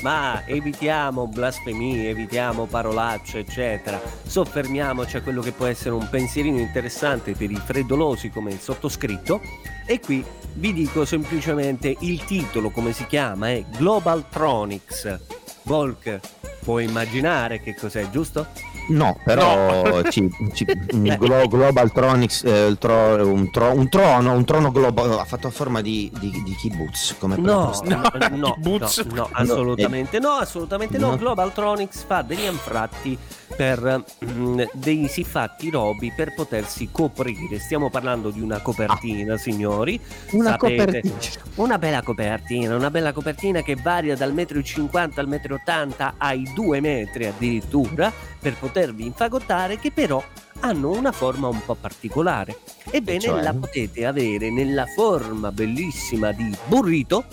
Ma 0.02 0.44
evitiamo 0.46 1.26
blasfemie, 1.26 2.08
evitiamo 2.08 2.66
parolacce, 2.66 3.40
eccetera. 3.40 4.00
Soffermiamoci 4.24 5.16
a 5.16 5.22
quello 5.22 5.42
che 5.42 5.52
può 5.52 5.66
essere 5.66 5.94
un 5.94 6.08
pensierino 6.08 6.58
interessante 6.58 7.32
per 7.32 7.50
i 7.50 7.60
freddolosi 7.62 8.30
come 8.30 8.52
il 8.52 8.60
sottoscritto. 8.60 9.40
E 9.86 10.00
qui 10.00 10.24
vi 10.54 10.72
dico 10.72 11.04
semplicemente 11.04 11.96
il 12.00 12.24
titolo, 12.24 12.70
come 12.70 12.92
si 12.92 13.06
chiama, 13.06 13.50
è 13.50 13.64
Globaltronics. 13.76 15.20
Volk, 15.64 16.20
puoi 16.64 16.84
immaginare 16.84 17.60
che 17.60 17.74
cos'è, 17.74 18.10
giusto? 18.10 18.46
No, 18.88 19.16
però 19.24 20.02
ci, 20.10 20.28
ci- 20.52 20.66
il 20.68 21.16
Glo- 21.18 21.46
Globaltronics, 21.48 22.44
eh, 22.44 22.66
il 22.66 22.78
tro- 22.78 23.26
un, 23.26 23.50
tro- 23.50 23.72
un 23.72 23.88
trono, 23.88 24.32
un 24.32 24.44
trono 24.44 24.70
global 24.70 25.18
ha 25.18 25.24
fatto 25.24 25.46
a 25.46 25.50
forma 25.50 25.80
di, 25.80 26.10
di, 26.18 26.30
di 26.44 26.54
kibbutz 26.54 27.16
come 27.18 27.36
No, 27.36 27.42
proposta. 27.42 28.18
no, 28.18 28.36
no, 28.36 28.52
Kibbutz. 28.54 28.98
no, 29.04 29.14
no, 29.14 29.28
assolutamente 29.32 30.18
no, 30.18 30.30
assolutamente 30.32 30.98
no. 30.98 31.10
No. 31.10 31.16
Globaltronics 31.16 32.04
fa 32.04 32.22
degli 32.22 32.46
anfratti 32.46 33.16
per 33.54 34.02
mm, 34.24 34.62
dei 34.72 35.08
siffatti 35.08 35.68
robi 35.70 36.10
per 36.14 36.34
potersi 36.34 36.88
coprire. 36.90 37.58
Stiamo 37.58 37.90
parlando 37.90 38.30
di 38.30 38.40
una 38.40 38.60
copertina, 38.60 39.36
signori. 39.36 40.00
Una 40.32 40.50
Sapete, 40.52 40.84
copertina. 40.84 41.14
Una 41.56 41.78
bella 41.78 42.02
copertina, 42.02 42.74
una 42.76 42.90
bella 42.90 43.12
copertina 43.12 43.62
che 43.62 43.76
varia 43.76 44.16
dal 44.16 44.32
metro 44.32 44.58
e 44.58 44.62
50 44.64 45.20
al 45.20 45.28
metro 45.28 45.54
e 45.54 45.58
80 45.60 46.14
ai 46.16 46.50
2 46.54 46.80
metri 46.80 47.26
addirittura 47.26 48.10
per 48.40 48.58
potervi 48.72 49.04
infagottare 49.04 49.78
che 49.78 49.92
però 49.92 50.24
hanno 50.60 50.90
una 50.90 51.12
forma 51.12 51.48
un 51.48 51.62
po' 51.64 51.74
particolare. 51.74 52.58
Ebbene, 52.90 53.20
Cioè? 53.20 53.42
la 53.42 53.52
potete 53.52 54.06
avere 54.06 54.50
nella 54.50 54.86
forma 54.86 55.52
bellissima 55.52 56.32
di 56.32 56.50
burrito, 56.66 57.26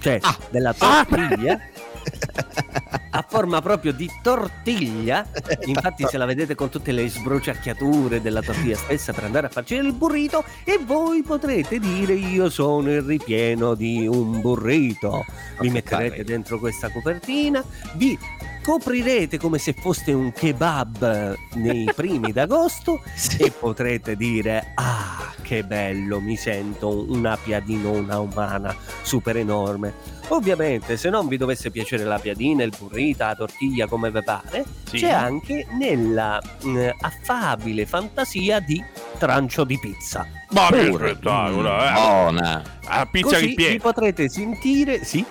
cioè 0.00 0.18
Ah. 0.22 0.36
della 0.50 0.74
tortiglia. 0.74 1.60
a 3.14 3.24
forma 3.28 3.60
proprio 3.60 3.92
di 3.92 4.10
tortiglia 4.22 5.24
infatti 5.66 6.04
se 6.08 6.16
la 6.16 6.24
vedete 6.24 6.54
con 6.56 6.68
tutte 6.68 6.90
le 6.90 7.06
sbruciacchiature 7.08 8.20
della 8.20 8.40
tortiglia 8.40 8.76
stessa 8.76 9.12
per 9.12 9.24
andare 9.24 9.46
a 9.46 9.50
farci 9.50 9.74
il 9.74 9.92
burrito 9.92 10.42
e 10.64 10.80
voi 10.84 11.22
potrete 11.22 11.78
dire 11.78 12.14
io 12.14 12.50
sono 12.50 12.90
il 12.90 13.02
ripieno 13.02 13.74
di 13.74 14.06
un 14.06 14.40
burrito 14.40 15.24
vi 15.60 15.68
metterete 15.70 16.24
dentro 16.24 16.58
questa 16.58 16.90
copertina 16.90 17.62
vi 17.94 18.18
coprirete 18.62 19.38
come 19.38 19.58
se 19.58 19.72
foste 19.72 20.12
un 20.12 20.32
kebab 20.32 21.36
nei 21.54 21.90
primi 21.94 22.32
d'agosto 22.32 23.02
e 23.38 23.50
potrete 23.50 24.16
dire 24.16 24.72
ah 24.74 25.30
che 25.42 25.64
bello 25.64 26.20
mi 26.20 26.36
sento 26.36 27.04
una 27.10 27.36
piadinona 27.36 28.18
umana 28.20 28.74
super 29.02 29.36
enorme 29.36 29.92
ovviamente 30.28 30.96
se 30.96 31.10
non 31.10 31.26
vi 31.28 31.36
dovesse 31.36 31.70
piacere 31.70 32.04
la 32.04 32.18
piadina 32.18 32.62
il 32.62 32.72
burrito 32.78 33.24
la 33.24 33.34
tortiglia 33.34 33.86
come 33.86 34.10
vi 34.10 34.22
pare 34.22 34.64
Sì. 34.84 34.98
c'è 34.98 35.10
anche 35.10 35.66
nella 35.78 36.40
mh, 36.62 36.88
affabile 37.00 37.84
fantasia 37.86 38.60
di 38.60 38.82
trancio 39.18 39.64
di 39.64 39.78
pizza 39.78 40.26
Ma 40.50 40.68
che 40.70 40.88
Pure. 40.88 41.08
spettacolo, 41.10 41.68
eh. 41.84 41.92
Buona. 41.92 42.62
La 42.88 43.08
pizza 43.10 43.28
così 43.30 43.40
vi 43.42 43.48
ripiena. 43.50 43.82
potrete 43.82 44.28
sentire 44.28 45.04
sì 45.04 45.24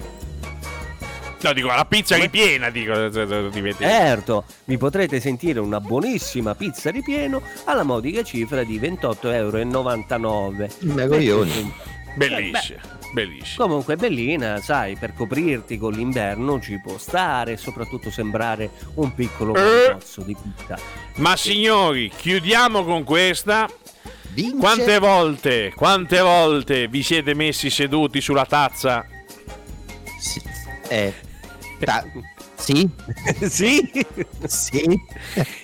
No, 1.43 1.53
dico, 1.53 1.67
la 1.67 1.85
pizza 1.85 2.15
ripiena, 2.17 2.69
dico. 2.69 2.93
eh, 2.93 3.05
eh, 3.07 3.73
Certo, 3.77 4.43
vi 4.65 4.77
potrete 4.77 5.19
sentire 5.19 5.59
una 5.59 5.79
buonissima 5.79 6.53
pizza 6.53 6.91
ripieno 6.91 7.41
alla 7.65 7.83
modica 7.83 8.21
cifra 8.23 8.63
di 8.63 8.79
28,99 8.79 10.69
euro. 10.81 11.07
Coglioni. 11.09 11.73
Bellissima, 12.13 12.81
bellissima. 13.13 13.65
Comunque 13.65 13.95
bellina, 13.95 14.59
sai, 14.61 14.97
per 14.97 15.13
coprirti 15.13 15.77
con 15.77 15.93
l'inverno 15.93 16.59
ci 16.59 16.77
può 16.79 16.97
stare 16.97 17.53
e 17.53 17.57
soprattutto 17.57 18.11
sembrare 18.11 18.69
un 18.95 19.13
piccolo 19.15 19.55
Eh. 19.55 19.87
cazzo 19.91 20.21
di 20.21 20.35
pizza. 20.39 20.77
Ma 21.15 21.35
signori, 21.37 22.11
chiudiamo 22.15 22.83
con 22.83 23.03
questa. 23.03 23.67
Vince- 24.33 24.57
Quante 24.57 24.99
volte, 24.99 25.73
quante 25.75 26.19
volte 26.19 26.87
vi 26.87 27.01
siete 27.01 27.33
messi 27.33 27.69
seduti 27.69 28.21
sulla 28.21 28.45
tazza? 28.45 29.05
Sì. 30.19 30.41
Eh, 30.89 31.13
ta- 31.85 32.05
sì? 32.55 32.87
sì? 33.47 33.89
Sì? 34.45 34.99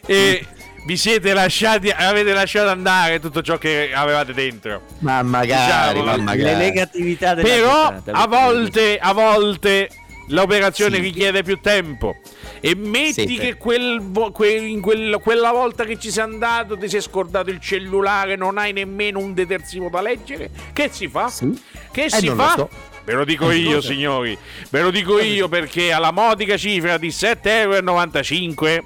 E 0.05 0.45
vi 0.85 0.97
siete 0.97 1.33
lasciati, 1.33 1.89
avete 1.89 2.33
lasciato 2.33 2.69
andare 2.69 3.19
tutto 3.19 3.41
ciò 3.41 3.57
che 3.57 3.91
avevate 3.93 4.33
dentro. 4.33 4.81
Ma 4.99 5.21
magari, 5.21 5.93
Diciamo, 5.99 6.05
ma 6.05 6.15
le 6.15 6.21
magari. 6.21 6.43
Le 6.43 6.55
negatività 6.55 7.33
della 7.33 7.47
Però 7.47 7.93
a 8.17 8.27
volte, 8.27 8.97
a 8.97 9.13
volte 9.13 9.89
l'operazione 10.29 10.95
Sì. 10.97 11.01
richiede 11.01 11.43
più 11.43 11.59
tempo. 11.61 12.15
E 12.59 12.75
metti 12.75 13.27
Sì. 13.27 13.37
che 13.37 13.55
quel 13.55 13.99
vo- 14.01 14.31
que- 14.31 14.49
in 14.55 14.81
quel- 14.81 15.19
quella 15.21 15.51
volta 15.51 15.83
che 15.85 15.97
ci 15.99 16.09
sei 16.09 16.23
andato 16.23 16.77
ti 16.77 16.89
sei 16.89 17.01
scordato 17.01 17.49
il 17.49 17.59
cellulare, 17.59 18.35
non 18.35 18.57
hai 18.57 18.73
nemmeno 18.73 19.19
un 19.19 19.33
detersivo 19.33 19.89
da 19.89 20.01
leggere. 20.01 20.49
Che 20.73 20.89
si 20.91 21.07
fa? 21.07 21.29
Sì? 21.29 21.61
Che 21.91 22.05
Eh, 22.05 22.09
si 22.09 22.25
non 22.27 22.35
lo 22.37 22.43
fa? 22.43 22.53
so. 22.55 22.69
Ve 23.07 23.13
lo 23.13 23.23
dico 23.23 23.51
io, 23.51 23.79
signori. 23.79 24.37
Ve 24.69 24.81
lo 24.81 24.91
dico 24.91 25.17
io 25.17 25.47
perché 25.47 25.93
alla 25.93 26.11
modica 26.11 26.57
cifra 26.57 26.97
di 26.97 27.07
7,95 27.07 28.67
euro 28.67 28.85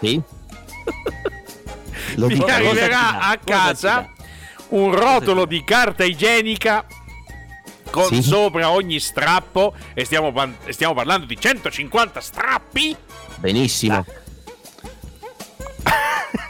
Sì? 0.00 0.20
Lo 2.16 2.26
vi 2.26 2.42
arriverà 2.42 3.20
a 3.20 3.38
casa 3.38 4.10
un 4.70 4.92
rotolo 4.92 5.44
di 5.44 5.62
carta 5.62 6.02
igienica 6.02 6.84
con 7.92 8.08
Sì. 8.08 8.22
sopra 8.22 8.70
ogni 8.70 8.98
strappo 8.98 9.72
e 9.94 10.04
stiamo, 10.04 10.32
stiamo 10.70 10.94
parlando 10.94 11.26
di 11.26 11.38
150 11.38 12.20
strappi 12.20 12.96
benissimo. 13.36 14.04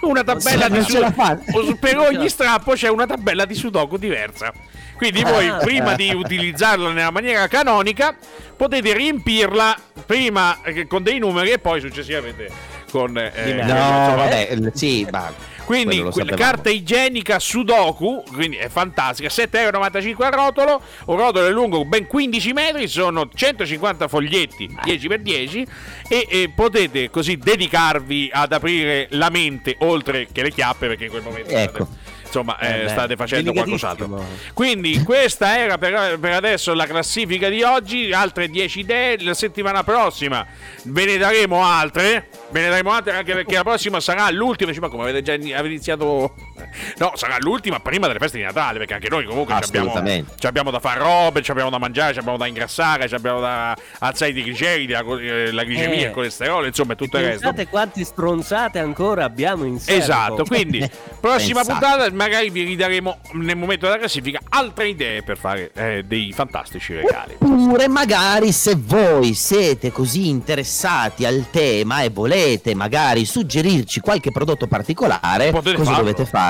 Una 0.02 0.24
tabella 0.24 0.68
di 0.68 0.84
ce 0.84 0.98
la 0.98 1.12
fa. 1.12 1.38
su- 1.46 1.78
per 1.78 1.98
ogni 1.98 2.28
strappo 2.28 2.72
c'è 2.72 2.88
una 2.88 3.06
tabella 3.06 3.44
di 3.44 3.54
sudoku 3.54 3.96
diversa 3.98 4.52
quindi 4.96 5.22
voi 5.22 5.48
Ah. 5.48 5.56
prima 5.56 5.94
di 5.94 6.10
utilizzarla 6.12 6.92
nella 6.92 7.10
maniera 7.10 7.46
canonica 7.48 8.14
potete 8.56 8.92
riempirla 8.92 9.76
prima 10.06 10.58
eh, 10.62 10.86
con 10.86 11.02
dei 11.02 11.18
numeri 11.18 11.50
e 11.52 11.58
poi 11.58 11.80
successivamente 11.80 12.50
con 12.90 13.16
eh, 13.16 13.30
me. 13.54 13.62
No, 13.64 14.14
vabbè, 14.16 14.56
sì, 14.74 15.06
ma 15.10 15.32
Quindi 15.70 16.02
carta 16.34 16.68
igienica 16.68 17.38
Sudoku, 17.38 18.24
quindi 18.32 18.56
è 18.56 18.68
fantastica, 18.68 19.28
7,95€ 19.28 20.22
al 20.24 20.32
rotolo, 20.32 20.82
un 21.06 21.16
rotolo 21.16 21.46
è 21.46 21.50
lungo 21.50 21.84
ben 21.84 22.08
15 22.08 22.52
metri, 22.52 22.88
sono 22.88 23.28
150 23.32 24.08
foglietti 24.08 24.68
10x10 24.84 25.66
e, 26.08 26.26
e 26.28 26.52
potete 26.52 27.08
così 27.08 27.36
dedicarvi 27.36 28.30
ad 28.32 28.52
aprire 28.52 29.06
la 29.10 29.30
mente 29.30 29.76
oltre 29.80 30.26
che 30.32 30.42
le 30.42 30.50
chiappe 30.50 30.88
perché 30.88 31.04
in 31.04 31.10
quel 31.10 31.22
momento 31.22 31.50
Ecco. 31.50 31.84
state, 31.84 32.19
insomma 32.30 32.58
Eh 32.58 32.84
eh, 32.84 32.88
state 32.88 33.16
facendo 33.16 33.52
qualcos'altro. 33.52 34.24
Quindi 34.54 35.02
questa 35.02 35.58
era 35.58 35.76
per, 35.78 36.18
per 36.18 36.32
adesso 36.32 36.72
la 36.74 36.86
classifica 36.86 37.48
di 37.48 37.62
oggi, 37.62 38.12
altre 38.12 38.48
10 38.48 38.80
idee, 38.80 39.22
la 39.22 39.34
settimana 39.34 39.82
prossima 39.82 40.46
ve 40.84 41.04
ne 41.04 41.16
daremo 41.18 41.64
altre, 41.64 42.28
ve 42.50 42.60
ne 42.62 42.68
daremo 42.68 42.92
altre 42.92 43.12
anche 43.12 43.34
perché 43.34 43.54
la 43.54 43.64
prossima 43.64 44.00
sarà 44.00 44.30
l'ultima, 44.30 44.70
Dici, 44.70 44.80
ma 44.80 44.88
come 44.88 45.02
avete 45.02 45.22
già 45.22 45.34
iniziato... 45.34 46.34
No, 46.98 47.12
sarà 47.14 47.36
l'ultima 47.38 47.80
prima 47.80 48.06
delle 48.06 48.18
feste 48.18 48.38
di 48.38 48.44
Natale 48.44 48.78
perché 48.78 48.94
anche 48.94 49.08
noi 49.08 49.24
comunque 49.24 49.54
ci 49.60 49.68
abbiamo, 49.68 49.92
abbiamo 50.42 50.70
da 50.70 50.80
fare 50.80 50.98
robe, 51.00 51.42
ci 51.42 51.50
abbiamo 51.50 51.70
da 51.70 51.78
mangiare, 51.78 52.12
ci 52.12 52.18
abbiamo 52.18 52.36
da 52.38 52.46
ingrassare, 52.46 53.08
ci 53.08 53.14
abbiamo 53.14 53.40
da 53.40 53.76
alzare 54.00 54.30
i 54.30 54.34
trigliceridi, 54.34 54.92
la, 54.92 55.00
eh, 55.20 55.52
la 55.52 55.64
glicemia, 55.64 55.96
Eh. 56.04 56.06
il 56.08 56.10
colesterolo, 56.10 56.66
insomma 56.66 56.92
e 56.92 56.96
tutto 56.96 57.18
il 57.18 57.24
resto. 57.24 57.40
Pensate 57.40 57.68
quante 57.68 58.04
stronzate 58.04 58.78
ancora 58.78 59.24
abbiamo 59.24 59.64
in 59.64 59.78
serbo. 59.78 60.02
Esatto, 60.02 60.44
quindi 60.44 60.78
prossima 61.20 61.62
Pensate. 61.62 61.86
puntata 61.86 62.14
magari 62.14 62.50
vi 62.50 62.64
ridaremo 62.64 63.18
nel 63.34 63.56
momento 63.56 63.86
della 63.86 63.98
classifica 63.98 64.40
altre 64.48 64.88
idee 64.88 65.22
per 65.22 65.36
fare 65.38 65.70
eh, 65.74 66.02
dei 66.04 66.32
fantastici 66.32 66.94
regali. 66.94 67.36
Oppure 67.38 67.88
magari 67.88 68.52
se 68.52 68.74
voi 68.76 69.34
siete 69.34 69.90
così 69.92 70.28
interessati 70.28 71.24
al 71.24 71.46
tema 71.50 72.02
e 72.02 72.10
volete 72.10 72.74
magari 72.74 73.24
suggerirci 73.24 74.00
qualche 74.00 74.30
prodotto 74.30 74.66
particolare, 74.66 75.50
Potete 75.50 75.76
cosa 75.76 75.90
farlo. 75.92 76.04
dovete 76.06 76.24
fare? 76.26 76.49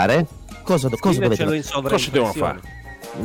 Cosa, 0.63 0.89
do- 0.89 0.97
cosa 0.99 1.21
dovete 1.21 1.45
fare? 1.45 1.63
Cosa 1.63 2.11
devono 2.11 2.33
sovraimpressione. 2.33 2.61
fare? 2.61 2.79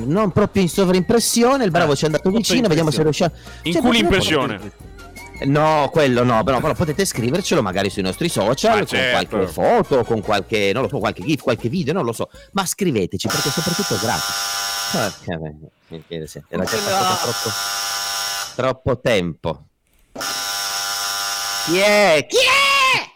Non 0.05 0.31
proprio 0.31 0.61
in 0.63 0.69
sovraimpressione, 0.69 1.63
il 1.63 1.71
bravo 1.71 1.95
ci 1.95 2.03
è 2.03 2.05
andato 2.07 2.29
vicino, 2.31 2.67
vediamo 2.67 2.91
se 2.91 3.03
riusciamo. 3.03 3.31
In 3.63 3.73
Cioè, 3.73 3.81
cui 3.81 3.91
potete- 3.91 4.01
l'impressione? 4.01 4.93
No, 5.43 5.89
quello 5.91 6.23
no, 6.23 6.43
però, 6.45 6.61
però 6.61 6.73
potete 6.73 7.03
scrivercelo 7.03 7.61
magari 7.61 7.89
sui 7.89 8.01
nostri 8.01 8.29
social 8.29 8.71
Ma 8.71 8.77
con 8.79 8.87
certo. 8.87 9.27
qualche 9.35 9.51
foto, 9.51 10.03
con 10.05 10.21
qualche, 10.21 10.71
non 10.73 10.83
lo 10.83 10.87
so, 10.87 10.97
qualche 10.99 11.23
gif, 11.23 11.41
qualche 11.41 11.67
video, 11.67 11.91
non 11.93 12.05
lo 12.05 12.13
so, 12.13 12.29
ma 12.53 12.65
scriveteci 12.65 13.27
perché 13.27 13.49
soprattutto 13.49 13.95
è 13.95 13.97
gratis. 13.99 14.33
Sì, 16.27 16.41
Era 16.47 16.63
già 16.63 16.77
passato 16.77 17.21
troppo, 17.21 17.49
troppo 18.55 18.99
tempo. 19.01 19.65
Chi 21.65 21.77
è? 21.79 22.25
Chi 22.29 22.37
è? 22.37 23.13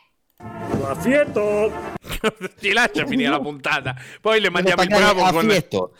Ti 2.59 2.71
lascia 2.73 3.05
finire 3.05 3.29
la 3.29 3.39
puntata, 3.39 3.95
poi 4.21 4.39
le 4.39 4.49
mandiamo 4.49 4.81
pagare 4.83 5.13
bravo 5.13 5.31
con... 5.31 5.45
Affietto. 5.45 5.93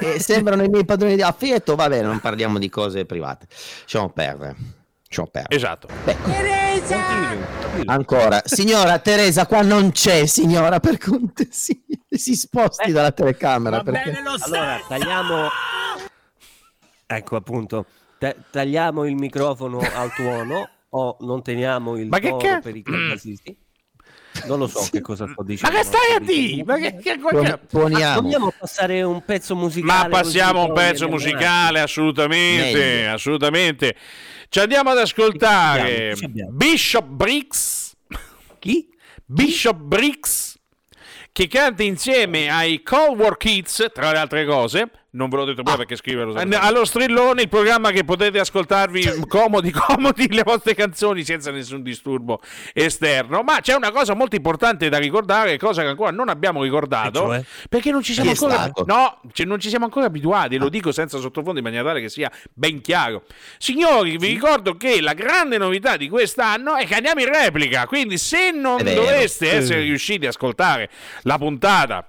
Eh, 0.00 0.20
sembrano 0.20 0.62
i 0.62 0.68
miei 0.68 0.84
padroni 0.84 1.14
di 1.14 1.22
affetto, 1.22 1.74
va 1.74 1.88
bene, 1.88 2.06
non 2.06 2.20
parliamo 2.20 2.58
di 2.58 2.68
cose 2.68 3.04
private. 3.04 3.46
Lasciamo 3.82 4.10
perdere. 4.10 4.56
Ci 5.10 5.20
ho 5.20 5.26
perso. 5.26 5.48
Esatto. 5.50 5.88
Ancora, 7.86 8.42
signora 8.44 8.98
Teresa, 8.98 9.46
qua 9.46 9.62
non 9.62 9.90
c'è, 9.90 10.26
signora, 10.26 10.80
per 10.80 10.98
cortesia. 10.98 11.76
Si 12.10 12.34
sposti 12.36 12.92
dalla 12.92 13.12
telecamera. 13.12 13.82
perché... 13.82 14.12
Allora, 14.40 14.78
tagliamo. 14.86 15.48
Ecco 17.06 17.36
appunto, 17.36 17.86
ta- 18.18 18.34
tagliamo 18.50 19.06
il 19.06 19.14
microfono 19.14 19.78
al 19.78 20.12
tuono 20.12 20.68
o 20.90 21.16
non 21.20 21.42
teniamo 21.42 21.96
il 21.96 22.08
Ma 22.08 22.18
che 22.18 22.28
foro 22.28 22.46
ca- 22.46 22.60
per 22.60 22.76
i 22.76 22.82
cabasisti? 22.82 23.56
Non 24.46 24.58
lo 24.58 24.66
so 24.66 24.86
che 24.90 25.00
cosa 25.00 25.26
sto 25.26 25.42
dicendo. 25.42 25.74
Ma 25.74 25.80
che 25.80 25.86
stai 25.86 26.14
a 26.16 26.20
dire? 26.20 26.64
Ma 26.64 26.76
che, 26.76 26.96
che, 26.96 27.18
che- 27.18 27.58
poniamo. 27.68 28.52
Passare 28.58 29.02
un 29.02 29.24
pezzo 29.24 29.54
musicale? 29.56 30.08
Ma 30.08 30.08
passiamo 30.08 30.64
un 30.64 30.72
pezzo 30.72 31.08
musicale, 31.08 31.80
assolutamente, 31.80 32.78
Meglio. 32.78 33.12
assolutamente. 33.12 33.96
Ci 34.48 34.60
andiamo 34.60 34.90
ad 34.90 34.98
ascoltare 34.98 36.14
abbiamo? 36.22 36.50
Bishop 36.52 37.06
Briggs. 37.06 37.96
Chi? 38.58 38.88
Bishop 39.24 39.76
Briggs 39.76 40.56
che 41.32 41.46
canta 41.46 41.84
insieme 41.84 42.50
ai 42.50 42.82
Cold 42.82 43.20
War 43.20 43.36
Kids, 43.36 43.90
tra 43.92 44.10
le 44.10 44.18
altre 44.18 44.44
cose. 44.44 44.90
Non 45.18 45.28
ve 45.28 45.36
l'ho 45.36 45.44
detto 45.46 45.64
prima 45.64 45.76
perché 45.76 45.96
scriverlo. 45.96 46.40
Allo 46.60 46.84
strillone, 46.84 47.42
il 47.42 47.48
programma 47.48 47.90
che 47.90 48.04
potete 48.04 48.38
ascoltarvi 48.38 49.24
comodi, 49.26 49.72
comodi 49.74 50.32
le 50.32 50.44
vostre 50.44 50.76
canzoni 50.76 51.24
senza 51.24 51.50
nessun 51.50 51.82
disturbo 51.82 52.40
esterno. 52.72 53.42
Ma 53.42 53.58
c'è 53.60 53.74
una 53.74 53.90
cosa 53.90 54.14
molto 54.14 54.36
importante 54.36 54.88
da 54.88 54.96
ricordare, 54.98 55.58
cosa 55.58 55.82
che 55.82 55.88
ancora 55.88 56.12
non 56.12 56.28
abbiamo 56.28 56.62
ricordato, 56.62 57.18
cioè? 57.18 57.44
perché 57.68 57.90
non 57.90 58.00
ci 58.00 58.12
siamo 58.12 58.30
Chi 58.30 58.36
ancora. 58.44 58.62
stato? 58.62 58.84
No, 58.86 59.20
cioè, 59.32 59.44
non 59.44 59.58
ci 59.58 59.70
siamo 59.70 59.86
ancora 59.86 60.06
abituati, 60.06 60.56
lo 60.56 60.68
dico 60.68 60.92
senza 60.92 61.18
sottofondo 61.18 61.58
in 61.58 61.64
maniera 61.64 61.84
tale 61.84 62.00
che 62.00 62.08
sia 62.08 62.30
ben 62.52 62.80
chiaro. 62.80 63.24
Signori, 63.58 64.18
vi 64.18 64.28
ricordo 64.28 64.76
che 64.76 65.00
la 65.00 65.14
grande 65.14 65.58
novità 65.58 65.96
di 65.96 66.08
quest'anno 66.08 66.76
è 66.76 66.86
che 66.86 66.94
andiamo 66.94 67.20
in 67.20 67.32
replica. 67.32 67.88
Quindi, 67.88 68.18
se 68.18 68.52
non 68.52 68.76
doveste 68.84 69.50
essere 69.50 69.80
riusciti 69.80 70.26
ad 70.26 70.30
ascoltare 70.32 70.88
la 71.22 71.38
puntata. 71.38 72.08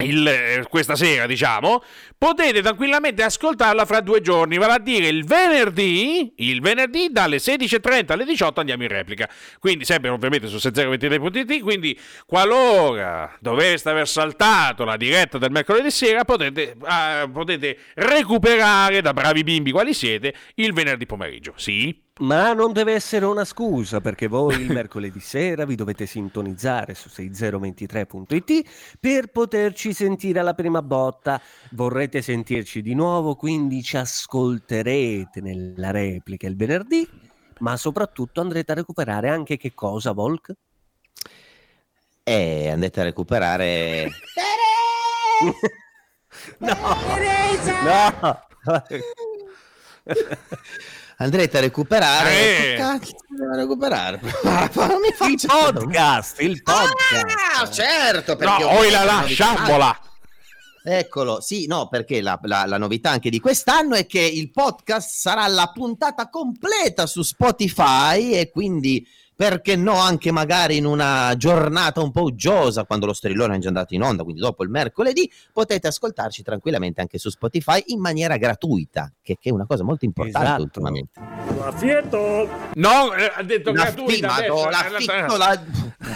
Il- 0.00 0.26
eh, 0.26 0.64
questa 0.68 0.96
sera, 0.96 1.26
diciamo, 1.26 1.82
potete 2.16 2.62
tranquillamente 2.62 3.22
ascoltarla 3.22 3.84
fra 3.84 4.00
due 4.00 4.20
giorni, 4.20 4.56
vale 4.58 4.72
a 4.74 4.78
dire 4.78 5.08
il 5.08 5.24
venerdì, 5.24 6.32
il 6.36 6.60
venerdì 6.60 7.08
dalle 7.10 7.38
16.30 7.38 8.12
alle 8.12 8.24
18 8.24 8.60
andiamo 8.60 8.82
in 8.82 8.88
replica. 8.88 9.28
Quindi 9.58 9.84
sempre 9.84 10.10
ovviamente 10.10 10.46
su 10.48 10.56
6023.it, 10.56 11.60
quindi 11.62 11.98
qualora 12.26 13.36
doveste 13.40 13.90
aver 13.90 14.08
saltato 14.08 14.84
la 14.84 14.96
diretta 14.96 15.38
del 15.38 15.50
mercoledì 15.50 15.90
sera, 15.90 16.24
potete, 16.24 16.76
ah, 16.82 17.28
potete 17.32 17.78
recuperare 17.94 19.00
da 19.00 19.12
bravi 19.12 19.42
bimbi 19.42 19.70
quali 19.70 19.94
siete 19.94 20.34
il 20.56 20.72
venerdì 20.72 21.06
pomeriggio. 21.06 21.52
Sì? 21.56 22.08
Ma 22.18 22.52
non 22.52 22.72
deve 22.72 22.92
essere 22.92 23.24
una 23.24 23.46
scusa 23.46 24.02
perché 24.02 24.26
voi 24.26 24.60
il 24.60 24.70
mercoledì 24.70 25.20
sera 25.20 25.64
vi 25.64 25.74
dovete 25.74 26.04
sintonizzare 26.04 26.94
su 26.94 27.08
6023.it 27.08 28.96
per 29.00 29.28
poterci 29.28 29.94
sentire 29.94 30.38
alla 30.40 30.52
prima 30.52 30.82
botta. 30.82 31.40
Vorrete 31.70 32.20
sentirci 32.20 32.82
di 32.82 32.94
nuovo, 32.94 33.36
quindi 33.36 33.82
ci 33.82 33.96
ascolterete 33.96 35.40
nella 35.40 35.92
replica 35.92 36.46
il 36.46 36.56
venerdì, 36.56 37.08
ma 37.60 37.78
soprattutto 37.78 38.42
andrete 38.42 38.72
a 38.72 38.74
recuperare 38.74 39.30
anche 39.30 39.56
che 39.56 39.72
cosa, 39.72 40.12
Volk? 40.12 40.52
E 42.22 42.68
andate 42.68 43.00
a 43.00 43.04
recuperare. 43.04 44.10
No! 46.58 46.76
No! 47.82 48.38
Andrete 51.20 51.58
a 51.58 51.60
recuperare. 51.60 52.72
Eh. 52.72 52.76
Cazzo 52.76 53.12
devo 53.28 53.54
recuperare? 53.54 54.20
Il 55.28 55.46
podcast, 55.46 56.40
il 56.40 56.62
podcast. 56.62 57.36
Ah, 57.60 57.70
certo, 57.70 58.32
No, 58.32 58.36
perché 58.38 58.64
oi 58.64 58.90
la 58.90 59.04
lasciamola! 59.04 60.00
Eccolo, 60.82 61.42
sì, 61.42 61.66
no, 61.66 61.88
perché 61.88 62.22
la, 62.22 62.38
la- 62.44 62.64
la 62.64 62.78
novità 62.78 63.10
anche 63.10 63.28
di 63.28 63.38
quest'anno 63.38 63.96
è 63.96 64.06
che 64.06 64.20
il 64.20 64.50
podcast 64.50 65.10
sarà 65.10 65.46
la 65.46 65.70
puntata 65.74 66.30
completa 66.30 67.04
su 67.04 67.20
Spotify 67.20 68.32
e 68.32 68.48
quindi 68.50 69.06
perché 69.40 69.74
no 69.74 69.94
anche 69.94 70.30
magari 70.32 70.76
in 70.76 70.84
una 70.84 71.32
giornata 71.34 72.02
un 72.02 72.10
po' 72.10 72.24
uggiosa 72.24 72.84
quando 72.84 73.06
lo 73.06 73.14
strillone 73.14 73.56
è 73.56 73.58
già 73.58 73.68
andato 73.68 73.94
in 73.94 74.02
onda, 74.02 74.22
quindi 74.22 74.42
dopo 74.42 74.62
il 74.64 74.68
mercoledì 74.68 75.32
potete 75.50 75.86
ascoltarci 75.86 76.42
tranquillamente 76.42 77.00
anche 77.00 77.16
su 77.16 77.30
Spotify 77.30 77.82
in 77.86 78.00
maniera 78.00 78.36
gratuita, 78.36 79.10
che, 79.22 79.38
che 79.40 79.48
è 79.48 79.52
una 79.52 79.64
cosa 79.64 79.82
molto 79.82 80.04
importante 80.04 80.46
Esatto. 80.46 80.62
ultimamente. 80.62 81.20
No, 82.74 83.14
eh, 83.14 83.32
ha 83.34 83.42
detto 83.42 83.72
La 83.72 83.84
gratuita 83.84 84.34
adesso, 84.34 84.68
eh, 84.68 84.70
l'affitto, 84.70 85.36
la- 85.38 85.62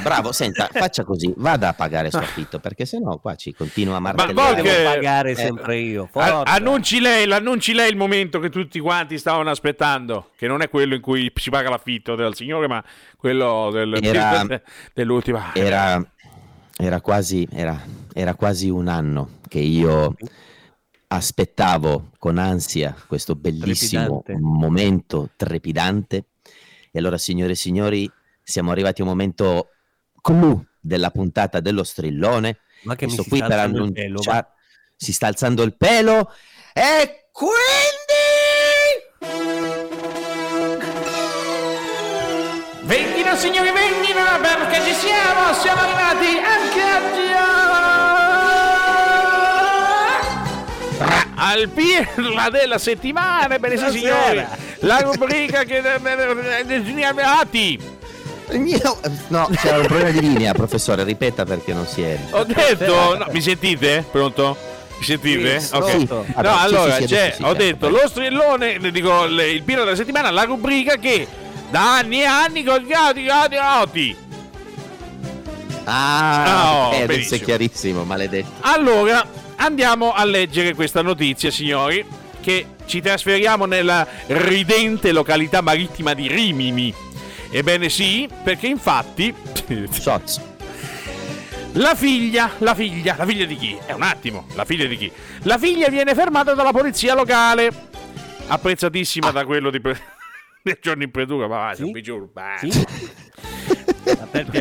Bravo, 0.03 0.33
senta, 0.33 0.69
faccia 0.73 1.05
così, 1.05 1.33
vada 1.37 1.69
a 1.69 1.73
pagare 1.75 2.07
il 2.07 2.13
suo 2.13 2.21
affitto 2.23 2.59
perché 2.59 2.85
sennò 2.87 3.19
qua 3.19 3.35
ci 3.37 3.53
continua 3.55 3.97
a 3.97 4.01
martellare. 4.01 4.55
Volk, 4.55 4.63
Devo 4.63 4.81
Eh, 4.81 4.95
pagare 4.95 5.35
sempre 5.35 5.79
io. 5.79 6.09
forza. 6.11 6.43
Annunci 6.45 7.01
lei, 7.01 7.27
l'annunci 7.27 7.73
lei 7.75 7.91
il 7.91 7.97
momento 7.97 8.39
che 8.39 8.49
tutti 8.51 8.79
quanti 8.81 9.19
stavano 9.19 9.51
aspettando, 9.51 10.31
che 10.37 10.47
non 10.47 10.63
è 10.63 10.69
quello 10.69 10.95
in 10.95 11.01
cui 11.01 11.31
si 11.35 11.51
paga 11.51 11.69
l'affitto 11.71 12.15
del 12.17 12.35
signore, 12.35 12.67
ma 12.67 12.83
quello 13.25 13.71
del- 13.73 13.99
Era- 14.05 14.45
dell'ultima. 14.93 15.55
era, 15.55 15.99
era 16.77 17.01
quasi, 17.01 17.49
era, 17.51 17.83
era 18.13 18.35
quasi 18.35 18.69
un 18.69 18.87
anno 18.87 19.39
che 19.49 19.61
io 19.61 20.15
aspettavo 21.09 22.11
con 22.19 22.37
ansia 22.37 22.95
questo 23.07 23.35
bellissimo 23.35 24.21
Trepidante. 24.23 24.37
momento 24.39 25.31
trepidante. 25.37 26.25
E 26.91 26.99
allora, 26.99 27.17
signore 27.17 27.53
e 27.53 27.57
signori, 27.57 28.11
siamo 28.43 28.71
arrivati 28.73 29.01
a 29.01 29.05
un 29.05 29.11
momento 29.11 29.71
clou 30.21 30.63
della 30.79 31.11
puntata 31.11 31.61
dello 31.61 31.83
strillone. 31.83 32.59
Ma 32.83 32.95
che 32.95 33.07
mi 33.07 33.13
sto 33.13 33.23
si 33.23 33.29
qui 33.31 33.39
sta 33.39 33.47
per 33.49 33.59
alzando 33.59 33.85
il 33.85 33.93
pelo, 33.93 34.07
annunciare. 34.09 34.47
Si 34.97 35.13
sta 35.15 35.27
alzando 35.29 35.63
il 35.63 35.75
pelo. 35.77 36.31
E 36.75 37.29
quindi. 37.33 38.34
Venghino 42.85 43.35
signori, 43.35 43.71
venghino 43.71 44.21
perché 44.43 44.83
ci 44.85 44.93
siamo, 44.93 45.55
siamo 45.59 45.81
arrivati 45.81 46.27
anche 46.37 46.83
oggi. 46.83 47.33
Al 51.37 51.69
pirla 51.71 52.51
della 52.51 52.77
settimana, 52.77 53.59
bene 53.59 53.79
sì, 53.79 53.99
signori, 53.99 54.45
la 54.81 54.99
rubrica 54.99 55.65
che 55.65 55.83
Ati. 57.23 57.81
Mio... 58.51 59.01
No, 59.29 59.49
c'era 59.57 59.79
un 59.79 59.87
problema 59.87 60.11
di 60.11 60.21
linea, 60.21 60.53
professore. 60.53 61.05
Ripeta 61.05 61.47
perché 61.47 61.73
non 61.73 61.87
si 61.87 62.03
è. 62.03 62.19
Ho 62.33 62.45
detto, 62.45 63.17
no, 63.17 63.27
mi 63.31 63.41
sentite? 63.41 64.05
Pronto? 64.11 64.57
Mi 64.99 65.05
sentite? 65.05 65.61
Sì, 65.61 65.75
Ok. 65.75 65.95
No, 66.11 66.27
Vabbè, 66.35 66.49
sì, 66.49 66.65
allora, 66.65 66.95
sì, 66.97 67.03
sì, 67.03 67.09
sì, 67.09 67.15
ho 67.15 67.19
certo, 67.19 67.53
detto 67.55 67.89
lo 67.89 68.03
strillone, 68.07 68.77
ne 68.77 68.91
dico 68.91 69.25
il 69.25 69.63
pirla 69.63 69.85
della 69.85 69.97
settimana, 69.97 70.31
la 70.31 70.45
rubrica 70.45 70.97
che 70.97 71.27
da 71.75 71.97
anni 71.97 72.21
e 72.21 72.25
anni 72.25 72.63
con 72.63 72.87
ati, 72.89 73.27
ati, 73.29 73.57
ati. 73.57 74.17
Ah, 75.83 76.91
Oh, 76.91 76.95
eh, 76.95 77.05
è 77.07 77.41
chiarissimo, 77.41 78.05
maledetto. 78.05 78.49
Allora, 78.61 79.27
andiamo 79.57 80.13
a 80.13 80.25
leggere 80.25 80.73
questa 80.75 81.03
notizia, 81.03 81.51
signori, 81.51 82.07
che 82.41 82.67
ci 82.87 83.01
trasferiamo 83.01 83.65
nella 83.65 84.07
ridente 84.29 85.11
località 85.11 85.63
marittima 85.63 86.15
di 86.15 86.29
Rimini. 86.29 86.95
Ebbene 87.51 87.89
sì, 87.89 88.29
perché 88.45 88.69
infatti 88.69 89.35
Shots. 89.91 90.41
la 91.73 91.97
figlia, 91.97 92.53
la 92.59 92.77
figlia, 92.77 93.17
la 93.19 93.27
figlia 93.27 93.47
di 93.47 93.57
chi? 93.57 93.77
È 93.85 93.91
un 93.91 94.03
attimo, 94.03 94.47
la 94.55 94.65
figlia 94.65 94.87
di 94.87 94.97
chi? 94.97 95.11
La 95.43 95.59
figlia 95.59 95.89
viene 95.89 96.15
fermata 96.15 96.55
dalla 96.55 96.71
polizia 96.71 97.15
locale, 97.17 97.89
apprezzatissima 98.47 99.33
da 99.33 99.45
quello 99.45 99.71
di 99.71 99.81
del 100.65 100.79
giorno 100.81 101.03
in 101.03 101.11
pretura, 101.11 101.47
ma 101.47 101.57
va, 101.67 101.75
Sì? 101.75 101.93
giuro, 102.01 102.27
bah. 102.33 102.57
Sì? 102.59 102.71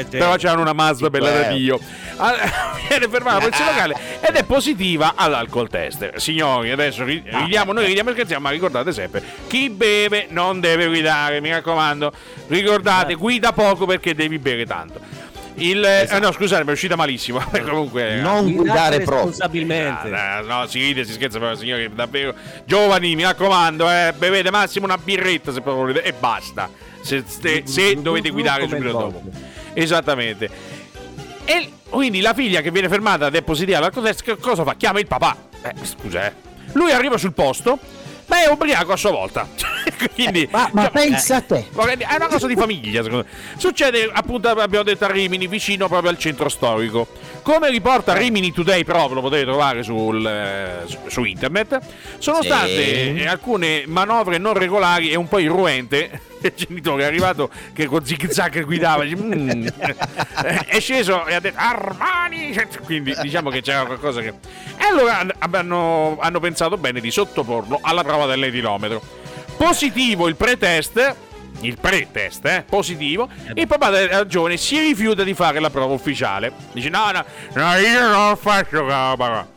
Però 0.10 0.36
c'hanno 0.38 0.62
una 0.62 0.74
Mazda 0.74 1.10
bella 1.10 1.32
da 1.32 1.42
Beh. 1.48 1.54
Dio. 1.56 1.80
Ah, 2.18 2.36
Viene 2.88 3.08
fermata 3.08 3.36
la 3.38 3.42
polizia 3.42 3.66
locale 3.66 3.96
ed 4.22 4.36
è 4.36 4.44
positiva 4.44 5.14
all'alcol 5.16 5.70
tester. 5.70 6.20
Signori, 6.22 6.72
adesso 6.72 7.04
ri- 7.04 7.24
ridiamo, 7.26 7.72
noi 7.74 7.86
ridiamo 7.86 8.10
e 8.10 8.14
scherziamo, 8.14 8.42
ma 8.44 8.50
ricordate 8.52 8.92
sempre: 8.92 9.24
chi 9.48 9.70
beve 9.70 10.28
non 10.30 10.60
deve 10.60 10.88
guidare, 10.88 11.42
mi 11.42 11.50
raccomando. 11.50 12.12
Ricordate, 12.48 13.16
guida 13.16 13.52
poco 13.54 13.86
perché 13.86 14.14
devi 14.14 14.38
bere 14.40 14.66
tanto. 14.66 15.00
Il, 15.56 15.84
eh, 15.84 16.20
no, 16.20 16.32
scusate, 16.32 16.64
mi 16.64 16.70
è 16.70 16.74
uscita 16.74 16.96
malissimo. 16.96 17.40
Comunque, 17.64 18.16
Non 18.16 18.44
Guidate 18.46 18.56
guidare 18.56 18.96
proprio. 19.02 19.16
responsabilmente. 19.28 20.12
Ah, 20.14 20.42
no, 20.42 20.66
si 20.68 20.80
ride, 20.80 21.06
si 21.06 21.14
scherza, 21.14 21.40
però 21.40 21.56
signori, 21.56 21.90
davvero. 21.94 22.34
Giovani, 22.66 23.16
mi 23.16 23.24
raccomando, 23.24 23.90
eh, 23.90 24.14
bevete 24.18 24.50
massimo 24.52 24.86
una 24.86 24.98
birretta 24.98 25.52
se 25.52 25.62
proprio 25.62 25.86
volete, 25.86 26.02
e 26.04 26.14
basta. 26.14 26.70
Se, 27.02 27.24
se- 27.26 27.64
se 27.66 28.02
dovete 28.02 28.30
guidare 28.30 28.68
subito 28.68 28.92
dopo. 28.92 29.22
Esattamente. 29.74 30.50
E 31.46 31.70
quindi 31.90 32.22
la 32.22 32.34
figlia 32.34 32.62
che 32.62 32.72
viene 32.72 32.88
fermata 32.90 33.28
ed 33.28 33.36
è 33.36 33.42
positiva 33.42 33.78
all'alcotest, 33.78 34.38
cosa 34.40 34.64
fa? 34.64 34.76
Chiama 34.76 35.00
il 35.00 35.08
papà. 35.08 35.36
Eh, 35.62 35.74
scusa, 35.84 36.26
eh. 36.26 36.34
Lui 36.74 36.92
arriva 36.92 37.18
sul 37.18 37.34
posto, 37.34 37.78
ma 38.28 38.42
è 38.44 38.48
ubriaco 38.48 38.94
a 38.94 38.98
sua 38.98 39.12
volta. 39.12 39.48
Quindi, 40.14 40.48
Ma, 40.52 40.70
ma 40.74 40.84
cioè, 40.84 40.92
pensa 40.92 41.36
a 41.38 41.42
te. 41.42 41.68
dire, 41.72 41.98
È 42.08 42.16
una 42.16 42.28
cosa 42.28 42.48
di 42.48 42.56
famiglia, 42.56 43.04
secondo 43.04 43.26
me. 43.30 43.58
Succede, 43.58 44.10
appunto, 44.12 44.48
abbiamo 44.50 44.84
detto 44.84 45.06
a 45.06 45.12
Rimini, 45.12 45.48
vicino 45.48 45.88
proprio 45.88 46.10
al 46.10 46.18
centro 46.18 46.50
storico. 46.50 47.08
Come 47.42 47.70
riporta 47.70 48.14
Rimini 48.16 48.52
Today, 48.52 48.84
proprio 48.84 49.16
lo 49.16 49.22
potete 49.22 49.44
trovare 49.44 49.84
sul, 49.84 50.26
eh, 50.26 50.84
su, 50.88 50.98
su 51.08 51.24
internet, 51.24 51.80
sono 52.18 52.42
Sì. 52.42 52.48
state 52.48 53.16
eh, 53.16 53.28
alcune 53.28 53.84
manovre 53.88 54.38
non 54.38 54.54
regolari 54.54 55.12
e 55.12 55.16
un 55.16 55.28
po' 55.28 55.40
irruente. 55.40 56.22
Il 56.44 56.52
genitore 56.56 57.04
è 57.04 57.06
arrivato 57.06 57.50
che 57.72 57.86
con 57.86 58.06
zig 58.06 58.30
zag 58.30 58.66
guidava, 58.66 59.04
dice, 59.04 59.16
"Mm". 59.16 59.66
è 60.68 60.80
sceso 60.80 61.26
e 61.26 61.36
ha 61.36 61.40
detto 61.40 61.58
Armani. 61.58 62.54
Quindi 62.84 63.16
diciamo 63.22 63.50
che 63.50 63.62
c'era 63.62 63.86
qualcosa 63.86 64.20
che. 64.22 64.28
E 64.78 64.84
allora 64.90 65.20
han- 65.20 65.34
hanno, 65.54 66.18
hanno 66.20 66.40
pensato 66.42 66.78
bene 66.78 67.00
di 67.00 67.12
sottoporlo 67.12 67.80
alla 67.82 68.04
prova 68.04 68.26
dell'etilometro. 68.26 69.02
Positivo 69.64 70.28
il 70.28 70.36
pretest. 70.36 71.16
Il 71.62 71.78
pre-test, 71.80 72.46
eh, 72.46 72.66
positivo, 72.68 73.30
il 73.54 73.66
papà 73.66 73.90
della 73.90 74.18
ragione 74.18 74.58
si 74.58 74.78
rifiuta 74.78 75.24
di 75.24 75.34
fare 75.34 75.62
la 75.62 75.70
prova 75.70 75.94
ufficiale. 75.94 76.52
Dice: 76.74 76.90
No, 76.90 77.12
no, 77.12 77.24
no 77.54 77.74
io 77.76 78.10
non 78.10 78.36
faccio 78.36 78.84
la 78.84 79.14
prova. 79.16 79.48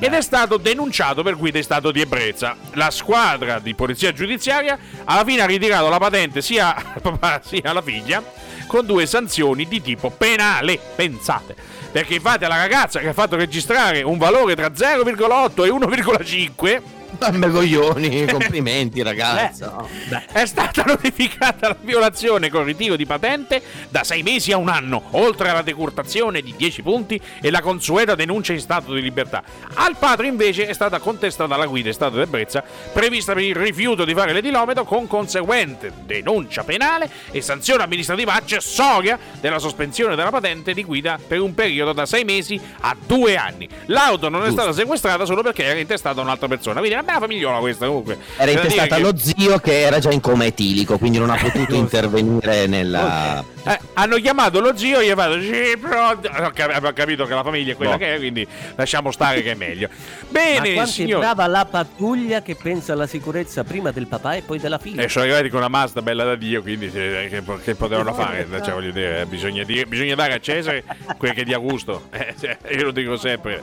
Ed 0.00 0.12
è 0.12 0.20
stato 0.20 0.56
denunciato 0.56 1.22
per 1.22 1.36
guida 1.36 1.58
in 1.58 1.62
stato 1.62 1.92
di 1.92 2.00
ebbrezza. 2.00 2.56
La 2.72 2.90
squadra 2.90 3.60
di 3.60 3.76
polizia 3.76 4.12
giudiziaria 4.12 4.76
alla 5.04 5.24
fine 5.24 5.42
ha 5.42 5.46
ritirato 5.46 5.88
la 5.88 5.98
patente 5.98 6.42
sia 6.42 6.74
al 6.74 7.00
papà 7.02 7.40
sia 7.44 7.70
alla 7.70 7.82
figlia 7.82 8.20
con 8.66 8.84
due 8.84 9.06
sanzioni 9.06 9.68
di 9.68 9.80
tipo 9.80 10.10
penale. 10.10 10.80
Pensate. 10.96 11.54
Perché 11.92 12.14
infatti 12.14 12.44
alla 12.44 12.56
ragazza 12.56 12.98
che 12.98 13.08
ha 13.08 13.12
fatto 13.12 13.36
registrare 13.36 14.02
un 14.02 14.18
valore 14.18 14.56
tra 14.56 14.72
0,8 14.72 15.64
e 15.64 15.68
1,5 15.68 16.82
Mamma 17.18 17.48
coglioni, 17.48 18.26
complimenti 18.26 19.02
ragazzo. 19.02 19.88
è 20.32 20.44
stata 20.46 20.82
notificata 20.86 21.68
la 21.68 21.76
violazione 21.80 22.50
con 22.50 22.64
ritiro 22.64 22.96
di 22.96 23.06
patente 23.06 23.62
da 23.88 24.04
6 24.04 24.22
mesi 24.22 24.52
a 24.52 24.56
un 24.56 24.68
anno, 24.68 25.02
oltre 25.10 25.48
alla 25.48 25.62
decurtazione 25.62 26.40
di 26.40 26.54
10 26.56 26.82
punti 26.82 27.20
e 27.40 27.50
la 27.50 27.60
consueta 27.60 28.14
denuncia 28.14 28.52
in 28.52 28.60
stato 28.60 28.92
di 28.92 29.00
libertà. 29.00 29.42
Al 29.74 29.96
padre 29.96 30.26
invece 30.26 30.66
è 30.66 30.72
stata 30.72 30.98
contestata 30.98 31.56
la 31.56 31.66
guida 31.66 31.88
in 31.88 31.94
stato 31.94 32.16
di 32.16 32.22
ebbrezza 32.22 32.62
prevista 32.92 33.32
per 33.32 33.42
il 33.42 33.54
rifiuto 33.54 34.04
di 34.04 34.14
fare 34.14 34.32
l'etilometro 34.32 34.84
con 34.84 35.06
conseguente 35.06 35.92
denuncia 36.04 36.64
penale 36.64 37.08
e 37.30 37.40
sanzione 37.40 37.82
amministrativa 37.82 38.34
accessoria 38.34 39.18
della 39.40 39.58
sospensione 39.58 40.16
della 40.16 40.30
patente 40.30 40.74
di 40.74 40.82
guida 40.84 41.18
per 41.26 41.40
un 41.40 41.54
periodo 41.54 41.92
da 41.92 42.06
6 42.06 42.24
mesi 42.24 42.60
a 42.80 42.96
2 42.98 43.36
anni. 43.36 43.68
L'auto 43.86 44.28
non 44.28 44.44
è 44.44 44.50
stata 44.50 44.72
sequestrata 44.72 45.24
solo 45.24 45.42
perché 45.42 45.64
era 45.64 45.78
intestata 45.78 46.20
a 46.20 46.22
un'altra 46.24 46.48
persona. 46.48 46.78
Quindi 46.78 46.96
una 46.96 47.03
bella 47.04 47.18
famigliola 47.20 47.58
questa 47.58 47.86
comunque. 47.86 48.18
Era 48.36 48.50
intestata 48.50 48.86
che- 48.86 48.94
allo 48.94 49.16
zio 49.16 49.58
che 49.58 49.80
era 49.82 49.98
già 49.98 50.10
in 50.10 50.20
coma 50.20 50.44
etilico, 50.46 50.98
quindi 50.98 51.18
non 51.18 51.30
ha 51.30 51.36
potuto 51.36 51.74
intervenire 51.76 52.66
nella... 52.66 53.44
Eh, 53.66 53.78
hanno 53.94 54.16
chiamato 54.16 54.60
lo 54.60 54.76
zio 54.76 54.98
e 55.00 55.06
gli 55.06 55.10
ha 55.10 55.14
fatto 55.16 55.40
sì, 55.40 55.74
pronto. 55.80 56.28
Abbiamo 56.28 56.92
capito 56.92 57.24
che 57.24 57.32
la 57.34 57.42
famiglia 57.42 57.72
è 57.72 57.76
quella 57.76 57.92
No. 57.92 57.98
che 57.98 58.14
è, 58.14 58.18
quindi 58.18 58.46
lasciamo 58.74 59.10
stare 59.10 59.42
che 59.42 59.52
è 59.52 59.54
meglio. 59.54 59.88
Ma 59.90 60.26
Bene, 60.28 60.72
quanto 60.74 60.90
è 60.90 60.92
signori. 60.92 61.20
brava 61.20 61.46
la 61.46 61.64
pattuglia 61.64 62.42
che 62.42 62.56
pensa 62.56 62.92
alla 62.92 63.06
sicurezza 63.06 63.64
prima 63.64 63.90
del 63.90 64.06
papà 64.06 64.34
e 64.34 64.42
poi 64.42 64.58
della 64.58 64.78
figlia. 64.78 65.02
E 65.02 65.08
sono 65.08 65.24
arrivati 65.24 65.48
con 65.48 65.60
una 65.60 65.68
Mazda 65.68 66.02
bella 66.02 66.24
da 66.24 66.34
Dio, 66.34 66.60
quindi 66.60 66.86
eh, 66.92 67.28
che, 67.30 67.42
che 67.62 67.74
potevano 67.74 68.12
fare? 68.12 68.46
Cioè, 68.62 68.72
voglio 68.74 68.90
dire, 68.90 69.22
eh, 69.22 69.26
bisogna, 69.26 69.62
dire- 69.64 69.86
bisogna 69.86 70.14
dare 70.14 70.34
a 70.34 70.40
Cesare 70.40 70.84
quel 71.16 71.32
che 71.32 71.44
dia 71.44 71.56
gusto. 71.58 72.08
Eh, 72.14 72.34
cioè, 72.38 72.56
io 72.76 72.84
lo 72.84 72.90
dico 72.90 73.16
sempre. 73.16 73.62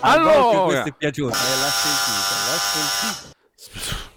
A 0.00 0.12
Allora, 0.12 0.60
questo 0.64 0.88
è 0.88 0.92
piaciuto, 0.96 1.34
eh, 1.34 1.60
l'ha 1.60 1.68
sentito, 1.70 2.34
l'ha 2.50 2.53
sentito. 2.53 2.53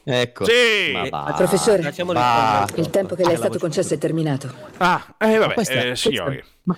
Ecco. 0.10 0.46
sì. 0.46 0.92
Ma 0.94 1.10
va. 1.10 1.34
Professore, 1.36 1.92
Va. 2.06 2.68
il 2.76 2.90
tempo 2.90 3.16
che 3.16 3.26
le 3.26 3.34
è 3.34 3.36
stato 3.36 3.60
concesso 3.60 3.94
è 3.94 3.98
terminato. 3.98 4.54
Ah, 4.78 5.16
eh, 5.18 5.38
vabbè, 5.38 5.54
Questa- 5.54 5.74
eh, 5.74 5.88
questa- 5.88 6.10
signori. 6.10 6.44
Ma 6.64 6.76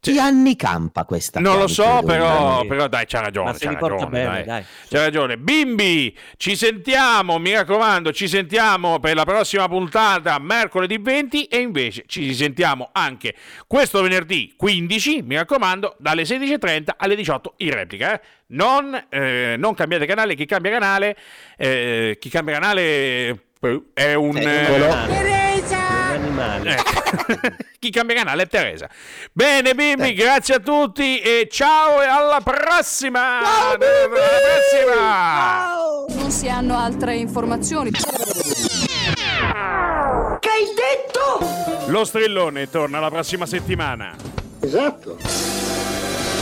quanti 0.00 0.18
anni 0.18 0.56
campa 0.56 1.04
questa? 1.04 1.40
Non 1.40 1.58
lo 1.58 1.66
so, 1.66 2.00
però, 2.04 2.64
però 2.64 2.88
dai, 2.88 3.04
c'ha 3.06 3.20
ragione. 3.20 3.52
C'ha 3.52 3.72
ragione, 3.72 4.06
bene, 4.06 4.24
dai. 4.24 4.44
dai. 4.44 4.64
C'ha 4.88 4.98
ragione. 5.04 5.36
Bimbi, 5.36 6.16
ci 6.38 6.56
sentiamo, 6.56 7.38
mi 7.38 7.52
raccomando, 7.52 8.10
ci 8.10 8.26
sentiamo 8.26 8.98
per 8.98 9.14
la 9.14 9.24
prossima 9.24 9.68
puntata 9.68 10.38
mercoledì 10.38 10.96
20 10.96 11.44
e 11.44 11.58
invece 11.58 12.04
ci 12.06 12.20
risentiamo 12.20 12.88
anche 12.92 13.34
questo 13.66 14.00
venerdì 14.00 14.54
15, 14.56 15.22
mi 15.22 15.36
raccomando, 15.36 15.96
dalle 15.98 16.22
16.30 16.22 16.88
alle 16.96 17.14
18 17.14 17.54
in 17.58 17.70
replica. 17.74 18.14
eh. 18.14 18.20
Non, 18.52 19.06
eh, 19.10 19.54
non 19.58 19.74
cambiate 19.74 20.06
canale, 20.06 20.34
chi 20.34 20.46
cambia 20.46 20.72
canale, 20.72 21.16
eh, 21.56 22.16
chi 22.18 22.28
cambia 22.30 22.54
canale 22.54 22.80
eh, 22.82 23.82
è 23.92 24.14
un... 24.14 24.36
Eh, 24.36 24.66
Un 24.72 25.99
animale. 26.40 26.76
Ecco. 26.76 27.56
Chi 27.78 27.90
cambia 27.90 28.16
canale 28.16 28.42
è 28.42 28.46
Teresa. 28.46 28.88
Bene, 29.32 29.74
bimbi, 29.74 30.12
grazie 30.14 30.54
a 30.54 30.58
tutti 30.60 31.20
e 31.20 31.48
ciao 31.50 32.02
e 32.02 32.06
alla 32.06 32.40
prossima! 32.40 33.38
alla 33.38 33.78
prossima! 34.08 35.74
Non 36.08 36.30
si 36.30 36.48
hanno 36.48 36.76
altre 36.76 37.16
informazioni. 37.16 37.90
Che 37.90 38.08
hai 40.48 40.66
detto? 40.74 41.88
Lo 41.90 42.04
strillone 42.04 42.68
torna 42.68 43.00
la 43.00 43.10
prossima 43.10 43.46
settimana. 43.46 44.14
Esatto. 44.60 45.16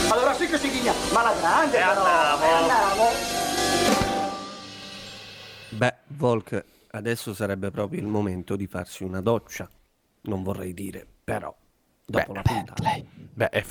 Allora 0.09 0.33
sì 0.33 0.47
che 0.47 0.57
si 0.57 0.69
ghigna, 0.69 0.93
ma 1.13 1.21
la 1.23 1.33
grande 1.39 1.77
però. 1.77 2.03
E 2.41 2.49
andiamo. 2.49 3.09
Beh, 5.69 5.93
Volk, 6.07 6.65
adesso 6.91 7.33
sarebbe 7.33 7.71
proprio 7.71 7.99
il 7.99 8.07
momento 8.07 8.55
di 8.55 8.67
farsi 8.67 9.03
una 9.03 9.21
doccia. 9.21 9.69
Non 10.21 10.43
vorrei 10.43 10.73
dire, 10.73 11.05
però, 11.23 11.55
dopo 12.05 12.33
la 12.33 12.41
puntata. 12.41 12.83
Beh, 13.33 13.49
Eh, 13.51 13.63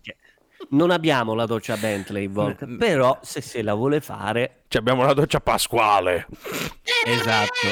cioè, 0.00 0.16
non 0.70 0.90
abbiamo 0.90 1.34
la 1.34 1.46
doccia 1.46 1.76
Bentley, 1.76 2.26
Volk, 2.26 2.76
però 2.76 3.18
se 3.22 3.40
se 3.40 3.62
la 3.62 3.74
vuole 3.74 4.00
fare... 4.00 4.64
abbiamo 4.76 5.04
la 5.04 5.12
doccia 5.12 5.40
pasquale. 5.40 6.26
Esatto. 7.06 7.68